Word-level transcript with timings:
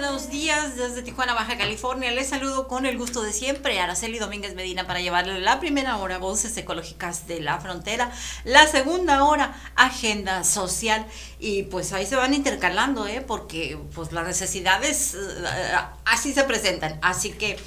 buenos 0.00 0.30
días 0.30 0.76
desde 0.76 1.02
Tijuana, 1.02 1.34
Baja 1.34 1.58
California. 1.58 2.12
Les 2.12 2.28
saludo 2.28 2.68
con 2.68 2.86
el 2.86 2.96
gusto 2.96 3.20
de 3.20 3.32
siempre, 3.32 3.80
Araceli 3.80 4.20
Domínguez 4.20 4.54
Medina, 4.54 4.86
para 4.86 5.00
llevarle 5.00 5.40
la 5.40 5.58
primera 5.58 5.96
hora 5.96 6.18
Voces 6.18 6.56
Ecológicas 6.56 7.26
de 7.26 7.40
la 7.40 7.58
Frontera, 7.58 8.12
la 8.44 8.68
segunda 8.68 9.24
hora 9.24 9.60
Agenda 9.74 10.44
Social. 10.44 11.04
Y 11.40 11.64
pues 11.64 11.92
ahí 11.92 12.06
se 12.06 12.14
van 12.14 12.32
intercalando, 12.32 13.08
¿eh? 13.08 13.24
porque 13.26 13.76
pues 13.92 14.12
las 14.12 14.24
necesidades 14.24 15.14
eh, 15.14 15.76
así 16.04 16.32
se 16.32 16.44
presentan. 16.44 17.00
Así 17.02 17.32
que 17.32 17.58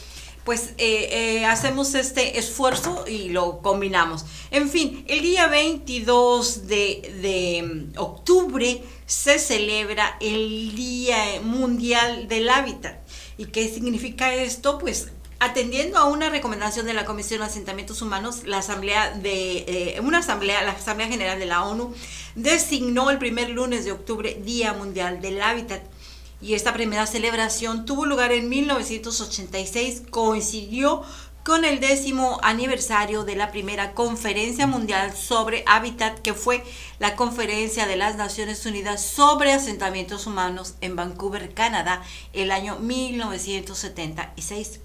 pues 0.43 0.73
eh, 0.77 1.09
eh, 1.11 1.45
hacemos 1.45 1.93
este 1.93 2.39
esfuerzo 2.39 3.05
y 3.07 3.29
lo 3.29 3.61
combinamos. 3.61 4.25
En 4.49 4.69
fin, 4.69 5.05
el 5.07 5.21
día 5.21 5.47
22 5.47 6.67
de, 6.67 7.19
de 7.21 7.63
mm, 7.63 7.99
octubre 7.99 8.83
se 9.05 9.39
celebra 9.39 10.17
el 10.19 10.75
Día 10.75 11.41
Mundial 11.43 12.27
del 12.27 12.49
Hábitat. 12.49 12.99
¿Y 13.37 13.45
qué 13.45 13.69
significa 13.69 14.33
esto? 14.33 14.77
Pues 14.77 15.09
atendiendo 15.41 15.97
a 15.97 16.05
una 16.05 16.29
recomendación 16.29 16.85
de 16.85 16.93
la 16.93 17.03
Comisión 17.03 17.39
de 17.39 17.47
Asentamientos 17.47 18.03
Humanos, 18.03 18.43
la 18.45 18.59
Asamblea 18.59 19.09
de 19.09 19.95
eh, 19.95 19.99
una 19.99 20.19
asamblea, 20.19 20.61
la 20.61 20.73
Asamblea 20.73 21.07
General 21.07 21.39
de 21.39 21.47
la 21.47 21.63
ONU 21.63 21.95
designó 22.35 23.09
el 23.09 23.17
primer 23.17 23.49
lunes 23.49 23.83
de 23.83 23.91
octubre 23.91 24.39
Día 24.45 24.73
Mundial 24.73 25.19
del 25.19 25.41
Hábitat. 25.41 25.81
Y 26.41 26.55
esta 26.55 26.73
primera 26.73 27.05
celebración 27.05 27.85
tuvo 27.85 28.05
lugar 28.05 28.31
en 28.31 28.49
1986, 28.49 30.03
coincidió 30.09 31.03
con 31.43 31.65
el 31.65 31.79
décimo 31.79 32.39
aniversario 32.43 33.23
de 33.23 33.35
la 33.35 33.51
primera 33.51 33.93
conferencia 33.93 34.67
mundial 34.67 35.15
sobre 35.15 35.63
hábitat, 35.67 36.19
que 36.19 36.33
fue 36.33 36.63
la 36.99 37.15
conferencia 37.15 37.87
de 37.87 37.95
las 37.95 38.15
Naciones 38.15 38.65
Unidas 38.65 39.03
sobre 39.03 39.53
asentamientos 39.53 40.27
humanos 40.27 40.75
en 40.81 40.95
Vancouver, 40.95 41.53
Canadá, 41.53 42.03
el 42.33 42.51
año 42.51 42.77
1976. 42.79 44.81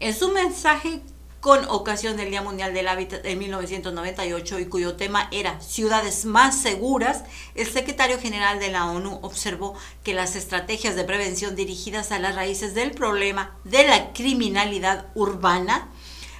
En 0.00 0.14
su 0.14 0.32
mensaje 0.32 1.00
con 1.42 1.64
ocasión 1.70 2.16
del 2.16 2.30
Día 2.30 2.40
Mundial 2.40 2.72
del 2.72 2.86
Hábitat 2.86 3.24
de 3.24 3.34
1998 3.34 4.60
y 4.60 4.66
cuyo 4.66 4.94
tema 4.94 5.26
era 5.32 5.60
Ciudades 5.60 6.24
más 6.24 6.56
seguras, 6.56 7.24
el 7.56 7.66
secretario 7.66 8.20
general 8.20 8.60
de 8.60 8.70
la 8.70 8.86
ONU 8.86 9.18
observó 9.22 9.74
que 10.04 10.14
las 10.14 10.36
estrategias 10.36 10.94
de 10.94 11.02
prevención 11.02 11.56
dirigidas 11.56 12.12
a 12.12 12.20
las 12.20 12.36
raíces 12.36 12.76
del 12.76 12.92
problema 12.92 13.56
de 13.64 13.88
la 13.88 14.12
criminalidad 14.12 15.06
urbana 15.16 15.88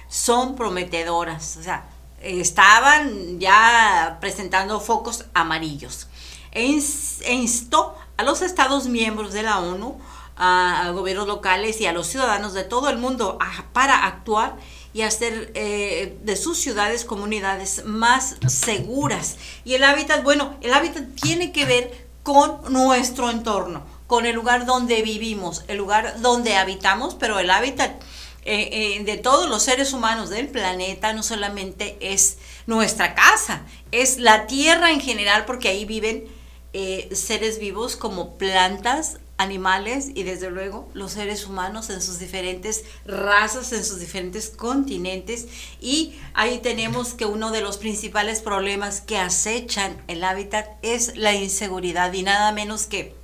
son 0.07 0.55
prometedoras. 0.55 1.57
O 1.57 1.63
sea, 1.63 1.85
estaban 2.21 3.41
ya 3.41 4.19
presentando 4.21 4.79
focos 4.79 5.25
amarillos. 5.33 6.07
E, 6.53 6.81
e 7.25 7.33
instó 7.33 7.93
a 8.15 8.23
los 8.23 8.41
Estados 8.41 8.87
miembros 8.87 9.33
de 9.33 9.43
la 9.43 9.59
ONU, 9.59 9.99
a, 10.37 10.91
gobiernos 10.93 11.27
locales 11.27 11.81
y 11.81 11.87
a 11.87 11.91
los 11.91 12.07
ciudadanos 12.07 12.53
de 12.53 12.63
todo 12.63 12.89
el 12.89 12.97
mundo 12.97 13.37
para 13.73 14.05
actuar 14.05 14.55
y 14.93 15.01
hacer 15.01 15.51
eh, 15.55 16.17
de 16.23 16.35
sus 16.35 16.59
ciudades 16.59 17.03
comunidades 17.03 17.83
más 17.85 18.35
seguras. 18.47 19.37
Y 19.65 19.73
el 19.73 19.83
hábitat, 19.83 20.23
bueno, 20.23 20.55
el 20.61 20.73
hábitat 20.73 21.03
tiene 21.21 21.51
que 21.51 21.65
ver 21.65 22.07
con 22.21 22.71
nuestro 22.71 23.29
entorno, 23.29 23.83
con 24.07 24.25
el 24.25 24.35
lugar 24.35 24.65
donde 24.65 25.01
vivimos, 25.01 25.65
el 25.67 25.77
lugar 25.77 26.21
donde 26.21 26.55
habitamos, 26.55 27.15
pero 27.15 27.39
el 27.39 27.49
hábitat 27.49 27.91
eh, 28.45 28.97
eh, 28.97 29.03
de 29.03 29.17
todos 29.17 29.49
los 29.49 29.63
seres 29.63 29.93
humanos 29.93 30.29
del 30.29 30.47
planeta 30.47 31.13
no 31.13 31.23
solamente 31.23 31.97
es 31.99 32.37
nuestra 32.67 33.15
casa, 33.15 33.63
es 33.91 34.19
la 34.19 34.45
tierra 34.45 34.91
en 34.91 35.01
general, 35.01 35.45
porque 35.45 35.69
ahí 35.69 35.85
viven 35.85 36.25
seres 37.11 37.59
vivos 37.59 37.95
como 37.95 38.35
plantas, 38.35 39.19
animales 39.37 40.09
y 40.13 40.23
desde 40.23 40.49
luego 40.49 40.89
los 40.93 41.13
seres 41.13 41.47
humanos 41.47 41.89
en 41.89 42.01
sus 42.01 42.19
diferentes 42.19 42.83
razas, 43.05 43.73
en 43.73 43.83
sus 43.83 43.99
diferentes 43.99 44.49
continentes. 44.49 45.47
Y 45.81 46.15
ahí 46.33 46.59
tenemos 46.59 47.13
que 47.13 47.25
uno 47.25 47.51
de 47.51 47.61
los 47.61 47.77
principales 47.77 48.41
problemas 48.41 49.01
que 49.01 49.17
acechan 49.17 50.01
el 50.07 50.23
hábitat 50.23 50.67
es 50.81 51.17
la 51.17 51.33
inseguridad 51.33 52.13
y 52.13 52.23
nada 52.23 52.51
menos 52.51 52.85
que 52.85 53.15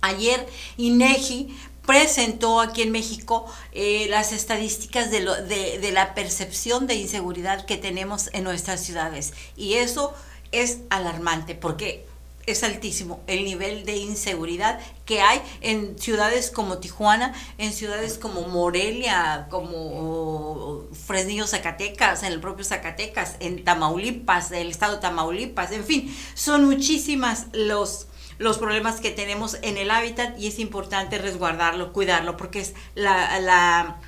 ayer 0.00 0.46
INEGI 0.76 1.54
presentó 1.84 2.60
aquí 2.60 2.82
en 2.82 2.92
México 2.92 3.46
eh, 3.72 4.06
las 4.08 4.32
estadísticas 4.32 5.10
de, 5.10 5.20
de 5.20 5.92
la 5.92 6.14
percepción 6.14 6.86
de 6.86 6.94
inseguridad 6.94 7.66
que 7.66 7.76
tenemos 7.76 8.30
en 8.32 8.44
nuestras 8.44 8.80
ciudades. 8.80 9.32
Y 9.56 9.74
eso 9.74 10.14
es 10.52 10.78
alarmante 10.90 11.54
porque 11.54 12.06
es 12.52 12.62
altísimo 12.62 13.20
el 13.26 13.44
nivel 13.44 13.84
de 13.84 13.96
inseguridad 13.96 14.80
que 15.04 15.20
hay 15.20 15.40
en 15.60 15.98
ciudades 15.98 16.50
como 16.50 16.78
Tijuana, 16.78 17.34
en 17.58 17.72
ciudades 17.72 18.18
como 18.18 18.42
Morelia, 18.42 19.46
como 19.50 20.84
Fresnillo, 21.06 21.46
Zacatecas, 21.46 22.22
en 22.22 22.32
el 22.32 22.40
propio 22.40 22.64
Zacatecas, 22.64 23.36
en 23.40 23.64
Tamaulipas, 23.64 24.52
el 24.52 24.70
estado 24.70 24.96
de 24.96 25.00
Tamaulipas, 25.00 25.72
en 25.72 25.84
fin, 25.84 26.16
son 26.34 26.64
muchísimas 26.64 27.46
los 27.52 28.06
los 28.38 28.56
problemas 28.56 29.00
que 29.00 29.10
tenemos 29.10 29.58
en 29.60 29.76
el 29.76 29.90
hábitat 29.90 30.38
y 30.38 30.46
es 30.46 30.58
importante 30.58 31.18
resguardarlo, 31.18 31.92
cuidarlo, 31.92 32.38
porque 32.38 32.60
es 32.60 32.72
la 32.94 34.00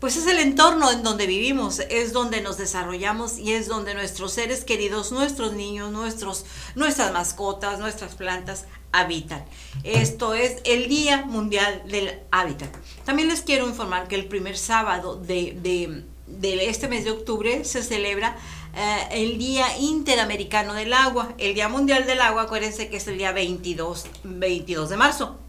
pues 0.00 0.16
es 0.16 0.26
el 0.26 0.38
entorno 0.38 0.90
en 0.90 1.02
donde 1.02 1.26
vivimos, 1.26 1.80
es 1.90 2.14
donde 2.14 2.40
nos 2.40 2.56
desarrollamos 2.56 3.38
y 3.38 3.52
es 3.52 3.68
donde 3.68 3.94
nuestros 3.94 4.32
seres 4.32 4.64
queridos, 4.64 5.12
nuestros 5.12 5.52
niños, 5.52 5.92
nuestros, 5.92 6.46
nuestras 6.74 7.12
mascotas, 7.12 7.78
nuestras 7.78 8.14
plantas 8.14 8.64
habitan. 8.92 9.44
Esto 9.84 10.32
es 10.32 10.56
el 10.64 10.88
Día 10.88 11.26
Mundial 11.26 11.82
del 11.86 12.18
Hábitat. 12.30 12.74
También 13.04 13.28
les 13.28 13.42
quiero 13.42 13.68
informar 13.68 14.08
que 14.08 14.16
el 14.16 14.24
primer 14.24 14.56
sábado 14.56 15.16
de, 15.16 16.02
este 16.42 16.88
mes 16.88 17.04
de 17.04 17.10
octubre 17.10 17.64
se 17.66 17.82
celebra 17.82 18.38
eh, 18.74 19.22
el 19.22 19.38
Día 19.38 19.76
Interamericano 19.78 20.72
del 20.72 20.94
Agua. 20.94 21.34
El 21.36 21.54
Día 21.54 21.68
Mundial 21.68 22.06
del 22.06 22.22
Agua, 22.22 22.42
acuérdense 22.42 22.88
que 22.88 22.96
es 22.96 23.06
el 23.06 23.18
día 23.18 23.32
22, 23.32 24.06
22 24.24 24.88
de 24.88 24.96
marzo. 24.96 25.39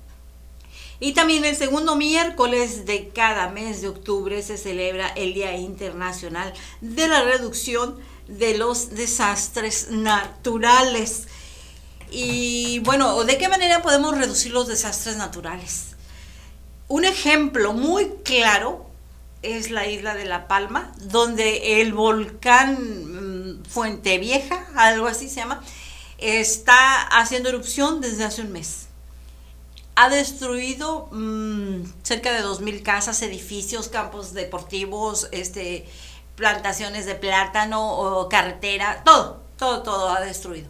Y 1.04 1.14
también 1.14 1.44
el 1.46 1.56
segundo 1.56 1.96
miércoles 1.96 2.86
de 2.86 3.10
cada 3.10 3.50
mes 3.50 3.82
de 3.82 3.88
octubre 3.88 4.44
se 4.44 4.56
celebra 4.56 5.08
el 5.08 5.34
Día 5.34 5.58
Internacional 5.58 6.54
de 6.80 7.08
la 7.08 7.24
Reducción 7.24 7.98
de 8.28 8.56
los 8.56 8.92
Desastres 8.92 9.90
Naturales. 9.90 11.24
Y 12.12 12.78
bueno, 12.86 13.24
¿de 13.24 13.40
qué 13.40 13.50
manera 13.50 13.82
podemos 13.82 14.16
reducir 14.16 14.52
los 14.52 14.68
desastres 14.68 15.18
naturales? 15.18 15.96
Un 16.88 17.04
ejemplo 17.04 17.74
muy 17.74 18.12
claro 18.24 18.86
es 19.42 19.72
la 19.72 19.88
isla 19.88 20.14
de 20.14 20.26
La 20.26 20.48
Palma, 20.48 20.94
donde 21.00 21.82
el 21.82 21.94
volcán 21.94 23.56
mm, 23.56 23.66
Fuente 23.66 24.20
Vieja, 24.20 24.68
algo 24.76 25.08
así 25.08 25.30
se 25.30 25.38
llama, 25.38 25.64
está 26.20 27.02
haciendo 27.08 27.50
erupción 27.50 28.02
desde 28.02 28.24
hace 28.24 28.44
un 28.44 28.52
mes 28.52 28.91
ha 30.02 30.10
destruido 30.10 31.10
mm, 31.12 31.84
cerca 32.02 32.34
de 32.34 32.44
2.000 32.44 32.82
casas, 32.82 33.22
edificios, 33.22 33.88
campos 33.88 34.34
deportivos, 34.34 35.28
este, 35.32 35.88
plantaciones 36.36 37.06
de 37.06 37.14
plátano 37.14 38.28
carretera, 38.28 39.04
todo, 39.06 39.44
todo, 39.60 39.84
todo 39.84 40.10
ha 40.10 40.20
destruido. 40.22 40.68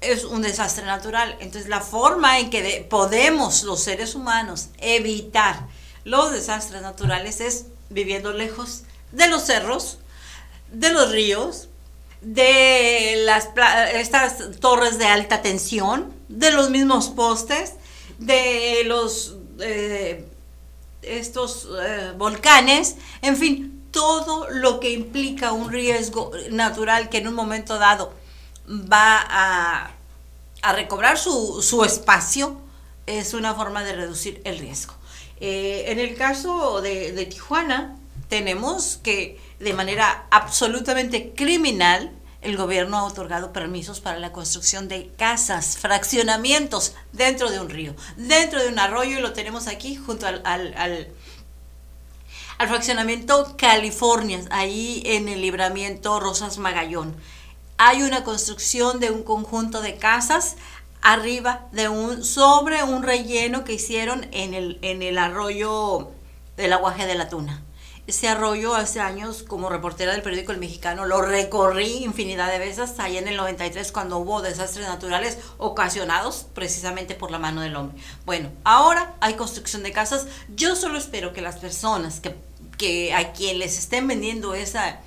Es 0.00 0.24
un 0.24 0.42
desastre 0.42 0.84
natural. 0.84 1.36
Entonces 1.38 1.70
la 1.70 1.80
forma 1.80 2.40
en 2.40 2.50
que 2.50 2.84
podemos 2.90 3.62
los 3.62 3.80
seres 3.80 4.16
humanos 4.16 4.70
evitar 4.78 5.60
los 6.02 6.32
desastres 6.32 6.82
naturales 6.82 7.40
es 7.40 7.66
viviendo 7.88 8.32
lejos 8.32 8.82
de 9.12 9.28
los 9.28 9.42
cerros, 9.42 9.98
de 10.72 10.90
los 10.90 11.12
ríos, 11.12 11.68
de 12.20 13.22
las 13.26 13.50
estas 13.94 14.58
torres 14.58 14.98
de 14.98 15.06
alta 15.06 15.40
tensión, 15.40 16.12
de 16.28 16.50
los 16.50 16.68
mismos 16.68 17.08
postes, 17.08 17.74
de 18.26 18.84
los 18.84 19.36
eh, 19.60 20.26
estos 21.02 21.68
eh, 21.82 22.12
volcanes, 22.16 22.96
en 23.22 23.36
fin, 23.36 23.82
todo 23.90 24.48
lo 24.50 24.80
que 24.80 24.90
implica 24.90 25.52
un 25.52 25.70
riesgo 25.70 26.30
natural 26.50 27.08
que 27.08 27.18
en 27.18 27.28
un 27.28 27.34
momento 27.34 27.78
dado 27.78 28.14
va 28.68 29.20
a, 29.28 29.90
recobrar 30.74 31.18
su, 31.18 31.82
espacio, 31.84 32.60
es 33.06 33.34
una 33.34 33.54
forma 33.54 33.82
de 33.82 33.94
reducir 33.94 34.40
el 34.44 34.58
riesgo. 34.58 34.94
Eh, 35.40 35.86
en 35.88 35.98
el 35.98 36.14
caso 36.14 36.80
de 36.80 37.26
Tijuana, 37.26 37.98
tenemos 38.28 38.98
que 39.02 39.38
de 39.58 39.74
manera 39.74 40.26
absolutamente 40.30 41.32
criminal, 41.34 42.12
el 42.42 42.56
gobierno 42.56 42.98
ha 42.98 43.04
otorgado 43.04 43.52
permisos 43.52 44.00
para 44.00 44.18
la 44.18 44.32
construcción 44.32 44.88
de 44.88 45.08
casas, 45.16 45.78
fraccionamientos 45.78 46.94
dentro 47.12 47.50
de 47.50 47.60
un 47.60 47.70
río, 47.70 47.94
dentro 48.16 48.60
de 48.60 48.68
un 48.68 48.78
arroyo, 48.78 49.18
y 49.18 49.22
lo 49.22 49.32
tenemos 49.32 49.68
aquí 49.68 49.94
junto 49.96 50.26
al, 50.26 50.42
al, 50.44 51.08
fraccionamiento 52.58 53.56
California, 53.56 54.40
ahí 54.50 55.02
en 55.06 55.28
el 55.28 55.40
libramiento 55.40 56.20
Rosas 56.20 56.58
Magallón. 56.58 57.16
Hay 57.78 58.02
una 58.02 58.22
construcción 58.24 59.00
de 59.00 59.10
un 59.10 59.22
conjunto 59.22 59.80
de 59.80 59.96
casas 59.96 60.56
arriba 61.00 61.66
de 61.72 61.88
un, 61.88 62.24
sobre 62.24 62.82
un 62.84 63.02
relleno 63.02 63.64
que 63.64 63.74
hicieron 63.74 64.28
en 64.32 64.54
el, 64.54 64.78
en 64.82 65.02
el 65.02 65.18
arroyo 65.18 66.10
del 66.56 66.72
aguaje 66.72 67.06
de 67.06 67.14
la 67.16 67.28
tuna. 67.28 67.62
Ese 68.12 68.28
arroyo 68.28 68.74
hace 68.74 69.00
años, 69.00 69.42
como 69.42 69.70
reportera 69.70 70.12
del 70.12 70.20
periódico 70.20 70.52
El 70.52 70.58
Mexicano, 70.58 71.06
lo 71.06 71.22
recorrí 71.22 72.04
infinidad 72.04 72.52
de 72.52 72.58
veces 72.58 72.98
allá 72.98 73.18
en 73.18 73.26
el 73.26 73.38
93 73.38 73.90
cuando 73.90 74.18
hubo 74.18 74.42
desastres 74.42 74.86
naturales 74.86 75.38
ocasionados 75.56 76.44
precisamente 76.52 77.14
por 77.14 77.30
la 77.30 77.38
mano 77.38 77.62
del 77.62 77.74
hombre. 77.74 77.96
Bueno, 78.26 78.50
ahora 78.64 79.14
hay 79.20 79.32
construcción 79.32 79.82
de 79.82 79.92
casas. 79.92 80.26
Yo 80.54 80.76
solo 80.76 80.98
espero 80.98 81.32
que 81.32 81.40
las 81.40 81.56
personas 81.56 82.20
que, 82.76 83.14
a 83.14 83.32
quien 83.32 83.58
les 83.58 83.78
estén 83.78 84.06
vendiendo 84.06 84.54
esa, 84.54 85.00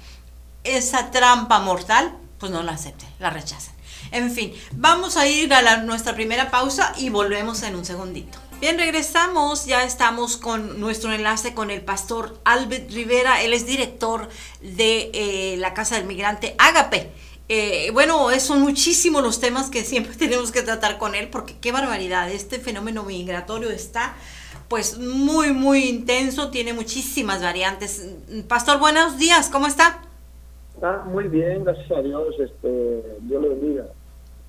esa 0.64 1.12
trampa 1.12 1.60
mortal, 1.60 2.18
pues 2.40 2.52
no 2.52 2.64
la 2.64 2.72
acepten, 2.72 3.10
la 3.20 3.30
rechacen. 3.30 3.76
En 4.10 4.32
fin, 4.32 4.52
vamos 4.72 5.16
a 5.16 5.28
ir 5.28 5.54
a 5.54 5.78
nuestra 5.84 6.16
primera 6.16 6.50
pausa 6.50 6.92
y 6.98 7.10
volvemos 7.10 7.62
en 7.62 7.76
un 7.76 7.86
segundito. 7.86 8.40
Bien, 8.66 8.80
regresamos, 8.80 9.68
ya 9.68 9.84
estamos 9.84 10.38
con 10.38 10.80
nuestro 10.80 11.14
enlace 11.14 11.54
con 11.54 11.70
el 11.70 11.82
pastor 11.82 12.34
Albert 12.46 12.90
Rivera, 12.90 13.44
él 13.44 13.54
es 13.54 13.68
director 13.68 14.28
de 14.60 15.12
eh, 15.14 15.56
la 15.58 15.76
Casa 15.76 15.98
del 15.98 16.06
Migrante 16.06 16.56
Ágape. 16.58 17.12
Eh, 17.48 17.92
bueno, 17.92 18.28
son 18.40 18.62
muchísimos 18.62 19.22
los 19.22 19.40
temas 19.40 19.70
que 19.70 19.82
siempre 19.82 20.16
tenemos 20.18 20.52
que 20.52 20.64
tratar 20.64 20.98
con 20.98 21.14
él, 21.14 21.30
porque 21.30 21.54
qué 21.62 21.72
barbaridad, 21.72 22.32
este 22.32 22.58
fenómeno 22.58 23.04
migratorio 23.04 23.70
está 23.70 24.16
pues 24.68 24.98
muy, 24.98 25.52
muy 25.54 25.84
intenso, 25.84 26.50
tiene 26.50 26.74
muchísimas 26.74 27.44
variantes. 27.44 28.16
Pastor, 28.48 28.80
buenos 28.80 29.20
días, 29.20 29.48
¿cómo 29.52 29.68
está? 29.68 30.02
Ah, 30.82 31.04
muy 31.06 31.28
bien, 31.28 31.64
gracias 31.66 31.92
a 31.92 32.02
Dios, 32.02 32.34
este, 32.40 33.04
Dios 33.20 33.44
le 33.44 33.50
bendiga. 33.50 33.86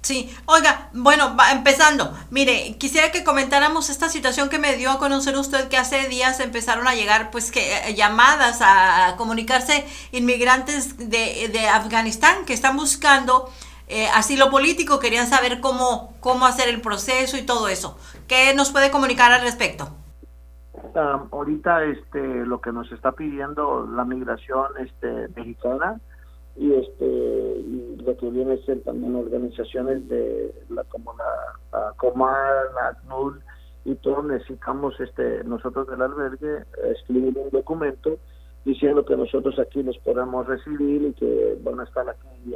Sí, 0.06 0.32
oiga, 0.44 0.88
bueno, 0.92 1.34
va, 1.36 1.50
empezando, 1.50 2.14
mire, 2.30 2.76
quisiera 2.78 3.10
que 3.10 3.24
comentáramos 3.24 3.90
esta 3.90 4.08
situación 4.08 4.48
que 4.48 4.60
me 4.60 4.76
dio 4.76 4.92
a 4.92 5.00
conocer 5.00 5.36
usted 5.36 5.66
que 5.68 5.76
hace 5.76 6.06
días 6.06 6.38
empezaron 6.38 6.86
a 6.86 6.94
llegar 6.94 7.32
pues 7.32 7.50
que 7.50 7.58
eh, 7.74 7.92
llamadas 7.96 8.60
a, 8.62 9.16
comunicarse 9.16 9.84
inmigrantes 10.12 10.96
de, 11.10 11.48
de, 11.52 11.68
Afganistán 11.68 12.44
que 12.46 12.52
están 12.52 12.76
buscando 12.76 13.50
eh, 13.88 14.06
asilo 14.14 14.48
político, 14.48 15.00
querían 15.00 15.26
saber 15.26 15.60
cómo, 15.60 16.14
cómo 16.20 16.46
hacer 16.46 16.68
el 16.68 16.80
proceso 16.80 17.36
y 17.36 17.42
todo 17.42 17.66
eso. 17.66 17.98
¿Qué 18.28 18.54
nos 18.54 18.70
puede 18.70 18.92
comunicar 18.92 19.32
al 19.32 19.40
respecto? 19.40 19.88
Ahorita 20.94 21.82
este 21.82 22.46
lo 22.46 22.60
que 22.60 22.70
nos 22.70 22.92
está 22.92 23.10
pidiendo 23.10 23.88
la 23.88 24.04
migración 24.04 24.66
este 24.78 25.26
mexicana 25.34 26.00
y 26.56 26.72
este 26.72 27.04
y 27.06 27.96
lo 28.04 28.16
que 28.16 28.30
viene 28.30 28.54
a 28.54 28.64
ser 28.64 28.80
también 28.82 29.14
organizaciones 29.14 30.08
de 30.08 30.54
la 30.70 30.84
como 30.84 31.14
la, 31.14 31.92
Comar, 31.96 32.72
la 32.74 32.88
ACNUR 32.88 33.40
y 33.84 33.94
todos 33.96 34.24
necesitamos 34.24 34.98
este 35.00 35.44
nosotros 35.44 35.86
del 35.88 36.02
albergue 36.02 36.64
escribir 36.92 37.36
un 37.38 37.50
documento 37.50 38.18
diciendo 38.64 39.04
que 39.04 39.16
nosotros 39.16 39.58
aquí 39.58 39.82
los 39.82 39.96
podemos 39.98 40.46
recibir 40.46 41.02
y 41.02 41.12
que 41.12 41.58
van 41.62 41.80
a 41.80 41.84
estar 41.84 42.08
aquí 42.08 42.54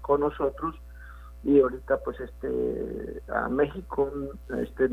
con 0.00 0.20
nosotros. 0.20 0.74
Y 1.42 1.60
ahorita 1.60 1.98
pues 1.98 2.18
este 2.20 3.22
a 3.28 3.48
México 3.48 4.10
este 4.58 4.90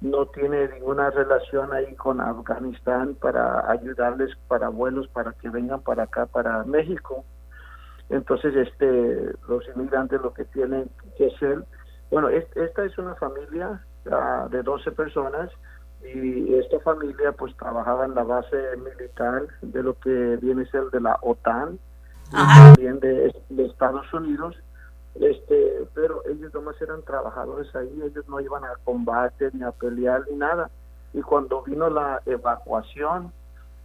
no 0.00 0.26
tiene 0.26 0.68
ninguna 0.68 1.10
relación 1.10 1.72
ahí 1.72 1.94
con 1.96 2.20
Afganistán 2.20 3.16
para 3.20 3.70
ayudarles 3.70 4.30
para 4.48 4.68
vuelos 4.68 5.08
para 5.08 5.32
que 5.32 5.50
vengan 5.50 5.80
para 5.82 6.04
acá 6.04 6.26
para 6.26 6.64
México 6.64 7.24
entonces, 8.10 8.56
este, 8.56 9.32
los 9.48 9.66
inmigrantes 9.74 10.20
lo 10.20 10.32
que 10.32 10.44
tienen 10.46 10.90
que 11.16 11.26
hacer, 11.26 11.64
bueno, 12.10 12.28
esta 12.28 12.84
es 12.84 12.96
una 12.96 13.14
familia 13.16 13.84
uh, 14.06 14.48
de 14.48 14.62
12 14.62 14.92
personas 14.92 15.50
y 16.02 16.54
esta 16.54 16.80
familia 16.80 17.32
pues 17.32 17.54
trabajaba 17.56 18.06
en 18.06 18.14
la 18.14 18.22
base 18.22 18.56
militar 18.76 19.42
de 19.60 19.82
lo 19.82 19.98
que 19.98 20.38
viene 20.40 20.62
a 20.62 20.70
ser 20.70 20.84
de 20.90 21.00
la 21.00 21.18
OTAN 21.22 21.78
también 22.30 23.00
de, 23.00 23.34
de, 23.48 23.64
Estados 23.66 24.12
Unidos 24.12 24.54
este 25.16 25.88
pero 25.94 26.22
ellos 26.26 26.54
nomás 26.54 26.80
eran 26.80 27.02
trabajadores 27.02 27.74
ahí 27.74 28.00
ellos 28.04 28.26
no 28.28 28.40
iban 28.40 28.64
a 28.64 28.76
combate 28.84 29.50
ni 29.52 29.64
a 29.64 29.72
pelear 29.72 30.22
ni 30.30 30.36
nada. 30.36 30.70
Y 31.12 31.22
cuando 31.22 31.62
vino 31.62 31.90
la 31.90 32.22
evacuación 32.26 33.32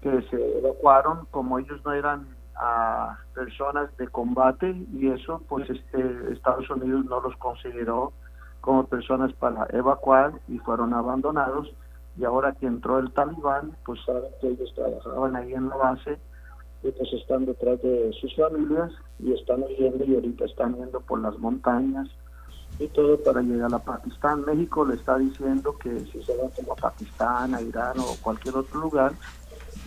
que 0.02 0.22
se 0.30 0.60
evacuaron 0.60 1.26
como 1.32 1.58
ellos 1.58 1.82
no 1.84 1.94
eran 1.94 2.28
a 2.56 3.18
personas 3.34 3.96
de 3.98 4.08
combate 4.08 4.76
y 4.94 5.10
eso 5.10 5.42
pues 5.48 5.70
este 5.70 6.34
Estados 6.34 6.70
Unidos 6.70 7.06
no 7.06 7.22
los 7.22 7.36
consideró 7.38 8.14
como 8.62 8.86
personas 8.86 9.34
para 9.34 9.68
evacuar 9.72 10.34
y 10.48 10.60
fueron 10.60 10.94
abandonados 10.94 11.74
y 12.18 12.26
ahora 12.26 12.54
que 12.54 12.68
entró 12.68 13.00
el 13.00 13.12
talibán 13.12 13.76
pues 13.86 14.00
saben 14.06 14.32
que 14.40 14.50
ellos 14.50 14.72
trabajaban 14.76 15.36
ahí 15.36 15.54
en 15.54 15.70
la 15.70 15.76
base 15.76 16.18
y 16.84 16.92
pues 16.92 17.14
están 17.14 17.46
detrás 17.46 17.82
de 17.82 18.12
sus 18.20 18.36
familias 18.36 18.92
y 19.20 19.34
están 19.34 19.64
huyendo 19.64 20.04
y 20.04 20.16
ahorita 20.16 20.46
están 20.46 20.76
yendo 20.76 21.00
por 21.02 21.20
las 21.20 21.38
montañas 21.40 22.10
y 22.80 22.88
todo 22.88 23.18
para 23.18 23.42
llegar 23.42 23.74
a 23.74 23.80
Pakistán. 23.80 24.44
México 24.46 24.86
le 24.86 24.96
está 24.96 25.18
diciendo 25.18 25.78
que 25.78 26.00
si 26.12 26.24
se 26.24 26.36
van 26.38 26.50
como 26.50 26.74
a 26.74 26.76
Pakistán, 26.76 27.54
a 27.54 27.62
Irán 27.62 28.00
o 28.00 28.16
cualquier 28.22 28.58
otro 28.58 28.82
lugar, 28.82 29.14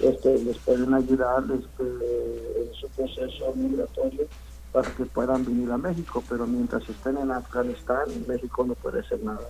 este, 0.01 0.39
les 0.39 0.59
pueden 0.59 0.93
ayudar 0.95 1.45
este, 1.45 2.63
en 2.63 2.75
su 2.75 2.89
proceso 2.89 3.53
migratorio 3.55 4.27
para 4.73 4.91
que 4.91 5.05
puedan 5.07 5.45
venir 5.45 5.71
a 5.71 5.79
México, 5.79 6.23
pero 6.29 6.47
mientras 6.47 6.87
estén 6.89 7.17
en 7.17 7.31
Afganistán, 7.31 8.05
México 8.27 8.65
no 8.65 8.75
puede 8.75 9.01
hacer 9.01 9.23
nada. 9.23 9.41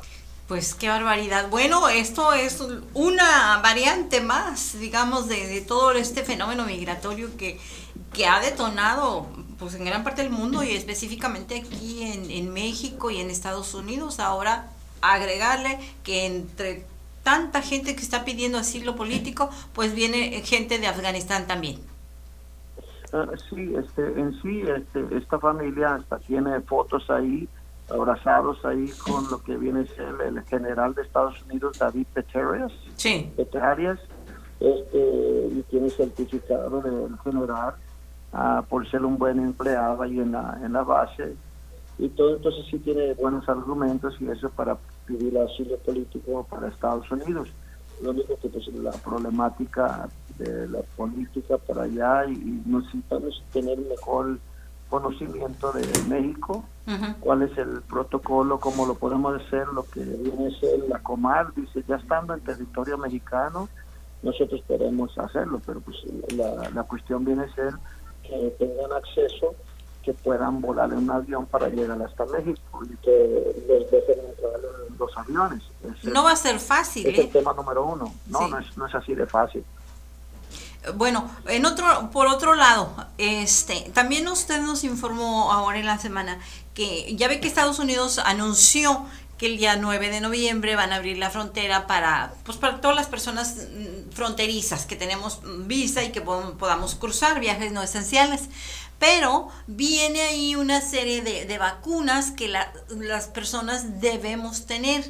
Pues 0.46 0.74
qué 0.74 0.88
barbaridad. 0.88 1.50
Bueno, 1.50 1.88
esto 1.88 2.32
es 2.32 2.62
una 2.94 3.60
variante 3.60 4.20
más, 4.20 4.78
digamos, 4.78 5.26
de, 5.26 5.60
todo 5.62 5.90
este 5.92 6.22
fenómeno 6.22 6.64
migratorio 6.64 7.36
que, 7.36 7.58
que 8.12 8.26
ha 8.26 8.38
detonado 8.38 9.26
pues 9.58 9.74
en 9.74 9.84
gran 9.84 10.04
parte 10.04 10.22
del 10.22 10.30
mundo 10.30 10.62
y 10.62 10.70
específicamente 10.70 11.56
aquí 11.58 12.02
en, 12.02 12.30
en 12.30 12.52
México 12.52 13.10
y 13.10 13.20
en 13.20 13.30
Estados 13.30 13.74
Unidos. 13.74 14.20
Ahora 14.20 14.70
agregarle 15.00 15.80
que 16.04 16.26
entre 16.26 16.86
tanta 17.26 17.60
gente 17.60 17.96
que 17.96 18.02
está 18.02 18.24
pidiendo 18.24 18.56
asilo 18.56 18.94
político, 18.94 19.50
pues 19.74 19.96
viene 19.96 20.40
gente 20.42 20.78
de 20.78 20.86
Afganistán 20.86 21.48
también. 21.48 21.80
Ah, 23.12 23.26
sí, 23.50 23.74
este, 23.74 24.02
en 24.20 24.32
sí, 24.40 24.62
este, 24.62 25.16
esta 25.16 25.40
familia 25.40 25.96
hasta 25.96 26.20
tiene 26.20 26.60
fotos 26.60 27.10
ahí, 27.10 27.48
abrazados 27.90 28.64
ahí 28.64 28.92
con 29.04 29.28
lo 29.28 29.42
que 29.42 29.56
viene 29.56 29.80
a 29.80 29.86
ser 29.86 30.14
el 30.24 30.40
general 30.44 30.94
de 30.94 31.02
Estados 31.02 31.42
Unidos, 31.42 31.80
David 31.80 32.06
Petraeus. 32.14 32.72
Sí. 32.94 33.28
Petraeus, 33.36 33.98
este, 34.60 35.48
y 35.50 35.64
tiene 35.68 35.90
certificado 35.90 36.80
del 36.80 37.18
general 37.24 37.74
ah, 38.32 38.64
por 38.68 38.88
ser 38.88 39.04
un 39.04 39.18
buen 39.18 39.40
empleado 39.40 40.00
ahí 40.00 40.20
en 40.20 40.30
la, 40.30 40.60
en 40.62 40.72
la 40.72 40.84
base. 40.84 41.34
Y 41.98 42.08
todo, 42.10 42.36
entonces 42.36 42.66
sí 42.70 42.78
tiene 42.78 43.14
buenos 43.14 43.48
argumentos 43.48 44.14
y 44.20 44.28
eso 44.28 44.48
para 44.50 44.76
pedir 45.06 45.38
asilo 45.38 45.76
político 45.78 46.46
para 46.48 46.68
Estados 46.68 47.10
Unidos. 47.10 47.48
Lo 48.02 48.10
único 48.10 48.36
que 48.38 48.48
pues, 48.48 48.66
la 48.68 48.92
problemática 48.92 50.08
de 50.38 50.68
la 50.68 50.80
política 50.96 51.56
para 51.58 51.84
allá 51.84 52.26
y, 52.26 52.62
necesitamos 52.66 53.42
tener 53.52 53.78
mejor 53.78 54.38
conocimiento 54.90 55.72
de 55.72 55.84
México, 56.08 56.64
cuál 57.20 57.42
es 57.42 57.56
el 57.58 57.82
protocolo, 57.82 58.60
cómo 58.60 58.86
lo 58.86 58.94
podemos 58.94 59.42
hacer, 59.42 59.66
lo 59.68 59.82
que 59.82 60.00
viene 60.00 60.46
a 60.46 60.60
ser 60.60 60.78
la 60.88 61.00
Comar, 61.00 61.52
dice, 61.54 61.82
ya 61.88 61.96
estando 61.96 62.34
en 62.34 62.40
territorio 62.40 62.96
mexicano, 62.96 63.68
nosotros 64.22 64.60
podemos 64.66 65.16
hacerlo, 65.18 65.60
pero 65.66 65.80
pues 65.80 65.96
la, 66.36 66.70
la 66.70 66.82
cuestión 66.84 67.24
viene 67.24 67.44
a 67.44 67.54
ser 67.54 67.74
que 68.22 68.54
tengan 68.58 68.92
acceso 68.92 69.56
que 70.06 70.12
puedan 70.12 70.60
volar 70.60 70.92
en 70.92 70.98
un 70.98 71.10
avión 71.10 71.46
para 71.46 71.68
llegar 71.68 72.00
hasta 72.00 72.24
México 72.26 72.80
y 72.84 72.96
que 73.04 73.56
les 73.66 73.90
dejen 73.90 74.24
entrar 74.24 74.52
en 74.88 74.96
los 74.96 75.16
aviones. 75.16 75.64
no 76.04 76.22
va 76.22 76.30
a 76.30 76.36
ser 76.36 76.60
fácil. 76.60 77.08
Es 77.08 77.18
el 77.18 77.24
¿eh? 77.24 77.30
tema 77.32 77.52
número 77.52 77.84
uno. 77.84 78.14
No, 78.28 78.46
no, 78.46 78.58
es, 78.60 78.76
no 78.76 78.86
es 78.86 78.94
así 78.94 79.16
de 79.16 79.26
fácil. 79.26 79.64
Bueno, 80.94 81.28
en 81.48 81.66
otro, 81.66 82.10
por 82.12 82.28
otro 82.28 82.54
lado, 82.54 82.94
este, 83.18 83.90
también 83.92 84.28
usted 84.28 84.62
nos 84.62 84.84
informó 84.84 85.52
ahora 85.52 85.80
en 85.80 85.86
la 85.86 85.98
semana 85.98 86.38
que 86.72 87.16
ya 87.16 87.26
ve 87.26 87.40
que 87.40 87.48
Estados 87.48 87.80
Unidos 87.80 88.20
anunció 88.20 89.04
que 89.38 89.46
el 89.46 89.58
día 89.58 89.74
9 89.76 90.08
de 90.08 90.20
noviembre 90.20 90.76
van 90.76 90.92
a 90.92 90.96
abrir 90.96 91.18
la 91.18 91.30
frontera 91.30 91.88
para, 91.88 92.32
pues 92.44 92.56
para 92.56 92.80
todas 92.80 92.96
las 92.96 93.08
personas 93.08 93.56
mm, 93.56 94.12
fronterizas 94.12 94.86
que 94.86 94.94
tenemos 94.94 95.40
visa 95.66 96.04
y 96.04 96.12
que 96.12 96.20
podamos 96.20 96.94
cruzar 96.94 97.40
viajes 97.40 97.72
no 97.72 97.82
esenciales 97.82 98.48
pero 98.98 99.48
viene 99.66 100.22
ahí 100.22 100.56
una 100.56 100.80
serie 100.80 101.22
de, 101.22 101.58
vacunas 101.58 102.30
que 102.30 102.48
las 102.48 103.28
personas 103.28 104.00
debemos 104.00 104.66
tener. 104.66 105.04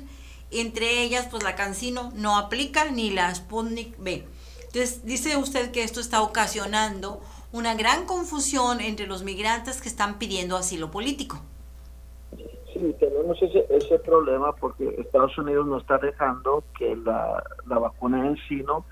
Entre 0.51 1.03
ellas, 1.03 1.27
pues 1.31 1.43
la 1.43 1.57
Cancino 1.57 2.13
no 2.15 2.37
aplica 2.37 2.91
ni 2.91 3.11
la 3.11 3.35
Sputnik 3.35 3.97
B. 3.99 4.25
Entonces, 4.61 5.05
dice 5.05 5.37
usted 5.37 5.71
que 5.71 5.83
esto 5.83 6.01
está 6.01 6.23
ocasionando 6.23 7.21
una 7.53 7.75
gran 7.75 8.07
confusión 8.07 8.81
entre 8.81 9.07
los 9.07 9.23
migrantes 9.23 9.81
que 9.81 9.89
están 9.89 10.19
pidiendo 10.19 10.57
asilo 10.57 10.91
político. 10.91 11.41
Sí, 12.73 12.95
tenemos 13.01 13.41
ese, 13.41 13.67
ese 13.71 13.99
problema 14.01 14.55
porque 14.55 14.97
Estados 14.99 15.37
Unidos 15.39 15.67
no 15.67 15.79
está 15.79 15.99
dejando 15.99 16.63
que 16.79 16.95
la, 16.97 17.43
la 17.67 17.79
vacuna 17.79 18.23
de 18.23 18.29
encino 18.29 18.85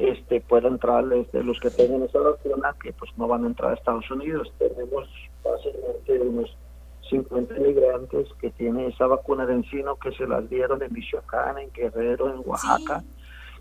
este, 0.00 0.40
pueda 0.40 0.68
entrar, 0.68 1.04
este, 1.12 1.42
los 1.42 1.60
que 1.60 1.70
tengan 1.70 2.02
esa 2.02 2.18
vacuna, 2.20 2.74
que 2.82 2.92
pues 2.92 3.10
no 3.18 3.28
van 3.28 3.44
a 3.44 3.48
entrar 3.48 3.70
a 3.70 3.74
Estados 3.74 4.10
Unidos. 4.10 4.50
Tenemos 4.58 5.08
básicamente 5.44 6.18
unos 6.20 6.56
50 7.10 7.54
migrantes 7.54 8.28
que 8.40 8.50
tienen 8.50 8.86
esa 8.86 9.06
vacuna 9.06 9.44
de 9.44 9.54
encino 9.54 9.96
que 9.96 10.12
se 10.12 10.26
las 10.26 10.48
dieron 10.48 10.82
en 10.82 10.92
Michoacán, 10.92 11.58
en 11.58 11.70
Guerrero, 11.72 12.32
en 12.32 12.40
Oaxaca, 12.46 13.04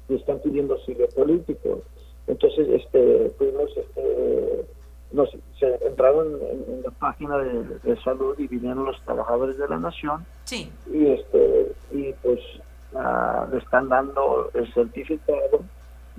y 0.07 0.15
están 0.15 0.39
pidiendo 0.39 0.75
asilo 0.75 1.09
político. 1.09 1.81
Entonces, 2.27 2.69
este, 2.69 3.31
fuimos, 3.37 3.69
este, 3.75 4.65
nos, 5.11 5.29
se 5.59 5.75
entraron 5.85 6.39
en, 6.41 6.83
la 6.83 6.91
página 6.91 7.37
de, 7.37 7.97
salud 8.01 8.37
y 8.37 8.47
vinieron 8.47 8.85
los 8.85 9.01
trabajadores 9.03 9.57
de 9.57 9.67
la 9.67 9.77
nación 9.77 10.25
sí. 10.45 10.71
y 10.91 11.07
este 11.07 11.73
y 11.91 12.13
pues 12.21 12.39
ah, 12.95 13.47
le 13.51 13.57
están 13.57 13.89
dando 13.89 14.51
el 14.53 14.71
certificado 14.73 15.63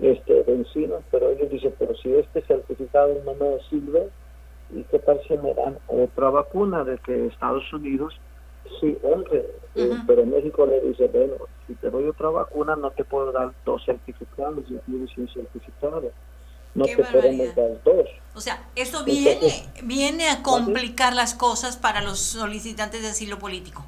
este 0.03 0.45
de 0.45 0.55
encino 0.55 1.03
pero 1.11 1.31
ellos 1.31 1.51
dicen 1.51 1.75
pero 1.79 1.95
si 1.97 2.15
este 2.15 2.43
certificado 2.43 3.15
no 3.25 3.35
me 3.35 3.59
sirve 3.69 4.09
y 4.71 4.83
qué 4.85 4.99
tal 5.01 5.21
si 5.27 5.37
me 5.39 5.55
dan 5.55 5.79
otra 5.89 6.31
vacuna 6.31 6.85
de 6.85 6.99
que 6.99 7.27
Estados 7.27 7.71
Unidos 7.73 8.15
sí 8.81 8.97
honre 9.03 9.47
eh, 9.75 9.91
pero 10.07 10.25
México 10.27 10.67
le 10.67 10.81
dice 10.81 11.09
bueno 11.09 11.35
si 11.67 11.75
te 11.75 11.91
doy 11.91 12.09
otra 12.09 12.31
vacuna 12.31 12.77
no 12.77 12.91
te 12.91 13.05
puedo 13.05 13.33
dar 13.33 13.53
dos 13.65 13.85
certificados 13.85 14.65
y 14.69 14.77
tienes 14.91 15.17
un 15.17 15.29
certificado 15.29 16.11
no 16.75 16.85
te 16.85 16.97
podemos 16.97 17.55
dar 17.55 17.83
dos 17.85 18.07
o 18.35 18.41
sea, 18.41 18.63
eso 18.77 19.05
viene, 19.05 19.69
viene 19.83 20.29
a 20.29 20.43
complicar 20.43 21.15
las 21.15 21.35
cosas 21.35 21.77
para 21.77 22.01
los 22.01 22.21
solicitantes 22.21 23.03
de 23.03 23.09
asilo 23.09 23.39
político. 23.39 23.85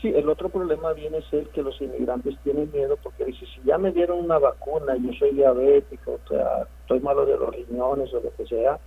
Sí, 0.00 0.12
el 0.14 0.28
otro 0.28 0.50
problema 0.50 0.92
viene 0.92 1.18
a 1.18 1.30
ser 1.30 1.48
que 1.48 1.62
los 1.62 1.80
inmigrantes 1.80 2.36
tienen 2.42 2.70
miedo 2.72 2.98
porque 3.02 3.24
dice, 3.24 3.46
si 3.46 3.62
ya 3.64 3.78
me 3.78 3.92
dieron 3.92 4.18
una 4.18 4.38
vacuna, 4.38 4.94
yo 4.96 5.10
soy 5.18 5.30
diabético, 5.34 6.12
o 6.24 6.28
sea, 6.28 6.68
estoy 6.80 7.00
malo 7.00 7.24
de 7.24 7.38
los 7.38 7.54
riñones 7.54 8.12
o 8.12 8.20
lo 8.20 8.30
que 8.36 8.46
sea, 8.46 8.78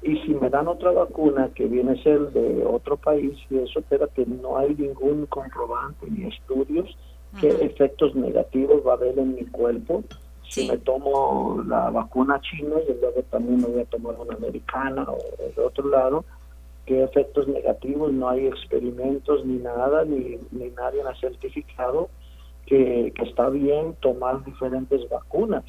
y 0.00 0.16
si 0.20 0.34
me 0.34 0.48
dan 0.48 0.68
otra 0.68 0.92
vacuna 0.92 1.50
que 1.54 1.66
viene 1.66 1.92
a 1.92 2.02
ser 2.02 2.30
de 2.30 2.64
otro 2.64 2.96
país, 2.96 3.38
y 3.50 3.58
eso, 3.58 3.82
que 4.14 4.26
no 4.26 4.56
hay 4.56 4.74
ningún 4.74 5.26
comprobante 5.26 6.06
ni 6.10 6.28
estudios 6.28 6.96
qué 7.40 7.48
efectos 7.48 8.14
negativos 8.14 8.86
va 8.86 8.92
a 8.92 8.96
haber 8.96 9.18
en 9.18 9.34
mi 9.34 9.44
cuerpo, 9.46 10.02
si 10.48 10.66
me 10.66 10.78
tomo 10.78 11.62
la 11.68 11.90
vacuna 11.90 12.40
china 12.40 12.76
y 12.88 12.98
luego 13.00 13.22
también 13.30 13.60
me 13.60 13.66
voy 13.66 13.80
a 13.82 13.84
tomar 13.84 14.16
una 14.18 14.34
americana 14.34 15.04
o 15.06 15.18
de 15.38 15.62
otro 15.62 15.88
lado, 15.88 16.24
qué 16.88 17.04
efectos 17.04 17.46
negativos, 17.46 18.12
no 18.12 18.30
hay 18.30 18.46
experimentos 18.46 19.44
ni 19.44 19.58
nada, 19.58 20.04
ni, 20.06 20.38
ni 20.50 20.70
nadie 20.70 21.02
ha 21.02 21.14
certificado 21.16 22.08
que, 22.64 23.12
está 23.22 23.50
bien 23.50 23.94
tomar 24.00 24.42
diferentes 24.42 25.06
vacunas. 25.10 25.64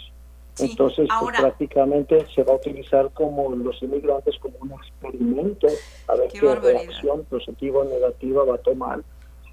Entonces, 0.58 1.08
pues, 1.20 1.38
prácticamente 1.38 2.26
se 2.34 2.44
va 2.44 2.54
a 2.54 2.56
utilizar 2.56 3.12
como 3.14 3.50
los 3.56 3.82
inmigrantes 3.82 4.38
como 4.40 4.56
un 4.60 4.72
experimento 4.72 5.68
a 6.08 6.16
ver 6.16 6.30
qué, 6.30 6.40
qué 6.40 6.56
reacción 6.56 7.24
positiva 7.26 7.80
o 7.80 7.84
negativa 7.86 8.44
va 8.44 8.56
a 8.56 8.58
tomar 8.58 9.02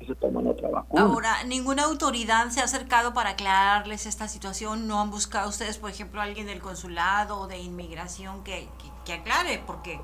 se 0.06 0.14
toman 0.14 0.46
otra 0.46 0.68
vacuna. 0.68 1.02
Ahora, 1.02 1.44
¿ninguna 1.44 1.84
autoridad 1.84 2.48
se 2.50 2.60
ha 2.60 2.64
acercado 2.64 3.14
para 3.14 3.30
aclararles 3.30 4.06
esta 4.06 4.28
situación? 4.28 4.86
¿No 4.86 5.00
han 5.00 5.10
buscado 5.10 5.48
ustedes, 5.48 5.78
por 5.78 5.90
ejemplo, 5.90 6.20
alguien 6.20 6.46
del 6.46 6.60
consulado 6.60 7.40
o 7.40 7.46
de 7.46 7.58
inmigración 7.58 8.44
que, 8.44 8.68
que, 9.04 9.12
aclare? 9.12 9.62
Porque, 9.66 9.98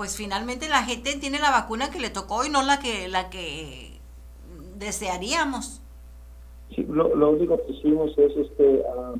pues 0.00 0.16
finalmente 0.16 0.66
la 0.70 0.82
gente 0.82 1.18
tiene 1.20 1.38
la 1.38 1.50
vacuna 1.50 1.90
que 1.90 2.00
le 2.00 2.08
tocó 2.08 2.42
y 2.46 2.48
no 2.48 2.62
la 2.62 2.78
que, 2.78 3.06
la 3.08 3.28
que 3.28 3.98
desearíamos. 4.78 5.82
Sí, 6.74 6.86
lo, 6.88 7.28
único 7.28 7.58
que 7.58 7.72
hicimos 7.72 8.16
es, 8.16 8.34
este, 8.34 8.82
ah, 8.96 9.12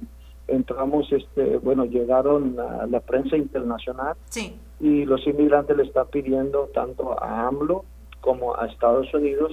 entramos, 0.49 1.13
este, 1.13 1.59
bueno, 1.59 1.85
llegaron 1.85 2.59
a 2.59 2.87
la 2.87 3.01
prensa 3.01 3.37
internacional 3.37 4.15
sí. 4.31 4.57
y 4.81 5.05
los 5.05 5.27
inmigrantes 5.27 5.77
le 5.77 5.83
están 5.83 6.07
pidiendo 6.07 6.71
tanto 6.73 7.23
a 7.23 7.47
AMLO 7.49 7.85
como 8.23 8.57
a 8.57 8.65
Estados 8.65 9.13
Unidos 9.13 9.53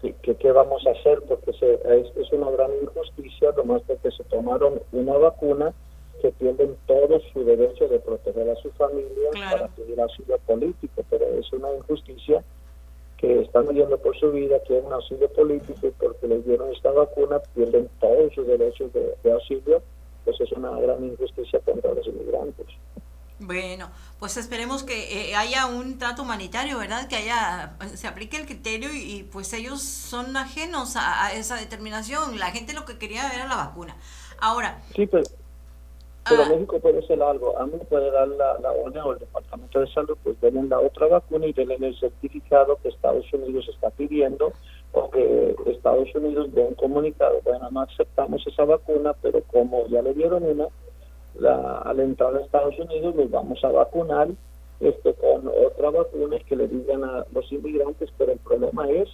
que, 0.00 0.36
qué 0.36 0.52
vamos 0.52 0.86
a 0.86 0.98
hacer 0.98 1.20
porque 1.28 1.52
se, 1.52 1.74
es, 1.74 2.32
una 2.32 2.50
gran 2.50 2.70
injusticia, 2.82 3.50
nomás 3.58 3.82
porque 3.82 4.10
se 4.10 4.24
tomaron 4.24 4.80
una 4.90 5.18
vacuna 5.18 5.74
que 6.24 6.32
pierden 6.32 6.74
todo 6.86 7.20
su 7.34 7.44
derecho 7.44 7.86
de 7.86 7.98
proteger 7.98 8.48
a 8.48 8.56
su 8.56 8.70
familia 8.70 9.28
para 9.34 9.68
pedir 9.68 10.00
auxilio 10.00 10.38
político, 10.46 11.04
pero 11.10 11.26
es 11.26 11.52
una 11.52 11.70
injusticia 11.74 12.42
que 13.18 13.42
están 13.42 13.66
muriendo 13.66 13.98
por 13.98 14.18
su 14.18 14.32
vida, 14.32 14.56
un 14.70 14.90
auxilio 14.94 15.30
político 15.34 15.86
y 15.86 15.90
porque 15.90 16.26
les 16.26 16.46
dieron 16.46 16.72
esta 16.72 16.92
vacuna 16.92 17.40
pierden 17.54 17.90
todos 18.00 18.32
sus 18.32 18.46
derechos 18.46 18.90
de, 18.94 19.14
de 19.22 19.32
auxilio, 19.32 19.82
pues 20.24 20.40
es 20.40 20.50
una 20.52 20.70
gran 20.80 21.04
injusticia 21.04 21.60
contra 21.60 21.92
los 21.92 22.06
inmigrantes. 22.06 22.68
Bueno, 23.38 23.90
pues 24.18 24.38
esperemos 24.38 24.82
que 24.82 25.28
eh, 25.28 25.36
haya 25.36 25.66
un 25.66 25.98
trato 25.98 26.22
humanitario, 26.22 26.78
¿verdad? 26.78 27.06
Que 27.06 27.16
haya, 27.16 27.76
se 27.96 28.06
aplique 28.06 28.38
el 28.38 28.46
criterio 28.46 28.88
y, 28.94 29.28
pues 29.30 29.52
ellos 29.52 29.82
son 29.82 30.38
ajenos 30.38 30.96
a, 30.96 31.34
esa 31.34 31.56
determinación. 31.56 32.38
La 32.38 32.50
gente 32.50 32.72
lo 32.72 32.86
que 32.86 32.96
quería 32.96 33.30
era 33.30 33.46
la 33.46 33.56
vacuna. 33.56 33.94
Ahora. 34.40 34.80
Sí, 34.96 35.06
pero, 35.06 35.24
pero 36.28 36.42
ah. 36.42 36.48
México 36.48 36.78
puede 36.80 36.98
hacer 36.98 37.22
algo. 37.22 37.58
A 37.58 37.66
mí 37.66 37.72
puede 37.88 38.10
dar 38.10 38.28
la, 38.28 38.58
la 38.58 38.72
orden 38.72 39.02
o 39.02 39.12
el 39.12 39.18
Departamento 39.18 39.80
de 39.80 39.86
Salud, 39.88 40.16
pues 40.22 40.40
denle 40.40 40.64
la 40.64 40.80
otra 40.80 41.06
vacuna 41.06 41.46
y 41.46 41.52
denle 41.52 41.76
el 41.80 41.98
certificado 41.98 42.78
que 42.82 42.88
Estados 42.88 43.30
Unidos 43.32 43.68
está 43.68 43.90
pidiendo 43.90 44.52
o 44.92 45.10
que 45.10 45.54
Estados 45.66 46.14
Unidos 46.14 46.52
den 46.54 46.74
comunicado. 46.74 47.40
Bueno, 47.44 47.70
no 47.70 47.82
aceptamos 47.82 48.46
esa 48.46 48.64
vacuna, 48.64 49.14
pero 49.20 49.42
como 49.44 49.86
ya 49.88 50.02
le 50.02 50.14
dieron 50.14 50.44
una 50.44 50.68
la, 51.38 51.78
al 51.78 52.00
entrar 52.00 52.34
a 52.36 52.40
Estados 52.40 52.78
Unidos 52.78 53.14
los 53.16 53.30
vamos 53.30 53.62
a 53.64 53.68
vacunar 53.68 54.28
este, 54.80 55.14
con 55.14 55.48
otra 55.48 55.90
vacuna 55.90 56.38
que 56.46 56.56
le 56.56 56.68
digan 56.68 57.04
a 57.04 57.24
los 57.32 57.50
inmigrantes, 57.52 58.10
pero 58.16 58.32
el 58.32 58.38
problema 58.38 58.88
es 58.90 59.08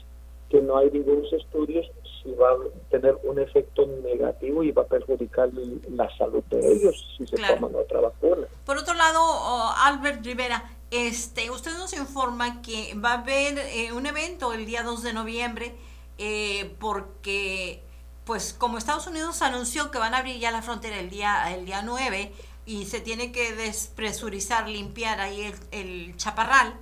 que 0.51 0.61
no 0.61 0.77
hay 0.77 0.91
ningún 0.91 1.25
estudios 1.31 1.87
si 2.23 2.33
va 2.33 2.51
a 2.51 2.57
tener 2.91 3.17
un 3.23 3.39
efecto 3.39 3.87
negativo 4.03 4.63
y 4.63 4.73
va 4.73 4.83
a 4.83 4.87
perjudicar 4.87 5.49
la 5.91 6.15
salud 6.17 6.43
de 6.51 6.73
ellos 6.73 7.17
si 7.17 7.27
se 7.27 7.37
toman 7.37 7.75
otra 7.75 8.01
vacuna. 8.01 8.47
Por 8.67 8.77
otro 8.77 8.95
lado, 8.95 9.21
oh, 9.23 9.73
Albert 9.85 10.25
Rivera, 10.25 10.71
este, 10.91 11.51
usted 11.51 11.73
nos 11.79 11.95
informa 11.95 12.61
que 12.63 12.95
va 12.95 13.13
a 13.13 13.21
haber 13.21 13.59
eh, 13.59 13.93
un 13.93 14.07
evento 14.07 14.53
el 14.53 14.67
día 14.67 14.83
2 14.83 15.03
de 15.05 15.13
noviembre 15.13 15.75
eh, 16.19 16.75
porque 16.79 17.83
pues 18.25 18.53
como 18.53 18.77
Estados 18.77 19.07
Unidos 19.07 19.41
anunció 19.43 19.91
que 19.91 19.99
van 19.99 20.15
a 20.15 20.19
abrir 20.19 20.39
ya 20.39 20.51
la 20.51 20.63
frontera 20.63 20.99
el 20.99 21.11
día, 21.11 21.55
el 21.55 21.65
día 21.65 21.83
9 21.83 22.33
y 22.67 22.85
se 22.85 23.01
tiene 23.01 23.33
que 23.33 23.55
despresurizar, 23.55 24.69
limpiar 24.69 25.21
ahí 25.21 25.53
el, 25.73 26.17
chaparral, 26.17 26.75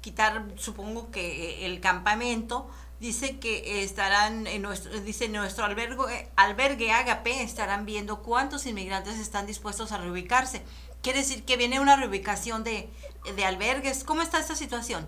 quitar 0.00 0.44
supongo 0.56 1.10
que 1.10 1.66
el 1.66 1.80
campamento, 1.80 2.68
dice 3.02 3.40
que 3.40 3.82
estarán 3.82 4.46
en 4.46 4.62
nuestro, 4.62 4.98
dice 5.00 5.28
nuestro 5.28 5.64
albergue, 5.64 6.28
albergue 6.36 6.92
Agape, 6.92 7.42
estarán 7.42 7.84
viendo 7.84 8.22
cuántos 8.22 8.64
inmigrantes 8.64 9.18
están 9.18 9.44
dispuestos 9.44 9.90
a 9.90 9.98
reubicarse. 9.98 10.62
Quiere 11.02 11.18
decir 11.18 11.44
que 11.44 11.56
viene 11.56 11.80
una 11.80 11.96
reubicación 11.96 12.62
de, 12.62 12.88
de 13.34 13.44
albergues. 13.44 14.04
¿Cómo 14.04 14.22
está 14.22 14.38
esta 14.38 14.54
situación? 14.54 15.04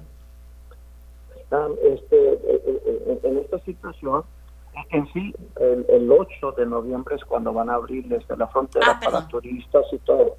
Este, 1.82 2.32
eh, 2.32 2.62
eh, 2.66 3.20
en 3.22 3.38
esta 3.38 3.60
situación 3.60 4.24
en 4.90 5.06
sí, 5.12 5.34
el, 5.60 5.86
el, 5.88 6.10
8 6.10 6.52
de 6.52 6.66
noviembre 6.66 7.16
es 7.16 7.24
cuando 7.24 7.52
van 7.52 7.70
a 7.70 7.74
abrir 7.74 8.06
desde 8.06 8.36
la 8.36 8.46
frontera 8.48 8.86
ah, 8.88 9.00
para 9.04 9.28
turistas 9.28 9.84
y 9.92 9.98
todo. 9.98 10.36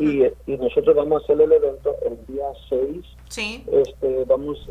y, 0.00 0.24
y, 0.46 0.56
nosotros 0.56 0.96
vamos 0.96 1.22
a 1.22 1.24
hacer 1.24 1.40
el 1.40 1.52
evento 1.52 1.94
el 2.04 2.26
día 2.26 2.46
6. 2.68 3.04
Sí. 3.28 3.64
Este, 3.70 4.24
vamos 4.24 4.68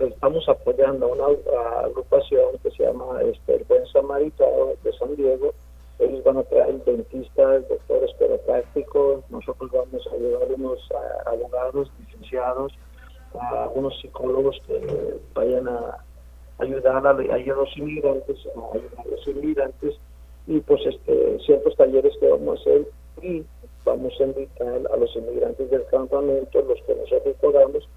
estamos 0.00 0.48
apoyando 0.48 1.06
a 1.06 1.08
una 1.08 1.84
agrupación 1.84 2.58
que 2.62 2.70
se 2.70 2.84
llama 2.84 3.22
este, 3.22 3.56
el 3.56 3.64
Buen 3.64 3.86
Samaritano 3.86 4.72
de 4.82 4.92
San 4.98 5.16
Diego. 5.16 5.54
Ellos 5.98 6.22
van 6.22 6.38
a 6.38 6.42
traer 6.44 6.84
dentistas, 6.84 7.68
doctores 7.68 8.12
prácticos 8.48 9.24
Nosotros 9.30 9.70
vamos 9.72 10.06
a 10.06 10.16
llevar 10.16 10.48
unos 10.56 10.78
abogados, 11.26 11.90
licenciados, 11.98 12.72
a 13.34 13.68
unos 13.74 13.98
psicólogos 14.00 14.56
que 14.66 15.20
vayan 15.34 15.68
a 15.68 16.04
ayudar 16.58 17.06
a, 17.06 17.10
a 17.10 17.14
los 17.14 17.76
inmigrantes, 17.76 18.36
a 18.46 18.76
ayudar 18.76 19.06
a 19.06 19.10
los 19.10 19.28
inmigrantes 19.28 19.94
y 20.46 20.60
pues 20.60 20.80
este 20.86 21.38
ciertos 21.40 21.76
talleres 21.76 22.16
que 22.18 22.28
vamos 22.28 22.58
a 22.58 22.60
hacer 22.60 22.88
y 23.22 23.44
vamos 23.84 24.12
a 24.20 24.24
invitar 24.24 24.80
a 24.92 24.96
los 24.96 25.14
inmigrantes 25.16 25.70
del 25.70 25.84
campamento, 25.86 26.62
los 26.62 26.80
que 26.82 26.94
nosotros 26.94 27.36
podamos, 27.40 27.88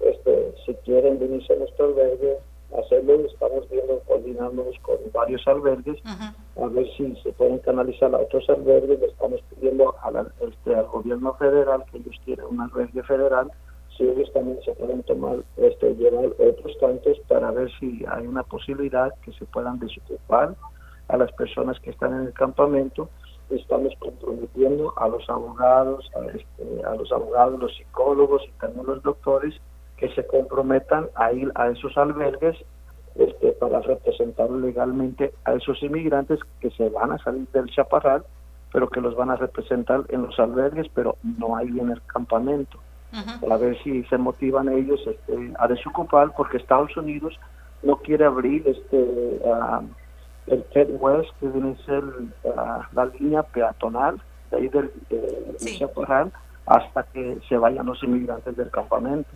este, 0.00 0.54
si 0.64 0.74
quieren 0.84 1.18
venirse 1.18 1.52
a 1.52 1.56
nuestro 1.56 1.86
albergue, 1.86 2.38
hacerlo, 2.78 3.26
estamos 3.26 3.68
viendo, 3.68 4.00
coordinándonos 4.06 4.78
con 4.80 4.96
varios 5.12 5.46
albergues, 5.46 6.00
a 6.06 6.66
ver 6.68 6.86
si 6.96 7.14
se 7.16 7.32
pueden 7.32 7.58
canalizar 7.58 8.14
a 8.14 8.18
otros 8.18 8.48
albergues, 8.48 9.00
le 9.00 9.06
estamos 9.06 9.40
pidiendo 9.50 9.94
a 10.02 10.26
este, 10.40 10.74
al 10.74 10.86
gobierno 10.86 11.34
federal 11.34 11.84
que 11.90 11.98
ellos 11.98 12.16
quieren 12.24 12.46
un 12.46 12.60
albergue 12.60 13.02
federal, 13.02 13.50
si 13.96 14.04
ellos 14.04 14.32
también 14.32 14.58
se 14.64 14.72
pueden 14.72 15.02
tomar, 15.02 15.38
este, 15.56 15.94
llevar 15.94 16.26
otros 16.26 16.78
tantos 16.80 17.18
para 17.28 17.50
ver 17.50 17.70
si 17.78 18.04
hay 18.08 18.26
una 18.26 18.42
posibilidad 18.42 19.12
que 19.24 19.32
se 19.32 19.44
puedan 19.46 19.78
desocupar 19.78 20.54
a 21.08 21.16
las 21.16 21.30
personas 21.32 21.78
que 21.80 21.90
están 21.90 22.14
en 22.14 22.26
el 22.26 22.32
campamento. 22.32 23.08
Estamos 23.50 23.92
comprometiendo 23.98 24.94
a 24.96 25.08
los 25.08 25.28
abogados, 25.28 26.10
a, 26.16 26.26
este, 26.26 26.84
a 26.86 26.94
los 26.94 27.12
abogados, 27.12 27.60
los 27.60 27.76
psicólogos 27.76 28.42
y 28.48 28.60
también 28.60 28.86
los 28.86 29.02
doctores 29.02 29.54
que 29.98 30.08
se 30.14 30.26
comprometan 30.26 31.08
a 31.14 31.32
ir 31.32 31.52
a 31.54 31.68
esos 31.68 31.96
albergues 31.98 32.56
este, 33.14 33.52
para 33.52 33.80
representar 33.80 34.50
legalmente 34.50 35.34
a 35.44 35.52
esos 35.52 35.82
inmigrantes 35.82 36.40
que 36.60 36.70
se 36.70 36.88
van 36.88 37.12
a 37.12 37.18
salir 37.18 37.46
del 37.48 37.68
chaparral, 37.70 38.24
pero 38.72 38.88
que 38.88 39.02
los 39.02 39.14
van 39.14 39.30
a 39.30 39.36
representar 39.36 40.04
en 40.08 40.22
los 40.22 40.38
albergues, 40.40 40.86
pero 40.94 41.16
no 41.38 41.56
ahí 41.56 41.78
en 41.78 41.90
el 41.90 42.00
campamento. 42.06 42.78
A 43.12 43.56
ver 43.56 43.76
si 43.82 44.04
se 44.04 44.16
motivan 44.16 44.68
ellos 44.68 45.00
este, 45.06 45.52
a 45.58 45.68
desocupar, 45.68 46.32
porque 46.34 46.56
Estados 46.56 46.96
Unidos 46.96 47.38
no 47.82 47.96
quiere 47.96 48.24
abrir 48.24 48.66
este 48.66 49.40
el 50.46 50.64
Ted 50.72 50.88
West, 50.98 51.30
que 51.38 51.46
viene 51.48 51.72
a 51.72 51.84
ser 51.84 52.02
la 52.92 53.06
línea 53.18 53.42
peatonal 53.42 54.20
de 54.50 54.56
ahí 54.56 54.68
del, 54.68 54.90
chaparral, 55.78 56.32
hasta 56.66 57.02
que 57.04 57.38
se 57.48 57.56
vayan 57.56 57.86
los 57.86 58.02
inmigrantes 58.02 58.56
del 58.56 58.70
campamento. 58.70 59.30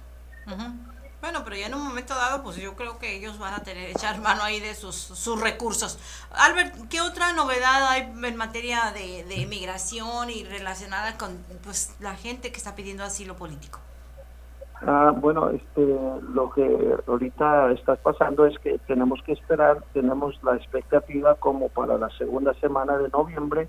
Bueno, 1.27 1.41
pero 1.43 1.57
ya 1.57 1.67
en 1.67 1.75
un 1.75 1.83
momento 1.83 2.15
dado, 2.15 2.45
pues 2.45 2.55
yo 2.55 2.77
creo 2.77 3.01
que 3.01 3.17
ellos 3.17 3.37
van 3.41 3.53
a 3.53 3.59
tener 3.59 3.91
echar 3.91 4.21
mano 4.21 4.45
ahí 4.45 4.61
de 4.61 4.75
sus, 4.75 4.95
sus 4.95 5.43
recursos. 5.43 5.99
Albert, 6.31 6.89
¿qué 6.89 7.01
otra 7.01 7.33
novedad 7.33 7.85
hay 7.89 8.03
en 8.03 8.37
materia 8.37 8.93
de, 8.95 9.25
de 9.25 9.35
inmigración 9.35 10.31
y 10.31 10.45
relacionada 10.45 11.19
con 11.19 11.37
pues 11.65 11.97
la 11.99 12.15
gente 12.15 12.53
que 12.53 12.59
está 12.59 12.77
pidiendo 12.77 13.03
asilo 13.03 13.35
político? 13.35 13.81
Ah, 14.83 15.13
bueno, 15.17 15.51
este, 15.51 15.85
lo 16.33 16.49
que 16.53 16.95
ahorita 17.09 17.73
está 17.73 17.97
pasando 17.97 18.47
es 18.47 18.57
que 18.61 18.79
tenemos 18.87 19.21
que 19.25 19.33
esperar, 19.33 19.83
tenemos 19.95 20.41
la 20.45 20.55
expectativa 20.55 21.35
como 21.35 21.69
para 21.71 21.99
la 21.99 22.09
segunda 22.11 22.55
semana 22.61 22.99
de 22.99 23.09
noviembre 23.09 23.69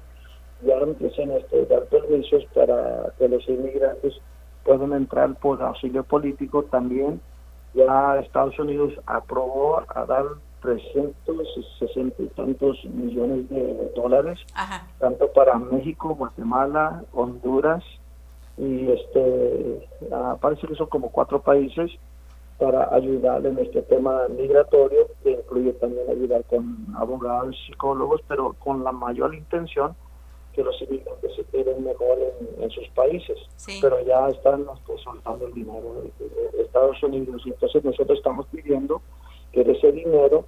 ya 0.62 0.76
empiezan 0.76 1.32
a 1.32 1.38
este, 1.38 1.66
dar 1.66 1.86
permisos 1.86 2.46
para 2.54 3.12
que 3.18 3.28
los 3.28 3.50
inmigrantes 3.50 4.14
puedan 4.64 4.94
entrar 4.94 5.34
por 5.40 5.60
auxilio 5.64 6.04
político 6.04 6.62
también 6.66 7.20
ya 7.78 8.20
Estados 8.20 8.58
Unidos 8.60 8.94
aprobó 9.06 9.84
a 9.88 10.06
dar 10.06 10.26
360 10.62 12.24
y 12.24 12.28
tantos 12.30 12.84
millones 12.86 13.48
de 13.50 13.92
dólares, 13.96 14.40
tanto 15.00 15.32
para 15.32 15.58
México, 15.60 16.16
Guatemala, 16.16 17.04
Honduras, 17.14 17.84
y 18.58 18.90
este 18.92 19.88
parece 20.42 20.68
que 20.68 20.76
son 20.76 20.88
como 20.88 21.12
cuatro 21.12 21.42
países 21.42 21.92
para 22.58 22.94
ayudar 22.94 23.46
en 23.46 23.60
este 23.60 23.84
tema 23.84 24.28
migratorio, 24.36 25.06
que 25.24 25.34
incluye 25.34 25.74
también 25.74 26.10
ayudar 26.10 26.44
con 26.46 26.88
abogados, 26.98 27.56
psicólogos, 27.68 28.22
pero 28.28 28.54
con 28.54 28.84
la 28.84 28.92
mayor 28.92 29.36
intención 29.36 29.96
que 30.58 30.64
los 30.64 30.82
inmigrantes 30.82 31.36
se 31.36 31.44
queden 31.46 31.84
mejor 31.84 32.18
en, 32.60 32.70
sus 32.72 32.88
países, 32.90 33.38
pero 33.80 34.04
ya 34.04 34.28
están 34.30 34.66
pues, 34.88 35.00
soltando 35.02 35.46
el 35.46 35.54
dinero 35.54 36.02
de, 36.18 36.64
Estados 36.64 37.02
Unidos. 37.04 37.44
Y 37.46 37.50
entonces 37.50 37.84
nosotros 37.84 38.18
estamos 38.18 38.48
pidiendo 38.48 39.00
que 39.52 39.64
de 39.64 39.74
ese 39.74 39.92
dinero 39.92 40.46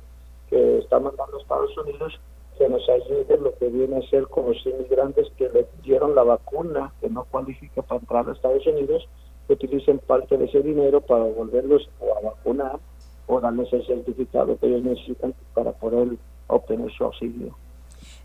que 0.50 0.80
está 0.80 1.00
mandando 1.00 1.40
Estados 1.40 1.78
Unidos 1.78 2.20
se 2.58 2.68
nos 2.68 2.82
ayude 2.90 3.38
lo 3.38 3.54
que 3.54 3.68
viene 3.68 3.98
a 3.98 4.10
ser 4.10 4.28
con 4.28 4.48
los 4.48 4.66
inmigrantes 4.66 5.28
que 5.38 5.48
le 5.48 5.68
dieron 5.84 6.16
la 6.16 6.24
vacuna, 6.24 6.92
que 7.00 7.08
no 7.08 7.26
cualifica 7.26 7.84
para 7.84 8.02
entrar 8.02 8.28
a 8.28 8.32
Estados 8.32 8.66
Unidos, 8.66 9.08
que 9.48 9.54
utilicen 9.54 10.00
parte 10.00 10.40
de 10.40 10.46
ese 10.46 10.64
dinero 10.64 11.02
para 11.02 11.24
volverlos 11.24 11.88
a 12.02 12.26
vacunar 12.26 12.80
o 13.28 13.40
darles 13.40 13.72
el 13.74 13.86
certificado 13.86 14.58
que 14.58 14.66
ellos 14.66 14.82
necesitan 14.82 15.36
para 15.54 15.72
poder 15.72 16.18
obtener 16.48 16.92
su 16.94 17.04
auxilio. 17.04 17.56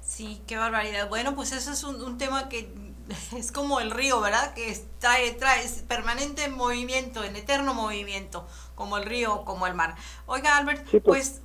Sí, 0.04 0.42
qué 0.46 0.58
barbaridad. 0.58 1.08
Bueno, 1.08 1.34
pues 1.34 1.52
eso 1.52 1.72
es 1.72 1.82
un, 1.82 2.18
tema 2.18 2.48
que 2.50 2.68
es 3.36 3.50
como 3.50 3.80
el 3.80 3.90
río, 3.90 4.20
¿verdad? 4.20 4.54
Que 4.54 4.72
trae, 5.00 5.32
trae 5.32 5.62
permanente 5.88 6.48
movimiento, 6.48 7.24
en 7.24 7.34
eterno 7.36 7.72
movimiento, 7.74 8.44
como 8.74 8.98
el 8.98 9.06
río, 9.06 9.44
como 9.46 9.66
el 9.66 9.74
mar. 9.74 9.94
Oiga, 10.26 10.58
Albert, 10.58 10.86
pues, 10.90 11.02
pues, 11.02 11.42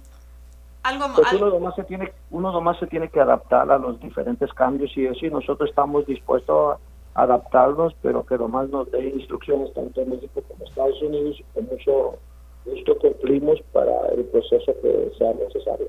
algo 0.83 1.07
más. 1.07 1.21
Pues 1.21 1.33
uno 1.33 1.49
nomás 1.51 1.75
se 1.75 1.85
tiene, 1.85 2.13
uno 2.31 2.51
nomás 2.51 2.77
se 2.79 2.87
tiene 2.87 3.09
que 3.09 3.21
adaptar 3.21 3.71
a 3.71 3.77
los 3.77 3.99
diferentes 4.01 4.53
cambios 4.53 4.95
y 4.97 5.05
eso, 5.05 5.25
y 5.25 5.31
nosotros 5.31 5.69
estamos 5.69 6.05
dispuestos 6.05 6.77
a 7.15 7.21
adaptarnos, 7.21 7.95
pero 8.01 8.25
que 8.25 8.37
nomás 8.37 8.69
nos 8.69 8.91
dé 8.91 9.07
instrucciones 9.07 9.73
tanto 9.73 10.01
en 10.01 10.09
México 10.09 10.41
como 10.47 10.63
en 10.63 10.69
Estados 10.69 11.01
Unidos 11.01 11.37
y 11.39 11.43
con 11.53 11.65
mucho 11.65 12.19
gusto 12.65 12.97
cumplimos 12.99 13.61
para 13.71 14.09
el 14.09 14.25
proceso 14.25 14.73
que 14.81 15.11
sea 15.17 15.33
necesario. 15.33 15.87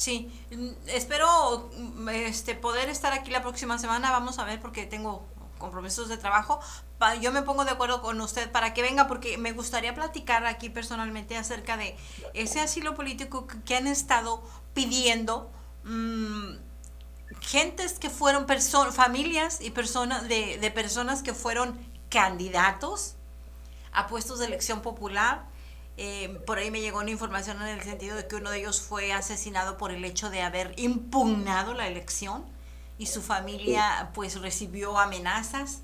Sí, 0.00 0.32
espero 0.86 1.68
este, 2.10 2.54
poder 2.54 2.88
estar 2.88 3.12
aquí 3.12 3.30
la 3.30 3.42
próxima 3.42 3.78
semana. 3.78 4.10
Vamos 4.10 4.38
a 4.38 4.44
ver 4.44 4.58
porque 4.58 4.86
tengo 4.86 5.26
compromisos 5.58 6.08
de 6.08 6.16
trabajo. 6.16 6.58
Yo 7.20 7.32
me 7.32 7.42
pongo 7.42 7.66
de 7.66 7.72
acuerdo 7.72 8.00
con 8.00 8.18
usted 8.22 8.50
para 8.50 8.72
que 8.72 8.80
venga 8.80 9.06
porque 9.06 9.36
me 9.36 9.52
gustaría 9.52 9.94
platicar 9.94 10.46
aquí 10.46 10.70
personalmente 10.70 11.36
acerca 11.36 11.76
de 11.76 11.98
ese 12.32 12.60
asilo 12.60 12.94
político 12.94 13.46
que 13.66 13.76
han 13.76 13.86
estado 13.86 14.42
pidiendo 14.72 15.52
mm, 15.84 16.54
gentes 17.42 17.98
que 17.98 18.08
fueron 18.08 18.46
personas, 18.46 18.94
familias 18.94 19.60
y 19.60 19.68
personas 19.68 20.26
de 20.26 20.72
personas 20.74 21.22
que 21.22 21.34
fueron 21.34 21.78
candidatos 22.08 23.16
a 23.92 24.06
puestos 24.06 24.38
de 24.38 24.46
elección 24.46 24.80
popular 24.80 25.49
eh, 26.02 26.30
por 26.46 26.56
ahí 26.56 26.70
me 26.70 26.80
llegó 26.80 27.00
una 27.00 27.10
información 27.10 27.60
en 27.60 27.68
el 27.68 27.82
sentido 27.82 28.16
de 28.16 28.26
que 28.26 28.36
uno 28.36 28.50
de 28.50 28.60
ellos 28.60 28.80
fue 28.80 29.12
asesinado 29.12 29.76
por 29.76 29.90
el 29.90 30.02
hecho 30.02 30.30
de 30.30 30.40
haber 30.40 30.72
impugnado 30.78 31.74
la 31.74 31.88
elección 31.88 32.42
y 32.96 33.04
su 33.04 33.20
familia 33.20 34.10
pues 34.14 34.40
recibió 34.40 34.96
amenazas. 34.96 35.82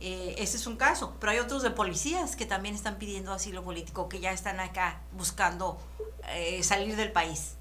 Eh, 0.00 0.36
ese 0.38 0.58
es 0.58 0.68
un 0.68 0.76
caso, 0.76 1.16
pero 1.18 1.32
hay 1.32 1.40
otros 1.40 1.64
de 1.64 1.72
policías 1.72 2.36
que 2.36 2.46
también 2.46 2.76
están 2.76 3.00
pidiendo 3.00 3.32
asilo 3.32 3.64
político, 3.64 4.08
que 4.08 4.20
ya 4.20 4.30
están 4.30 4.60
acá 4.60 5.02
buscando 5.10 5.76
eh, 6.36 6.62
salir 6.62 6.94
del 6.94 7.10
país. 7.10 7.56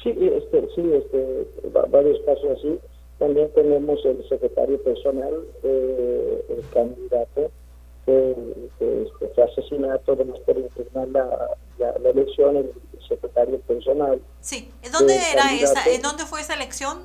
Sí, 0.00 0.10
este, 0.10 0.68
sí, 0.76 0.82
este, 0.94 1.48
varios 1.90 2.20
casos 2.26 2.58
así. 2.58 2.78
También 3.18 3.52
tenemos 3.56 3.98
el 4.04 4.24
secretario 4.28 4.80
personal, 4.84 5.34
el 5.64 6.64
candidato 6.72 7.50
que, 8.08 9.06
fue 9.34 9.44
asesinato 9.44 10.16
de 10.16 10.24
por 10.24 10.56
impugnar 10.56 11.08
la, 11.08 11.56
la, 11.78 12.10
elección, 12.10 12.56
el 12.56 12.72
secretario 13.06 13.60
personal. 13.60 14.20
Sí, 14.40 14.70
¿dónde 14.90 15.18
era 15.32 15.52
esa? 15.54 15.84
¿En 15.88 16.00
dónde 16.00 16.24
fue 16.24 16.40
esa 16.40 16.54
elección? 16.54 17.02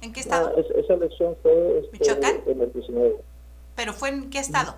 ¿En 0.00 0.12
qué 0.12 0.20
estado? 0.20 0.52
Ah, 0.56 0.60
esa 0.76 0.94
elección 0.94 1.36
fue 1.42 1.84
este, 1.92 2.50
en 2.50 2.60
el 2.60 2.72
19. 2.72 3.16
¿Pero 3.74 3.92
fue 3.92 4.10
en 4.10 4.30
qué 4.30 4.38
estado? 4.38 4.76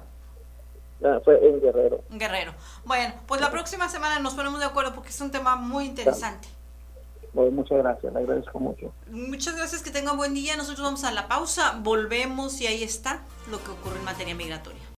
Ah, 1.05 1.21
fue 1.25 1.47
en 1.47 1.61
Guerrero. 1.61 2.03
Guerrero. 2.11 2.55
Bueno, 2.85 3.15
pues 3.27 3.41
la 3.41 3.51
próxima 3.51 3.89
semana 3.89 4.19
nos 4.19 4.35
ponemos 4.35 4.61
de 4.61 4.67
acuerdo 4.67 4.95
porque 4.95 5.11
es 5.11 5.21
un 5.21 5.31
tema 5.31 5.57
muy 5.57 5.87
interesante. 5.87 6.49
Bueno, 7.33 7.51
muchas 7.53 7.79
gracias, 7.79 8.13
le 8.13 8.19
agradezco 8.19 8.59
mucho. 8.59 8.93
Muchas 9.09 9.57
gracias, 9.57 9.83
que 9.83 9.91
tenga 9.91 10.13
buen 10.13 10.35
día. 10.35 10.57
Nosotros 10.57 10.85
vamos 10.85 11.05
a 11.05 11.13
la 11.13 11.29
pausa, 11.29 11.79
volvemos 11.83 12.61
y 12.61 12.67
ahí 12.67 12.83
está 12.83 13.23
lo 13.51 13.63
que 13.63 13.71
ocurre 13.71 13.99
en 13.99 14.05
materia 14.05 14.35
migratoria. 14.35 14.90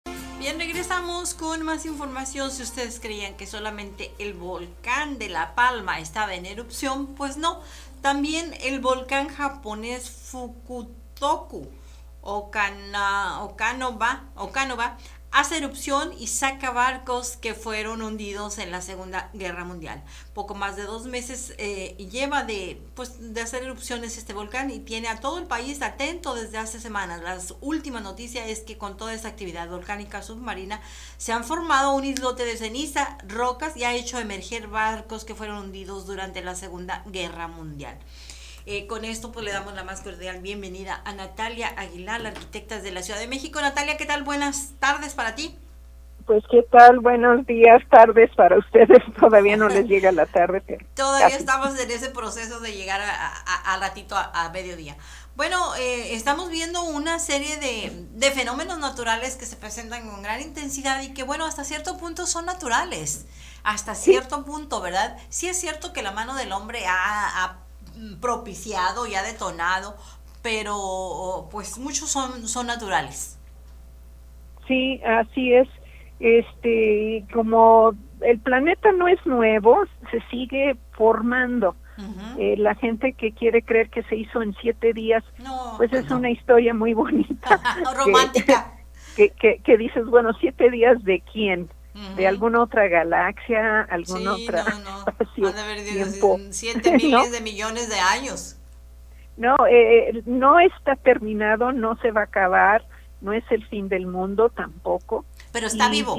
Bien, 0.43 0.59
regresamos 0.59 1.35
con 1.35 1.63
más 1.63 1.87
información. 1.87 2.51
Si 2.51 2.65
ustedes 2.65 2.99
creían 2.99 3.37
que 3.37 3.47
solamente 3.47 4.13
el 4.19 4.35
volcán 4.35 5.17
de 5.17 5.29
La 5.29 5.55
Palma 5.55 6.01
estaba 6.01 6.35
en 6.35 6.47
erupción, 6.47 7.15
pues 7.15 7.37
no. 7.37 7.61
También 8.01 8.53
el 8.61 8.81
volcán 8.81 9.29
japonés 9.29 10.11
Fukutoku 10.11 11.69
Okana, 12.23 13.45
Okanova, 13.45 14.25
Okanova 14.35 14.99
hace 15.33 15.57
erupción 15.57 16.13
y 16.19 16.27
saca 16.27 16.71
barcos 16.71 17.37
que 17.37 17.55
fueron 17.55 18.03
hundidos 18.03 18.59
en 18.59 18.71
la 18.71 18.83
Segunda 18.83 19.31
Guerra 19.33 19.65
Mundial. 19.65 20.03
Poco 20.35 20.55
más 20.55 20.77
de 20.77 20.85
dos 20.85 21.07
meses 21.07 21.55
eh, 21.59 21.97
lleva 22.11 22.45
de, 22.45 22.81
pues, 22.95 23.35
de 23.35 23.41
hacer 23.41 23.63
erupciones 23.63 24.19
este 24.19 24.35
volcán 24.35 24.71
y 24.71 24.79
tiene 24.81 25.09
a 25.09 25.21
todo 25.21 25.39
el 25.39 25.47
país 25.47 25.81
atento 25.81 26.35
desde 26.35 26.59
hace 26.59 26.81
semanas. 26.81 27.23
La 27.23 27.39
última 27.61 28.01
noticia 28.01 28.47
es 28.47 28.61
que 28.61 28.77
con 28.77 28.97
toda 28.97 29.15
esta 29.15 29.29
actividad 29.29 29.69
volcánica 29.69 30.23
submarina 30.23 30.81
se 31.17 31.33
han 31.33 31.45
formado 31.45 31.95
un 31.95 32.05
islote 32.05 32.45
de 32.45 32.57
ceniza, 32.57 33.17
rocas 33.27 33.77
y 33.77 33.85
ha 33.85 33.95
hecho 33.95 34.19
emerger 34.19 34.69
barcos 34.69 35.25
que 35.25 35.35
fueron 35.35 35.59
hundidos 35.59 36.07
durante 36.07 36.43
la 36.43 36.55
Segunda 36.55 37.03
Guerra 37.07 37.49
Mundial. 37.49 37.99
Eh, 38.65 38.87
con 38.87 39.05
esto 39.05 39.33
pues 39.33 39.45
le 39.45 39.53
damos 39.53 39.75
la 39.75 39.83
más 39.83 40.03
cordial 40.03 40.41
bienvenida 40.41 41.03
a 41.05 41.13
Natalia 41.15 41.73
Aguilar, 41.77 42.21
la 42.21 42.29
arquitecta 42.29 42.81
de 42.81 42.93
la 42.93 43.03
Ciudad 43.03 43.19
de 43.19 43.27
México. 43.27 43.61
Natalia, 43.61 43.97
¿qué 43.97 44.07
tal? 44.07 44.23
Buenas 44.23 44.75
tardes 44.79 45.15
para 45.15 45.35
ti. 45.35 45.59
Pues 46.27 46.45
qué 46.49 46.63
tal, 46.71 47.01
buenos 47.01 47.45
días, 47.47 47.83
tardes 47.91 48.31
para 48.37 48.57
ustedes. 48.57 49.01
Todavía 49.21 49.57
no 49.57 49.69
les 49.69 49.87
llega 49.87 50.13
la 50.13 50.27
tarde, 50.27 50.63
pero 50.65 50.85
todavía 50.95 51.37
estamos 51.37 51.77
en 51.79 51.91
ese 51.91 52.11
proceso 52.11 52.61
de 52.61 52.73
llegar 52.73 53.01
a, 53.01 53.79
ratito 53.81 54.15
a, 54.17 54.49
mediodía. 54.53 54.97
Bueno, 55.35 55.75
eh, 55.77 56.15
estamos 56.15 56.51
viendo 56.51 56.85
una 56.85 57.19
serie 57.19 57.57
de, 57.57 58.07
de, 58.13 58.31
fenómenos 58.31 58.79
naturales 58.79 59.37
que 59.37 59.47
se 59.47 59.57
presentan 59.57 60.09
con 60.09 60.23
gran 60.23 60.41
intensidad 60.41 61.03
y 61.03 61.15
que, 61.15 61.25
bueno, 61.25 61.47
hasta 61.47 61.65
cierto 61.65 61.97
punto 61.97 62.27
son 62.27 62.47
naturales. 62.47 63.27
Hasta 63.65 63.95
cierto 63.95 64.45
punto, 64.45 64.81
¿verdad? 64.81 65.17
Sí 65.29 65.49
es 65.49 65.59
cierto 65.59 65.93
que 65.93 66.03
la 66.03 66.13
mano 66.13 66.35
del 66.35 66.53
hombre 66.53 66.85
ha, 66.87 67.45
ha 67.45 67.62
propiciado 68.21 69.07
y 69.07 69.15
ha 69.15 69.23
detonado, 69.23 69.97
pero 70.43 71.49
pues 71.51 71.79
muchos 71.79 72.11
son, 72.11 72.49
son 72.49 72.67
naturales. 72.67 73.39
Sí, 74.67 75.01
así 75.05 75.53
es. 75.55 75.69
Este, 76.21 77.25
como 77.33 77.95
el 78.21 78.39
planeta 78.39 78.93
no 78.93 79.09
es 79.09 79.25
nuevo, 79.27 79.83
se 80.11 80.21
sigue 80.31 80.77
formando. 80.93 81.77
Eh, 82.39 82.57
la 82.57 82.75
gente 82.75 83.13
que 83.13 83.33
quiere 83.33 83.63
creer 83.63 83.89
que 83.91 84.03
se 84.05 84.17
hizo 84.17 84.43
en 84.43 84.55
siete 84.61 84.93
días, 84.93 85.23
pues 85.77 85.93
es 85.93 86.11
una 86.11 86.31
historia 86.31 86.75
muy 86.75 86.95
bonita. 86.95 87.61
Romántica. 87.97 88.69
Que, 89.15 89.61
que, 89.63 89.77
dices, 89.77 90.07
bueno, 90.07 90.31
siete 90.41 90.71
días 90.71 91.05
de 91.05 91.23
quién? 91.31 91.69
De 92.17 92.27
alguna 92.27 92.63
otra 92.63 92.89
galaxia, 92.89 93.83
alguna 93.83 94.35
otra 94.35 94.65
no, 94.65 95.05
no. 95.05 96.39
siete 96.51 96.93
miles 96.97 97.33
de 97.33 97.41
millones 97.41 97.89
de 97.91 97.99
años. 97.99 98.57
No, 99.37 99.57
eh, 99.69 100.23
no 100.27 100.59
está 100.61 100.97
terminado, 100.97 101.73
no 101.73 101.97
se 101.99 102.11
va 102.11 102.23
a 102.23 102.25
acabar, 102.25 102.85
no 103.21 103.33
es 103.33 103.45
el 103.51 103.67
fin 103.67 103.89
del 103.89 104.07
mundo 104.07 104.49
tampoco. 104.51 105.25
Pero 105.53 105.67
está 105.67 105.89
vivo. 105.91 106.17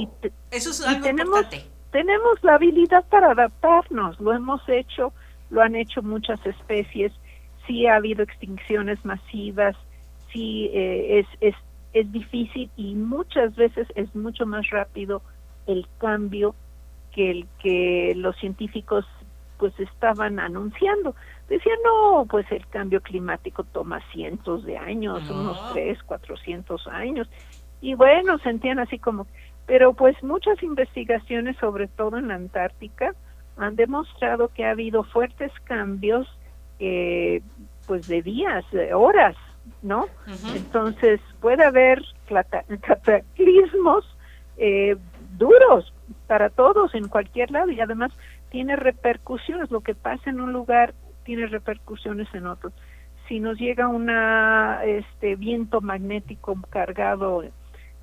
Eso 0.51 0.71
es 0.71 0.81
algo 0.81 1.03
tenemos, 1.03 1.37
importante. 1.37 1.69
Tenemos 1.91 2.43
la 2.43 2.55
habilidad 2.55 3.05
para 3.09 3.31
adaptarnos, 3.31 4.19
lo 4.19 4.33
hemos 4.33 4.61
hecho, 4.67 5.13
lo 5.49 5.61
han 5.61 5.75
hecho 5.75 6.01
muchas 6.01 6.43
especies, 6.45 7.11
sí 7.67 7.87
ha 7.87 7.95
habido 7.95 8.23
extinciones 8.23 9.03
masivas, 9.05 9.75
sí 10.31 10.69
eh, 10.73 11.19
es, 11.19 11.27
es, 11.39 11.55
es 11.93 12.11
difícil 12.11 12.69
y 12.75 12.95
muchas 12.95 13.55
veces 13.55 13.87
es 13.95 14.13
mucho 14.15 14.45
más 14.45 14.67
rápido 14.69 15.21
el 15.67 15.87
cambio 15.97 16.55
que 17.13 17.31
el 17.31 17.47
que 17.61 18.13
los 18.15 18.35
científicos 18.37 19.05
pues 19.57 19.79
estaban 19.79 20.39
anunciando. 20.39 21.15
Decían, 21.47 21.77
no, 21.83 22.25
pues 22.29 22.45
el 22.51 22.65
cambio 22.67 23.01
climático 23.01 23.63
toma 23.63 24.01
cientos 24.11 24.65
de 24.65 24.77
años, 24.77 25.29
unos 25.29 25.73
tres, 25.73 26.01
cuatrocientos 26.03 26.87
años. 26.87 27.29
Y 27.81 27.93
bueno, 27.93 28.37
sentían 28.39 28.79
así 28.79 28.97
como, 28.97 29.27
pero 29.65 29.93
pues 29.93 30.21
muchas 30.23 30.61
investigaciones, 30.63 31.55
sobre 31.57 31.87
todo 31.87 32.17
en 32.17 32.29
la 32.29 32.35
Antártica, 32.35 33.13
han 33.57 33.75
demostrado 33.75 34.49
que 34.49 34.65
ha 34.65 34.71
habido 34.71 35.03
fuertes 35.03 35.51
cambios, 35.65 36.27
eh, 36.79 37.41
pues 37.87 38.07
de 38.07 38.21
días, 38.21 38.65
de 38.71 38.93
horas, 38.93 39.35
¿no? 39.81 40.07
Entonces 40.55 41.21
puede 41.39 41.63
haber 41.63 42.01
cataclismos 42.81 44.05
eh, 44.57 44.97
duros 45.37 45.93
para 46.27 46.49
todos 46.49 46.93
en 46.95 47.07
cualquier 47.07 47.51
lado 47.51 47.71
y 47.71 47.81
además 47.81 48.11
tiene 48.49 48.75
repercusiones. 48.75 49.71
Lo 49.71 49.81
que 49.81 49.95
pasa 49.95 50.29
en 50.29 50.41
un 50.41 50.53
lugar 50.53 50.93
tiene 51.23 51.47
repercusiones 51.47 52.27
en 52.33 52.47
otro. 52.47 52.71
Si 53.27 53.39
nos 53.39 53.57
llega 53.57 53.87
una 53.87 54.83
este 54.83 55.35
viento 55.35 55.81
magnético 55.81 56.57
cargado 56.69 57.43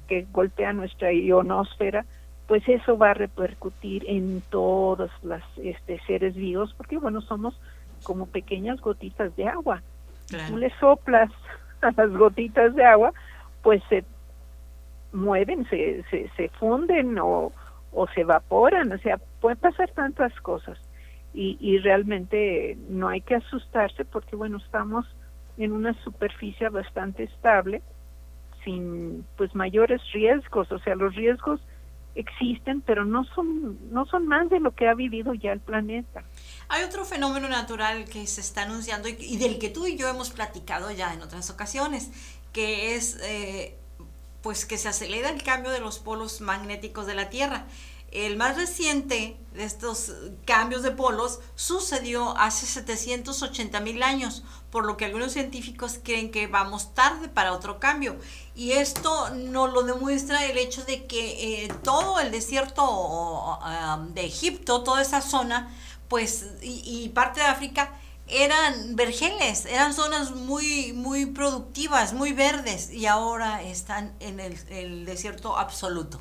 que 0.08 0.26
golpea 0.32 0.72
nuestra 0.72 1.12
ionosfera, 1.12 2.04
pues 2.48 2.68
eso 2.68 2.98
va 2.98 3.12
a 3.12 3.14
repercutir 3.14 4.04
en 4.08 4.42
todos 4.50 5.10
los 5.22 5.42
este, 5.62 6.00
seres 6.06 6.34
vivos, 6.34 6.74
porque 6.76 6.98
bueno, 6.98 7.20
somos 7.20 7.54
como 8.02 8.26
pequeñas 8.26 8.80
gotitas 8.80 9.36
de 9.36 9.46
agua. 9.46 9.82
Tú 10.48 10.56
le 10.56 10.70
soplas 10.78 11.30
a 11.80 11.92
las 11.92 12.10
gotitas 12.10 12.74
de 12.74 12.84
agua, 12.84 13.12
pues 13.62 13.82
se 13.88 14.04
mueven, 15.12 15.68
se, 15.68 16.04
se, 16.10 16.48
funden 16.58 17.18
o, 17.18 17.52
o 17.92 18.06
se 18.08 18.22
evaporan, 18.22 18.92
o 18.92 18.98
sea, 18.98 19.18
pueden 19.40 19.58
pasar 19.58 19.90
tantas 19.92 20.32
cosas 20.40 20.78
y, 21.34 21.56
y 21.60 21.78
realmente 21.78 22.76
no 22.88 23.08
hay 23.08 23.20
que 23.20 23.36
asustarse 23.36 24.04
porque 24.04 24.36
bueno, 24.36 24.58
estamos 24.58 25.06
en 25.58 25.72
una 25.72 25.94
superficie 26.02 26.68
bastante 26.68 27.24
estable 27.24 27.82
sin 28.64 29.24
pues 29.36 29.54
mayores 29.54 30.00
riesgos, 30.12 30.70
o 30.70 30.78
sea, 30.80 30.94
los 30.94 31.14
riesgos 31.14 31.60
existen, 32.14 32.80
pero 32.82 33.04
no 33.04 33.24
son 33.24 33.78
no 33.92 34.04
son 34.06 34.26
más 34.26 34.50
de 34.50 34.60
lo 34.60 34.74
que 34.74 34.88
ha 34.88 34.94
vivido 34.94 35.32
ya 35.34 35.52
el 35.52 35.60
planeta. 35.60 36.24
Hay 36.68 36.84
otro 36.84 37.04
fenómeno 37.04 37.48
natural 37.48 38.04
que 38.04 38.26
se 38.26 38.40
está 38.40 38.62
anunciando 38.62 39.08
y, 39.08 39.36
del 39.38 39.58
que 39.58 39.70
tú 39.70 39.86
y 39.86 39.96
yo 39.96 40.08
hemos 40.08 40.30
platicado 40.30 40.90
ya 40.90 41.14
en 41.14 41.22
otras 41.22 41.50
ocasiones, 41.50 42.10
que 42.52 42.96
es 42.96 43.20
eh, 43.22 43.78
pues 44.42 44.64
que 44.64 44.78
se 44.78 44.88
acelera 44.88 45.30
el 45.30 45.42
cambio 45.42 45.70
de 45.70 45.80
los 45.80 45.98
polos 45.98 46.40
magnéticos 46.40 47.06
de 47.06 47.14
la 47.14 47.30
Tierra. 47.30 47.66
El 48.10 48.36
más 48.36 48.56
reciente 48.56 49.36
de 49.54 49.62
estos 49.62 50.12
cambios 50.44 50.82
de 50.82 50.90
polos 50.90 51.38
sucedió 51.54 52.36
hace 52.36 52.66
780 52.66 53.78
mil 53.80 54.02
años, 54.02 54.42
por 54.70 54.84
lo 54.84 54.96
que 54.96 55.04
algunos 55.04 55.32
científicos 55.32 56.00
creen 56.02 56.32
que 56.32 56.48
vamos 56.48 56.92
tarde 56.92 57.28
para 57.28 57.52
otro 57.52 57.78
cambio. 57.78 58.16
Y 58.56 58.72
esto 58.72 59.30
nos 59.30 59.72
lo 59.72 59.82
demuestra 59.84 60.44
el 60.46 60.58
hecho 60.58 60.84
de 60.84 61.06
que 61.06 61.64
eh, 61.64 61.68
todo 61.84 62.18
el 62.18 62.32
desierto 62.32 63.60
de 64.12 64.24
Egipto, 64.24 64.82
toda 64.82 65.02
esa 65.02 65.20
zona, 65.20 65.72
pues, 66.08 66.46
y, 66.62 67.08
parte 67.10 67.38
de 67.38 67.46
África, 67.46 67.92
eran 68.32 68.96
vergeles, 68.96 69.66
eran 69.66 69.92
zonas 69.92 70.34
muy, 70.34 70.92
muy 70.94 71.26
productivas, 71.26 72.12
muy 72.12 72.32
verdes, 72.32 72.92
y 72.92 73.06
ahora 73.06 73.62
están 73.62 74.12
en 74.20 74.40
el 74.40 75.04
desierto 75.04 75.56
absoluto. 75.56 76.20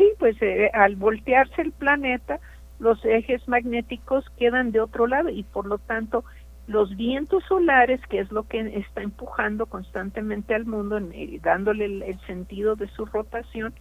Sí, 0.00 0.14
pues 0.18 0.40
eh, 0.40 0.70
al 0.72 0.96
voltearse 0.96 1.60
el 1.60 1.72
planeta, 1.72 2.40
los 2.78 3.04
ejes 3.04 3.46
magnéticos 3.46 4.24
quedan 4.38 4.72
de 4.72 4.80
otro 4.80 5.06
lado 5.06 5.28
y 5.28 5.42
por 5.42 5.66
lo 5.66 5.76
tanto 5.76 6.24
los 6.66 6.96
vientos 6.96 7.44
solares, 7.44 8.00
que 8.08 8.20
es 8.20 8.32
lo 8.32 8.44
que 8.44 8.78
está 8.78 9.02
empujando 9.02 9.66
constantemente 9.66 10.54
al 10.54 10.64
mundo, 10.64 10.98
y 10.98 11.38
dándole 11.40 11.84
el, 11.84 12.20
sentido 12.26 12.76
de 12.76 12.88
su 12.88 13.04
rotación, 13.04 13.74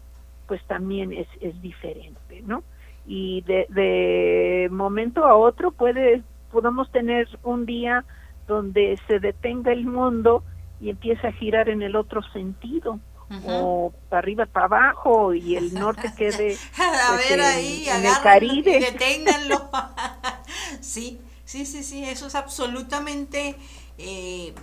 pues 0.45 0.61
también 0.65 1.13
es, 1.13 1.27
es 1.39 1.61
diferente, 1.61 2.41
¿no? 2.45 2.63
Y 3.07 3.41
de, 3.43 3.65
de 3.69 4.67
momento 4.71 5.23
a 5.23 5.37
otro 5.37 5.71
puede, 5.71 6.21
podemos 6.51 6.91
tener 6.91 7.27
un 7.43 7.65
día 7.65 8.05
donde 8.47 8.99
se 9.07 9.19
detenga 9.19 9.71
el 9.71 9.85
mundo 9.85 10.43
y 10.81 10.89
empiece 10.89 11.27
a 11.27 11.31
girar 11.31 11.69
en 11.69 11.81
el 11.81 11.95
otro 11.95 12.21
sentido 12.33 12.99
o 13.45 13.93
para 14.09 14.19
arriba, 14.19 14.45
para 14.47 14.65
abajo 14.65 15.33
y 15.33 15.55
el 15.55 15.73
norte 15.79 16.11
quede 16.17 16.55
a 16.77 17.15
pues, 17.15 17.29
ver 17.29 17.41
ahí, 17.41 17.85
en, 17.87 18.05
el 18.05 18.19
Caribe. 18.23 18.79
Deténganlo. 18.91 19.69
sí, 20.81 21.21
sí, 21.45 21.65
sí, 21.65 21.83
sí, 21.83 22.03
eso 22.03 22.27
es 22.27 22.35
absolutamente 22.35 23.55
eh, 23.97 24.53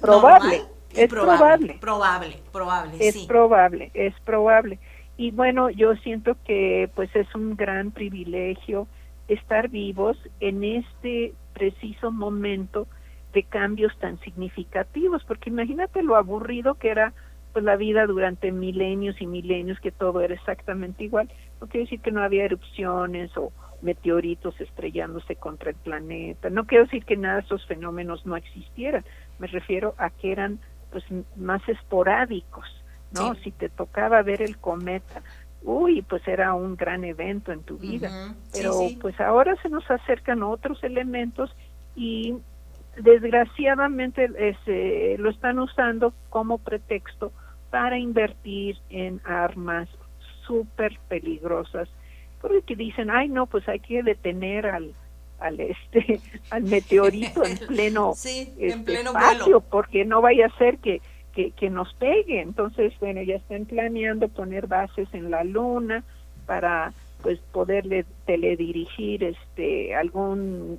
probable. 0.00 0.64
Es 0.94 1.08
probable, 1.10 1.78
probable, 1.80 2.42
probable, 2.50 2.96
es 2.98 3.16
probable, 3.26 3.90
es 3.92 4.14
probable. 4.24 4.78
Y 5.18 5.32
bueno, 5.32 5.68
yo 5.68 5.94
siento 5.96 6.34
que 6.44 6.90
pues 6.94 7.14
es 7.14 7.32
un 7.34 7.56
gran 7.56 7.90
privilegio 7.90 8.88
estar 9.28 9.68
vivos 9.68 10.16
en 10.40 10.64
este 10.64 11.34
preciso 11.52 12.10
momento 12.10 12.86
de 13.32 13.42
cambios 13.42 13.96
tan 13.98 14.18
significativos, 14.20 15.22
porque 15.24 15.50
imagínate 15.50 16.02
lo 16.02 16.16
aburrido 16.16 16.74
que 16.74 16.88
era 16.88 17.12
pues 17.52 17.64
la 17.64 17.76
vida 17.76 18.06
durante 18.06 18.52
milenios 18.52 19.20
y 19.20 19.26
milenios 19.26 19.80
que 19.80 19.90
todo 19.90 20.20
era 20.20 20.34
exactamente 20.34 21.04
igual. 21.04 21.30
No 21.60 21.66
quiere 21.66 21.84
decir 21.84 22.00
que 22.00 22.10
no 22.10 22.22
había 22.22 22.44
erupciones 22.44 23.36
o 23.36 23.52
meteoritos 23.82 24.60
estrellándose 24.60 25.36
contra 25.36 25.70
el 25.70 25.76
planeta. 25.76 26.50
No 26.50 26.66
quiero 26.66 26.84
decir 26.84 27.04
que 27.04 27.16
nada 27.16 27.36
de 27.36 27.42
esos 27.42 27.64
fenómenos 27.66 28.26
no 28.26 28.36
existieran. 28.36 29.04
Me 29.38 29.46
refiero 29.46 29.94
a 29.98 30.10
que 30.10 30.32
eran 30.32 30.58
pues 30.90 31.04
más 31.36 31.66
esporádicos, 31.68 32.66
¿no? 33.12 33.34
Si 33.36 33.50
te 33.52 33.68
tocaba 33.68 34.22
ver 34.22 34.42
el 34.42 34.58
cometa, 34.58 35.22
uy, 35.62 36.02
pues 36.02 36.26
era 36.26 36.54
un 36.54 36.76
gran 36.76 37.04
evento 37.04 37.52
en 37.52 37.62
tu 37.62 37.78
vida. 37.78 38.34
Pero 38.52 38.80
pues 39.00 39.18
ahora 39.20 39.56
se 39.62 39.68
nos 39.68 39.88
acercan 39.90 40.42
otros 40.42 40.82
elementos 40.84 41.54
y 41.94 42.36
desgraciadamente 42.96 44.30
este, 44.38 45.16
lo 45.18 45.30
están 45.30 45.58
usando 45.58 46.12
como 46.30 46.58
pretexto 46.58 47.32
para 47.70 47.98
invertir 47.98 48.78
en 48.88 49.20
armas 49.24 49.88
súper 50.46 50.98
peligrosas 51.08 51.88
porque 52.40 52.76
dicen 52.76 53.10
ay 53.10 53.28
no 53.28 53.46
pues 53.46 53.68
hay 53.68 53.80
que 53.80 54.02
detener 54.02 54.66
al 54.66 54.94
al 55.38 55.60
este 55.60 56.20
al 56.50 56.62
meteorito 56.64 57.44
en 57.44 57.58
pleno, 57.68 58.14
sí, 58.14 58.52
en 58.58 58.80
este, 58.80 58.94
espacio 58.94 59.60
porque 59.60 60.04
no 60.04 60.20
vaya 60.20 60.46
a 60.46 60.58
ser 60.58 60.78
que 60.78 61.00
que, 61.38 61.52
que 61.52 61.70
nos 61.70 61.94
pegue. 61.94 62.40
Entonces, 62.40 62.92
bueno, 62.98 63.22
ya 63.22 63.36
están 63.36 63.64
planeando 63.64 64.26
poner 64.28 64.66
bases 64.66 65.08
en 65.12 65.30
la 65.30 65.44
luna 65.44 66.02
para 66.46 66.92
pues 67.22 67.38
poderle 67.52 68.04
teledirigir 68.26 69.22
este 69.22 69.94
algún 69.94 70.78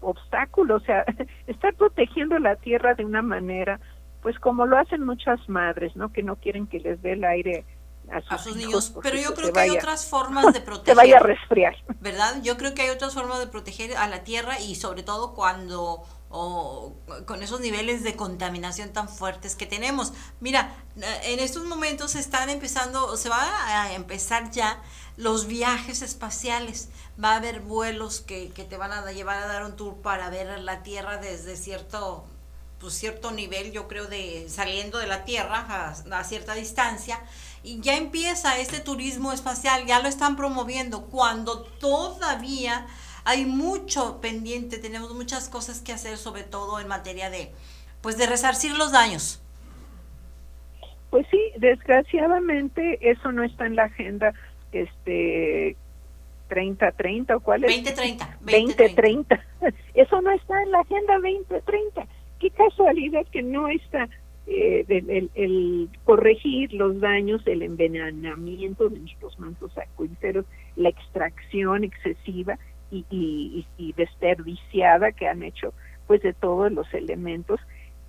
obstáculo, 0.00 0.76
o 0.76 0.80
sea, 0.80 1.04
estar 1.48 1.74
protegiendo 1.74 2.38
la 2.38 2.54
tierra 2.54 2.94
de 2.94 3.04
una 3.04 3.22
manera, 3.22 3.80
pues 4.22 4.38
como 4.38 4.66
lo 4.66 4.78
hacen 4.78 5.04
muchas 5.04 5.48
madres, 5.48 5.96
¿no? 5.96 6.12
Que 6.12 6.22
no 6.22 6.36
quieren 6.36 6.68
que 6.68 6.78
les 6.78 7.02
dé 7.02 7.14
el 7.14 7.24
aire 7.24 7.64
a 8.08 8.38
sus, 8.38 8.54
niños. 8.54 8.94
Pero 9.02 9.16
yo 9.16 9.34
creo 9.34 9.52
que 9.52 9.60
hay 9.60 9.70
otras 9.70 10.06
formas 10.10 10.52
de 10.52 10.60
proteger. 10.60 10.94
Se 10.94 10.94
vaya 10.94 11.16
a 11.16 11.20
resfriar. 11.20 11.74
¿Verdad? 12.00 12.40
Yo 12.44 12.56
creo 12.56 12.72
que 12.72 12.82
hay 12.82 12.90
otras 12.90 13.14
formas 13.14 13.40
de 13.40 13.48
proteger 13.48 13.96
a 13.96 14.06
la 14.06 14.22
tierra 14.22 14.60
y 14.60 14.76
sobre 14.76 15.02
todo 15.02 15.34
cuando 15.34 16.04
o 16.30 16.94
con 17.26 17.42
esos 17.42 17.60
niveles 17.60 18.02
de 18.02 18.16
contaminación 18.16 18.92
tan 18.92 19.08
fuertes 19.08 19.56
que 19.56 19.66
tenemos. 19.66 20.12
Mira, 20.40 20.74
en 21.22 21.38
estos 21.38 21.64
momentos 21.64 22.14
están 22.14 22.50
empezando, 22.50 23.16
se 23.16 23.28
va 23.28 23.82
a 23.82 23.94
empezar 23.94 24.50
ya 24.50 24.82
los 25.16 25.46
viajes 25.46 26.02
espaciales. 26.02 26.88
Va 27.22 27.32
a 27.32 27.36
haber 27.36 27.60
vuelos 27.60 28.20
que, 28.20 28.50
que 28.50 28.64
te 28.64 28.76
van 28.76 28.92
a 28.92 29.10
llevar 29.12 29.42
a 29.42 29.46
dar 29.46 29.64
un 29.64 29.76
tour 29.76 29.96
para 29.96 30.28
ver 30.30 30.60
la 30.60 30.82
Tierra 30.82 31.16
desde 31.16 31.56
cierto 31.56 32.26
pues 32.78 32.94
cierto 32.94 33.32
nivel, 33.32 33.72
yo 33.72 33.88
creo, 33.88 34.06
de 34.06 34.46
saliendo 34.48 34.98
de 34.98 35.08
la 35.08 35.24
Tierra 35.24 35.66
a, 35.68 36.18
a, 36.18 36.24
cierta 36.24 36.54
distancia. 36.54 37.20
Y 37.64 37.80
ya 37.80 37.96
empieza 37.96 38.58
este 38.58 38.78
turismo 38.78 39.32
espacial, 39.32 39.84
ya 39.84 40.00
lo 40.00 40.08
están 40.08 40.36
promoviendo, 40.36 41.06
cuando 41.06 41.62
todavía 41.62 42.86
hay 43.28 43.44
mucho 43.44 44.22
pendiente, 44.22 44.78
tenemos 44.78 45.14
muchas 45.14 45.50
cosas 45.50 45.82
que 45.82 45.92
hacer, 45.92 46.16
sobre 46.16 46.44
todo 46.44 46.80
en 46.80 46.88
materia 46.88 47.28
de, 47.28 47.50
pues, 48.00 48.16
de 48.16 48.26
resarcir 48.26 48.74
los 48.74 48.90
daños. 48.90 49.42
Pues 51.10 51.26
sí, 51.30 51.38
desgraciadamente 51.58 52.98
eso 53.02 53.30
no 53.30 53.44
está 53.44 53.66
en 53.66 53.76
la 53.76 53.84
agenda 53.84 54.32
este 54.72 55.76
30-30 56.48 57.36
o 57.36 57.40
cuál 57.40 57.64
es? 57.64 57.84
2030. 57.84 58.38
2030. 58.40 59.44
Eso 59.94 60.22
no 60.22 60.30
está 60.30 60.62
en 60.62 60.70
la 60.70 60.80
agenda 60.80 61.14
2030. 61.16 62.06
Qué 62.40 62.50
casualidad 62.50 63.26
que 63.30 63.42
no 63.42 63.68
está 63.68 64.08
eh, 64.46 64.86
el, 64.88 65.30
el, 65.34 65.90
corregir 66.04 66.72
los 66.72 66.98
daños, 67.00 67.42
el 67.46 67.60
envenenamiento 67.60 68.88
de 68.88 69.00
nuestros 69.00 69.38
mantos 69.38 69.76
acuíferos, 69.76 70.46
la 70.76 70.88
extracción 70.88 71.84
excesiva 71.84 72.58
y, 72.90 73.66
y, 73.76 73.92
desperdiciada 73.92 75.12
que 75.12 75.28
han 75.28 75.42
hecho 75.42 75.74
pues 76.06 76.22
de 76.22 76.32
todos 76.32 76.72
los 76.72 76.92
elementos. 76.94 77.60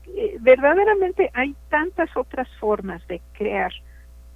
Eh, 0.07 0.37
verdaderamente 0.39 1.29
hay 1.33 1.55
tantas 1.69 2.15
otras 2.15 2.47
formas 2.59 3.05
de 3.07 3.21
crear 3.33 3.71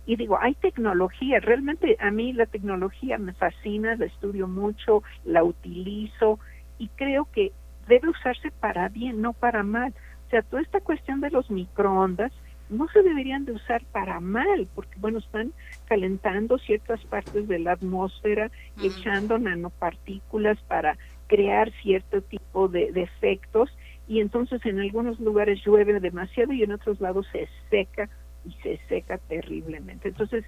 y 0.06 0.18
digo, 0.18 0.38
hay 0.40 0.54
tecnología, 0.56 1.40
realmente 1.40 1.96
a 2.00 2.12
mí 2.12 2.34
la 2.34 2.46
tecnología 2.46 3.18
me 3.18 3.34
fascina, 3.34 3.96
la 3.96 4.06
estudio 4.06 4.48
mucho, 4.48 5.02
la 5.24 5.44
utilizo 5.44 6.40
y 6.78 6.90
creo 6.90 7.26
que 7.32 7.54
debe 7.88 8.10
usarse 8.10 8.52
para 8.52 8.90
bien, 8.90 9.22
no 9.22 9.32
para 9.32 9.64
mal. 9.64 9.94
O 10.28 10.30
sea, 10.30 10.42
toda 10.42 10.62
esta 10.62 10.82
cuestión 10.82 11.22
de 11.22 11.30
los 11.30 11.50
microondas 11.50 12.34
no 12.70 12.88
se 12.90 13.02
deberían 13.04 13.46
de 13.46 13.54
usar 13.54 13.84
para 13.92 14.20
mal, 14.20 14.68
porque 14.74 14.98
bueno, 14.98 15.20
están 15.20 15.54
calentando 15.86 16.58
ciertas 16.58 17.04
partes 17.06 17.48
de 17.48 17.60
la 17.60 17.74
atmósfera, 17.74 18.52
echando 18.82 19.38
nanopartículas 19.38 20.60
para 20.64 20.98
crear 21.28 21.72
cierto 21.82 22.22
tipo 22.22 22.68
de, 22.68 22.92
efectos 22.96 23.70
y 24.08 24.20
entonces 24.20 24.66
en 24.66 24.80
algunos 24.80 25.20
lugares 25.20 25.64
llueve 25.66 26.00
demasiado 26.00 26.54
y 26.54 26.64
en 26.64 26.72
otros 26.72 27.00
lados 27.00 27.26
se 27.32 27.48
seca 27.70 28.10
y 28.46 28.52
se 28.62 28.80
seca 28.88 29.18
terriblemente. 29.18 30.10
Entonces 30.10 30.44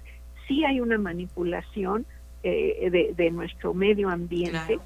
sí 0.46 0.64
hay 0.64 0.80
una 0.80 0.98
manipulación 0.98 2.06
eh, 2.42 3.14
de, 3.16 3.30
nuestro 3.30 3.74
medio 3.74 4.08
ambiente 4.08 4.78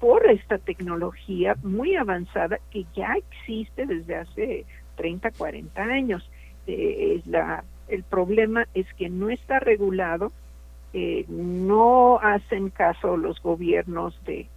por 0.00 0.26
esta 0.26 0.58
tecnología 0.58 1.54
muy 1.62 1.96
avanzada 1.96 2.58
que 2.70 2.84
ya 2.94 3.14
existe 3.14 3.86
desde 3.86 4.16
hace 4.16 4.66
30, 4.96 5.30
40 5.32 5.82
años. 5.82 6.28
Eh, 6.66 7.22
el 7.88 8.02
problema 8.02 8.66
es 8.74 8.92
que 8.94 9.08
no 9.08 9.30
está 9.30 9.60
regulado, 9.60 10.32
eh, 10.92 11.24
no 11.28 12.18
hacen 12.18 12.70
caso 12.70 13.16
los 13.16 13.40
gobiernos 13.40 14.18
de 14.24 14.48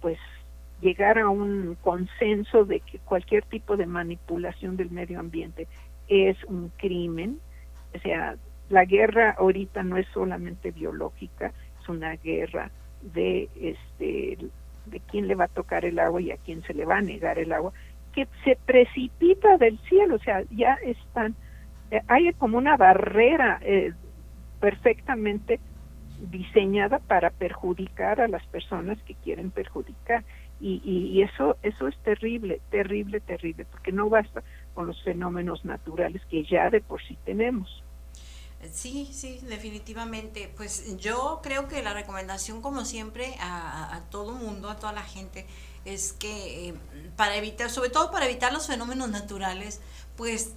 pues 0.00 0.18
llegar 0.80 1.18
a 1.18 1.28
un 1.28 1.76
consenso 1.82 2.64
de 2.64 2.80
que 2.80 2.98
cualquier 3.00 3.44
tipo 3.44 3.76
de 3.76 3.86
manipulación 3.86 4.76
del 4.76 4.90
medio 4.90 5.20
ambiente 5.20 5.68
es 6.08 6.42
un 6.44 6.70
crimen. 6.76 7.38
O 7.94 7.98
sea, 7.98 8.36
la 8.70 8.84
guerra 8.84 9.32
ahorita 9.38 9.82
no 9.82 9.96
es 9.96 10.06
solamente 10.14 10.70
biológica, 10.70 11.52
es 11.80 11.88
una 11.88 12.16
guerra 12.16 12.70
de 13.02 13.48
este 13.60 14.38
de 14.86 15.00
quién 15.00 15.28
le 15.28 15.34
va 15.34 15.44
a 15.44 15.48
tocar 15.48 15.84
el 15.84 15.98
agua 15.98 16.20
y 16.20 16.30
a 16.30 16.36
quién 16.36 16.62
se 16.62 16.74
le 16.74 16.84
va 16.84 16.98
a 16.98 17.02
negar 17.02 17.38
el 17.38 17.52
agua, 17.52 17.72
que 18.12 18.28
se 18.44 18.56
precipita 18.66 19.56
del 19.58 19.78
cielo, 19.88 20.16
o 20.16 20.18
sea, 20.18 20.42
ya 20.50 20.74
están, 20.84 21.34
eh, 21.90 22.00
hay 22.08 22.32
como 22.34 22.58
una 22.58 22.76
barrera 22.76 23.58
eh, 23.62 23.92
perfectamente 24.60 25.60
diseñada 26.20 26.98
para 26.98 27.30
perjudicar 27.30 28.20
a 28.20 28.28
las 28.28 28.44
personas 28.46 28.98
que 29.02 29.14
quieren 29.14 29.50
perjudicar. 29.50 30.24
Y, 30.60 30.82
y, 30.84 31.22
eso, 31.22 31.56
eso 31.62 31.88
es 31.88 31.96
terrible, 32.02 32.60
terrible, 32.70 33.20
terrible, 33.20 33.64
porque 33.64 33.92
no 33.92 34.10
basta 34.10 34.42
con 34.74 34.86
los 34.86 35.02
fenómenos 35.02 35.64
naturales 35.64 36.20
que 36.26 36.44
ya 36.44 36.68
de 36.68 36.82
por 36.82 37.02
sí 37.02 37.16
tenemos. 37.24 37.82
Sí, 38.70 39.08
sí, 39.10 39.40
definitivamente. 39.48 40.52
Pues 40.54 40.98
yo 40.98 41.40
creo 41.42 41.66
que 41.66 41.82
la 41.82 41.94
recomendación, 41.94 42.60
como 42.60 42.84
siempre, 42.84 43.34
a, 43.40 43.96
a 43.96 44.10
todo 44.10 44.34
mundo, 44.34 44.68
a 44.68 44.76
toda 44.76 44.92
la 44.92 45.02
gente, 45.02 45.46
es 45.84 46.12
que 46.12 46.68
eh, 46.68 46.74
para 47.16 47.36
evitar, 47.36 47.70
sobre 47.70 47.90
todo 47.90 48.10
para 48.10 48.26
evitar 48.26 48.52
los 48.52 48.66
fenómenos 48.66 49.08
naturales, 49.10 49.80
pues 50.16 50.50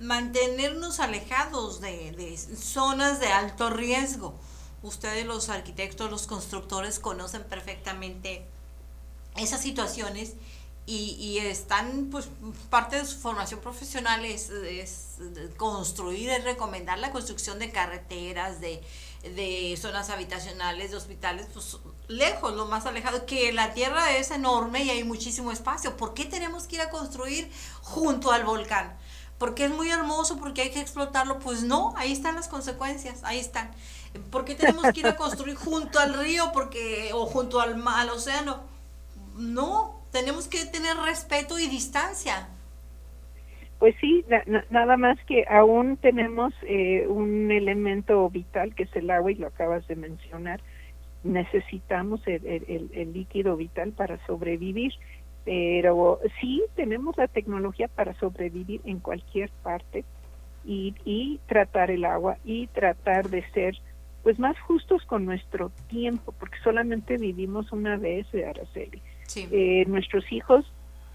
mantenernos 0.00 1.00
alejados 1.00 1.80
de, 1.80 2.12
de 2.12 2.36
zonas 2.36 3.20
de 3.20 3.28
alto 3.28 3.70
riesgo. 3.70 4.34
Ustedes 4.82 5.26
los 5.26 5.48
arquitectos, 5.48 6.10
los 6.10 6.26
constructores 6.26 6.98
conocen 6.98 7.42
perfectamente 7.44 8.46
esas 9.36 9.60
situaciones 9.60 10.34
y, 10.90 11.36
están, 11.40 12.08
pues, 12.10 12.30
parte 12.70 12.96
de 12.96 13.04
su 13.04 13.18
formación 13.18 13.60
profesional 13.60 14.24
es, 14.24 14.50
construir, 15.58 16.30
es 16.30 16.44
recomendar 16.44 16.98
la 16.98 17.12
construcción 17.12 17.58
de 17.58 17.70
carreteras, 17.70 18.62
de, 18.62 18.82
de 19.22 19.78
zonas 19.78 20.08
habitacionales, 20.08 20.90
de 20.90 20.96
hospitales, 20.96 21.46
pues 21.52 21.76
lejos, 22.08 22.54
lo 22.54 22.66
más 22.66 22.86
alejado, 22.86 23.26
que 23.26 23.52
la 23.52 23.72
tierra 23.74 24.16
es 24.16 24.30
enorme 24.30 24.82
y 24.82 24.90
hay 24.90 25.04
muchísimo 25.04 25.52
espacio. 25.52 25.96
¿Por 25.96 26.14
qué 26.14 26.24
tenemos 26.24 26.66
que 26.66 26.76
ir 26.76 26.82
a 26.82 26.90
construir 26.90 27.50
junto 27.82 28.32
al 28.32 28.44
volcán? 28.44 28.96
Porque 29.38 29.66
es 29.66 29.70
muy 29.70 29.90
hermoso, 29.90 30.38
porque 30.38 30.62
hay 30.62 30.70
que 30.70 30.80
explotarlo. 30.80 31.38
Pues 31.38 31.62
no, 31.62 31.94
ahí 31.96 32.12
están 32.12 32.34
las 32.34 32.48
consecuencias, 32.48 33.22
ahí 33.22 33.38
están. 33.38 33.70
¿Por 34.30 34.44
qué 34.44 34.54
tenemos 34.54 34.92
que 34.92 35.00
ir 35.00 35.06
a 35.06 35.16
construir 35.16 35.54
junto 35.64 36.00
al 36.00 36.14
río 36.14 36.50
porque, 36.52 37.10
o 37.14 37.26
junto 37.26 37.60
al, 37.60 37.80
al 37.86 38.10
océano? 38.10 38.62
No, 39.36 40.02
tenemos 40.10 40.48
que 40.48 40.64
tener 40.64 40.96
respeto 40.96 41.58
y 41.58 41.68
distancia. 41.68 42.48
Pues 43.78 43.94
sí, 44.00 44.24
nada 44.70 44.96
más 44.96 45.16
que 45.26 45.44
aún 45.48 45.98
tenemos 45.98 46.52
eh, 46.62 47.06
un 47.06 47.52
elemento 47.52 48.28
vital 48.28 48.74
que 48.74 48.82
es 48.82 48.96
el 48.96 49.08
agua 49.08 49.30
y 49.30 49.36
lo 49.36 49.46
acabas 49.46 49.86
de 49.86 49.94
mencionar. 49.94 50.60
Necesitamos 51.24 52.20
el, 52.26 52.90
el, 52.92 53.12
líquido 53.12 53.56
vital 53.56 53.92
para 53.92 54.24
sobrevivir, 54.26 54.92
pero 55.44 56.20
sí 56.40 56.62
tenemos 56.76 57.16
la 57.16 57.28
tecnología 57.28 57.88
para 57.88 58.14
sobrevivir 58.14 58.80
en 58.84 59.00
cualquier 59.00 59.50
parte 59.62 60.04
y, 60.64 60.94
y 61.04 61.40
tratar 61.46 61.90
el 61.90 62.04
agua 62.04 62.38
y 62.44 62.66
tratar 62.68 63.30
de 63.30 63.42
ser 63.50 63.76
pues 64.22 64.38
más 64.38 64.58
justos 64.60 65.04
con 65.06 65.24
nuestro 65.24 65.70
tiempo, 65.88 66.34
porque 66.38 66.58
solamente 66.62 67.16
vivimos 67.16 67.72
una 67.72 67.96
vez, 67.96 68.26
Araceli. 68.34 69.00
Eh, 69.36 69.84
nuestros 69.86 70.30
hijos, 70.32 70.70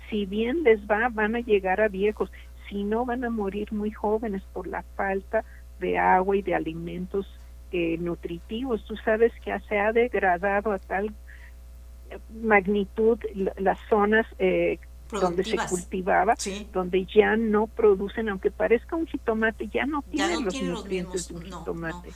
si 0.10 0.26
bien 0.26 0.63
les 0.63 0.80
va, 0.88 1.10
van 1.10 1.36
a 1.36 1.39
llegar 1.39 1.82
a 1.82 1.88
viejos, 1.88 2.32
si 2.70 2.84
no 2.84 3.06
van 3.06 3.24
a 3.24 3.30
morir 3.30 3.72
muy 3.74 3.92
jóvenes 3.92 4.42
por 4.54 4.68
la 4.68 4.84
falta 4.96 5.44
de 5.80 5.98
agua 5.98 6.38
y 6.38 6.42
de 6.42 6.56
alimentos 6.56 7.28
eh, 7.74 7.98
nutritivos. 8.00 8.86
Tú 8.86 8.96
sabes 8.98 9.34
que 9.44 9.60
se 9.68 9.80
ha 9.80 9.92
degradado 9.92 10.72
a 10.72 10.80
tal 10.80 11.14
magnitud 12.42 13.20
las 13.58 13.80
zonas 13.90 14.26
eh, 14.38 14.80
donde 15.12 15.44
se 15.44 15.58
cultivaba, 15.70 16.36
donde 16.72 17.06
ya 17.06 17.36
no 17.36 17.68
producen, 17.68 18.30
aunque 18.30 18.52
parezca 18.52 18.96
un 18.96 19.08
jitomate, 19.08 19.68
ya 19.68 19.86
no 19.86 20.02
tienen 20.04 20.46
los 20.46 20.62
nutrientes 20.62 21.28
de 21.28 21.36
un 21.36 21.44
jitomate. 21.44 22.10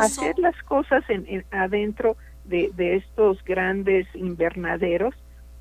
hacer 0.00 0.38
las 0.38 0.60
cosas 0.64 1.04
en, 1.08 1.44
adentro 1.50 2.16
de, 2.44 2.70
de, 2.76 2.96
estos 2.96 3.42
grandes 3.44 4.06
invernaderos 4.14 5.14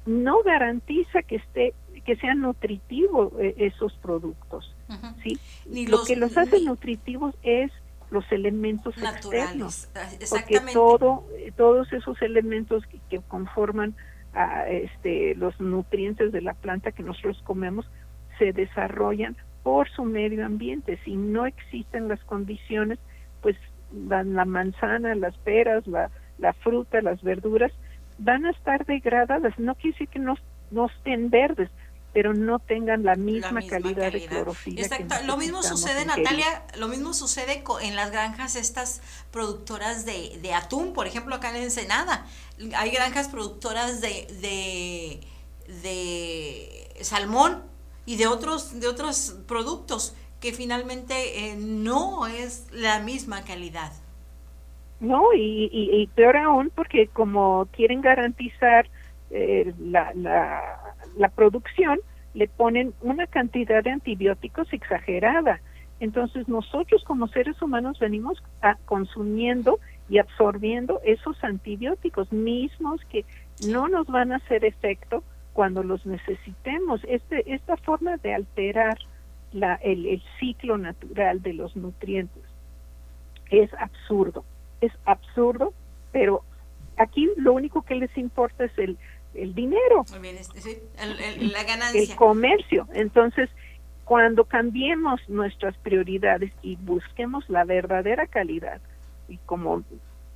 no 0.05 0.41
garantiza 0.43 1.21
que 1.21 1.35
esté 1.37 1.73
que 2.07 2.15
sean 2.15 2.39
nutritivos 2.39 3.33
eh, 3.37 3.53
esos 3.57 3.93
productos. 4.01 4.73
¿sí? 5.21 5.37
Lo 5.89 6.05
que 6.05 6.15
los 6.15 6.37
hace 6.37 6.61
nutritivos 6.61 7.35
es 7.43 7.69
los 8.09 8.29
elementos 8.31 8.95
externos, 8.97 9.89
porque 10.29 10.59
todo, 10.73 11.25
todos 11.55 11.91
esos 11.91 12.21
elementos 12.21 12.83
que, 13.09 13.19
conforman 13.27 13.95
a, 14.33 14.67
este, 14.69 15.35
los 15.35 15.59
nutrientes 15.59 16.31
de 16.31 16.41
la 16.41 16.53
planta 16.53 16.91
que 16.91 17.03
nosotros 17.03 17.41
comemos 17.43 17.89
se 18.37 18.53
desarrollan 18.53 19.35
por 19.63 19.89
su 19.89 20.03
medio 20.03 20.45
ambiente. 20.45 20.99
Si 21.03 21.15
no 21.15 21.45
existen 21.45 22.07
las 22.07 22.23
condiciones, 22.23 22.99
pues 23.41 23.57
la, 23.91 24.23
la 24.23 24.45
manzana, 24.45 25.13
las 25.15 25.35
peras, 25.39 25.85
la, 25.87 26.09
la 26.37 26.53
fruta, 26.53 27.01
las 27.01 27.21
verduras, 27.21 27.71
van 28.17 28.45
a 28.45 28.51
estar 28.51 28.85
degradadas. 28.85 29.57
No 29.59 29.75
quiere 29.75 29.93
decir 29.93 30.07
que 30.07 30.19
no, 30.19 30.35
no 30.71 30.85
estén 30.85 31.29
verdes, 31.29 31.69
pero 32.13 32.33
no 32.33 32.59
tengan 32.59 33.03
la 33.03 33.15
misma, 33.15 33.61
calidad, 33.61 34.11
de 34.11 34.25
clorofila. 34.25 34.81
Exacto. 34.81 35.15
lo 35.25 35.37
mismo 35.37 35.61
sucede, 35.61 36.05
Natalia, 36.05 36.63
lo 36.77 36.87
mismo 36.87 37.13
sucede 37.13 37.63
en 37.81 37.95
las 37.95 38.11
granjas 38.11 38.55
estas 38.55 39.01
productoras 39.31 40.05
de, 40.05 40.39
de, 40.41 40.53
atún, 40.53 40.93
por 40.93 41.05
ejemplo, 41.07 41.35
acá 41.35 41.49
en 41.51 41.57
Ensenada. 41.57 42.25
Hay 42.75 42.91
granjas 42.91 43.27
productoras 43.27 44.01
de, 44.01 44.27
de, 44.41 45.21
de 45.83 47.03
salmón 47.03 47.63
y 48.05 48.15
de 48.15 48.27
otros, 48.27 48.79
de 48.79 48.87
otros 48.87 49.35
productos 49.47 50.15
que 50.39 50.53
finalmente 50.53 51.49
eh, 51.49 51.55
no 51.57 52.25
es 52.27 52.67
la 52.71 52.99
misma 52.99 53.43
calidad. 53.43 53.91
No, 54.99 55.33
y, 55.33 55.69
y, 55.71 56.07
peor 56.07 56.37
aún 56.37 56.71
porque 56.73 57.07
como 57.07 57.67
quieren 57.71 58.01
garantizar 58.01 58.89
eh, 59.29 59.73
la, 59.77 60.11
la, 60.15 60.86
la 61.17 61.29
producción, 61.29 61.99
le 62.33 62.47
ponen 62.47 62.93
una 63.01 63.27
cantidad 63.27 63.83
de 63.83 63.91
antibióticos 63.91 64.71
exagerada. 64.71 65.59
Entonces 65.99 66.47
nosotros 66.47 67.03
como 67.03 67.27
seres 67.27 67.59
humanos 67.61 67.99
venimos 67.99 68.41
a, 68.61 68.75
consumiendo 68.85 69.79
y 70.09 70.19
absorbiendo 70.19 71.01
esos 71.03 71.43
antibióticos 71.43 72.31
mismos 72.31 73.01
que 73.05 73.25
no 73.65 73.87
nos 73.87 74.07
van 74.07 74.31
a 74.31 74.37
hacer 74.37 74.63
efecto 74.63 75.23
cuando 75.53 75.81
los 75.81 76.05
necesitemos. 76.05 77.01
Este, 77.07 77.51
esta 77.53 77.77
forma 77.77 78.17
de 78.17 78.35
alterar 78.35 78.97
la, 79.51 79.75
el, 79.75 80.05
el 80.05 80.21
ciclo 80.39 80.77
natural 80.77 81.41
de 81.41 81.53
los 81.53 81.75
nutrientes 81.75 82.43
es 83.49 83.73
absurdo 83.73 84.43
es 84.81 84.91
absurdo, 85.05 85.73
pero 86.11 86.43
aquí 86.97 87.29
lo 87.37 87.53
único 87.53 87.81
que 87.81 87.95
les 87.95 88.15
importa 88.17 88.65
es 88.65 88.77
el, 88.77 88.97
el 89.37 89.53
dinero, 89.53 90.05
el, 90.99 91.51
la 91.51 91.63
ganancia. 91.63 92.01
el 92.01 92.15
comercio. 92.15 92.87
Entonces, 92.93 93.49
cuando 94.03 94.45
cambiemos 94.45 95.21
nuestras 95.29 95.75
prioridades 95.77 96.51
y 96.61 96.75
busquemos 96.77 97.49
la 97.49 97.63
verdadera 97.63 98.27
calidad, 98.27 98.81
y 99.27 99.37
como 99.45 99.83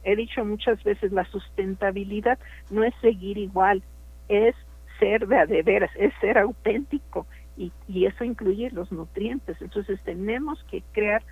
he 0.04 0.16
dicho 0.16 0.46
muchas 0.46 0.84
veces, 0.84 1.12
la 1.12 1.26
sustentabilidad 1.26 2.38
no 2.70 2.84
es 2.84 2.94
seguir 3.02 3.38
igual, 3.38 3.84
es 4.30 4.56
ser 5.00 5.28
de, 5.28 5.46
de 5.48 5.64
veras, 5.64 5.92
es 5.96 6.14
ser 6.22 6.38
auténtico 6.38 7.26
y, 7.58 7.72
y 7.88 8.06
eso 8.06 8.24
incluye 8.24 8.70
los 8.72 8.92
nutrientes. 8.92 9.62
Entonces 9.62 10.00
tenemos 10.04 10.64
que 10.70 10.84
crear 10.92 11.24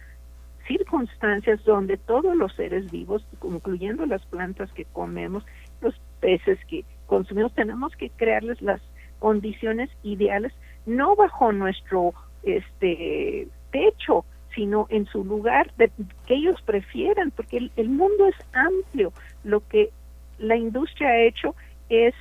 circunstancias 0.68 1.64
donde 1.66 1.98
todos 1.98 2.36
los 2.36 2.54
seres 2.54 2.90
vivos, 2.92 3.26
incluyendo 3.44 4.06
las 4.06 4.26
plantas 4.28 4.72
que 4.74 4.86
comemos, 4.86 5.44
los 5.82 5.96
peces 6.20 6.60
que 6.66 6.86
consumimos, 7.10 7.54
tenemos 7.54 7.94
que 7.96 8.12
crearles 8.12 8.62
las 8.62 8.80
condiciones 9.18 9.90
ideales, 10.04 10.54
no 10.86 11.16
bajo 11.16 11.52
nuestro 11.52 12.14
este 12.44 13.48
techo, 13.72 14.24
sino 14.56 14.86
en 14.90 15.08
su 15.08 15.26
lugar 15.26 15.74
de, 15.78 15.92
que 16.28 16.36
ellos 16.36 16.62
prefieran, 16.62 17.32
porque 17.32 17.70
el, 17.76 17.90
mundo 17.90 18.28
es 18.28 18.36
amplio. 18.54 19.12
Lo 19.44 19.68
que 19.68 19.90
la 20.38 20.56
industria 20.56 21.10
ha 21.10 21.18
hecho 21.18 21.56
es 21.90 22.14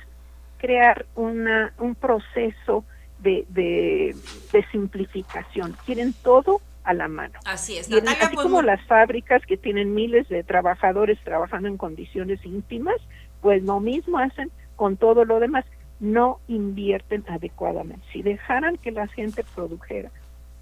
crear 0.57 1.05
una, 1.15 1.73
un 1.77 1.95
proceso 1.95 2.83
de, 3.19 3.45
de, 3.49 4.15
de 4.51 4.65
simplificación. 4.71 5.75
Quieren 5.85 6.13
todo 6.23 6.61
a 6.83 6.93
la 6.93 7.07
mano. 7.07 7.39
Así 7.45 7.77
es. 7.77 7.89
Natalia, 7.89 8.25
así 8.25 8.35
pues, 8.35 8.45
como 8.45 8.61
las 8.61 8.83
fábricas 8.87 9.45
que 9.45 9.57
tienen 9.57 9.93
miles 9.93 10.27
de 10.29 10.43
trabajadores 10.43 11.19
trabajando 11.23 11.67
en 11.67 11.77
condiciones 11.77 12.43
íntimas, 12.43 12.95
pues 13.41 13.63
lo 13.63 13.79
mismo 13.79 14.17
hacen 14.17 14.51
con 14.79 14.95
todo 14.95 15.25
lo 15.25 15.41
demás. 15.41 15.65
No 15.99 16.39
invierten 16.47 17.25
adecuadamente. 17.27 18.05
Si 18.13 18.21
dejaran 18.21 18.77
que 18.77 18.91
la 18.91 19.07
gente 19.07 19.43
produjera 19.53 20.09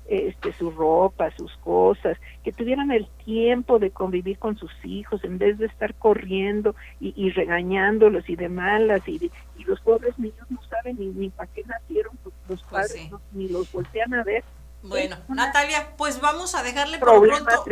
este, 0.08 0.54
su 0.54 0.72
ropa, 0.72 1.30
sus 1.38 1.56
cosas, 1.58 2.18
que 2.44 2.52
tuvieran 2.52 2.90
el 2.90 3.08
tiempo 3.24 3.78
de 3.78 3.92
convivir 3.92 4.40
con 4.40 4.58
sus 4.58 4.72
hijos 4.84 5.24
en 5.24 5.38
vez 5.38 5.60
de 5.60 5.68
estar 5.68 5.94
corriendo 5.94 6.74
y, 7.00 7.30
regañándolos 7.30 8.28
y 8.28 8.36
de 8.36 8.50
malas 8.50 9.08
y, 9.08 9.32
y 9.56 9.64
los 9.66 9.80
pobres 9.82 10.18
niños 10.18 10.50
no 10.50 10.60
saben 10.64 10.98
ni, 10.98 11.10
ni 11.10 11.30
para 11.30 11.52
qué 11.52 11.64
nacieron 11.66 12.18
los 12.24 12.34
pues 12.48 12.64
padres, 12.64 13.12
ni 13.34 13.50
los 13.50 13.72
voltean 13.72 14.16
a 14.16 14.24
ver 14.24 14.44
bueno, 14.84 15.18
Natalia, 15.28 15.96
pues 15.98 16.22
vamos 16.22 16.56
a 16.56 16.64
dejarle 16.64 17.00
por 17.00 17.14
lo 17.16 17.22
pronto. 17.22 17.66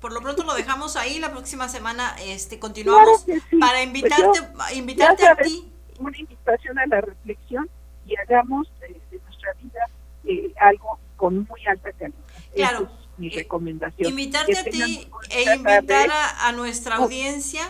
Por 0.00 0.12
lo 0.12 0.20
pronto 0.20 0.44
lo 0.44 0.54
dejamos 0.54 0.96
ahí. 0.96 1.18
La 1.18 1.30
próxima 1.30 1.68
semana 1.68 2.16
este 2.20 2.58
continuamos 2.58 3.26
para 3.60 3.74
pues 3.74 3.84
invitarte, 3.84 4.40
invitarte 4.74 5.28
a 5.28 5.36
ti. 5.36 5.70
Una 5.98 6.16
invitación 6.16 6.78
a 6.78 6.86
la 6.86 7.00
reflexión 7.00 7.68
y 8.06 8.16
hagamos 8.16 8.70
de, 8.80 9.00
nuestra 9.24 9.52
vida 9.54 9.80
eh, 10.24 10.52
algo 10.60 10.98
con 11.16 11.46
muy 11.48 11.66
alta 11.66 11.92
calidad. 11.92 12.18
Claro. 12.54 12.90
mi 13.16 13.28
eh, 13.28 13.32
recomendación. 13.36 14.08
Invitarte 14.08 14.58
a 14.58 14.64
ti 14.64 15.08
e 15.30 15.54
invitar 15.54 16.08
a, 16.40 16.52
nuestra 16.52 16.96
audiencia 16.96 17.62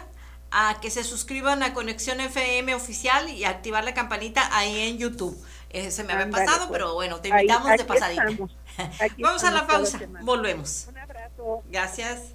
a 0.51 0.79
que 0.81 0.91
se 0.91 1.05
suscriban 1.05 1.63
a 1.63 1.75
Conexión 1.75 2.21
FM 2.21 2.75
oficial 2.75 3.29
y 3.29 3.45
activar 3.45 3.85
la 3.85 3.95
campanita 3.95 4.57
ahí 4.57 4.89
en 4.89 4.99
YouTube. 4.99 5.37
Eh, 5.71 5.91
se 5.91 6.05
me 6.05 6.15
había 6.15 6.31
pasado, 6.31 6.69
pues. 6.69 6.71
pero 6.71 6.95
bueno, 6.95 7.21
te 7.21 7.29
invitamos 7.29 7.77
de 7.77 7.85
pasadita. 7.85 8.27
Vamos 9.19 9.45
a 9.45 9.51
la 9.51 9.67
pausa, 9.67 10.01
volvemos. 10.23 10.87
Un 10.89 10.99
abrazo. 10.99 11.63
Gracias. 11.69 12.35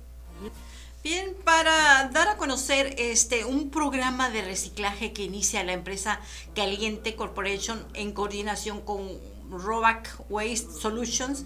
Bien, 1.04 1.36
para 1.44 2.08
dar 2.14 2.30
a 2.30 2.38
conocer 2.38 2.96
este 2.98 3.44
un 3.44 3.70
programa 3.72 4.30
de 4.30 4.42
reciclaje 4.42 5.12
que 5.12 5.24
inicia 5.24 5.62
la 5.66 5.74
empresa 5.74 6.22
Caliente 6.56 7.18
Corporation 7.18 7.86
en 7.94 8.14
coordinación 8.14 8.80
con 8.80 9.20
Robac 9.50 10.18
Waste 10.30 10.72
Solutions, 10.80 11.44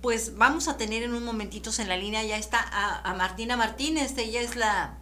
pues 0.00 0.38
vamos 0.38 0.68
a 0.68 0.78
tener 0.78 1.02
en 1.02 1.12
un 1.12 1.22
momentito 1.22 1.70
en 1.78 1.88
la 1.88 1.98
línea, 1.98 2.24
ya 2.24 2.38
está 2.38 2.60
a, 2.60 3.10
a 3.10 3.12
Martina 3.12 3.58
Martínez, 3.58 4.16
ella 4.16 4.40
es 4.40 4.56
la 4.56 4.96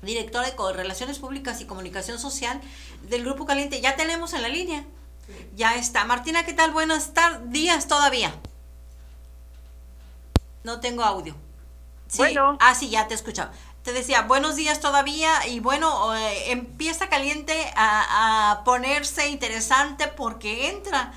directora 0.00 0.50
de 0.50 0.72
Relaciones 0.72 1.18
Públicas 1.18 1.60
y 1.60 1.66
Comunicación 1.66 2.18
Social 2.18 2.62
del 3.10 3.24
Grupo 3.24 3.44
Caliente. 3.44 3.82
Ya 3.82 3.94
tenemos 3.94 4.32
en 4.32 4.40
la 4.40 4.48
línea. 4.48 4.86
Ya 5.54 5.74
está. 5.74 6.06
Martina, 6.06 6.46
¿qué 6.46 6.54
tal? 6.54 6.70
Buenas 6.70 7.12
tardes, 7.12 7.50
días 7.50 7.88
todavía. 7.88 8.34
No 10.64 10.80
tengo 10.80 11.02
audio. 11.02 11.34
Sí. 12.08 12.18
Bueno. 12.18 12.58
Ah, 12.60 12.74
sí, 12.74 12.90
ya 12.90 13.06
te 13.06 13.14
he 13.14 13.16
escuchado. 13.16 13.50
Te 13.84 13.92
decía, 13.92 14.22
buenos 14.22 14.56
días 14.56 14.80
todavía 14.80 15.46
y 15.46 15.60
bueno, 15.60 16.14
eh, 16.14 16.50
empieza 16.50 17.08
caliente 17.08 17.54
a, 17.76 18.62
ponerse 18.64 19.28
interesante 19.28 20.08
porque 20.08 20.70
entra 20.70 21.12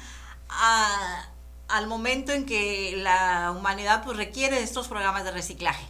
al 1.67 1.87
momento 1.87 2.31
en 2.31 2.45
que 2.45 2.93
la 2.97 3.51
humanidad 3.51 4.03
pues 4.03 4.17
requiere 4.17 4.61
estos 4.61 4.87
programas 4.87 5.23
de 5.23 5.31
reciclaje. 5.31 5.85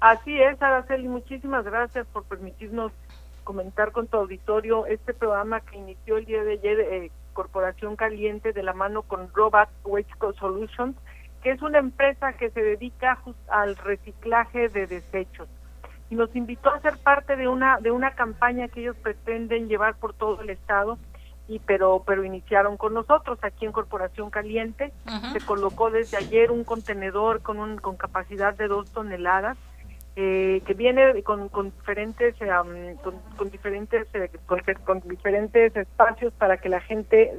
Así 0.00 0.40
es, 0.40 0.60
Araceli, 0.60 1.08
muchísimas 1.08 1.64
gracias 1.64 2.06
por 2.12 2.24
permitirnos 2.24 2.92
comentar 3.44 3.92
con 3.92 4.06
tu 4.06 4.16
auditorio 4.16 4.86
este 4.86 5.14
programa 5.14 5.60
que 5.60 5.76
inició 5.76 6.16
el 6.16 6.24
día 6.24 6.42
de 6.42 6.52
ayer 6.52 6.80
eh, 6.80 7.10
Corporación 7.32 7.96
Caliente 7.96 8.52
de 8.52 8.62
la 8.62 8.72
mano 8.72 9.02
con 9.02 9.28
Robot 9.32 9.68
Waste 9.84 10.14
Solutions, 10.38 10.96
que 11.44 11.50
es 11.50 11.60
una 11.60 11.78
empresa 11.78 12.32
que 12.32 12.50
se 12.50 12.62
dedica 12.62 13.18
al 13.48 13.76
reciclaje 13.76 14.70
de 14.70 14.86
desechos. 14.86 15.46
Y 16.08 16.14
nos 16.14 16.34
invitó 16.34 16.70
a 16.70 16.80
ser 16.80 16.96
parte 16.96 17.36
de 17.36 17.48
una 17.48 17.78
de 17.80 17.90
una 17.90 18.12
campaña 18.12 18.68
que 18.68 18.80
ellos 18.80 18.96
pretenden 18.96 19.68
llevar 19.68 19.96
por 19.96 20.14
todo 20.14 20.40
el 20.40 20.48
estado 20.48 20.98
y 21.46 21.58
pero 21.58 22.02
pero 22.06 22.24
iniciaron 22.24 22.78
con 22.78 22.94
nosotros 22.94 23.38
aquí 23.42 23.66
en 23.66 23.72
Corporación 23.72 24.30
Caliente. 24.30 24.92
Se 25.34 25.40
colocó 25.44 25.90
desde 25.90 26.16
ayer 26.16 26.50
un 26.50 26.64
contenedor 26.64 27.42
con 27.42 27.58
un 27.58 27.76
con 27.76 27.96
capacidad 27.96 28.54
de 28.54 28.66
dos 28.66 28.90
toneladas 28.90 29.58
eh, 30.16 30.62
que 30.64 30.74
viene 30.74 31.22
con, 31.22 31.48
con 31.48 31.70
diferentes 31.70 32.36
con, 33.36 33.50
diferentes 33.50 34.06
eh, 34.14 34.30
con, 34.84 35.00
diferentes 35.00 35.74
espacios 35.74 36.32
para 36.34 36.58
que 36.58 36.68
la 36.68 36.80
gente 36.80 37.32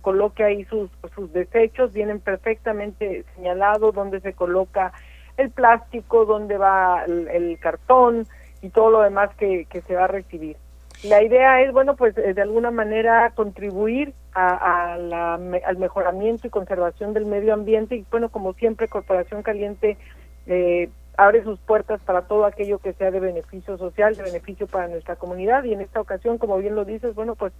coloque 0.00 0.42
ahí 0.42 0.64
sus 0.64 0.90
sus 1.14 1.32
desechos. 1.32 1.92
Vienen 1.92 2.20
perfectamente 2.20 3.24
señalados 3.36 3.94
donde 3.94 4.20
se 4.20 4.32
coloca 4.32 4.92
el 5.36 5.50
plástico 5.50 6.24
donde 6.24 6.56
va 6.58 7.04
el, 7.04 7.58
cartón 7.58 8.26
y 8.60 8.70
todo 8.70 8.90
lo 8.90 9.02
demás 9.02 9.30
que, 9.36 9.66
que 9.66 9.82
se 9.82 9.94
va 9.94 10.04
a 10.04 10.08
recibir. 10.08 10.56
La 11.02 11.20
idea 11.20 11.60
es, 11.62 11.72
bueno, 11.72 11.96
pues 11.96 12.16
eh, 12.16 12.32
de 12.32 12.42
alguna 12.42 12.70
manera 12.70 13.32
contribuir 13.34 14.14
a, 14.34 14.96
la, 14.98 15.34
al 15.34 15.76
mejoramiento 15.76 16.46
y 16.46 16.50
conservación 16.50 17.12
del 17.12 17.26
medio 17.26 17.52
ambiente 17.52 17.96
y 17.96 18.06
bueno, 18.10 18.28
como 18.30 18.54
siempre, 18.54 18.88
Corporación 18.88 19.42
Caliente 19.42 19.98
eh, 20.46 20.88
abre 21.16 21.42
sus 21.42 21.58
puertas 21.60 22.00
para 22.00 22.22
todo 22.22 22.44
aquello 22.44 22.78
que 22.78 22.92
sea 22.94 23.10
de 23.10 23.20
beneficio 23.20 23.76
social, 23.78 24.16
de 24.16 24.22
beneficio 24.22 24.66
para 24.66 24.88
nuestra 24.88 25.16
comunidad. 25.16 25.64
Y 25.64 25.72
en 25.72 25.80
esta 25.80 26.00
ocasión, 26.00 26.38
como 26.38 26.58
bien 26.58 26.74
lo 26.74 26.84
dices, 26.84 27.14
bueno, 27.14 27.34
pues 27.34 27.52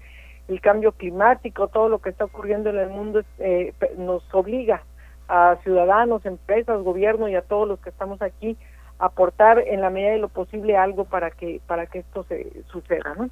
el 0.49 0.61
cambio 0.61 0.93
climático, 0.93 1.69
todo 1.69 1.89
lo 1.89 2.01
que 2.01 2.11
está 2.11 2.25
ocurriendo 2.25 2.71
en 2.71 2.79
el 2.79 2.89
mundo 2.89 3.23
eh, 3.39 3.75
nos 3.97 4.23
obliga 4.35 4.83
a 5.29 5.57
ciudadanos, 5.63 6.27
empresas, 6.27 6.83
gobierno 6.83 7.29
y 7.29 7.37
a 7.37 7.43
todos 7.43 7.69
los 7.69 7.79
que 7.81 7.91
estamos 7.91 8.21
aquí 8.23 8.57
aportar 9.03 9.59
en 9.59 9.81
la 9.81 9.91
medida 9.91 10.13
de 10.13 10.19
lo 10.19 10.29
posible 10.29 10.77
algo 10.77 11.05
para 11.05 11.33
que 11.33 11.61
para 11.67 11.87
que 11.87 11.99
esto 11.99 12.25
se 12.29 12.63
suceda 12.71 13.15
¿no? 13.19 13.29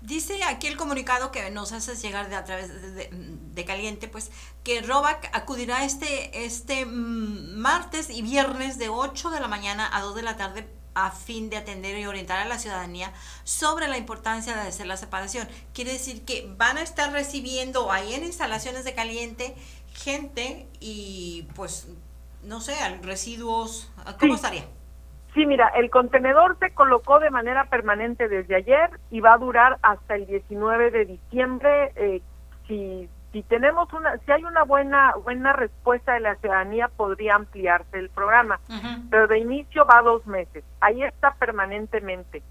dice 0.00 0.42
aquí 0.44 0.68
el 0.68 0.78
comunicado 0.78 1.30
que 1.30 1.50
nos 1.50 1.72
haces 1.72 2.00
llegar 2.00 2.30
de 2.30 2.36
a 2.36 2.44
través 2.44 2.70
de, 3.54 3.64
caliente 3.66 4.08
pues 4.08 4.32
que 4.64 4.80
Robac 4.80 5.28
acudirá 5.34 5.84
este 5.84 6.46
este 6.46 6.86
mm, 6.86 7.58
martes 7.58 8.08
y 8.08 8.22
viernes 8.22 8.78
de 8.78 8.88
8 8.88 9.30
de 9.30 9.40
la 9.40 9.48
mañana 9.48 9.88
a 9.92 10.00
2 10.00 10.14
de 10.14 10.22
la 10.22 10.36
tarde 10.38 10.66
a 10.94 11.10
fin 11.10 11.50
de 11.50 11.58
atender 11.58 11.98
y 11.98 12.06
orientar 12.06 12.38
a 12.38 12.46
la 12.46 12.58
ciudadanía 12.58 13.12
sobre 13.44 13.88
la 13.88 13.96
importancia 13.96 14.54
de 14.54 14.60
hacer 14.68 14.86
la 14.86 14.98
separación. 14.98 15.48
Quiere 15.72 15.92
decir 15.92 16.22
que 16.26 16.52
van 16.58 16.76
a 16.76 16.82
estar 16.82 17.12
recibiendo 17.12 17.90
ahí 17.90 18.12
en 18.12 18.24
instalaciones 18.24 18.84
de 18.84 18.94
caliente 18.94 19.54
gente 19.94 20.66
y 20.80 21.48
pues 21.54 21.88
no 22.42 22.60
sé, 22.60 22.74
residuos, 23.02 23.88
¿cómo 24.18 24.34
estaría? 24.34 24.66
Sí, 25.34 25.46
mira, 25.46 25.68
el 25.68 25.88
contenedor 25.90 26.58
se 26.58 26.74
colocó 26.74 27.18
de 27.18 27.30
manera 27.30 27.64
permanente 27.64 28.28
desde 28.28 28.54
ayer 28.54 28.90
y 29.10 29.20
va 29.20 29.34
a 29.34 29.38
durar 29.38 29.78
hasta 29.82 30.14
el 30.14 30.26
19 30.26 30.90
de 30.90 31.04
diciembre. 31.06 31.92
Eh, 31.96 32.22
si 32.68 33.08
si 33.32 33.42
tenemos 33.44 33.90
una, 33.94 34.18
si 34.18 34.30
hay 34.30 34.44
una 34.44 34.62
buena 34.64 35.14
buena 35.24 35.54
respuesta 35.54 36.12
de 36.12 36.20
la 36.20 36.34
ciudadanía, 36.36 36.88
podría 36.88 37.34
ampliarse 37.34 37.98
el 37.98 38.10
programa, 38.10 38.60
pero 39.10 39.26
de 39.26 39.38
inicio 39.38 39.86
va 39.86 40.02
dos 40.02 40.26
meses. 40.26 40.64
Ahí 40.80 41.02
está 41.02 41.34
permanentemente. 41.34 42.42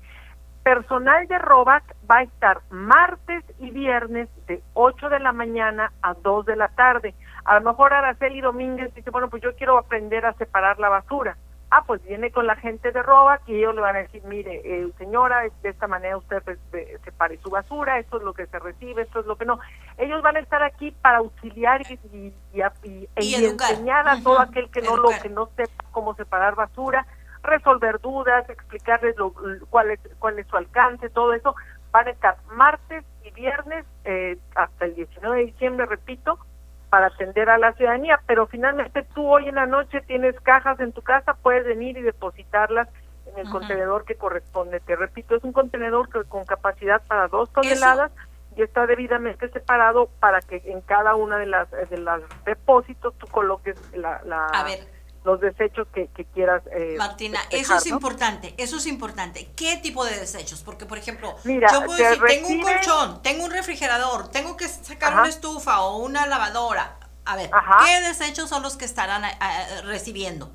Personal 0.64 1.28
de 1.28 1.38
Robac 1.38 1.84
va 2.10 2.18
a 2.18 2.24
estar 2.24 2.62
martes 2.70 3.44
y 3.60 3.72
viernes 3.72 4.30
de 4.48 4.62
8 4.74 5.10
de 5.10 5.20
la 5.20 5.34
mañana 5.34 5.92
a 6.02 6.14
2 6.14 6.46
de 6.46 6.56
la 6.56 6.70
tarde. 6.70 7.14
A 7.46 7.60
lo 7.60 7.72
mejor 7.72 7.94
Araceli 7.94 8.42
Domínguez 8.42 8.94
dice, 8.94 9.10
bueno, 9.10 9.30
pues 9.30 9.42
yo 9.42 9.56
quiero 9.56 9.78
aprender 9.78 10.26
a 10.26 10.34
separar 10.34 10.80
la 10.80 10.90
basura 10.90 11.38
ah, 11.72 11.84
pues 11.88 12.04
viene 12.04 12.32
con 12.32 12.46
la 12.46 12.58
gente 12.58 12.92
de 12.92 13.02
roba 13.02 13.40
y 13.48 13.56
ellos 13.56 13.74
le 13.74 13.82
van 13.82 13.96
a 13.96 14.00
decir, 14.00 14.22
mire, 14.26 14.62
eh, 14.64 14.92
señora, 14.98 15.44
de 15.64 15.70
esta 15.70 15.88
manera 15.88 16.18
usted 16.18 16.44
pues, 16.44 16.60
separe 17.04 17.38
su 17.38 17.50
basura, 17.50 17.98
esto 17.98 18.18
es 18.18 18.24
lo 18.24 18.34
que 18.34 18.46
se 18.48 18.60
recibe, 18.60 19.04
esto 19.04 19.22
es 19.22 19.26
lo 19.26 19.38
que 19.38 19.46
no. 19.46 19.60
Ellos 19.98 20.22
van 20.22 20.36
a 20.36 20.42
estar 20.42 20.62
aquí 20.62 20.92
para 20.92 21.20
auxiliar 21.20 21.82
y, 21.90 22.34
y, 22.54 23.08
enseñar 23.16 24.08
a 24.08 24.22
todo 24.22 24.40
aquel 24.40 24.70
que 24.70 24.82
no 24.82 24.98
lo 24.98 25.10
que 25.22 25.30
no 25.30 25.50
sepa 25.56 25.86
cómo 25.92 26.14
separar 26.16 26.56
basura, 26.56 27.08
resolver 27.42 28.02
dudas, 28.02 28.48
explicarles 28.50 29.16
lo, 29.18 29.34
cuál 29.70 29.92
es 29.92 30.00
cuál 30.20 30.38
es 30.40 30.48
su 30.48 30.58
alcance, 30.58 31.10
todo 31.10 31.34
eso. 31.34 31.56
Van 31.92 32.08
a 32.08 32.12
estar 32.12 32.38
martes 32.54 33.04
y 33.24 33.32
viernes 33.32 33.86
eh, 34.04 34.38
hasta 34.56 34.86
el 34.86 34.96
19 34.96 35.38
de 35.38 35.46
diciembre, 35.46 35.86
repito, 35.86 36.38
para 36.92 37.08
atender 37.08 37.50
a 37.50 37.58
la 37.58 37.72
ciudadanía, 37.72 38.20
pero 38.28 38.48
finalmente 38.48 39.08
tú 39.16 39.26
hoy 39.26 39.48
en 39.48 39.56
la 39.56 39.66
noche 39.66 40.02
tienes 40.02 40.38
cajas 40.42 40.78
en 40.82 40.92
tu 40.92 41.02
casa, 41.02 41.36
puedes 41.42 41.66
venir 41.66 41.98
y 41.98 42.02
depositarlas 42.02 42.89
en 43.28 43.39
el 43.39 43.50
contenedor 43.50 44.04
que 44.04 44.16
corresponde. 44.16 44.82
Te 44.82 44.98
repito, 44.98 45.38
es 45.38 45.44
un 45.46 45.54
contenedor 45.54 46.10
que, 46.10 46.26
con 46.26 46.44
capacidad 46.44 47.02
para 47.08 47.30
dos 47.30 47.50
toneladas 47.54 48.12
y 48.58 48.62
está 48.62 48.88
debidamente 48.88 49.48
separado 49.52 50.10
para 50.20 50.42
que 50.42 50.62
en 50.66 50.82
cada 50.82 51.16
una 51.16 51.38
de 51.38 51.46
las 51.46 51.72
de 51.72 51.98
los 51.98 52.24
depósitos 52.44 53.18
tú 53.18 53.28
coloques 53.28 53.78
la, 53.96 54.22
la 54.26 54.48
a 54.48 54.66
ver 54.66 54.80
los 55.24 55.40
desechos 55.40 55.88
que, 55.94 56.08
quieras. 56.34 56.64
Eh, 56.72 56.96
Martina, 56.98 57.40
eso 57.50 57.76
es 57.76 57.88
importante, 57.88 58.54
eso 58.58 58.78
es 58.78 58.88
importante. 58.88 59.50
¿Qué 59.56 59.78
tipo 59.78 60.04
de 60.06 60.20
desechos? 60.20 60.62
Porque, 60.64 60.86
por 60.86 60.98
ejemplo, 60.98 61.36
yo 61.44 61.86
puedo 61.86 61.96
decir, 61.96 62.22
tengo 62.28 62.48
un 62.48 62.62
colchón, 62.62 63.22
tengo 63.22 63.46
un 63.46 63.52
refrigerador, 63.52 64.30
tengo 64.30 64.58
que 64.58 64.68
sacar 64.68 65.14
una 65.14 65.30
estufa 65.30 65.82
o 65.82 65.98
una 65.98 66.26
lavadora. 66.26 66.98
A 67.26 67.36
ver, 67.36 67.52
¿qué 67.86 68.08
desechos 68.08 68.50
son 68.50 68.64
los 68.64 68.78
que 68.78 68.86
estarán 68.86 69.24
eh, 69.24 69.30
eh, 69.30 69.82
recibiendo? 69.84 70.52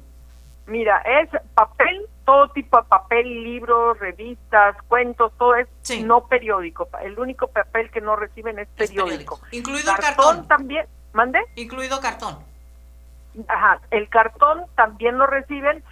Mira, 0.66 1.00
es 1.02 1.30
papel, 1.54 2.08
todo 2.24 2.48
tipo 2.50 2.76
de 2.76 2.82
papel, 2.88 3.44
libros, 3.44 3.98
revistas, 4.00 4.76
cuentos, 4.88 5.32
todo 5.38 5.54
es 5.54 5.68
no 6.02 6.26
periódico. 6.26 6.88
El 7.04 7.16
único 7.20 7.46
papel 7.46 7.88
que 7.92 8.00
no 8.00 8.16
reciben 8.16 8.58
es 8.58 8.68
periódico. 8.76 9.40
Incluido 9.52 9.94
cartón, 9.94 10.26
cartón. 10.26 10.48
también, 10.48 10.86
¿mande? 11.12 11.38
Incluido 11.54 12.00
cartón. 12.00 12.55
Ajá, 13.48 13.80
el 13.90 14.08
cartón 14.08 14.64
también 14.74 15.18
lo 15.18 15.26
reciben, 15.26 15.82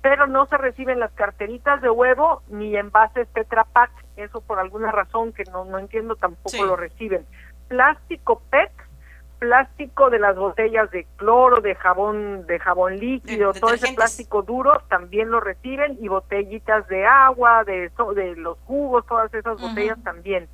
pero 0.00 0.26
no 0.26 0.46
se 0.46 0.56
reciben 0.56 1.00
las 1.00 1.12
carteritas 1.12 1.82
de 1.82 1.90
huevo 1.90 2.42
ni 2.48 2.76
envases 2.76 3.28
Tetra 3.28 3.64
Pak, 3.64 3.90
eso 4.16 4.40
por 4.40 4.58
alguna 4.58 4.90
razón 4.90 5.32
que 5.32 5.44
no, 5.44 5.64
no 5.64 5.78
entiendo 5.78 6.16
tampoco 6.16 6.64
lo 6.64 6.76
reciben. 6.76 7.26
Plástico 7.68 8.40
PET, 8.50 8.70
plástico 9.38 10.08
de 10.08 10.18
las 10.18 10.36
botellas 10.36 10.90
de 10.90 11.06
cloro, 11.16 11.60
de 11.60 11.74
jabón, 11.74 12.46
de 12.46 12.58
jabón 12.58 12.98
líquido, 12.98 13.52
todo 13.52 13.74
ese 13.74 13.92
plástico 13.94 14.42
duro 14.42 14.80
también 14.88 15.30
lo 15.30 15.40
reciben 15.40 15.98
y 16.00 16.08
botellitas 16.08 16.88
de 16.88 17.04
agua, 17.04 17.64
de, 17.64 17.90
de 18.14 18.36
los 18.36 18.58
jugos, 18.60 19.04
todas 19.06 19.32
esas 19.34 19.60
botellas 19.60 20.02
también. 20.02 20.48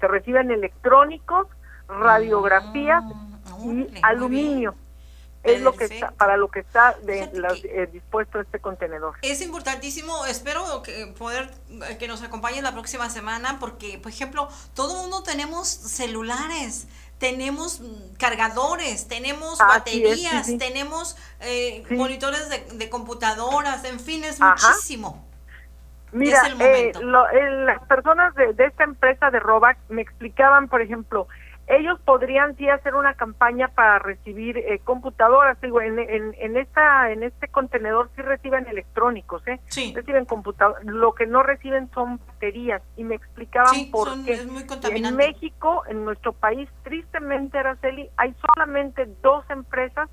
Se 0.00 0.08
reciben 0.08 0.50
electrónicos, 0.50 1.46
radiografías 1.86 3.04
ah, 3.04 3.56
y 3.62 3.88
aluminio 4.02 4.74
es 5.44 5.60
lo 5.60 5.74
que 5.74 5.84
está, 5.84 6.10
para 6.12 6.36
lo 6.36 6.48
que 6.48 6.60
está 6.60 6.96
de, 7.02 7.30
eh, 7.64 7.88
dispuesto 7.92 8.40
este 8.40 8.58
contenedor. 8.58 9.14
Es 9.22 9.42
importantísimo, 9.42 10.24
espero 10.26 10.82
que 10.82 11.06
poder 11.18 11.50
eh, 11.68 11.98
que 11.98 12.08
nos 12.08 12.22
acompañe 12.22 12.62
la 12.62 12.72
próxima 12.72 13.10
semana 13.10 13.58
porque, 13.60 13.98
por 13.98 14.10
ejemplo, 14.10 14.48
todo 14.74 14.94
mundo 14.94 15.22
tenemos 15.22 15.68
celulares, 15.68 16.88
tenemos 17.18 17.80
mm, 17.80 18.14
cargadores, 18.18 19.06
tenemos 19.06 19.58
baterías, 19.58 20.50
tenemos 20.58 21.16
eh, 21.40 21.84
monitores 21.90 22.48
de, 22.48 22.88
computadoras, 22.88 23.84
en 23.84 24.00
fin, 24.00 24.24
es 24.24 24.40
muchísimo. 24.40 25.26
Mira, 26.12 26.48
las 26.48 27.82
personas 27.88 28.34
de, 28.36 28.52
de 28.52 28.66
esta 28.66 28.84
empresa 28.84 29.30
de 29.30 29.40
Robac 29.40 29.76
me 29.88 30.00
explicaban, 30.00 30.68
por 30.68 30.80
ejemplo, 30.80 31.26
ellos 31.66 31.98
podrían 32.04 32.56
sí 32.56 32.68
hacer 32.68 32.94
una 32.94 33.14
campaña 33.14 33.68
para 33.68 33.98
recibir 33.98 34.58
eh, 34.58 34.80
computadoras. 34.84 35.60
Digo 35.60 35.80
en, 35.80 35.98
en, 35.98 36.56
esta 36.56 37.10
en 37.10 37.22
este 37.22 37.48
contenedor 37.48 38.10
sí 38.14 38.22
reciben 38.22 38.66
electrónicos 38.66 39.46
eh 39.46 39.60
sí. 39.66 39.92
reciben 39.94 40.24
computadoras 40.24 40.84
lo 40.84 41.14
que 41.14 41.26
no 41.26 41.42
reciben 41.42 41.90
son 41.94 42.18
baterías. 42.26 42.82
Y 42.96 43.04
me 43.04 43.14
explicaban 43.14 43.90
por 43.90 44.08
qué. 44.24 44.40
en 44.90 45.16
México 45.16 45.84
en 45.88 46.04
nuestro 46.04 46.32
país 46.32 46.68
tristemente 46.82 47.58
Araceli 47.58 48.10
hay 48.16 48.34
solamente 48.46 49.08
dos 49.22 49.44
empresas 49.48 50.10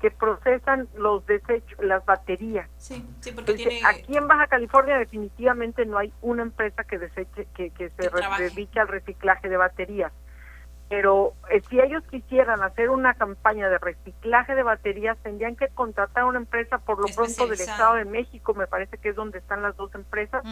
que 0.00 0.10
procesan 0.10 0.88
los 0.96 1.24
desechos, 1.26 1.78
las 1.80 2.04
baterías. 2.04 2.68
Sí, 2.76 3.06
sí, 3.20 3.30
porque 3.30 3.54
tiene... 3.54 3.80
Aquí 3.86 4.16
en 4.16 4.26
Baja 4.26 4.48
California 4.48 4.98
definitivamente 4.98 5.86
no 5.86 5.96
hay 5.96 6.12
una 6.22 6.42
empresa 6.42 6.82
que 6.82 6.98
deseche, 6.98 7.46
que, 7.54 7.70
que 7.70 7.90
se 7.90 8.10
dedique 8.38 8.80
al 8.80 8.88
reciclaje 8.88 9.48
de 9.48 9.56
baterías 9.56 10.12
pero 10.92 11.32
eh, 11.48 11.62
si 11.70 11.80
ellos 11.80 12.02
quisieran 12.10 12.62
hacer 12.62 12.90
una 12.90 13.14
campaña 13.14 13.70
de 13.70 13.78
reciclaje 13.78 14.54
de 14.54 14.62
baterías, 14.62 15.16
tendrían 15.22 15.56
que 15.56 15.68
contratar 15.68 16.24
a 16.24 16.26
una 16.26 16.38
empresa 16.38 16.76
por 16.76 16.98
lo 16.98 17.06
pronto 17.14 17.46
del 17.46 17.58
Estado 17.58 17.94
de 17.94 18.04
México, 18.04 18.52
me 18.52 18.66
parece 18.66 18.98
que 18.98 19.08
es 19.08 19.16
donde 19.16 19.38
están 19.38 19.62
las 19.62 19.74
dos 19.74 19.94
empresas, 19.94 20.44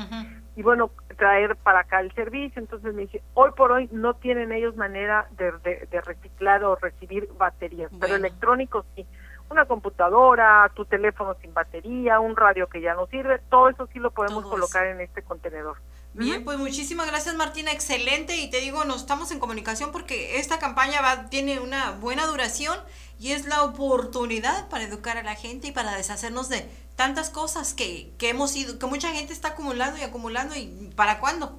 y 0.56 0.62
bueno, 0.62 0.92
traer 1.18 1.56
para 1.56 1.80
acá 1.80 2.00
el 2.00 2.10
servicio. 2.14 2.58
Entonces 2.58 2.94
me 2.94 3.02
dice, 3.02 3.22
hoy 3.34 3.50
por 3.54 3.70
hoy 3.70 3.90
no 3.92 4.14
tienen 4.14 4.50
ellos 4.50 4.76
manera 4.76 5.28
de, 5.32 6.00
reciclar 6.06 6.64
o 6.64 6.74
recibir 6.74 7.28
baterías, 7.36 7.92
pero 8.00 8.14
electrónicos 8.14 8.86
sí. 8.96 9.06
Una 9.50 9.66
computadora, 9.66 10.70
tu 10.74 10.86
teléfono 10.86 11.34
sin 11.42 11.52
batería, 11.52 12.18
un 12.18 12.34
radio 12.34 12.66
que 12.66 12.80
ya 12.80 12.94
no 12.94 13.08
sirve, 13.08 13.40
todo 13.50 13.68
eso 13.68 13.86
sí 13.92 13.98
lo 13.98 14.10
podemos 14.10 14.46
colocar 14.46 14.86
en 14.86 15.02
este 15.02 15.22
contenedor. 15.22 15.76
Bien, 16.12 16.44
pues 16.44 16.58
muchísimas 16.58 17.06
gracias 17.06 17.36
Martina, 17.36 17.72
excelente. 17.72 18.36
Y 18.36 18.50
te 18.50 18.60
digo, 18.60 18.84
nos 18.84 19.02
estamos 19.02 19.30
en 19.30 19.38
comunicación 19.38 19.92
porque 19.92 20.38
esta 20.38 20.58
campaña 20.58 21.00
va, 21.00 21.30
tiene 21.30 21.60
una 21.60 21.92
buena 21.92 22.26
duración 22.26 22.78
y 23.18 23.32
es 23.32 23.46
la 23.46 23.62
oportunidad 23.62 24.68
para 24.68 24.84
educar 24.84 25.16
a 25.18 25.22
la 25.22 25.34
gente 25.34 25.68
y 25.68 25.72
para 25.72 25.96
deshacernos 25.96 26.48
de 26.48 26.68
tantas 26.96 27.30
cosas 27.30 27.74
que, 27.74 28.10
que 28.18 28.30
hemos 28.30 28.56
ido, 28.56 28.78
que 28.78 28.86
mucha 28.86 29.12
gente 29.12 29.32
está 29.32 29.48
acumulando 29.48 29.98
y 29.98 30.02
acumulando 30.02 30.56
y 30.56 30.92
¿para 30.96 31.20
cuándo? 31.20 31.58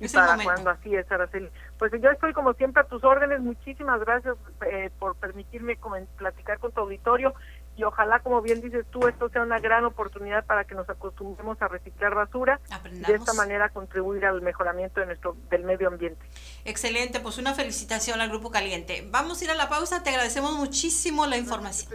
Es 0.00 0.12
para 0.12 0.42
cuándo, 0.42 0.68
así 0.68 0.94
es, 0.94 1.10
Araceli. 1.10 1.48
Pues 1.78 1.90
yo 2.00 2.10
estoy 2.10 2.32
como 2.34 2.52
siempre 2.54 2.82
a 2.82 2.86
tus 2.86 3.02
órdenes, 3.02 3.40
muchísimas 3.40 4.00
gracias 4.00 4.36
eh, 4.70 4.90
por 4.98 5.16
permitirme 5.16 5.78
platicar 6.16 6.58
con 6.58 6.72
tu 6.72 6.80
auditorio 6.80 7.34
y 7.76 7.84
ojalá, 7.84 8.20
como 8.20 8.40
bien 8.40 8.60
dices 8.62 8.86
tú, 8.90 9.06
esto 9.06 9.28
sea 9.28 9.42
una 9.42 9.58
gran 9.58 9.84
oportunidad 9.84 10.46
para 10.46 10.64
que 10.64 10.74
nos 10.74 10.88
acostumbremos 10.88 11.60
a 11.60 11.68
reciclar 11.68 12.14
basura 12.14 12.58
y 12.90 13.00
de 13.00 13.14
esta 13.14 13.34
manera 13.34 13.68
contribuir 13.68 14.24
al 14.24 14.40
mejoramiento 14.40 15.00
de 15.00 15.06
nuestro 15.06 15.36
del 15.50 15.64
medio 15.64 15.88
ambiente. 15.88 16.24
Excelente, 16.64 17.20
pues 17.20 17.36
una 17.36 17.52
felicitación 17.52 18.20
al 18.20 18.30
Grupo 18.30 18.50
Caliente. 18.50 19.06
Vamos 19.10 19.40
a 19.40 19.44
ir 19.44 19.50
a 19.50 19.54
la 19.54 19.68
pausa, 19.68 20.02
te 20.02 20.10
agradecemos 20.10 20.54
muchísimo 20.54 21.26
la 21.26 21.36
información. 21.36 21.92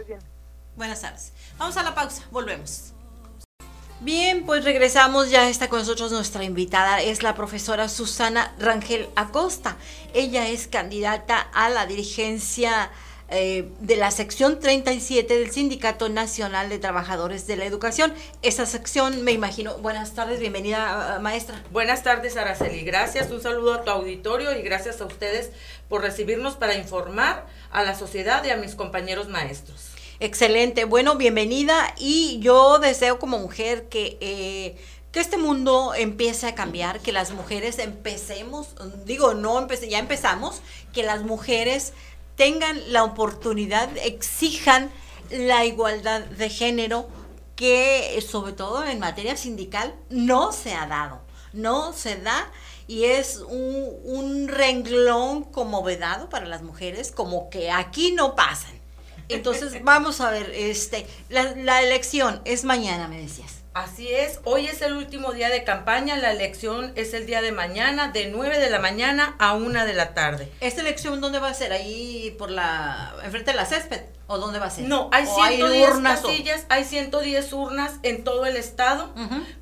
Buenas 0.76 1.02
tardes. 1.02 1.32
Vamos 1.58 1.76
a 1.76 1.82
la 1.82 1.94
pausa, 1.94 2.22
volvemos. 2.30 2.94
Bien, 4.00 4.44
pues 4.46 4.64
regresamos, 4.64 5.30
ya 5.30 5.48
está 5.48 5.68
con 5.68 5.78
nosotros 5.78 6.10
nuestra 6.10 6.42
invitada, 6.42 7.00
es 7.00 7.22
la 7.22 7.34
profesora 7.34 7.88
Susana 7.88 8.52
Rangel 8.58 9.08
Acosta. 9.14 9.76
Ella 10.12 10.48
es 10.48 10.66
candidata 10.66 11.40
a 11.40 11.68
la 11.68 11.86
dirigencia 11.86 12.90
eh, 13.34 13.68
de 13.80 13.96
la 13.96 14.10
sección 14.10 14.60
37 14.60 15.38
del 15.38 15.50
Sindicato 15.50 16.10
Nacional 16.10 16.68
de 16.68 16.78
Trabajadores 16.78 17.46
de 17.46 17.56
la 17.56 17.64
Educación. 17.64 18.12
Esa 18.42 18.66
sección, 18.66 19.22
me 19.22 19.32
imagino, 19.32 19.78
buenas 19.78 20.12
tardes, 20.14 20.38
bienvenida 20.38 21.18
maestra. 21.22 21.62
Buenas 21.70 22.02
tardes 22.02 22.36
Araceli, 22.36 22.82
gracias, 22.82 23.30
un 23.30 23.40
saludo 23.40 23.72
a 23.72 23.84
tu 23.84 23.90
auditorio 23.90 24.54
y 24.54 24.60
gracias 24.60 25.00
a 25.00 25.06
ustedes 25.06 25.50
por 25.88 26.02
recibirnos 26.02 26.56
para 26.56 26.74
informar 26.74 27.46
a 27.70 27.82
la 27.82 27.94
sociedad 27.98 28.44
y 28.44 28.50
a 28.50 28.56
mis 28.56 28.74
compañeros 28.74 29.28
maestros. 29.28 29.92
Excelente, 30.20 30.84
bueno, 30.84 31.16
bienvenida 31.16 31.94
y 31.96 32.38
yo 32.40 32.78
deseo 32.78 33.18
como 33.18 33.38
mujer 33.38 33.88
que... 33.88 34.18
Eh, 34.20 34.76
que 35.12 35.20
este 35.20 35.36
mundo 35.36 35.92
empiece 35.94 36.46
a 36.46 36.54
cambiar, 36.54 37.00
que 37.00 37.12
las 37.12 37.32
mujeres 37.32 37.78
empecemos, 37.78 38.68
digo, 39.04 39.34
no 39.34 39.58
empecé, 39.58 39.90
ya 39.90 39.98
empezamos, 39.98 40.62
que 40.94 41.02
las 41.02 41.22
mujeres 41.22 41.92
tengan 42.36 42.92
la 42.92 43.04
oportunidad, 43.04 43.88
exijan 43.98 44.90
la 45.30 45.64
igualdad 45.64 46.20
de 46.22 46.48
género, 46.48 47.08
que 47.56 48.22
sobre 48.26 48.52
todo 48.52 48.84
en 48.84 48.98
materia 48.98 49.36
sindical 49.36 49.94
no 50.10 50.52
se 50.52 50.74
ha 50.74 50.86
dado, 50.86 51.20
no 51.52 51.92
se 51.92 52.16
da 52.16 52.50
y 52.88 53.04
es 53.04 53.36
un, 53.36 53.88
un 54.04 54.48
renglón 54.48 55.44
como 55.44 55.82
vedado 55.82 56.28
para 56.28 56.46
las 56.46 56.62
mujeres, 56.62 57.12
como 57.12 57.50
que 57.50 57.70
aquí 57.70 58.12
no 58.12 58.34
pasan. 58.34 58.82
Entonces, 59.28 59.82
vamos 59.84 60.20
a 60.20 60.30
ver, 60.30 60.50
este, 60.54 61.06
la, 61.28 61.82
elección 61.82 62.40
es 62.44 62.64
mañana, 62.64 63.08
me 63.08 63.20
decías. 63.20 63.61
Así 63.74 64.12
es, 64.12 64.40
hoy 64.44 64.66
es 64.66 64.82
el 64.82 64.92
último 64.92 65.32
día 65.32 65.48
de 65.48 65.64
campaña, 65.64 66.18
la 66.18 66.30
elección 66.30 66.92
es 66.94 67.14
el 67.14 67.24
día 67.24 67.40
de 67.40 67.52
mañana, 67.52 68.08
de 68.08 68.28
9 68.28 68.58
de 68.58 68.68
la 68.68 68.78
mañana 68.78 69.34
a 69.38 69.54
1 69.54 69.86
de 69.86 69.94
la 69.94 70.12
tarde. 70.12 70.52
¿Esta 70.60 70.82
elección 70.82 71.22
dónde 71.22 71.38
va 71.38 71.48
a 71.48 71.54
ser? 71.54 71.72
¿Ahí 71.72 72.36
por 72.38 72.50
la, 72.50 73.14
enfrente 73.24 73.52
de 73.52 73.56
la 73.56 73.64
césped? 73.64 74.02
¿O 74.26 74.36
dónde 74.36 74.58
va 74.58 74.66
a 74.66 74.70
ser? 74.70 74.84
No, 74.84 75.08
hay 75.10 75.26
110 75.26 76.00
casillas, 76.00 76.66
hay 76.68 76.84
110 76.84 77.50
urnas 77.54 77.94
en 78.02 78.24
todo 78.24 78.44
el 78.44 78.56
estado 78.56 79.14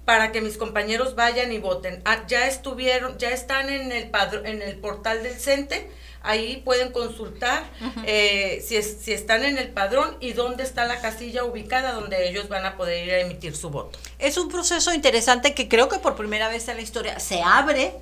para 0.05 0.33
que 0.33 0.41
mis 0.41 0.57
compañeros 0.57 1.15
vayan 1.15 1.53
y 1.53 1.59
voten. 1.59 2.03
Ah, 2.05 2.25
ya 2.27 2.49
estuvieron, 2.49 3.17
ya 3.17 3.31
están 3.31 3.71
en 3.71 3.93
el, 3.93 4.11
en 4.45 4.63
el 4.63 4.77
portal 4.81 5.23
del 5.23 5.39
CENTE, 5.39 5.89
Ahí 6.23 6.63
pueden 6.65 6.93
consultar 6.93 7.65
eh, 8.05 8.63
si, 8.67 8.83
si 8.83 9.13
están 9.13 9.45
en 9.45 9.57
el 9.57 9.71
padrón 9.71 10.17
y 10.21 10.33
dónde 10.33 10.63
está 10.63 10.85
la 10.85 11.01
casilla 11.01 11.45
ubicada 11.45 11.93
donde 11.93 12.29
ellos 12.29 12.49
van 12.49 12.67
a 12.67 12.77
poder 12.77 13.07
ir 13.07 13.13
a 13.13 13.21
emitir 13.21 13.57
su 13.57 13.71
voto. 13.71 13.99
Es 14.19 14.37
un 14.37 14.49
proceso 14.49 14.93
interesante 14.93 15.55
que 15.55 15.69
creo 15.69 15.89
que 15.89 15.99
por 15.99 16.17
primera 16.17 16.49
vez 16.49 16.69
en 16.69 16.77
la 16.77 16.83
historia 16.83 17.19
se 17.21 17.43
abre 17.43 17.95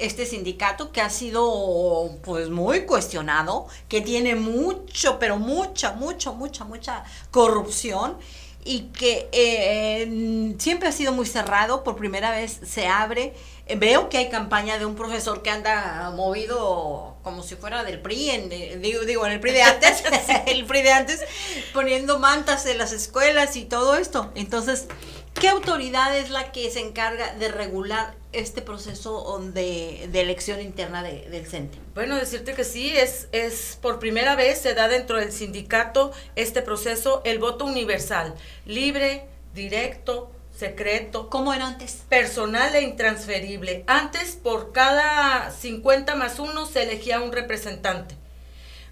este 0.00 0.26
sindicato 0.26 0.92
que 0.92 1.00
ha 1.00 1.10
sido 1.10 2.18
pues 2.22 2.48
muy 2.48 2.86
cuestionado, 2.86 3.66
que 3.88 4.00
tiene 4.00 4.34
mucho, 4.34 5.18
pero 5.18 5.36
mucha, 5.36 5.92
mucha, 5.92 6.32
mucha, 6.32 6.64
mucha 6.64 7.04
corrupción 7.30 8.16
y 8.64 8.88
que 8.88 9.28
eh, 9.32 10.54
siempre 10.58 10.88
ha 10.88 10.92
sido 10.92 11.12
muy 11.12 11.26
cerrado, 11.26 11.82
por 11.84 11.96
primera 11.96 12.30
vez 12.30 12.60
se 12.66 12.86
abre. 12.86 13.34
Veo 13.76 14.08
que 14.08 14.18
hay 14.18 14.28
campaña 14.30 14.78
de 14.78 14.86
un 14.86 14.96
profesor 14.96 15.42
que 15.42 15.50
anda 15.50 16.12
movido 16.16 17.16
como 17.22 17.42
si 17.42 17.54
fuera 17.56 17.84
del 17.84 18.00
PRI, 18.00 18.30
en, 18.30 18.80
digo, 18.80 19.02
digo, 19.02 19.26
en 19.26 19.32
el 19.32 19.40
PRI 19.40 19.52
de 19.52 19.62
antes, 19.62 20.02
el 20.46 20.64
PRI 20.64 20.82
de 20.82 20.92
antes, 20.92 21.20
poniendo 21.72 22.18
mantas 22.18 22.66
en 22.66 22.78
las 22.78 22.92
escuelas 22.92 23.56
y 23.56 23.64
todo 23.64 23.96
esto. 23.96 24.30
Entonces, 24.34 24.86
¿qué 25.34 25.48
autoridad 25.48 26.16
es 26.16 26.30
la 26.30 26.52
que 26.52 26.70
se 26.70 26.80
encarga 26.80 27.34
de 27.34 27.48
regular 27.48 28.14
este 28.32 28.62
proceso 28.62 29.38
de, 29.52 30.08
de 30.10 30.20
elección 30.20 30.60
interna 30.60 31.02
del 31.02 31.46
CENTE? 31.46 31.78
Bueno, 31.94 32.16
decirte 32.16 32.54
que 32.54 32.64
sí, 32.64 32.90
es, 32.96 33.28
es 33.32 33.78
por 33.80 33.98
primera 33.98 34.34
vez 34.34 34.60
se 34.60 34.74
da 34.74 34.88
dentro 34.88 35.18
del 35.18 35.32
sindicato 35.32 36.12
este 36.36 36.62
proceso, 36.62 37.20
el 37.24 37.38
voto 37.38 37.66
universal, 37.66 38.34
libre, 38.64 39.26
directo, 39.52 40.30
secreto. 40.60 41.28
¿Cómo 41.30 41.52
era 41.52 41.66
antes? 41.66 42.02
Personal 42.08 42.74
e 42.76 42.82
intransferible. 42.82 43.82
Antes, 43.86 44.36
por 44.36 44.72
cada 44.72 45.50
50 45.50 46.14
más 46.14 46.38
uno, 46.38 46.66
se 46.66 46.82
elegía 46.82 47.20
un 47.20 47.32
representante. 47.32 48.14